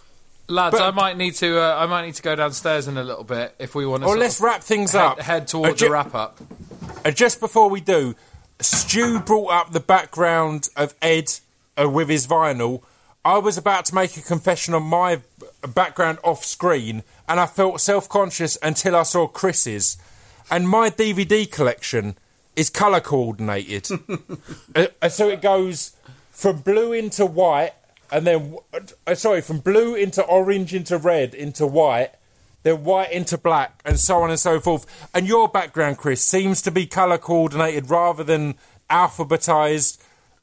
Lads, 0.47 0.77
But- 0.77 0.81
I 0.83 0.91
might 0.91 1.17
need 1.17 1.35
to. 1.35 1.59
Uh, 1.59 1.75
I 1.77 1.85
might 1.87 2.05
need 2.05 2.15
to 2.15 2.21
go 2.21 2.35
downstairs 2.35 2.87
in 2.87 2.97
a 2.97 3.03
little 3.03 3.23
bit 3.23 3.55
if 3.59 3.73
we 3.75 3.85
want 3.85 4.03
to. 4.03 4.09
Or 4.09 4.17
let's 4.17 4.39
wrap 4.39 4.63
things 4.63 4.91
head, 4.91 5.01
up. 5.01 5.19
head 5.19 5.47
towards 5.47 5.73
Uh, 5.73 5.75
ju- 5.75 5.85
the 5.85 5.91
wrap 5.91 6.13
up. 6.13 6.39
Uh, 7.03 7.11
just 7.11 7.39
before 7.39 7.69
we 7.69 7.81
do, 7.81 8.15
Stu 8.59 9.19
brought 9.19 9.51
up 9.51 9.71
the 9.71 9.79
background 9.79 10.69
of 10.75 10.93
Ed 11.01 11.31
uh, 11.81 11.89
with 11.89 12.09
his 12.09 12.27
vinyl. 12.27 12.81
I 13.23 13.39
was 13.39 13.57
about 13.57 13.85
to 13.85 13.95
make 13.95 14.15
a 14.17 14.21
confession 14.21 14.75
on 14.75 14.83
my 14.83 15.21
background 15.73 16.19
off 16.23 16.45
screen, 16.45 17.01
and 17.27 17.39
I 17.39 17.47
felt 17.47 17.81
self 17.81 18.07
conscious 18.07 18.55
until 18.61 18.95
I 18.95 19.03
saw 19.03 19.27
Chris's. 19.27 19.97
And 20.51 20.69
my 20.69 20.91
DVD 20.91 21.49
collection 21.51 22.17
is 22.55 22.69
colour 22.69 22.99
coordinated. 22.99 23.89
uh, 24.75 24.85
uh, 25.01 25.09
so 25.09 25.27
it 25.27 25.41
goes 25.41 25.93
from 26.29 26.57
blue 26.59 26.93
into 26.93 27.25
white, 27.25 27.73
and 28.11 28.25
then, 28.25 28.57
uh, 29.07 29.15
sorry, 29.15 29.41
from 29.41 29.59
blue 29.59 29.95
into 29.95 30.23
orange 30.23 30.73
into 30.73 30.97
red 30.97 31.33
into 31.33 31.65
white, 31.65 32.11
then 32.63 32.83
white 32.83 33.11
into 33.11 33.37
black, 33.37 33.81
and 33.85 33.99
so 33.99 34.21
on 34.21 34.29
and 34.29 34.39
so 34.39 34.59
forth. 34.59 34.85
And 35.13 35.27
your 35.27 35.47
background, 35.47 35.97
Chris, 35.97 36.23
seems 36.23 36.61
to 36.63 36.71
be 36.71 36.85
colour 36.85 37.17
coordinated 37.17 37.89
rather 37.89 38.23
than 38.23 38.55
alphabetized 38.89 39.97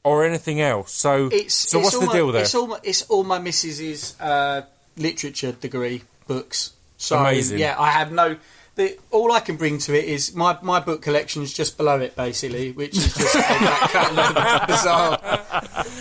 or 0.05 0.25
anything 0.25 0.61
else. 0.61 0.93
So, 0.93 1.29
It's, 1.33 1.55
so 1.55 1.79
it's 1.79 1.87
what's 1.87 1.99
the 1.99 2.07
my, 2.07 2.13
deal 2.13 2.33
there? 2.33 2.43
It's 2.43 2.55
all 2.55 2.67
my, 2.67 2.79
it's 2.83 3.03
all 3.03 3.25
my 3.25 3.39
missus's 3.39 4.21
uh, 4.21 4.63
literature 4.97 5.53
degree 5.53 6.03
books. 6.27 6.73
So 6.97 7.19
Amazing. 7.19 7.59
yeah, 7.59 7.75
I 7.79 7.91
have 7.91 8.13
no. 8.13 8.37
The, 8.75 8.99
all 9.11 9.33
I 9.33 9.41
can 9.41 9.57
bring 9.57 9.77
to 9.79 9.95
it 9.95 10.07
is 10.07 10.35
my, 10.35 10.57
my 10.63 10.81
book 10.81 11.03
collection 11.03 11.43
is 11.43 11.53
just 11.53 11.77
below 11.77 12.01
it, 12.01 12.17
basically, 12.17 12.73
which 12.73 12.97
is 12.97 13.15
just 13.15 13.35
a 13.35 13.39
back 13.39 13.91
catalogue 13.91 14.63
of 14.63 14.67
bizarre, 14.67 15.19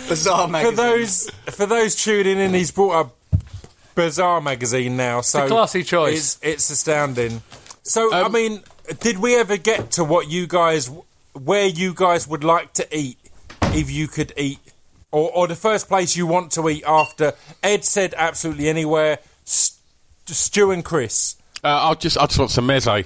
bizarre 0.08 0.62
for 0.62 0.70
those 0.72 1.28
for 1.50 1.66
those 1.66 1.94
tuning 1.94 2.38
in, 2.38 2.54
he's 2.54 2.70
brought 2.70 2.94
up 2.94 3.16
Bazaar 3.94 4.40
magazine 4.40 4.96
now. 4.96 5.20
So 5.20 5.44
a 5.44 5.48
classy 5.48 5.82
choice. 5.82 6.36
It's, 6.36 6.38
it's 6.42 6.70
astounding. 6.70 7.42
So 7.82 8.12
I 8.12 8.22
um, 8.22 8.32
mean, 8.32 8.62
did 9.00 9.18
we 9.18 9.36
ever 9.36 9.56
get 9.56 9.92
to 9.92 10.04
what 10.04 10.30
you 10.30 10.46
guys, 10.46 10.90
where 11.32 11.66
you 11.66 11.94
guys 11.94 12.26
would 12.26 12.44
like 12.44 12.72
to 12.74 12.96
eat 12.96 13.18
if 13.74 13.90
you 13.90 14.08
could 14.08 14.32
eat, 14.36 14.60
or, 15.10 15.30
or 15.32 15.46
the 15.46 15.56
first 15.56 15.88
place 15.88 16.16
you 16.16 16.26
want 16.26 16.52
to 16.52 16.68
eat 16.68 16.84
after? 16.86 17.34
Ed 17.62 17.84
said 17.84 18.14
absolutely 18.16 18.68
anywhere. 18.68 19.18
St- 19.44 19.78
Stu 20.26 20.70
and 20.70 20.84
Chris, 20.84 21.36
Uh, 21.64 21.68
I'll 21.68 21.94
just, 21.94 22.18
I 22.18 22.26
just 22.26 22.38
want 22.38 22.50
some 22.50 22.66
meze. 22.66 23.04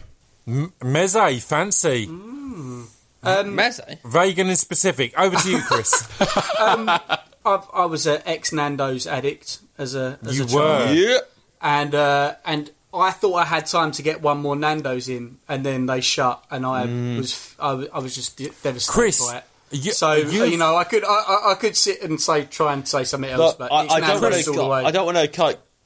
meze, 0.49 1.43
fancy, 1.43 2.07
Um, 2.09 2.89
Meze. 3.23 3.99
vegan 4.05 4.49
and 4.49 4.59
specific. 4.59 5.19
Over 5.19 5.37
to 5.37 5.51
you, 5.51 5.61
Chris. 5.63 6.09
I've, 6.61 7.67
I 7.73 7.85
was 7.87 8.07
an 8.07 8.23
ex 8.27 8.53
Nando's 8.53 9.07
addict 9.07 9.59
as 9.79 9.95
a 9.95 10.19
as 10.25 10.39
You 10.39 10.45
a 10.45 10.49
child. 10.49 10.89
were. 10.89 10.95
Yeah. 10.95 11.19
and 11.61 11.95
uh, 11.95 12.35
and 12.45 12.71
I 12.95 13.11
thought 13.11 13.35
I 13.35 13.45
had 13.45 13.67
time 13.67 13.93
to 13.93 14.03
get 14.03 14.21
one 14.23 14.39
more 14.39 14.57
Nando's 14.57 15.09
in, 15.09 15.39
and 15.49 15.65
then 15.65 15.87
they 15.87 16.01
shut, 16.01 16.45
and 16.51 16.65
I 16.67 16.85
was 17.19 17.55
I, 17.59 17.73
was- 17.75 17.89
I 17.93 17.99
was 17.99 18.15
just 18.15 18.37
devastated 18.39 18.91
Chris, 18.93 19.25
by 19.31 19.39
it. 19.39 19.45
you- 19.71 19.93
so 19.93 20.13
you've- 20.15 20.57
know, 20.57 20.77
I 20.77 20.85
could 20.85 21.05
I, 21.05 21.09
I, 21.09 21.53
I 21.53 21.55
could 21.57 21.77
sit 21.77 22.03
and 22.03 22.21
say 22.21 22.45
try 22.47 22.73
and 22.73 22.87
say 22.87 23.05
something 23.05 23.31
else, 23.31 23.39
Look, 23.39 23.59
but 23.59 23.73
I, 23.73 23.85
it's 23.85 23.93
I 23.95 24.01
don't 24.01 24.21
Nando's 24.23 24.47
want 24.47 24.59
all 24.59 24.65
the 24.65 24.71
way. 24.71 24.81
to. 24.83 24.87
I 24.89 24.91
don't 24.93 25.07
want 25.07 25.19
to 25.19 25.29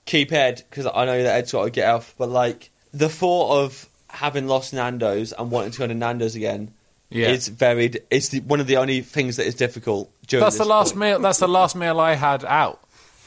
keep 0.07 0.33
Ed 0.33 0.63
because 0.69 0.87
I 0.87 1.05
know 1.05 1.23
that 1.23 1.37
Ed's 1.37 1.53
got 1.53 1.65
to 1.65 1.71
get 1.71 1.89
off. 1.89 2.15
But 2.19 2.29
like 2.31 2.71
the 2.93 3.09
thought 3.09 3.65
of 3.65 3.89
having 4.09 4.47
lost 4.49 4.73
Nando's 4.75 5.33
and 5.33 5.51
wanting 5.51 5.71
to 5.73 5.79
go 5.79 5.87
to 5.87 5.95
Nando's 5.95 6.35
again 6.35 6.73
Yeah. 7.11 7.29
is 7.29 7.49
very. 7.49 7.93
It's 8.11 8.29
the, 8.31 8.41
one 8.41 8.61
of 8.61 8.67
the 8.67 8.77
only 8.79 9.01
things 9.03 9.37
that 9.37 9.47
is 9.47 9.55
difficult. 9.55 10.11
During 10.27 10.45
That's 10.45 10.59
the 10.59 10.65
last 10.65 10.91
point. 10.95 11.01
meal. 11.01 11.19
That's 11.21 11.39
the 11.39 11.49
last 11.49 11.77
meal 11.77 12.01
I 12.01 12.15
had 12.15 12.45
out. 12.45 12.81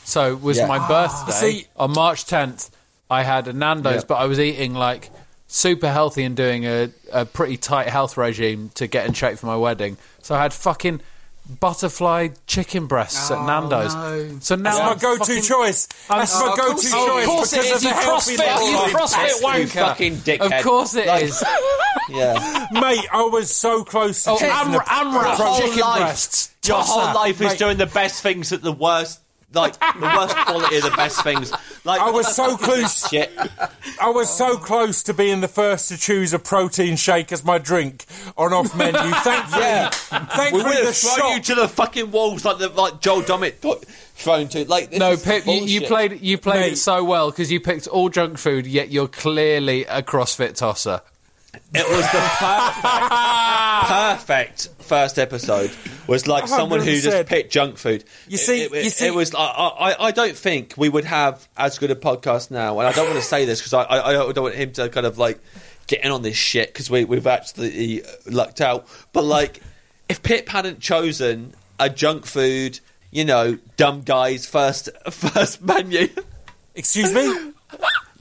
So 0.06 0.34
it 0.34 0.42
was 0.42 0.58
Yeah. 0.58 0.68
my 0.68 0.78
ah, 0.80 0.88
birthday 1.26 1.52
See- 1.60 1.68
on 1.78 1.92
March 1.94 2.26
10th. 2.26 2.70
I 3.10 3.24
had 3.24 3.48
a 3.48 3.54
Nando's, 3.54 3.96
Yeah. 4.02 4.02
but 4.08 4.16
I 4.16 4.26
was 4.26 4.40
eating 4.40 4.74
like 4.74 5.10
super 5.48 5.90
healthy 5.92 6.24
and 6.24 6.36
doing 6.36 6.66
a, 6.66 6.90
a 7.12 7.26
pretty 7.26 7.58
tight 7.58 7.88
health 7.88 8.18
regime 8.18 8.72
to 8.76 8.88
get 8.88 9.06
in 9.06 9.14
shape 9.14 9.38
for 9.38 9.46
my 9.46 9.56
wedding. 9.56 9.98
So 10.22 10.34
I 10.36 10.42
had 10.42 10.52
fucking 10.54 11.00
butterfly 11.60 12.30
chicken 12.48 12.88
breasts 12.88 13.30
at 13.30 13.38
Oh, 13.38 13.46
Nando's. 13.46 13.94
no. 13.94 14.38
So 14.40 14.56
now 14.56 14.64
That's 14.72 14.80
my 14.80 14.92
I'm 14.92 14.98
go-to 14.98 15.26
fucking- 15.26 15.44
choice. 15.44 15.88
That's 16.08 16.36
I'm- 16.36 16.46
my 16.46 16.52
of 16.54 16.58
go-to 16.58 16.72
course- 16.74 16.92
choice 16.92 17.24
of 17.24 17.30
course 17.30 17.54
it 17.54 17.62
because 17.62 17.70
is. 17.70 17.76
of 17.76 17.82
the 17.82 17.88
You 17.90 17.94
healthy 17.96 18.36
CrossFit, 18.38 18.54
little 18.54 18.70
you 18.70 18.78
life. 18.78 18.94
CrossFit 18.94 19.28
You 19.28 19.46
wanker. 19.68 19.70
fucking 19.88 20.16
dickhead. 20.18 20.58
Of 20.60 20.64
course 20.64 20.96
it 20.96 21.08
Like- 21.08 21.24
is. 21.24 21.44
Yeah. 22.10 22.68
Mate, 22.72 23.06
I 23.14 23.24
was 23.24 23.50
so 23.56 23.84
close 23.86 24.24
to 24.26 24.32
Oh, 24.32 24.34
choosing 24.34 24.50
Amra, 24.52 24.84
the- 24.86 24.94
Amra, 24.94 25.24
Your 25.28 25.36
whole 25.36 25.60
chicken 25.62 25.80
life- 25.80 26.00
breasts. 26.02 26.50
Your 26.66 26.78
Toss 26.78 26.90
whole 26.90 27.02
that, 27.02 27.16
life 27.16 27.42
is 27.42 27.48
mate. 27.52 27.60
doing 27.60 27.78
the 27.78 27.86
best 27.86 28.22
things 28.22 28.52
at 28.52 28.62
the 28.62 28.72
worst. 28.74 29.20
Like 29.54 29.80
the 29.80 30.12
worst 30.18 30.36
quality 30.38 30.78
of 30.78 30.84
the 30.84 30.92
best 30.92 31.24
things. 31.24 31.52
Like 31.86 32.02
I 32.02 32.10
was 32.10 32.34
so 32.36 32.58
close. 32.58 33.08
Shit. 33.10 33.32
I 34.02 34.10
was 34.10 34.36
so 34.36 34.58
close 34.58 35.04
to 35.04 35.14
being 35.14 35.42
the 35.42 35.48
first 35.48 35.90
to 35.90 35.98
choose 35.98 36.34
a 36.34 36.40
protein 36.40 36.96
shake 36.96 37.32
as 37.32 37.44
my 37.44 37.58
drink 37.58 38.06
on 38.38 38.54
off 38.54 38.76
menu. 38.76 38.94
Thankfully, 39.00 39.62
Yeah. 39.64 39.90
We 40.52 40.64
would 40.64 40.66
the 40.78 40.86
have 40.86 40.96
thrown 40.96 41.32
you 41.34 41.42
to 41.42 41.56
the 41.56 41.68
fucking 41.68 42.12
walls 42.12 42.46
like 42.46 42.58
the 42.58 42.70
like 42.70 43.00
Joel 43.02 43.22
Dommett 43.24 43.62
got 43.62 43.84
thrown 43.86 44.48
to. 44.50 44.66
Like 44.68 44.90
this 44.90 45.00
No, 45.00 45.12
is 45.12 45.24
Pip, 45.24 45.46
you, 45.46 45.54
you 45.54 45.60
bullshit. 45.82 45.88
played 45.88 46.22
you 46.22 46.38
played 46.38 46.60
Mate. 46.62 46.74
it 46.74 46.78
so 46.78 47.04
well 47.04 47.30
because 47.30 47.52
you 47.52 47.60
picked 47.60 47.88
all 47.88 48.10
junk 48.10 48.38
food, 48.38 48.66
yet 48.66 48.92
you're 48.92 49.08
clearly 49.08 49.86
a 49.86 50.02
CrossFit 50.02 50.56
tosser. 50.56 51.02
It 51.76 51.88
was 51.90 52.06
the 52.12 52.20
perfect, 52.40 53.88
perfect 53.88 54.70
first 54.84 55.20
episode. 55.20 55.72
Was 56.08 56.28
like 56.28 56.48
someone 56.48 56.80
who 56.82 56.92
100%. 56.92 57.02
just 57.02 57.28
picked 57.28 57.52
junk 57.52 57.78
food. 57.78 58.04
You 58.28 58.38
see- 58.38 58.64
it, 58.64 58.74
it, 58.74 58.84
you 58.86 58.90
see- 58.90 59.08
it 59.08 59.14
was. 59.14 59.34
I, 59.34 59.40
I, 59.44 60.06
I 60.08 60.12
don't 60.12 60.36
think 60.36 60.74
we 60.78 60.90
would 60.90 61.06
have 61.06 61.48
as 61.58 61.78
good 61.80 61.92
a 61.92 61.96
podcast 61.96 62.52
now, 62.52 62.80
and 62.80 62.88
I 62.88 62.92
don't 62.92 63.06
want 63.08 63.20
to 63.20 63.26
say 63.26 63.46
this 63.46 63.60
because 63.60 63.74
I, 63.74 63.84
I, 63.84 64.10
I 64.10 64.32
don't 64.32 64.44
want 64.44 64.56
him 64.56 64.72
to 64.74 64.90
kind 64.90 65.06
of 65.06 65.18
like 65.18 65.40
get 65.88 66.04
in 66.04 66.12
on 66.12 66.22
this 66.22 66.36
shit 66.38 66.70
because 66.74 66.90
we, 66.90 67.06
we've 67.06 67.28
actually 67.28 68.04
uh, 68.04 68.08
lucked 68.28 68.62
out. 68.62 68.88
But 69.12 69.24
like, 69.24 69.62
if 70.10 70.22
Pip 70.24 70.50
hadn't 70.50 70.80
chosen 70.80 71.54
a 71.80 71.90
junk 71.90 72.26
food, 72.26 72.80
you 73.12 73.26
know, 73.26 73.58
dumb 73.78 74.02
guy's 74.02 74.46
first 74.48 74.90
first 75.12 75.62
menu. 75.62 76.10
Excuse 76.76 77.14
me. 77.14 77.53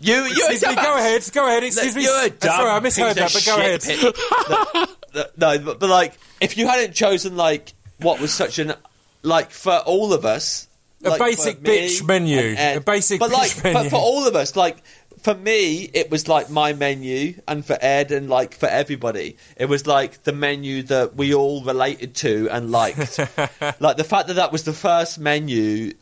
You, 0.03 0.25
you 0.25 0.31
Excuse 0.31 0.67
me. 0.67 0.75
Go 0.75 0.97
ahead. 0.99 1.31
Go 1.33 1.47
ahead. 1.47 1.63
Excuse 1.65 1.97
me. 1.97 2.05
You're 2.05 2.29
dumb 2.29 2.51
Sorry, 2.51 2.71
I 2.71 2.81
misheard 2.81 3.17
that, 3.17 3.33
but 3.33 3.45
go 3.47 3.57
ahead. 3.59 4.95
no, 5.15 5.25
no, 5.37 5.65
but, 5.65 5.81
but 5.81 5.89
like, 5.89 6.19
if 6.41 6.57
you 6.57 6.67
hadn't 6.67 6.95
chosen 6.95 7.37
like 7.37 7.73
what 8.01 8.21
was 8.21 8.33
such 8.35 8.59
an 8.59 8.75
like 9.23 9.51
for 9.51 9.77
all 9.79 10.13
of 10.13 10.25
us, 10.25 10.67
A 11.05 11.11
like, 11.11 11.21
basic 11.21 11.57
for 11.59 11.63
me 11.63 11.89
bitch 11.89 12.07
menu. 12.07 12.39
and 12.39 12.79
A 12.79 12.81
basic 12.81 13.21
but 13.21 13.31
like, 13.31 13.51
bitch 13.53 13.73
but 13.73 13.91
for 13.91 13.97
all 13.97 14.27
of 14.27 14.37
us, 14.37 14.57
like. 14.57 14.83
For 15.23 15.37
me, 15.37 15.83
it 15.85 16.11
was 16.11 16.27
like 16.27 16.51
my 16.51 16.73
menu, 16.73 17.41
and 17.47 17.65
for 17.65 17.79
Ed, 17.81 18.11
and 18.11 18.29
like 18.29 18.57
for 18.57 18.67
everybody, 18.67 19.37
it 19.57 19.67
was 19.67 19.87
like 19.87 20.25
the 20.25 20.33
menu 20.33 20.83
that 20.83 21.15
we 21.15 21.33
all 21.33 21.63
related 21.63 22.17
to 22.17 22.49
and 22.51 22.73
liked. 22.73 23.19
like 23.79 23.97
the 23.97 24.03
fact 24.03 24.27
that 24.27 24.35
that 24.35 24.51
was 24.51 24.65
the 24.65 24.73
first 24.73 25.21
menu 25.21 25.93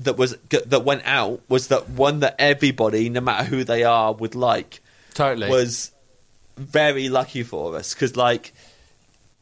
that 0.00 0.16
was 0.16 0.36
that 0.50 0.84
went 0.84 1.02
out 1.04 1.40
was 1.48 1.68
that 1.68 1.88
one 1.90 2.20
that 2.20 2.36
everybody, 2.38 3.08
no 3.08 3.20
matter 3.20 3.44
who 3.44 3.64
they 3.64 3.84
are, 3.84 4.12
would 4.12 4.34
like 4.34 4.80
Totally. 5.14 5.48
was 5.48 5.92
very 6.56 7.08
lucky 7.08 7.42
for 7.42 7.76
us 7.76 7.94
because 7.94 8.16
like 8.16 8.52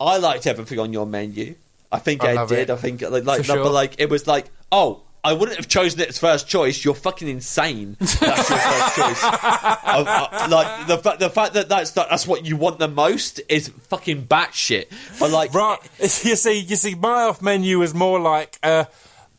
I 0.01 0.19
liked 0.19 0.47
everything 0.47 0.79
on 0.79 0.93
your 0.93 1.07
menu. 1.07 1.55
I 1.91 1.99
think 1.99 2.25
I 2.25 2.33
love 2.33 2.49
did. 2.49 2.59
it. 2.59 2.71
I 2.71 2.77
think 2.77 3.03
like 3.03 3.25
like 3.25 3.45
sure. 3.45 3.63
but 3.63 3.73
like 3.73 3.97
it 3.99 4.11
was 4.11 4.27
like 4.27 4.47
oh. 4.71 5.01
I 5.27 5.33
wouldn't 5.33 5.57
have 5.57 5.69
chosen 5.69 6.01
it 6.01 6.11
as 6.11 6.19
first 6.19 6.49
choice. 6.49 6.85
You're 6.85 6.93
fucking 6.93 7.27
insane. 7.29 7.97
That's 7.99 8.21
your 8.21 8.59
first 8.59 8.95
choice. 8.95 9.25
Uh, 9.25 10.05
uh, 10.07 10.49
like 10.51 10.87
the 10.87 10.99
fa- 10.99 11.17
the 11.19 11.31
fact 11.31 11.55
that 11.55 11.67
that's 11.71 11.93
that's 11.93 12.27
what 12.27 12.45
you 12.45 12.59
want 12.59 12.79
the 12.79 12.89
most 12.89 13.41
is 13.49 13.69
fucking 13.89 14.27
batshit. 14.27 14.89
But 15.19 15.31
like, 15.31 15.55
Right. 15.55 15.79
You 16.01 16.37
see, 16.37 16.59
you 16.61 16.77
see, 16.77 16.95
my 16.95 17.23
off 17.23 17.41
menu 17.41 17.79
was 17.79 17.95
more 17.95 18.21
like 18.21 18.59
uh, 18.63 18.85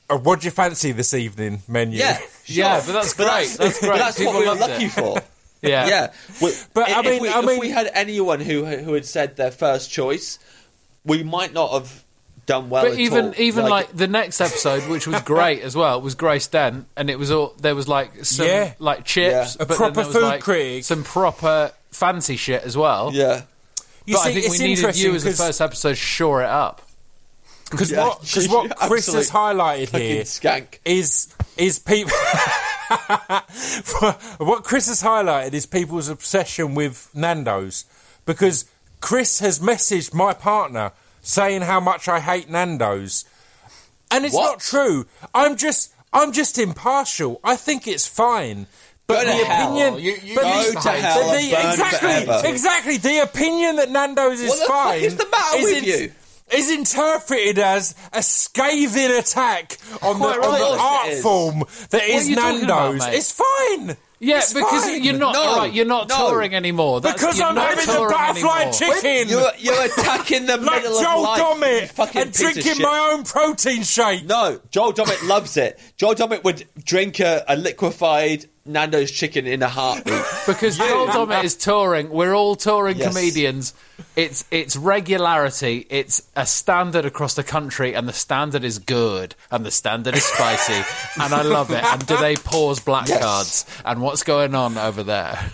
a 0.09 0.17
"What 0.17 0.41
do 0.41 0.45
you 0.45 0.51
fancy 0.51 0.91
this 0.91 1.13
evening?" 1.13 1.61
menu. 1.67 1.97
yeah, 1.99 2.19
Yeah, 2.45 2.81
but 2.85 2.93
that's 2.93 3.13
great. 3.13 3.49
That's 3.57 3.79
great. 3.85 3.97
That's 3.97 4.17
People 4.17 4.33
what 4.33 4.41
we 4.43 4.47
were 4.49 4.55
lucky 4.55 4.85
it. 4.85 4.91
for. 4.91 5.21
Yeah. 5.61 5.87
yeah. 5.87 6.13
We- 6.43 6.51
But, 6.75 6.89
I 6.89 6.99
if 6.99 7.05
mean- 7.07 7.21
we, 7.23 7.29
I 7.29 7.39
if 7.39 7.59
we 7.59 7.69
had 7.71 7.89
anyone 7.93 8.39
who 8.39 8.65
who 8.65 8.93
had 8.93 9.05
said 9.05 9.35
their 9.35 9.49
first 9.49 9.89
choice, 9.89 10.37
we 11.03 11.23
might 11.23 11.53
not 11.53 11.71
have 11.71 12.03
done 12.45 12.69
well. 12.69 12.83
But 12.83 12.91
at 12.91 12.99
even 12.99 13.25
all. 13.27 13.33
even 13.39 13.65
like, 13.67 13.91
the 13.91 14.05
next 14.07 14.41
episode, 14.41 14.87
which 14.87 15.07
was 15.07 15.19
great 15.23 15.63
as 15.63 15.75
well, 15.75 15.99
was 16.01 16.13
Grace 16.13 16.45
Dent, 16.45 16.85
and 16.95 17.09
it 17.09 17.17
was 17.17 17.31
all 17.31 17.55
there 17.59 17.73
was 17.73 17.87
like 17.87 18.25
some 18.25 18.45
Yeah. 18.45 18.73
like 18.77 19.05
chips, 19.05 19.55
Yeah. 19.57 19.63
A 19.63 19.65
but 19.65 19.67
then 19.69 19.77
proper 19.77 19.93
there 19.95 20.05
was, 20.05 20.15
food 20.15 20.21
like, 20.23 20.41
critic. 20.41 20.83
some 20.83 21.03
proper 21.03 21.71
fancy 21.89 22.35
shit 22.35 22.61
as 22.61 22.77
well. 22.77 23.09
yeah, 23.11 23.41
You 24.05 24.15
but 24.15 24.21
see, 24.21 24.29
I 24.29 24.33
think 24.33 24.45
it's 24.45 24.59
we 24.59 24.67
needed 24.67 24.95
you 24.97 25.15
as 25.15 25.23
the 25.23 25.31
first 25.31 25.61
episode 25.61 25.89
to 25.91 25.95
shore 25.95 26.43
it 26.43 26.49
up. 26.49 26.83
Because 27.71 27.91
Yeah, 27.91 28.07
what, 28.07 28.19
cause 28.19 28.47
what 28.55 28.75
Chris 28.77 29.11
has 29.13 29.31
highlighted 29.31 29.89
here 29.97 30.23
skank. 30.23 30.79
is 30.85 31.33
is 31.57 31.79
people. 31.79 32.11
what 34.37 34.63
Chris 34.63 34.87
has 34.87 35.01
highlighted 35.01 35.53
is 35.53 35.65
people's 35.65 36.09
obsession 36.09 36.75
with 36.75 37.09
Nando's 37.13 37.85
because 38.25 38.65
Chris 39.01 39.39
has 39.39 39.59
messaged 39.59 40.13
my 40.13 40.33
partner 40.33 40.91
saying 41.21 41.61
how 41.61 41.79
much 41.79 42.07
I 42.07 42.19
hate 42.19 42.49
Nando's, 42.49 43.25
and 44.11 44.25
it's 44.25 44.35
What? 44.35 44.51
not 44.51 44.59
true. 44.59 45.05
I'm 45.33 45.57
just 45.57 45.93
I'm 46.13 46.31
just 46.31 46.57
impartial. 46.59 47.39
I 47.43 47.55
think 47.55 47.87
it's 47.87 48.07
fine. 48.07 48.67
But 49.07 49.25
Go 49.25 49.37
the 49.37 49.43
opinion, 49.43 49.93
You- 50.03 50.17
you 50.23 50.35
but 50.35 50.41
go 50.43 50.71
the- 50.73 50.79
to 50.81 50.89
hell 50.89 51.31
the- 51.31 51.69
exactly, 51.69 52.25
forever. 52.25 52.41
exactly. 52.47 52.97
The 52.97 53.21
opinion 53.21 53.75
that 53.75 53.91
Nando's 53.91 54.41
is 54.41 54.49
What 54.49 54.59
the 54.59 54.65
fuck 54.65 54.83
fine 54.85 55.01
is 55.03 55.15
the 55.15 55.27
matter 55.29 55.63
with 55.63 55.83
you? 55.85 56.11
Is 56.53 56.69
interpreted 56.71 57.59
as 57.59 57.95
a 58.13 58.21
scathing 58.21 59.11
attack 59.11 59.77
on 60.01 60.19
the, 60.19 60.25
Quite 60.25 60.39
on 60.39 60.59
the 60.59 60.77
art 60.81 61.07
it 61.07 61.13
is. 61.13 61.21
form 61.23 61.63
that 61.89 62.01
are 62.03 62.05
is 62.05 62.29
you 62.29 62.35
talking 62.35 62.63
about, 62.63 62.91
Nando's. 62.95 63.15
it's 63.15 63.31
fine. 63.31 63.97
Yeah, 64.19 64.37
It's 64.37 64.53
because 64.53 64.85
fine. 64.85 65.03
you're 65.03 65.13
not 65.17 65.33
No, 65.33 65.41
all 65.41 65.57
right. 65.57 65.73
You're 65.73 65.85
not 65.85 66.07
no. 66.07 66.29
touring 66.29 66.55
anymore. 66.55 67.01
That's, 67.01 67.21
because 67.21 67.41
I'm 67.41 67.57
having 67.57 67.85
the 67.85 67.91
touring 67.91 68.09
butterfly 68.15 68.61
anymore. 68.61 68.73
chicken. 68.73 69.29
You're, 69.29 69.51
you're 69.59 69.85
attacking 69.85 70.45
the 70.45 70.57
like 70.61 70.83
middle 70.83 71.01
Joel 71.01 71.17
of 71.17 71.23
life. 71.23 71.37
you 71.37 71.43
Dommett 71.43 72.15
and 72.21 72.31
piece 72.31 72.39
of 72.41 72.53
drinking 72.53 72.73
shit. 72.75 72.81
my 72.81 73.11
own 73.13 73.23
protein 73.25 73.83
shake. 73.83 74.25
No, 74.25 74.59
Joel 74.71 74.93
Dommett 74.93 75.27
loves 75.27 75.57
it. 75.57 75.77
Joel 75.97 76.15
Dommett 76.15 76.43
would 76.45 76.65
drink 76.83 77.19
a, 77.19 77.43
a 77.47 77.57
liquefied 77.57 78.45
Nando's 78.65 79.11
chicken 79.11 79.45
in 79.45 79.61
a 79.61 79.67
heartbeat. 79.69 80.23
Because 80.47 80.77
Joel 80.77 81.07
Dommett 81.07 81.43
is 81.43 81.55
touring. 81.55 82.09
We're 82.09 82.33
all 82.35 82.55
touring 82.55 82.97
Yes. 82.97 83.07
comedians. 83.15 83.73
It's 84.15 84.45
it's 84.51 84.75
regularity. 84.75 85.87
It's 85.89 86.21
a 86.35 86.45
standard 86.45 87.05
across 87.05 87.33
the 87.33 87.43
country, 87.43 87.95
and 87.95 88.07
the 88.07 88.13
standard 88.13 88.63
is 88.63 88.77
good, 88.79 89.33
and 89.51 89.65
the 89.65 89.71
standard 89.71 90.15
is 90.15 90.23
spicy, 90.23 90.73
and 91.21 91.33
I 91.33 91.41
love 91.41 91.71
it. 91.71 91.83
And 91.83 92.05
do 92.05 92.15
they 92.17 92.35
pause 92.35 92.79
black 92.79 93.07
Yes. 93.07 93.21
cards? 93.23 93.65
And 93.85 94.01
what's 94.01 94.23
going 94.23 94.53
on 94.55 94.77
over 94.77 95.01
there? 95.03 95.51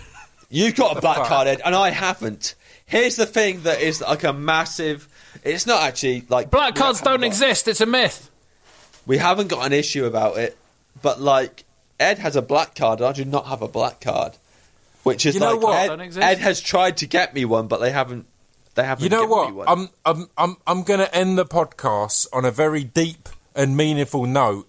You've 0.50 0.74
got 0.74 0.98
a 0.98 1.00
black 1.00 1.16
fuck? 1.18 1.28
card, 1.28 1.48
Ed, 1.48 1.62
and 1.64 1.74
I 1.74 1.88
haven't. 1.90 2.54
Here's 2.84 3.16
the 3.16 3.24
thing 3.26 3.62
that 3.62 3.80
is 3.80 4.02
like 4.02 4.24
a 4.24 4.32
massive. 4.34 5.08
It's 5.42 5.66
not 5.66 5.82
actually 5.82 6.24
like 6.28 6.50
Black 6.50 6.74
cards 6.74 7.00
don't 7.00 7.20
got- 7.20 7.26
exist. 7.26 7.66
It's 7.68 7.80
a 7.80 7.86
myth. 7.86 8.28
We 9.06 9.16
haven't 9.16 9.48
got 9.48 9.64
an 9.66 9.72
issue 9.72 10.04
about 10.04 10.36
it, 10.36 10.56
but 11.00 11.18
like 11.20 11.64
Ed 12.02 12.18
has 12.18 12.36
a 12.36 12.42
black 12.42 12.74
card, 12.74 13.00
and 13.00 13.08
I 13.08 13.12
do 13.12 13.24
not 13.24 13.46
have 13.46 13.62
a 13.62 13.68
black 13.68 14.00
card, 14.00 14.34
which 15.02 15.24
is 15.26 15.34
You 15.34 15.40
know 15.40 15.54
like 15.54 15.62
what? 15.62 15.76
Ed, 15.78 15.86
Don't 15.88 16.00
exist. 16.00 16.24
Ed 16.26 16.38
has 16.38 16.60
tried 16.60 16.96
to 16.98 17.06
get 17.06 17.34
me 17.34 17.44
one, 17.44 17.68
but 17.68 17.80
they 17.80 17.90
haven't. 17.92 18.26
They 18.74 18.84
haven't. 18.84 19.04
You 19.04 19.10
know 19.10 19.26
given 19.26 19.46
Me 19.46 19.52
what? 19.52 19.66
one. 19.66 19.68
I'm 19.68 19.88
I'm 20.04 20.30
I'm 20.36 20.56
I'm 20.66 20.82
going 20.82 21.00
to 21.00 21.14
end 21.14 21.38
the 21.38 21.44
podcast 21.44 22.26
on 22.32 22.44
a 22.44 22.50
very 22.50 22.84
deep 22.84 23.28
and 23.54 23.76
meaningful 23.76 24.26
note, 24.26 24.68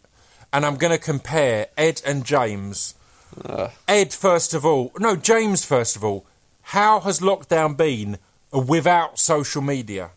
and 0.52 0.66
I'm 0.66 0.76
going 0.78 0.92
to 0.92 0.98
compare 0.98 1.68
Ed 1.78 2.02
and 2.06 2.26
James. 2.26 2.96
Uh. 3.44 3.70
Ed, 3.88 4.14
first 4.14 4.54
of 4.54 4.66
all, 4.66 4.92
no, 5.00 5.16
James, 5.16 5.66
first 5.66 5.96
of 5.96 6.04
all. 6.04 6.26
How 6.68 7.02
has 7.02 7.20
lockdown 7.20 7.76
been 7.76 8.18
without 8.52 9.20
social 9.20 9.62
media? 9.62 10.12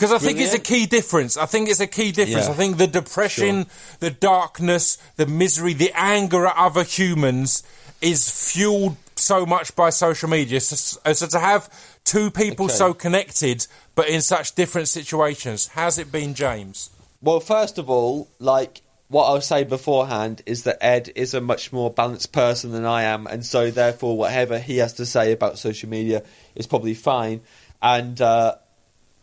Because 0.00 0.12
I 0.14 0.18
think 0.18 0.38
it's 0.38 0.54
a 0.54 0.58
key 0.58 0.86
difference. 0.86 1.36
I 1.36 1.44
think 1.44 1.68
it's 1.68 1.80
a 1.80 1.86
key 1.86 2.10
difference. 2.10 2.46
Yeah. 2.46 2.52
I 2.52 2.56
think 2.56 2.78
the 2.78 2.86
depression, 2.86 3.66
the 3.98 4.10
darkness, 4.10 4.96
the 5.16 5.26
misery, 5.26 5.74
the 5.74 5.92
anger 5.94 6.46
at 6.46 6.56
other 6.56 6.84
humans 6.84 7.62
is 8.00 8.30
fueled 8.30 8.96
so 9.16 9.44
much 9.44 9.76
by 9.76 9.90
social 9.90 10.30
media. 10.30 10.58
So, 10.60 11.12
so 11.12 11.26
to 11.26 11.38
have 11.38 11.68
two 12.04 12.30
people 12.30 12.64
Okay. 12.64 12.74
so 12.74 12.94
connected 12.94 13.66
but 13.94 14.08
in 14.08 14.22
such 14.22 14.54
different 14.54 14.88
situations, 14.88 15.66
how's 15.66 15.98
it 15.98 16.10
been, 16.10 16.32
James? 16.32 16.88
Well, 17.20 17.40
first 17.40 17.76
of 17.76 17.90
all, 17.90 18.30
like 18.38 18.80
what 19.08 19.26
I'll 19.26 19.42
say 19.42 19.64
beforehand 19.64 20.40
is 20.46 20.62
that 20.62 20.82
Ed 20.82 21.10
is 21.14 21.34
a 21.34 21.42
much 21.42 21.74
more 21.74 21.90
balanced 21.90 22.32
person 22.32 22.72
than 22.72 22.86
I 22.86 23.02
am, 23.02 23.26
and 23.26 23.44
so 23.44 23.70
therefore, 23.70 24.16
whatever 24.16 24.58
he 24.58 24.78
has 24.78 24.94
to 24.94 25.04
say 25.04 25.32
about 25.32 25.58
social 25.58 25.90
media 25.90 26.22
is 26.54 26.66
probably 26.66 26.94
fine. 26.94 27.42
And 27.82 28.18
uh, 28.18 28.54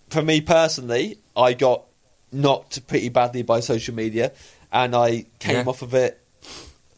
for 0.10 0.22
me 0.22 0.42
personally, 0.42 1.20
I 1.36 1.54
got 1.54 1.84
knocked 2.32 2.86
pretty 2.88 3.10
badly 3.10 3.42
by 3.44 3.60
social 3.60 3.96
media, 3.96 4.32
and 4.72 4.96
I 4.96 5.26
came 5.40 5.58
Yeah. 5.58 5.64
off 5.66 5.82
of 5.82 5.94
it 5.94 6.22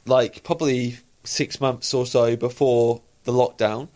like 0.06 0.44
probably 0.44 0.98
six 1.24 1.62
months 1.62 1.94
or 1.94 2.06
so 2.06 2.36
before 2.36 3.02
the 3.26 3.32
lockdown. 3.32 3.90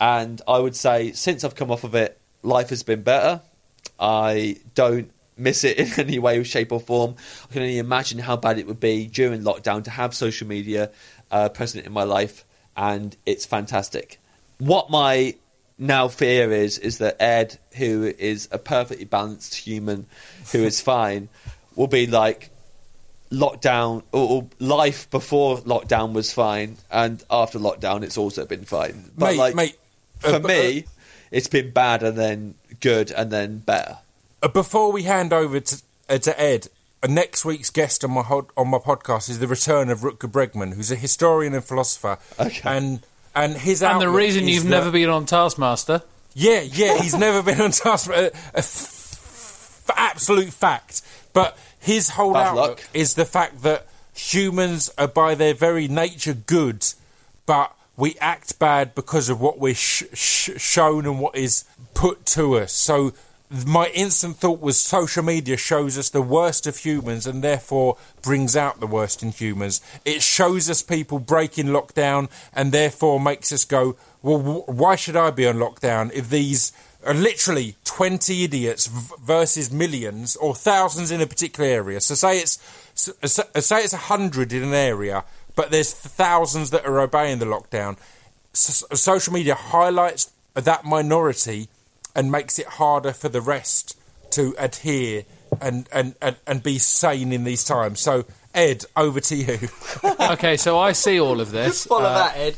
And 0.00 0.42
I 0.48 0.58
would 0.58 0.74
say 0.74 1.12
since 1.12 1.44
I've 1.44 1.54
come 1.54 1.70
off 1.70 1.84
of 1.84 1.94
it, 1.94 2.18
life 2.42 2.70
has 2.70 2.82
been 2.82 3.02
better. 3.02 3.40
I 4.00 4.56
don't 4.74 5.10
miss 5.36 5.62
it 5.64 5.78
in 5.98 6.00
any 6.06 6.18
way, 6.18 6.42
shape, 6.42 6.72
or 6.72 6.80
form. 6.80 7.14
I 7.48 7.52
can 7.52 7.62
only 7.62 7.78
imagine 7.78 8.18
how 8.18 8.36
bad 8.36 8.58
it 8.58 8.66
would 8.66 8.80
be 8.80 9.06
during 9.06 9.42
lockdown 9.42 9.84
to 9.84 9.90
have 9.90 10.14
social 10.14 10.46
media 10.48 10.90
uh, 11.30 11.48
present 11.50 11.86
in 11.86 11.92
my 11.92 12.02
life, 12.04 12.44
and 12.76 13.16
it's 13.24 13.46
fantastic. 13.46 14.20
What 14.58 14.90
my 14.90 15.36
now 15.78 16.08
fear 16.08 16.52
is 16.52 16.78
is 16.78 16.98
that 16.98 17.20
Ed, 17.20 17.58
who 17.76 18.04
is 18.04 18.48
a 18.52 18.58
perfectly 18.58 19.04
balanced 19.04 19.54
human, 19.54 20.06
who 20.52 20.62
is 20.64 20.80
fine, 20.92 21.28
will 21.74 21.86
be 21.86 22.06
like 22.06 22.50
lockdown 23.30 24.02
or, 24.12 24.46
life 24.58 25.10
before 25.10 25.58
lockdown 25.58 26.12
was 26.12 26.32
fine, 26.32 26.76
and 26.90 27.22
after 27.30 27.58
lockdown 27.58 28.02
it's 28.02 28.18
also 28.18 28.46
been 28.46 28.64
fine. 28.64 29.10
But 29.16 29.30
Mate, 29.32 29.38
like 29.38 29.54
mate, 29.54 29.78
for 30.18 30.36
uh, 30.36 30.40
me, 30.40 30.84
it's 31.30 31.48
been 31.48 31.70
bad 31.70 32.02
and 32.02 32.16
then 32.16 32.54
good 32.80 33.10
and 33.10 33.30
then 33.30 33.58
better. 33.58 33.98
Uh, 34.42 34.48
before 34.48 34.92
we 34.92 35.02
hand 35.02 35.32
over 35.32 35.60
to, 35.60 35.82
uh, 36.08 36.18
to 36.18 36.40
Ed, 36.40 36.68
uh, 37.02 37.06
next 37.08 37.44
week's 37.44 37.70
guest 37.70 38.04
on 38.04 38.12
my 38.12 38.22
ho- 38.22 38.48
on 38.56 38.68
my 38.68 38.78
podcast 38.78 39.28
is 39.28 39.38
the 39.38 39.48
return 39.48 39.90
of 39.90 40.00
Rutger 40.00 40.30
Bregman, 40.30 40.74
who's 40.74 40.90
a 40.90 40.96
historian 40.96 41.54
and 41.54 41.64
philosopher. 41.64 42.18
Okay. 42.38 42.60
And 42.64 43.04
and 43.34 43.56
his 43.56 43.82
And 43.82 44.00
the 44.00 44.08
reason 44.08 44.48
you've 44.48 44.64
that- 44.64 44.70
never 44.70 44.90
been 44.90 45.08
on 45.10 45.26
Taskmaster. 45.26 46.02
Yeah, 46.36 46.60
yeah, 46.62 46.98
he's 47.00 47.14
never 47.14 47.42
been 47.42 47.60
on 47.60 47.70
task. 47.70 48.10
Uh, 48.10 48.12
a, 48.14 48.24
a 48.54 48.58
f- 48.58 49.90
absolute 49.96 50.52
fact. 50.52 51.00
But 51.32 51.56
his 51.78 52.08
whole 52.10 52.32
Bad 52.32 52.48
outlook 52.48 52.68
luck. 52.70 52.82
is 52.92 53.14
the 53.14 53.24
fact 53.24 53.62
that 53.62 53.86
humans 54.14 54.90
are 54.98 55.06
by 55.08 55.34
their 55.36 55.54
very 55.54 55.86
nature 55.86 56.34
good, 56.34 56.84
but 57.46 57.72
we 57.96 58.16
act 58.20 58.58
bad 58.58 58.94
because 58.96 59.28
of 59.28 59.40
what 59.40 59.58
we're 59.60 59.74
sh- 59.74 60.04
sh- 60.12 60.50
shown 60.56 61.06
and 61.06 61.20
what 61.20 61.36
is 61.36 61.64
put 61.94 62.26
to 62.26 62.56
us. 62.56 62.72
So 62.72 63.12
my 63.66 63.86
instant 63.88 64.36
thought 64.36 64.60
was 64.60 64.78
social 64.78 65.22
media 65.22 65.56
shows 65.56 65.96
us 65.96 66.10
the 66.10 66.22
worst 66.22 66.66
of 66.66 66.78
humans 66.78 67.26
and 67.26 67.42
therefore 67.42 67.96
brings 68.22 68.56
out 68.56 68.80
the 68.80 68.86
worst 68.86 69.22
in 69.22 69.30
humans. 69.30 69.80
It 70.04 70.22
shows 70.22 70.68
us 70.68 70.82
people 70.82 71.18
breaking 71.20 71.66
lockdown 71.66 72.30
and 72.52 72.72
therefore 72.72 73.20
makes 73.20 73.52
us 73.52 73.64
go, 73.64 73.96
well, 74.22 74.38
wh- 74.38 74.68
why 74.68 74.96
should 74.96 75.16
I 75.16 75.30
be 75.30 75.46
on 75.46 75.56
lockdown 75.56 76.12
if 76.12 76.30
these 76.30 76.72
are 77.06 77.14
literally 77.14 77.76
20 77.84 78.44
idiots 78.44 78.86
v- 78.86 79.14
versus 79.22 79.70
millions 79.70 80.34
or 80.36 80.54
thousands 80.54 81.10
in 81.10 81.20
a 81.20 81.26
particular 81.26 81.68
area? 81.68 82.00
So 82.00 82.14
say 82.14 82.38
it's 82.38 82.58
so, 82.94 83.12
say 83.22 83.82
it's 83.84 83.92
100 83.92 84.52
in 84.52 84.62
an 84.62 84.74
area, 84.74 85.24
but 85.54 85.70
there's 85.70 85.92
thousands 85.92 86.70
that 86.70 86.86
are 86.86 87.00
obeying 87.00 87.38
the 87.38 87.46
lockdown. 87.46 87.98
Social 88.52 89.32
media 89.32 89.54
highlights 89.54 90.32
that 90.54 90.84
minority 90.84 91.68
and 92.14 92.30
makes 92.30 92.58
it 92.58 92.66
harder 92.66 93.12
for 93.12 93.28
the 93.28 93.40
rest 93.40 93.98
to 94.30 94.54
adhere 94.58 95.24
and, 95.60 95.88
and, 95.92 96.14
and, 96.20 96.36
and 96.46 96.62
be 96.62 96.78
sane 96.78 97.32
in 97.32 97.44
these 97.44 97.64
times. 97.64 98.00
So, 98.00 98.24
Ed, 98.54 98.84
over 98.96 99.20
to 99.20 99.36
you. 99.36 99.58
Okay, 100.20 100.56
so 100.56 100.78
I 100.78 100.92
see 100.92 101.20
all 101.20 101.40
of 101.40 101.50
this. 101.50 101.86
Follow 101.86 102.04
uh, 102.06 102.14
that, 102.28 102.36
Ed. 102.36 102.56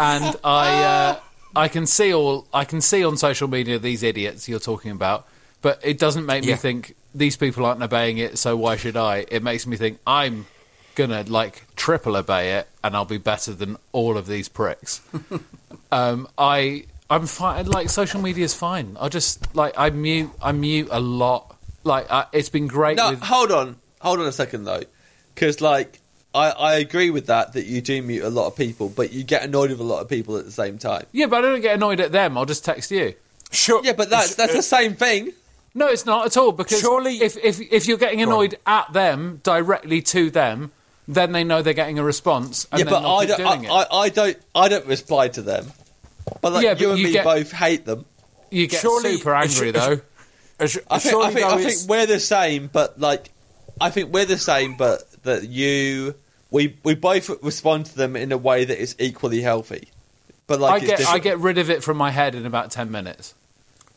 and 0.00 0.36
I 0.44 0.82
uh, 0.82 1.20
I 1.54 1.68
can 1.68 1.86
see 1.86 2.12
all 2.14 2.46
I 2.52 2.64
can 2.64 2.80
see 2.80 3.04
on 3.04 3.16
social 3.16 3.48
media 3.48 3.78
these 3.78 4.02
idiots 4.02 4.48
you're 4.48 4.58
talking 4.60 4.90
about, 4.90 5.26
but 5.62 5.80
it 5.82 5.98
doesn't 5.98 6.26
make 6.26 6.42
me 6.44 6.50
Yeah. 6.50 6.56
think 6.56 6.94
these 7.14 7.36
people 7.36 7.64
aren't 7.66 7.82
obeying 7.82 8.18
it, 8.18 8.38
so 8.38 8.56
why 8.56 8.76
should 8.76 8.96
I? 8.96 9.26
It 9.30 9.42
makes 9.42 9.66
me 9.66 9.76
think 9.76 9.98
I'm 10.06 10.46
gonna 10.94 11.24
like 11.26 11.64
triple 11.76 12.16
obey 12.16 12.54
it, 12.54 12.68
and 12.84 12.94
I'll 12.96 13.04
be 13.04 13.18
better 13.18 13.52
than 13.52 13.76
all 13.92 14.16
of 14.16 14.26
these 14.26 14.48
pricks. 14.48 15.00
um, 15.92 16.28
I 16.38 16.84
I'm 17.08 17.26
fine. 17.26 17.66
Like 17.66 17.88
social 17.88 18.20
media 18.20 18.44
is 18.44 18.54
fine. 18.54 18.96
I 19.00 19.08
just 19.08 19.54
like 19.54 19.74
I 19.76 19.90
mute 19.90 20.30
I 20.42 20.52
mute 20.52 20.88
a 20.90 21.00
lot. 21.00 21.56
Like 21.84 22.10
I, 22.10 22.26
it's 22.32 22.48
been 22.48 22.66
great. 22.66 22.96
No, 22.96 23.10
with, 23.10 23.20
hold 23.22 23.52
on, 23.52 23.76
hold 24.00 24.18
on 24.20 24.26
a 24.26 24.32
second 24.32 24.64
though, 24.64 24.82
because 25.34 25.60
like 25.60 26.00
I, 26.34 26.50
I 26.50 26.74
agree 26.76 27.10
with 27.10 27.26
that 27.26 27.52
that 27.52 27.66
you 27.66 27.80
do 27.80 28.02
mute 28.02 28.24
a 28.24 28.28
lot 28.30 28.48
of 28.48 28.56
people, 28.56 28.88
but 28.88 29.12
you 29.12 29.22
get 29.22 29.44
annoyed 29.44 29.70
with 29.70 29.80
a 29.80 29.84
lot 29.84 30.00
of 30.02 30.08
people 30.08 30.36
at 30.36 30.44
the 30.44 30.50
same 30.52 30.78
time. 30.78 31.06
yeah, 31.12 31.26
but 31.26 31.44
I 31.44 31.48
don't 31.48 31.60
get 31.60 31.74
annoyed 31.76 32.00
at 32.00 32.10
them. 32.12 32.36
I'll 32.36 32.44
just 32.44 32.64
text 32.64 32.90
you. 32.90 33.14
Sure. 33.52 33.80
Yeah, 33.84 33.92
but 33.92 34.10
that's 34.10 34.34
that's 34.34 34.52
the 34.54 34.62
same 34.62 34.94
thing. 34.94 35.32
No, 35.74 35.86
it's 35.88 36.06
not 36.06 36.26
at 36.26 36.36
all 36.36 36.50
because 36.52 36.80
Surely- 36.80 37.18
if 37.22 37.36
if 37.36 37.60
if 37.60 37.86
you're 37.86 37.98
getting 37.98 38.18
Go 38.18 38.24
on. 38.24 38.28
annoyed 38.30 38.58
at 38.66 38.92
them 38.92 39.40
directly 39.44 40.02
to 40.02 40.30
them, 40.30 40.72
then 41.06 41.30
they 41.30 41.44
know 41.44 41.62
they're 41.62 41.72
getting 41.72 41.98
a 42.00 42.02
response. 42.02 42.66
And 42.72 42.80
yeah, 42.80 42.84
then 42.86 42.92
but 42.94 43.00
they'll 43.00 43.10
I 43.12 43.26
keep 43.26 43.36
don't, 43.36 43.60
doing 43.60 43.70
I. 43.70 43.74
I, 43.74 43.96
I 43.98 44.08
don't, 44.08 44.36
I 44.56 44.68
don't 44.68 44.86
reply 44.86 45.28
to 45.28 45.42
them. 45.42 45.66
But 46.40 46.52
like 46.52 46.64
Yeah, 46.64 46.74
but 46.74 46.80
you 46.80 46.90
and 46.90 46.98
you 46.98 47.06
me 47.06 47.12
get- 47.12 47.24
both 47.24 47.52
hate 47.52 47.84
them. 47.84 48.04
you 48.50 48.66
get 48.66 48.80
surely- 48.80 49.16
super 49.16 49.34
angry 49.34 49.70
though. 49.72 50.00
I 50.58 50.66
think, 50.68 50.86
I, 50.90 50.98
think, 50.98 51.46
I 51.46 51.62
think 51.62 51.88
we're 51.88 52.06
the 52.06 52.18
same, 52.18 52.70
but 52.72 52.98
like, 52.98 53.30
I 53.78 53.90
think 53.90 54.14
we're 54.14 54.24
the 54.24 54.38
same, 54.38 54.76
but 54.78 55.02
that 55.24 55.46
you, 55.46 56.14
we, 56.50 56.78
we 56.82 56.94
both 56.94 57.28
respond 57.42 57.84
to 57.86 57.96
them 57.96 58.16
in 58.16 58.32
a 58.32 58.38
way 58.38 58.64
that 58.64 58.80
is 58.80 58.96
equally 58.98 59.42
healthy. 59.42 59.88
But 60.46 60.60
like, 60.60 60.82
I 60.82 60.86
it's 60.86 61.04
get 61.04 61.08
I 61.10 61.18
get 61.18 61.38
rid 61.40 61.58
of 61.58 61.68
it 61.68 61.82
from 61.84 61.98
my 61.98 62.10
head 62.10 62.34
in 62.34 62.46
about 62.46 62.70
ten 62.70 62.90
minutes. 62.90 63.34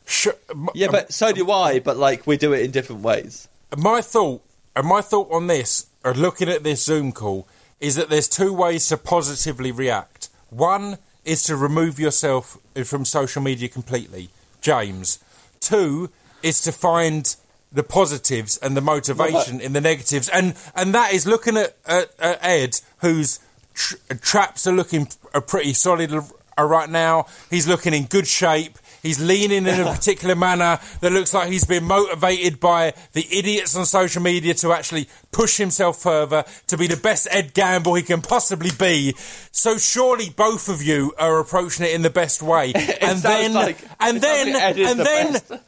sh- 0.06 0.28
m- 0.50 0.68
yeah, 0.74 0.88
um, 0.88 0.92
but 0.92 1.14
so 1.14 1.32
do 1.32 1.44
um, 1.50 1.52
I. 1.52 1.80
But 1.80 1.96
like, 1.96 2.28
we 2.28 2.36
do 2.36 2.52
it 2.54 2.62
in 2.64 2.72
different 2.72 3.04
ways. 3.04 3.48
my 3.78 4.02
thought 4.02 4.42
and 4.76 4.86
my 4.88 5.00
thought 5.02 5.32
on 5.32 5.48
this 5.48 5.86
or 6.04 6.14
looking 6.14 6.50
at 6.50 6.64
this 6.64 6.84
zoom 6.84 7.12
call 7.14 7.48
is 7.80 7.96
that 7.96 8.10
there's 8.10 8.28
two 8.28 8.52
ways 8.54 8.88
to 8.90 8.98
positively 8.98 9.72
react 9.72 10.28
one 10.50 10.98
is 11.30 11.44
to 11.44 11.56
remove 11.56 12.00
yourself 12.00 12.58
from 12.86 13.06
social 13.06 13.42
media 13.42 13.70
completely. 13.70 14.30
James. 14.62 15.20
Two 15.60 16.10
is 16.42 16.60
to 16.62 16.72
find 16.72 17.36
the 17.72 17.84
positives 17.84 18.58
and 18.58 18.76
the 18.76 18.82
motivation 18.82 19.62
in 19.62 19.74
the 19.74 19.82
negatives. 19.82 20.28
And 20.30 20.56
and 20.76 20.94
that 20.96 21.14
is 21.14 21.28
looking 21.28 21.56
at, 21.56 21.78
at, 21.86 22.10
at 22.20 22.40
ed 22.42 22.82
whose 22.98 23.40
tr- 23.76 23.98
traps 24.22 24.66
are 24.66 24.74
looking 24.74 25.08
are 25.36 25.42
pretty 25.42 25.74
solid 25.74 26.12
right 26.58 26.90
now. 26.90 27.28
He's 27.52 27.68
looking 27.68 27.94
in 27.94 28.06
good 28.06 28.28
shape 28.28 28.80
He's 29.02 29.20
leaning 29.20 29.66
in 29.66 29.80
a 29.80 29.86
particular 29.96 30.36
manner 30.36 30.80
that 31.02 31.12
looks 31.12 31.34
like 31.34 31.50
he's 31.50 31.66
been 31.66 31.84
motivated 31.86 32.60
by 32.60 32.94
the 33.14 33.26
idiots 33.32 33.76
on 33.76 33.86
social 33.86 34.22
media 34.22 34.54
to 34.56 34.74
actually 34.74 35.08
push 35.32 35.58
himself 35.58 36.02
further 36.02 36.44
to 36.68 36.78
be 36.78 36.88
the 36.88 36.98
best 36.98 37.28
Ed 37.32 37.54
Gamble 37.54 37.94
he 37.96 38.04
can 38.04 38.22
possibly 38.22 38.72
be. 38.78 39.14
So 39.52 39.78
surely 39.78 40.30
both 40.30 40.70
of 40.70 40.82
you 40.82 41.14
are 41.18 41.40
approaching 41.40 41.86
it 41.86 41.94
in 41.94 42.02
the 42.02 42.10
best 42.10 42.42
way. 42.42 42.74
and 43.02 43.20
then, 43.20 43.54
like- 43.54 43.78
and 44.00 44.20
then, 44.22 44.54
like 44.54 44.64
Ed 44.64 44.78
is 44.80 44.92
and 44.92 45.00
the 45.00 45.04
then. 45.04 45.60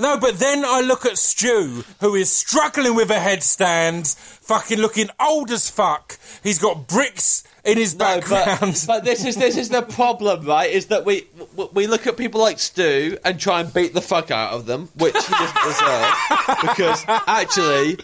No, 0.00 0.18
but 0.18 0.38
then 0.38 0.64
I 0.64 0.80
look 0.80 1.04
at 1.06 1.18
Stu, 1.18 1.84
who 2.00 2.14
is 2.14 2.32
struggling 2.32 2.94
with 2.94 3.10
a 3.10 3.14
headstand, 3.16 4.16
fucking 4.16 4.78
looking 4.78 5.08
old 5.20 5.50
as 5.50 5.68
fuck. 5.70 6.18
He's 6.42 6.58
got 6.58 6.86
bricks 6.88 7.44
in 7.64 7.76
his 7.76 7.94
No, 7.94 7.98
background. 8.20 8.72
but, 8.72 8.84
but 8.86 9.04
this 9.04 9.24
is 9.24 9.36
this 9.36 9.56
is 9.56 9.68
the 9.68 9.82
problem, 9.82 10.46
right? 10.46 10.70
Is 10.70 10.86
that 10.86 11.04
we 11.04 11.26
we 11.74 11.86
look 11.86 12.06
at 12.06 12.16
people 12.16 12.40
like 12.40 12.58
Stu 12.58 13.18
and 13.24 13.38
try 13.38 13.60
and 13.60 13.72
beat 13.72 13.92
the 13.94 14.00
fuck 14.00 14.30
out 14.30 14.52
of 14.54 14.66
them, 14.66 14.88
which 14.96 15.14
he 15.14 15.32
doesn't 15.34 15.62
deserve, 15.64 16.14
because 16.62 17.04
actually, 17.08 17.98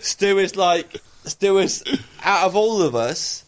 Stu 0.00 0.38
is 0.38 0.54
like 0.56 0.98
Stu 1.24 1.58
is 1.58 1.82
out 2.22 2.46
of 2.46 2.54
all 2.56 2.82
of 2.82 2.94
us. 2.94 3.44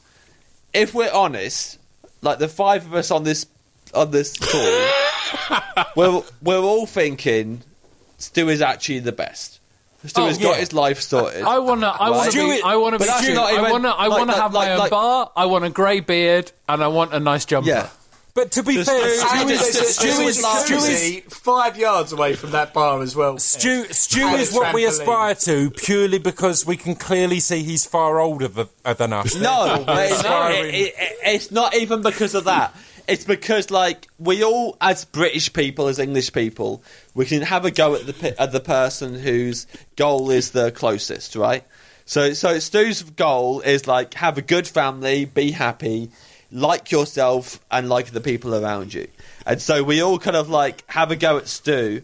If 0.74 0.95
we're 0.95 1.12
honest, 1.12 1.79
like 2.23 2.39
the 2.39 2.49
five 2.49 2.85
of 2.87 2.95
us 2.95 3.11
on 3.11 3.23
this 3.24 3.47
on 3.95 4.11
this 4.11 4.37
call, 4.39 5.85
we're 5.97 6.23
we're 6.43 6.59
all 6.62 6.87
thinking 6.87 7.62
Stu 8.23 8.49
is 8.49 8.62
actually 8.62 9.01
the 9.01 9.12
best. 9.12 9.59
Stu 10.07 10.20
Oh, 10.23 10.27
has 10.27 10.39
got 10.39 10.57
his 10.57 10.73
life 10.73 11.01
sorted. 11.01 11.43
I 11.43 11.59
wanna, 11.59 11.86
I 11.89 12.11
wanna 12.11 12.23
Right. 12.31 12.32
be, 12.35 12.62
I 12.65 12.77
wanna 12.77 12.99
be, 12.99 13.05
but 13.05 13.07
that's 13.09 13.24
Stu. 13.24 13.35
not 13.35 13.51
I 13.53 13.59
even- 13.59 13.70
wanna, 13.70 13.89
I 13.90 14.07
like- 14.07 14.19
wanna 14.19 14.32
like- 14.32 14.40
have 14.40 14.53
my 14.53 14.73
own 14.73 14.78
like- 14.78 14.90
bar. 14.90 15.31
I 15.36 15.47
want 15.47 15.65
a 15.65 15.70
grey 15.70 16.01
beard, 16.01 16.51
and 16.69 16.82
I 16.82 16.89
want 16.89 17.12
a 17.15 17.20
nice 17.20 17.44
jumper. 17.44 17.69
yeah. 17.69 17.86
But 18.35 18.53
to 18.53 18.62
be 18.62 18.74
Just- 18.77 18.89
fair, 18.90 18.99
just- 19.01 19.20
Stu 19.28 19.49
is, 19.49 19.61
just- 19.61 19.99
Stu 20.01 20.07
is, 20.09 20.36
just- 20.39 20.65
Stu 20.66 20.74
is, 20.77 20.82
Literally 20.89 21.24
five 21.28 21.77
yards 21.77 22.12
away 22.12 22.35
from 22.35 22.53
that 22.53 22.73
bar 22.73 23.03
as 23.03 23.15
well. 23.15 23.39
Stu, 23.39 23.85
Stu 23.93 24.27
is 24.28 24.53
a 24.53 24.57
what 24.59 24.73
we 24.73 24.86
aspire 24.86 25.35
to 25.35 25.70
purely 25.70 26.19
because 26.19 26.65
we 26.65 26.77
can 26.78 26.94
clearly 26.97 27.40
see 27.40 27.62
he's 27.62 27.85
far 27.85 28.19
older 28.20 28.49
than 28.49 29.12
us. 29.12 29.35
No, 29.35 29.85
it's, 29.86 30.15
aspiring- 30.15 30.66
it- 30.69 30.74
it- 30.74 30.94
it- 30.99 31.16
it's 31.24 31.51
not 31.51 31.74
even 31.77 32.01
because 32.01 32.35
of 32.35 32.44
that. 32.44 32.74
It's 33.13 33.25
because, 33.27 33.71
like, 33.71 34.09
we 34.19 34.43
all, 34.43 34.79
as 34.81 35.05
British 35.05 35.53
people, 35.53 35.89
as 35.89 35.99
English 35.99 36.33
people, 36.33 36.83
we 37.13 37.27
can 37.27 37.43
have 37.43 37.67
a 37.67 37.71
go 37.71 37.95
at 37.95 38.07
the 38.07 38.41
at 38.41 38.53
the 38.53 38.61
person 38.61 39.15
whose 39.15 39.67
goal 39.97 40.31
is 40.31 40.53
the 40.53 40.73
closest, 40.73 41.37
right? 41.37 41.63
So, 42.07 42.33
so 42.33 42.59
Stu's 42.59 43.03
goal 43.03 43.61
is 43.61 43.87
like 43.87 44.15
have 44.15 44.39
a 44.39 44.43
good 44.43 44.67
family, 44.67 45.27
be 45.27 45.51
happy, 45.51 46.11
like 46.51 46.91
yourself, 46.91 47.61
and 47.71 47.91
like 47.91 48.13
the 48.13 48.23
people 48.23 48.55
around 48.55 48.95
you. 48.95 49.09
And 49.45 49.61
so 49.61 49.83
we 49.83 50.03
all 50.03 50.19
kind 50.19 50.37
of 50.37 50.49
like 50.49 50.83
have 50.87 51.11
a 51.11 51.17
go 51.17 51.37
at 51.37 51.49
Stu, 51.49 52.01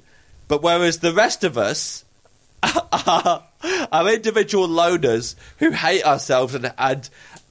but 0.47 0.63
whereas 0.63 0.99
the 0.99 1.15
rest 1.15 1.43
of 1.43 1.57
us 1.57 2.05
are, 2.63 3.45
are 3.91 4.09
individual 4.13 4.69
loners 4.69 5.37
who 5.59 5.71
hate 5.71 6.05
ourselves 6.05 6.55
and 6.55 6.71
and. 6.77 7.09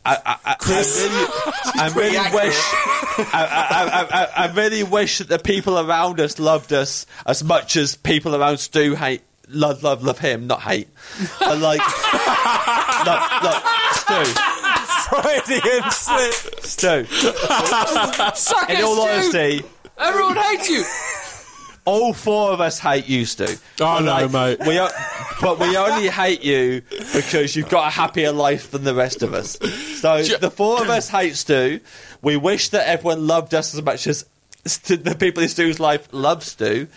I, 0.07 0.17
I, 0.25 0.37
I, 0.45 0.55
I 0.55 0.67
really, 0.69 1.25
I 1.75 1.87
really 1.95 2.35
wish. 2.47 2.59
I, 3.33 3.47
I, 3.69 3.83
I, 3.83 4.23
I, 4.23 4.47
I 4.47 4.53
really 4.53 4.83
wish 4.83 5.17
that 5.19 5.27
the 5.27 5.39
people 5.39 5.77
around 5.77 6.19
us 6.19 6.39
loved 6.39 6.71
us 6.73 7.05
as 7.25 7.43
much 7.43 7.75
as 7.75 7.95
people 7.95 8.35
around 8.35 8.57
Stu 8.59 8.95
hate 8.95 9.21
love 9.49 9.83
love 9.83 10.03
love 10.03 10.19
him, 10.19 10.47
not 10.47 10.61
hate. 10.61 10.87
But 11.39 11.59
like, 11.59 11.79
look, 13.05 13.43
look, 13.43 13.63
Stu, 13.93 14.23
Freudian 15.09 15.91
slip. 15.91 16.33
Stu. 16.65 17.05
Suck 18.35 18.69
In 18.69 18.83
all 18.83 18.95
Stu. 18.95 19.01
honesty, 19.01 19.63
Everyone 19.97 20.35
hates 20.37 20.69
you. 20.69 20.83
All 21.87 22.11
four 22.11 22.51
of 22.51 22.59
us 22.59 22.79
hate 22.79 23.07
you, 23.07 23.23
Stu. 23.25 23.45
I 23.45 23.55
But, 23.77 23.99
know, 24.01 24.11
like, 24.27 24.59
mate. 24.59 24.67
We 24.67 24.77
are, 24.77 24.91
but 25.41 25.57
we 25.57 25.77
only 25.77 26.09
hate 26.09 26.43
you 26.43 26.81
because 27.13 27.55
you've 27.55 27.69
got 27.69 27.87
a 27.87 27.89
happier 27.89 28.33
life 28.33 28.71
than 28.71 28.83
the 28.83 28.93
rest 28.93 29.23
of 29.23 29.33
us. 29.33 29.57
So 30.01 30.21
the 30.21 30.51
four 30.51 30.81
of 30.81 30.89
us 30.89 31.07
hate 31.07 31.37
Stu. 31.37 31.79
We 32.21 32.35
wish 32.35 32.69
that 32.69 32.87
everyone 32.89 33.25
loved 33.25 33.53
us 33.53 33.73
as 33.73 33.81
much 33.81 34.05
as 34.05 34.25
Stu, 34.65 34.97
the 34.97 35.15
people 35.15 35.41
in 35.41 35.47
Stu's 35.49 35.79
life 35.79 36.09
love 36.11 36.43
Stu, 36.43 36.87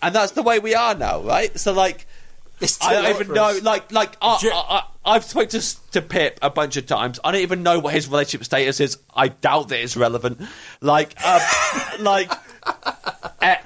and 0.00 0.14
that's 0.14 0.32
the 0.32 0.42
way 0.42 0.60
we 0.60 0.74
are 0.76 0.94
now, 0.94 1.20
right? 1.22 1.58
So 1.58 1.72
like. 1.72 2.06
It's 2.60 2.76
too 2.76 2.88
I 2.88 2.92
don't 2.92 3.10
even 3.14 3.26
for 3.28 3.32
know. 3.32 3.58
Like, 3.62 3.90
like 3.90 4.16
I, 4.20 4.36
Ju- 4.38 4.50
I, 4.52 4.84
I, 5.04 5.14
I've 5.16 5.24
spoken 5.24 5.48
to, 5.58 5.90
to 5.92 6.02
Pip 6.02 6.38
a 6.42 6.50
bunch 6.50 6.76
of 6.76 6.84
times. 6.84 7.18
I 7.24 7.32
don't 7.32 7.40
even 7.40 7.62
know 7.62 7.78
what 7.78 7.94
his 7.94 8.06
relationship 8.06 8.44
status 8.44 8.80
is. 8.80 8.98
I 9.16 9.28
doubt 9.28 9.68
that 9.70 9.82
it's 9.82 9.96
relevant. 9.96 10.42
Like, 10.82 11.14
um, 11.26 11.40
like 12.00 12.30
Ed, 13.40 13.60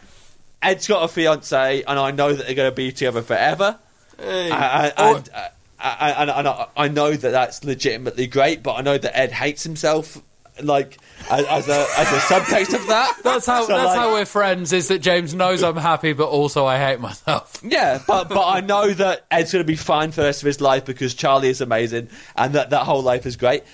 Ed's 0.64 0.86
got 0.86 1.04
a 1.04 1.08
fiance, 1.08 1.82
and 1.82 1.98
I 1.98 2.10
know 2.10 2.32
that 2.32 2.46
they're 2.46 2.54
going 2.54 2.70
to 2.70 2.74
be 2.74 2.90
together 2.92 3.22
forever. 3.22 3.78
Hey. 4.18 4.50
I, 4.50 4.88
I, 4.88 5.10
and, 5.16 5.30
uh, 5.34 5.48
I, 5.78 6.10
and, 6.22 6.30
and 6.30 6.48
I, 6.48 6.66
I 6.76 6.88
know 6.88 7.12
that 7.12 7.30
that's 7.30 7.64
legitimately 7.64 8.26
great, 8.26 8.62
but 8.62 8.74
I 8.74 8.80
know 8.82 8.96
that 8.96 9.18
Ed 9.18 9.32
hates 9.32 9.62
himself. 9.62 10.20
Like 10.62 10.98
as, 11.32 11.44
as 11.46 11.68
a 11.68 11.86
as 11.98 12.12
a 12.12 12.18
subtext 12.32 12.74
of 12.74 12.86
that. 12.86 13.18
That's 13.24 13.44
how. 13.44 13.62
So, 13.62 13.72
that's 13.72 13.86
like- 13.86 13.98
how 13.98 14.12
we're 14.12 14.24
friends. 14.24 14.72
Is 14.72 14.86
that 14.86 15.00
James 15.00 15.34
knows 15.34 15.64
I'm 15.64 15.76
happy, 15.76 16.12
but 16.12 16.28
also 16.28 16.64
I 16.64 16.78
hate 16.78 17.00
myself. 17.00 17.60
Yeah, 17.64 18.00
but 18.06 18.28
but 18.28 18.46
I 18.46 18.60
know 18.60 18.88
that 18.88 19.26
Ed's 19.32 19.50
going 19.50 19.64
to 19.64 19.66
be 19.66 19.74
fine 19.74 20.12
for 20.12 20.20
the 20.20 20.28
rest 20.28 20.42
of 20.42 20.46
his 20.46 20.60
life 20.60 20.84
because 20.84 21.14
Charlie 21.14 21.48
is 21.48 21.60
amazing 21.60 22.08
and 22.36 22.54
that 22.54 22.70
that 22.70 22.84
whole 22.84 23.02
life 23.02 23.26
is 23.26 23.34
great. 23.34 23.64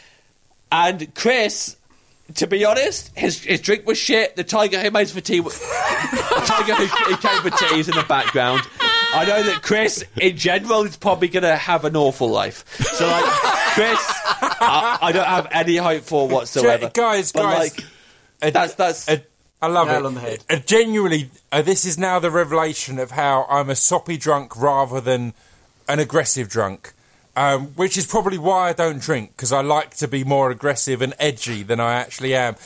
And 0.73 1.15
Chris, 1.15 1.77
to 2.37 2.47
be 2.47 2.65
honest, 2.65 3.17
his 3.17 3.43
his 3.45 3.61
drink 3.61 3.87
was 3.87 3.99
shit. 3.99 4.37
The 4.37 4.45
tiger 4.45 4.81
who 4.81 4.91
made 4.91 5.09
for 5.11 5.21
tea, 5.21 5.41
the 5.41 6.43
tiger 6.47 6.75
who, 6.75 6.87
who 6.87 7.17
came 7.17 7.43
for 7.43 7.51
tea 7.51 7.81
is 7.81 7.89
in 7.89 7.95
the 7.97 8.05
background. 8.09 8.63
I 9.13 9.25
know 9.25 9.43
that 9.43 9.63
Chris, 9.63 10.05
in 10.21 10.37
general, 10.37 10.83
is 10.85 10.97
probably 10.97 11.27
going 11.29 11.43
to 11.43 11.57
have 11.57 11.85
an 11.85 11.97
awful 11.97 12.31
life. 12.31 12.65
So 12.79 13.07
like, 13.09 13.25
Chris, 13.75 13.99
I, 14.01 14.99
I 15.03 15.13
don't 15.13 15.27
have 15.27 15.49
any 15.51 15.77
hope 15.77 16.05
for 16.05 16.29
whatsoever. 16.29 16.89
Ge- 16.89 16.93
guys, 16.93 17.33
But, 17.33 17.43
guys, 17.43 17.59
like, 17.59 17.85
uh, 18.41 18.51
that's 18.51 18.75
that's. 18.75 19.09
uh, 19.09 19.17
I 19.61 19.67
love 19.67 19.89
Nail 19.89 20.05
it. 20.05 20.07
on 20.07 20.15
the 20.15 20.21
head. 20.21 20.45
Uh, 20.49 20.57
genuinely, 20.57 21.29
uh, 21.51 21.61
this 21.61 21.85
is 21.85 21.99
now 21.99 22.19
the 22.21 22.31
revelation 22.31 22.99
of 23.01 23.11
how 23.11 23.47
I'm 23.51 23.69
a 23.69 23.75
soppy 23.75 24.17
drunk 24.17 24.57
rather 24.57 25.01
than 25.01 25.35
an 25.89 25.99
aggressive 25.99 26.49
drunk. 26.49 26.93
Um, 27.41 27.69
which 27.69 27.97
is 27.97 28.05
probably 28.05 28.37
why 28.37 28.69
I 28.69 28.73
don't 28.75 29.01
drink 29.01 29.31
because 29.35 29.51
I 29.51 29.63
like 29.63 29.97
to 29.97 30.07
be 30.07 30.25
more 30.25 30.51
aggressive 30.51 31.01
and 31.01 31.15
edgy 31.19 31.63
than 31.63 31.81
I 31.81 31.95
actually 31.95 32.35
am. 32.35 32.57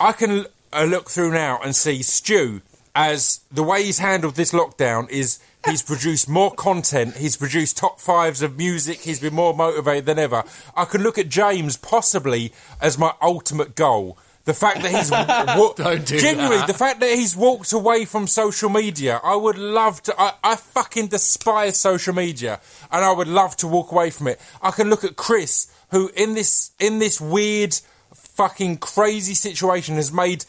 I 0.00 0.12
can 0.12 0.46
uh, 0.72 0.84
look 0.84 1.10
through 1.10 1.32
now 1.32 1.60
and 1.62 1.76
see 1.76 2.02
Stu 2.02 2.62
as 2.94 3.40
the 3.50 3.62
way 3.62 3.84
he's 3.84 3.98
handled 3.98 4.36
this 4.36 4.52
lockdown 4.52 5.10
is 5.10 5.38
he's 5.66 5.82
produced 5.82 6.30
more 6.30 6.50
content, 6.50 7.18
he's 7.18 7.36
produced 7.36 7.76
top 7.76 8.00
fives 8.00 8.40
of 8.40 8.56
music, 8.56 9.02
he's 9.02 9.20
been 9.20 9.34
more 9.34 9.52
motivated 9.52 10.06
than 10.06 10.18
ever. 10.18 10.44
I 10.74 10.86
can 10.86 11.02
look 11.02 11.18
at 11.18 11.28
James 11.28 11.76
possibly 11.76 12.54
as 12.80 12.96
my 12.96 13.12
ultimate 13.20 13.74
goal. 13.74 14.16
The 14.44 14.54
fact 14.54 14.82
that 14.82 14.90
he's 14.90 15.10
wa- 15.10 15.72
Don't 15.74 16.04
do 16.04 16.18
genuinely 16.18 16.56
that. 16.58 16.66
the 16.66 16.74
fact 16.74 16.98
that 17.00 17.10
he's 17.10 17.36
walked 17.36 17.72
away 17.72 18.04
from 18.04 18.26
social 18.26 18.68
media. 18.70 19.20
I 19.22 19.36
would 19.36 19.56
love 19.56 20.02
to. 20.04 20.20
I, 20.20 20.32
I 20.42 20.56
fucking 20.56 21.08
despise 21.08 21.78
social 21.78 22.12
media, 22.14 22.60
and 22.90 23.04
I 23.04 23.12
would 23.12 23.28
love 23.28 23.56
to 23.58 23.68
walk 23.68 23.92
away 23.92 24.10
from 24.10 24.26
it. 24.28 24.40
I 24.60 24.72
can 24.72 24.90
look 24.90 25.04
at 25.04 25.14
Chris, 25.16 25.68
who 25.92 26.10
in 26.16 26.34
this 26.34 26.72
in 26.80 26.98
this 26.98 27.20
weird, 27.20 27.78
fucking 28.14 28.78
crazy 28.78 29.34
situation 29.34 29.94
has 29.94 30.12
made 30.12 30.44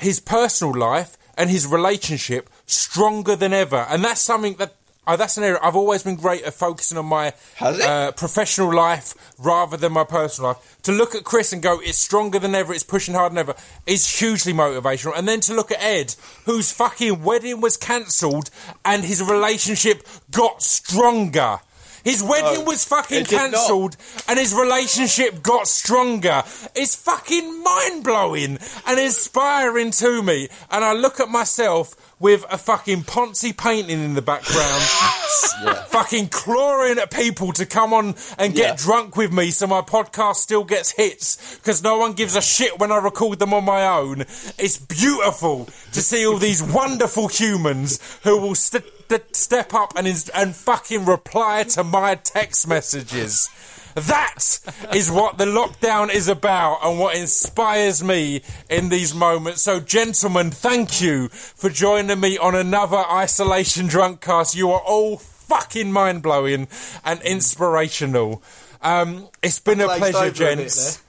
his 0.00 0.18
personal 0.18 0.74
life 0.76 1.16
and 1.36 1.50
his 1.50 1.66
relationship 1.66 2.50
stronger 2.66 3.36
than 3.36 3.52
ever, 3.52 3.86
and 3.88 4.02
that's 4.04 4.20
something 4.20 4.54
that 4.56 4.74
Oh, 5.06 5.16
that's 5.16 5.36
an 5.38 5.44
area. 5.44 5.58
I've 5.62 5.76
always 5.76 6.02
been 6.02 6.16
great 6.16 6.42
at 6.42 6.54
focusing 6.54 6.98
on 6.98 7.06
my 7.06 7.32
uh, 7.60 8.12
professional 8.12 8.72
life 8.72 9.14
rather 9.38 9.76
than 9.76 9.92
my 9.92 10.04
personal 10.04 10.50
life. 10.50 10.78
To 10.82 10.92
look 10.92 11.14
at 11.14 11.24
Chris 11.24 11.52
and 11.52 11.62
go, 11.62 11.80
it's 11.80 11.98
stronger 11.98 12.38
than 12.38 12.54
ever, 12.54 12.72
it's 12.72 12.84
pushing 12.84 13.14
harder 13.14 13.34
than 13.34 13.40
ever, 13.40 13.54
is 13.86 14.18
hugely 14.20 14.52
motivational. 14.52 15.16
And 15.16 15.26
then 15.26 15.40
to 15.40 15.54
look 15.54 15.72
at 15.72 15.82
Ed, 15.82 16.14
whose 16.44 16.70
fucking 16.70 17.24
wedding 17.24 17.60
was 17.60 17.76
cancelled 17.76 18.50
and 18.84 19.02
his 19.02 19.22
relationship 19.22 20.06
got 20.30 20.62
stronger. 20.62 21.60
His 22.04 22.22
wedding 22.22 22.64
No, 22.64 22.70
was 22.70 22.84
fucking 22.84 23.18
it 23.22 23.28
did 23.28 23.36
not. 23.36 23.50
cancelled 23.52 23.96
and 24.28 24.38
his 24.38 24.54
relationship 24.54 25.42
got 25.42 25.68
stronger. 25.68 26.42
It's 26.74 26.96
fucking 26.96 27.62
mind 27.62 28.04
blowing 28.04 28.58
and 28.86 28.98
inspiring 29.00 29.90
to 29.92 30.22
me. 30.22 30.48
And 30.70 30.84
I 30.84 30.92
look 30.92 31.20
at 31.20 31.28
myself 31.28 31.94
with 32.18 32.44
a 32.50 32.58
fucking 32.58 33.02
Ponzi 33.04 33.56
painting 33.56 34.02
in 34.04 34.12
the 34.14 34.20
background, 34.22 34.82
fucking 35.88 36.28
clawing 36.28 36.98
at 36.98 37.10
people 37.10 37.52
to 37.52 37.64
come 37.64 37.92
on 37.94 38.14
and 38.38 38.54
get 38.54 38.68
Yeah. 38.70 38.76
drunk 38.76 39.16
with 39.16 39.32
me 39.32 39.50
so 39.50 39.66
my 39.66 39.80
podcast 39.80 40.36
still 40.36 40.64
gets 40.64 40.90
hits 40.92 41.56
because 41.56 41.82
no 41.82 41.96
one 41.98 42.12
gives 42.12 42.36
a 42.36 42.42
shit 42.42 42.78
when 42.78 42.92
I 42.92 42.98
record 42.98 43.38
them 43.38 43.54
on 43.54 43.64
my 43.64 43.86
own. 43.86 44.20
It's 44.58 44.78
beautiful 44.78 45.66
to 45.92 46.02
see 46.02 46.26
all 46.26 46.36
these 46.36 46.62
wonderful 46.62 47.28
humans 47.28 47.98
who 48.22 48.36
will 48.38 48.54
st- 48.54 48.84
step 49.32 49.74
up 49.74 49.92
and, 49.96 50.06
ins- 50.06 50.28
and 50.30 50.54
fucking 50.54 51.04
reply 51.04 51.64
to 51.64 51.84
my 51.84 52.14
text 52.14 52.68
messages. 52.68 53.48
That 53.94 54.60
is 54.94 55.10
what 55.10 55.36
the 55.38 55.46
lockdown 55.46 56.12
is 56.14 56.28
about 56.28 56.78
and 56.84 56.98
what 56.98 57.16
inspires 57.16 58.04
me 58.04 58.42
in 58.68 58.88
these 58.88 59.14
moments. 59.14 59.62
So, 59.62 59.80
gentlemen, 59.80 60.50
thank 60.50 61.00
you 61.00 61.28
for 61.28 61.70
joining 61.70 62.20
me 62.20 62.38
on 62.38 62.54
another 62.54 62.98
Isolation 63.10 63.88
Drunk 63.88 64.20
cast. 64.20 64.54
You 64.54 64.70
are 64.70 64.80
all 64.80 65.16
fucking 65.18 65.90
mind 65.90 66.22
blowing 66.22 66.68
and 67.04 67.20
inspirational. 67.22 68.42
Um, 68.80 69.28
it's 69.42 69.58
been 69.58 69.80
a 69.80 69.88
pleasure, 69.88 70.30
gents. 70.30 71.02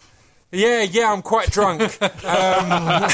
Yeah, 0.52 0.82
yeah, 0.82 1.14
I'm 1.14 1.22
quite 1.22 1.52
drunk. 1.52 1.98
I'm, 2.02 3.10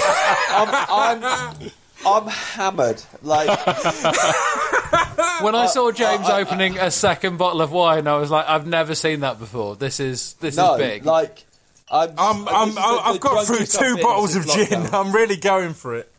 I'm, 0.50 1.72
I'm 2.06 2.28
hammered. 2.28 3.02
Like, 3.24 3.48
When 5.42 5.56
I 5.56 5.68
saw 5.68 5.92
James 5.92 6.26
I- 6.28 6.38
I- 6.38 6.42
opening 6.42 6.78
a 6.78 6.90
second 6.92 7.38
bottle 7.38 7.62
of 7.62 7.72
wine, 7.72 8.08
I 8.08 8.18
was 8.18 8.32
like, 8.32 8.48
I've 8.48 8.66
never 8.68 8.96
seen 8.96 9.20
that 9.22 9.40
before. 9.40 9.76
This 9.76 10.00
is 10.00 10.34
this 10.36 10.56
no, 10.58 10.74
is 10.76 10.80
big. 10.80 11.06
like, 11.06 11.46
I'm, 11.92 12.14
I'm, 12.18 12.46
this 12.46 12.54
I'm, 12.54 12.70
is 12.70 12.76
the- 12.76 12.82
I've 12.82 13.20
got 13.20 13.46
through 13.46 13.66
two 13.66 13.98
bottles 14.02 14.36
of 14.36 14.46
gin. 14.48 14.66
lockdown. 14.68 14.94
I'm 15.08 15.12
really 15.14 15.38
going 15.38 15.74
for 15.74 15.96
it. 15.96 16.12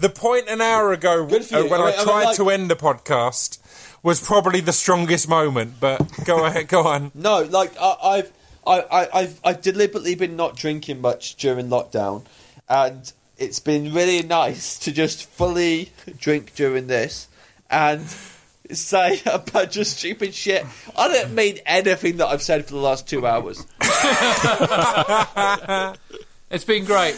The 0.00 0.08
point 0.08 0.48
an 0.48 0.60
hour 0.60 0.92
ago 0.92 1.24
uh, 1.24 1.26
when 1.26 1.42
I 1.42 1.44
I, 1.44 1.68
mean- 1.68 1.72
I 1.72 1.86
mean, 1.96 2.04
tried 2.04 2.24
like- 2.24 2.36
to 2.36 2.50
end 2.50 2.70
the 2.70 2.76
podcast 2.76 3.58
was 4.02 4.20
probably 4.20 4.60
the 4.60 4.72
strongest 4.72 5.28
moment. 5.28 5.74
But 5.80 6.00
go 6.24 6.44
ahead, 6.46 6.68
go 6.68 6.86
on. 6.86 7.12
No, 7.14 7.42
like 7.42 7.72
I, 7.80 7.96
I've 8.02 8.32
I, 8.66 8.80
I, 8.80 9.08
I've 9.20 9.40
I've 9.44 9.60
deliberately 9.62 10.14
been 10.14 10.36
not 10.36 10.56
drinking 10.56 11.00
much 11.00 11.36
during 11.36 11.68
lockdown, 11.68 12.24
and 12.68 13.10
it's 13.40 13.58
been 13.58 13.92
really 13.92 14.22
nice 14.22 14.78
to 14.80 14.92
just 14.92 15.28
fully 15.30 15.90
drink 16.18 16.54
during 16.54 16.86
this 16.86 17.26
and 17.70 18.02
say 18.70 19.20
about 19.26 19.72
just 19.72 19.98
stupid 19.98 20.32
shit. 20.34 20.64
I 20.96 21.08
don't 21.08 21.34
mean 21.34 21.58
anything 21.66 22.18
that 22.18 22.28
I've 22.28 22.42
said 22.42 22.66
for 22.66 22.74
the 22.74 22.80
last 22.80 23.08
two 23.08 23.26
hours. 23.26 23.66
It's 26.52 26.64
been 26.64 26.84
great, 26.84 27.14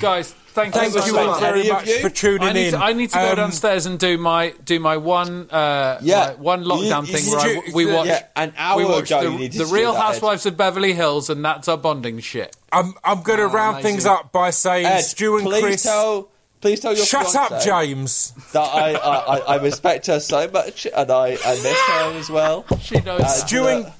guys. 0.00 0.34
Thank, 0.52 0.74
Thank 0.74 0.92
you 0.94 1.00
you 1.00 1.06
so 1.12 1.18
all 1.18 1.26
much. 1.28 1.40
very 1.40 1.60
Any 1.60 1.70
much 1.70 1.90
for 2.02 2.10
tuning 2.10 2.46
I 2.46 2.52
need, 2.52 2.66
in. 2.66 2.72
to, 2.72 2.78
I 2.78 2.92
need 2.92 3.10
to 3.10 3.16
go 3.18 3.30
Um, 3.30 3.36
downstairs 3.36 3.86
and 3.86 3.98
do 3.98 4.18
my 4.18 4.52
do 4.64 4.78
my 4.80 4.98
one 4.98 5.48
uh, 5.50 5.98
Yeah. 6.02 6.26
my 6.26 6.32
one 6.34 6.64
lockdown 6.64 7.06
You- 7.06 7.14
you 7.14 7.18
thing 7.18 7.24
need 7.24 7.30
where 7.32 7.40
I, 7.40 7.70
we 7.72 7.86
watch 7.86 8.06
yeah, 8.06 8.24
an 8.36 8.52
hour 8.58 8.76
we 8.76 8.84
watch 8.84 9.10
ago 9.10 9.36
the, 9.38 9.48
the 9.48 9.64
Real 9.66 9.94
that, 9.94 9.98
Ed. 9.98 10.02
Housewives 10.02 10.44
of 10.44 10.58
Beverly 10.58 10.92
Hills, 10.92 11.30
and 11.30 11.42
that's 11.42 11.68
our 11.68 11.78
bonding 11.78 12.20
shit. 12.20 12.54
I'm, 12.70 12.92
I'm 13.02 13.22
going 13.22 13.38
to 13.38 13.44
Oh, 13.46 13.48
round 13.48 13.76
amazing. 13.78 13.90
things 13.92 14.06
up 14.06 14.30
by 14.30 14.50
saying 14.50 14.84
Ed, 14.86 15.00
Stu 15.00 15.36
and 15.38 15.46
please 15.46 15.62
Chris. 15.62 15.82
tell 15.84 16.28
please 16.60 16.80
tell 16.80 16.94
your 16.94 17.06
Shut 17.06 17.34
up, 17.34 17.62
James. 17.62 18.32
that 18.52 18.60
I, 18.60 18.92
I, 18.92 19.16
I, 19.16 19.38
I 19.38 19.56
respect 19.62 20.06
her 20.08 20.20
so 20.20 20.48
much 20.48 20.86
and 20.86 21.10
I, 21.10 21.28
I 21.44 21.54
miss 21.62 21.80
her 21.80 22.18
as 22.18 22.28
well. 22.30 22.66
She 22.80 23.00
knows. 23.00 23.20
Uh, 23.22 23.26
Stu 23.28 23.66
and, 23.68 23.92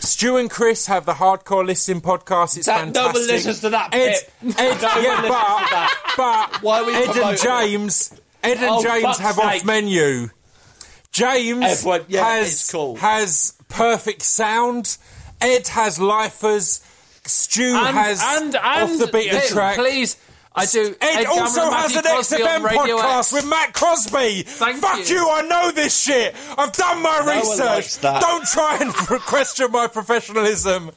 Stu 0.00 0.36
and 0.36 0.50
Chris 0.50 0.86
have 0.86 1.06
the 1.06 1.14
Hardcore 1.14 1.64
Listening 1.66 2.00
podcast. 2.00 2.56
It's 2.56 2.66
That- 2.66 2.92
no 2.94 3.06
one 3.06 3.14
listens 3.26 3.60
to 3.60 3.70
that 3.70 3.94
Ed, 3.94 4.14
bit. 4.42 4.58
Ed, 4.58 4.78
yeah, 5.02 5.22
but, 5.28 6.16
but 6.16 6.62
Why 6.62 6.80
are 6.80 6.84
we 6.84 6.94
Ed 6.94 7.14
and? 7.16 7.38
James, 7.38 8.12
Ed 8.42 8.58
and 8.58 8.66
Oh, 8.70 8.82
James 8.82 9.18
have 9.18 9.34
sake. 9.36 9.44
off 9.44 9.64
menu. 9.64 10.30
James 11.12 11.64
Everyone- 11.64 12.04
yeah, 12.08 12.24
has 12.36 12.68
cool. 12.70 12.96
has 12.96 13.54
perfect 13.68 14.22
sound. 14.22 14.96
Ed 15.40 15.68
has 15.68 15.98
lifers. 15.98 16.80
Stu 17.24 17.74
and, 17.76 17.94
has 17.96 18.22
and, 18.22 18.54
and 18.54 18.56
off 18.56 18.98
the 18.98 19.06
beaten 19.08 19.40
track. 19.48 19.76
Please, 19.76 20.16
I 20.58 20.66
do. 20.66 20.94
Ed, 21.00 21.24
Cameron 21.24 21.26
also 21.38 21.62
and 21.62 21.74
has 21.74 21.94
Matthew 21.94 21.98
an 22.10 22.14
Crosby 22.14 22.36
XFM 22.36 22.68
podcast 22.68 23.18
X. 23.18 23.32
with 23.32 23.46
Matt 23.46 23.72
Crosby. 23.72 24.42
Thank 24.42 24.76
Fuck 24.78 25.08
you. 25.08 25.16
you. 25.16 25.30
I 25.30 25.42
know 25.42 25.70
this 25.72 25.98
shit. 26.00 26.34
I've 26.56 26.72
done 26.72 27.02
my 27.02 27.20
No 27.24 27.32
research. 27.40 28.00
Don't 28.00 28.46
try 28.46 28.78
and 28.80 28.92
question 29.22 29.70
my 29.72 29.86
professionalism. 29.86 30.90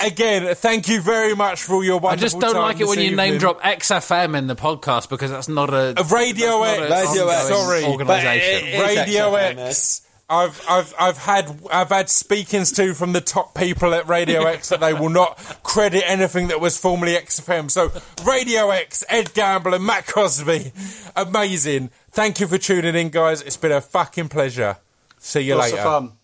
Again, 0.00 0.54
thank 0.54 0.86
you 0.88 1.00
very 1.00 1.34
much 1.34 1.60
for 1.64 1.74
all 1.74 1.84
your 1.84 2.04
I 2.06 2.14
just 2.14 2.38
don't 2.38 2.52
time 2.54 2.62
like 2.62 2.76
it 2.76 2.80
this 2.80 2.88
when 2.90 3.00
you 3.00 3.16
name 3.16 3.38
drop 3.38 3.60
XFM 3.62 4.38
in 4.38 4.46
the 4.46 4.54
podcast 4.54 5.08
because 5.08 5.32
that's 5.32 5.48
not 5.48 5.70
a 5.74 5.94
Uh, 5.98 6.04
Radio 6.04 6.62
that's 6.62 6.88
not 6.88 6.90
X. 6.92 7.10
a 7.10 7.10
Radio 7.10 7.28
X. 7.30 7.48
Sorry. 7.48 7.84
organisation. 7.84 8.06
But 8.06 8.68
it- 8.68 8.74
It's 8.74 8.96
Radio 8.98 9.30
XFM, 9.32 9.58
X. 9.58 10.02
I've 10.30 10.60
I've 10.68 10.94
I've 10.98 11.18
had 11.18 11.58
I've 11.72 11.88
had 11.88 12.10
speakings 12.10 12.70
to 12.72 12.92
from 12.92 13.12
the 13.12 13.20
top 13.20 13.54
people 13.54 13.94
at 13.94 14.06
Radio 14.08 14.42
X 14.44 14.68
that 14.68 14.80
they 14.80 14.92
will 14.92 15.08
not 15.08 15.38
credit 15.62 16.04
anything 16.06 16.48
that 16.48 16.60
was 16.60 16.76
formerly 16.76 17.14
XFM. 17.14 17.70
So 17.70 17.90
Radio 18.24 18.70
X, 18.70 19.04
Ed 19.08 19.32
Gamble 19.32 19.72
and 19.72 19.84
Matt 19.84 20.06
Crosby, 20.06 20.72
amazing. 21.16 21.90
Thank 22.10 22.40
you 22.40 22.46
for 22.46 22.58
tuning 22.58 22.94
in, 22.94 23.08
guys. 23.08 23.40
It's 23.40 23.56
been 23.56 23.72
a 23.72 23.80
fucking 23.80 24.28
pleasure. 24.28 24.76
See 25.18 25.40
you 25.40 25.56
Lots 25.56 25.72
later. 25.72 26.17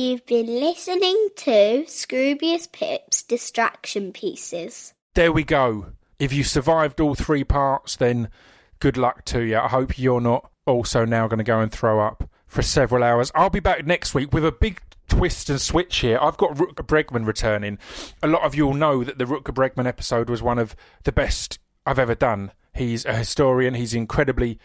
You've 0.00 0.24
been 0.24 0.46
listening 0.46 1.28
to 1.36 1.84
Scroobius 1.86 2.72
Pip's 2.72 3.22
Distraction 3.22 4.14
Pieces. 4.14 4.94
there 5.12 5.30
we 5.30 5.44
go. 5.44 5.92
If 6.18 6.32
you 6.32 6.42
survived 6.42 7.02
all 7.02 7.14
three 7.14 7.44
parts, 7.44 7.96
then 7.96 8.30
good 8.78 8.96
luck 8.96 9.26
to 9.26 9.42
you. 9.42 9.58
I 9.58 9.68
hope 9.68 9.98
you're 9.98 10.22
not 10.22 10.50
also 10.64 11.04
now 11.04 11.28
going 11.28 11.36
to 11.36 11.44
go 11.44 11.60
and 11.60 11.70
throw 11.70 12.00
up 12.00 12.30
for 12.46 12.62
several 12.62 13.04
hours. 13.04 13.30
I'll 13.34 13.50
be 13.50 13.60
back 13.60 13.84
next 13.84 14.14
week 14.14 14.32
with 14.32 14.46
a 14.46 14.52
big 14.52 14.80
twist 15.06 15.50
and 15.50 15.60
switch 15.60 15.98
here. 15.98 16.18
I've 16.18 16.38
got 16.38 16.54
Rutger 16.54 16.86
Bregman 16.86 17.26
returning. 17.26 17.78
A 18.22 18.26
lot 18.26 18.44
of 18.44 18.54
you 18.54 18.64
will 18.66 18.72
know 18.72 19.04
that 19.04 19.18
the 19.18 19.26
Rutger 19.26 19.52
Bregman 19.52 19.86
episode 19.86 20.30
was 20.30 20.40
one 20.40 20.58
of 20.58 20.74
the 21.04 21.12
best 21.12 21.58
I've 21.84 21.98
ever 21.98 22.14
done. 22.14 22.52
He's 22.74 23.04
a 23.04 23.12
historian. 23.12 23.74
He's 23.74 23.92
incredibly 23.92 24.58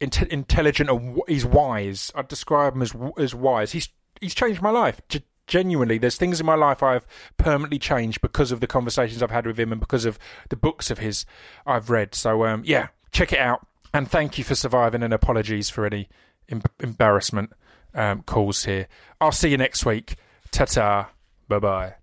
inte- 0.00 0.28
intelligent 0.28 0.88
and 0.88 1.18
he's 1.26 1.44
wise. 1.44 2.12
I'd 2.14 2.28
describe 2.28 2.74
him 2.74 2.82
as 2.82 2.94
as 3.18 3.34
wise. 3.34 3.72
He's 3.72 3.88
he's 4.20 4.34
changed 4.34 4.62
my 4.62 4.70
life. 4.70 5.00
G- 5.08 5.24
genuinely, 5.46 5.98
there's 5.98 6.16
things 6.16 6.40
in 6.40 6.46
my 6.46 6.54
life 6.54 6.82
I've 6.82 7.06
permanently 7.36 7.78
changed 7.78 8.20
because 8.20 8.52
of 8.52 8.60
the 8.60 8.66
conversations 8.66 9.22
I've 9.22 9.30
had 9.30 9.46
with 9.46 9.58
him 9.58 9.72
and 9.72 9.80
because 9.80 10.04
of 10.04 10.18
the 10.50 10.56
books 10.56 10.90
of 10.90 10.98
his 10.98 11.24
I've 11.66 11.90
read. 11.90 12.14
So 12.14 12.44
um, 12.44 12.62
yeah, 12.64 12.88
check 13.12 13.32
it 13.32 13.38
out. 13.38 13.66
And 13.94 14.10
thank 14.10 14.38
you 14.38 14.44
for 14.44 14.54
surviving. 14.54 15.02
And 15.02 15.14
apologies 15.14 15.70
for 15.70 15.86
any 15.86 16.08
em- 16.48 16.62
embarrassment 16.80 17.52
um, 17.94 18.22
caused 18.22 18.66
here. 18.66 18.86
I'll 19.20 19.32
see 19.32 19.50
you 19.50 19.56
next 19.56 19.84
week. 19.86 20.16
Ta 20.50 20.66
ta. 20.66 21.10
Bye 21.48 21.58
bye. 21.58 21.97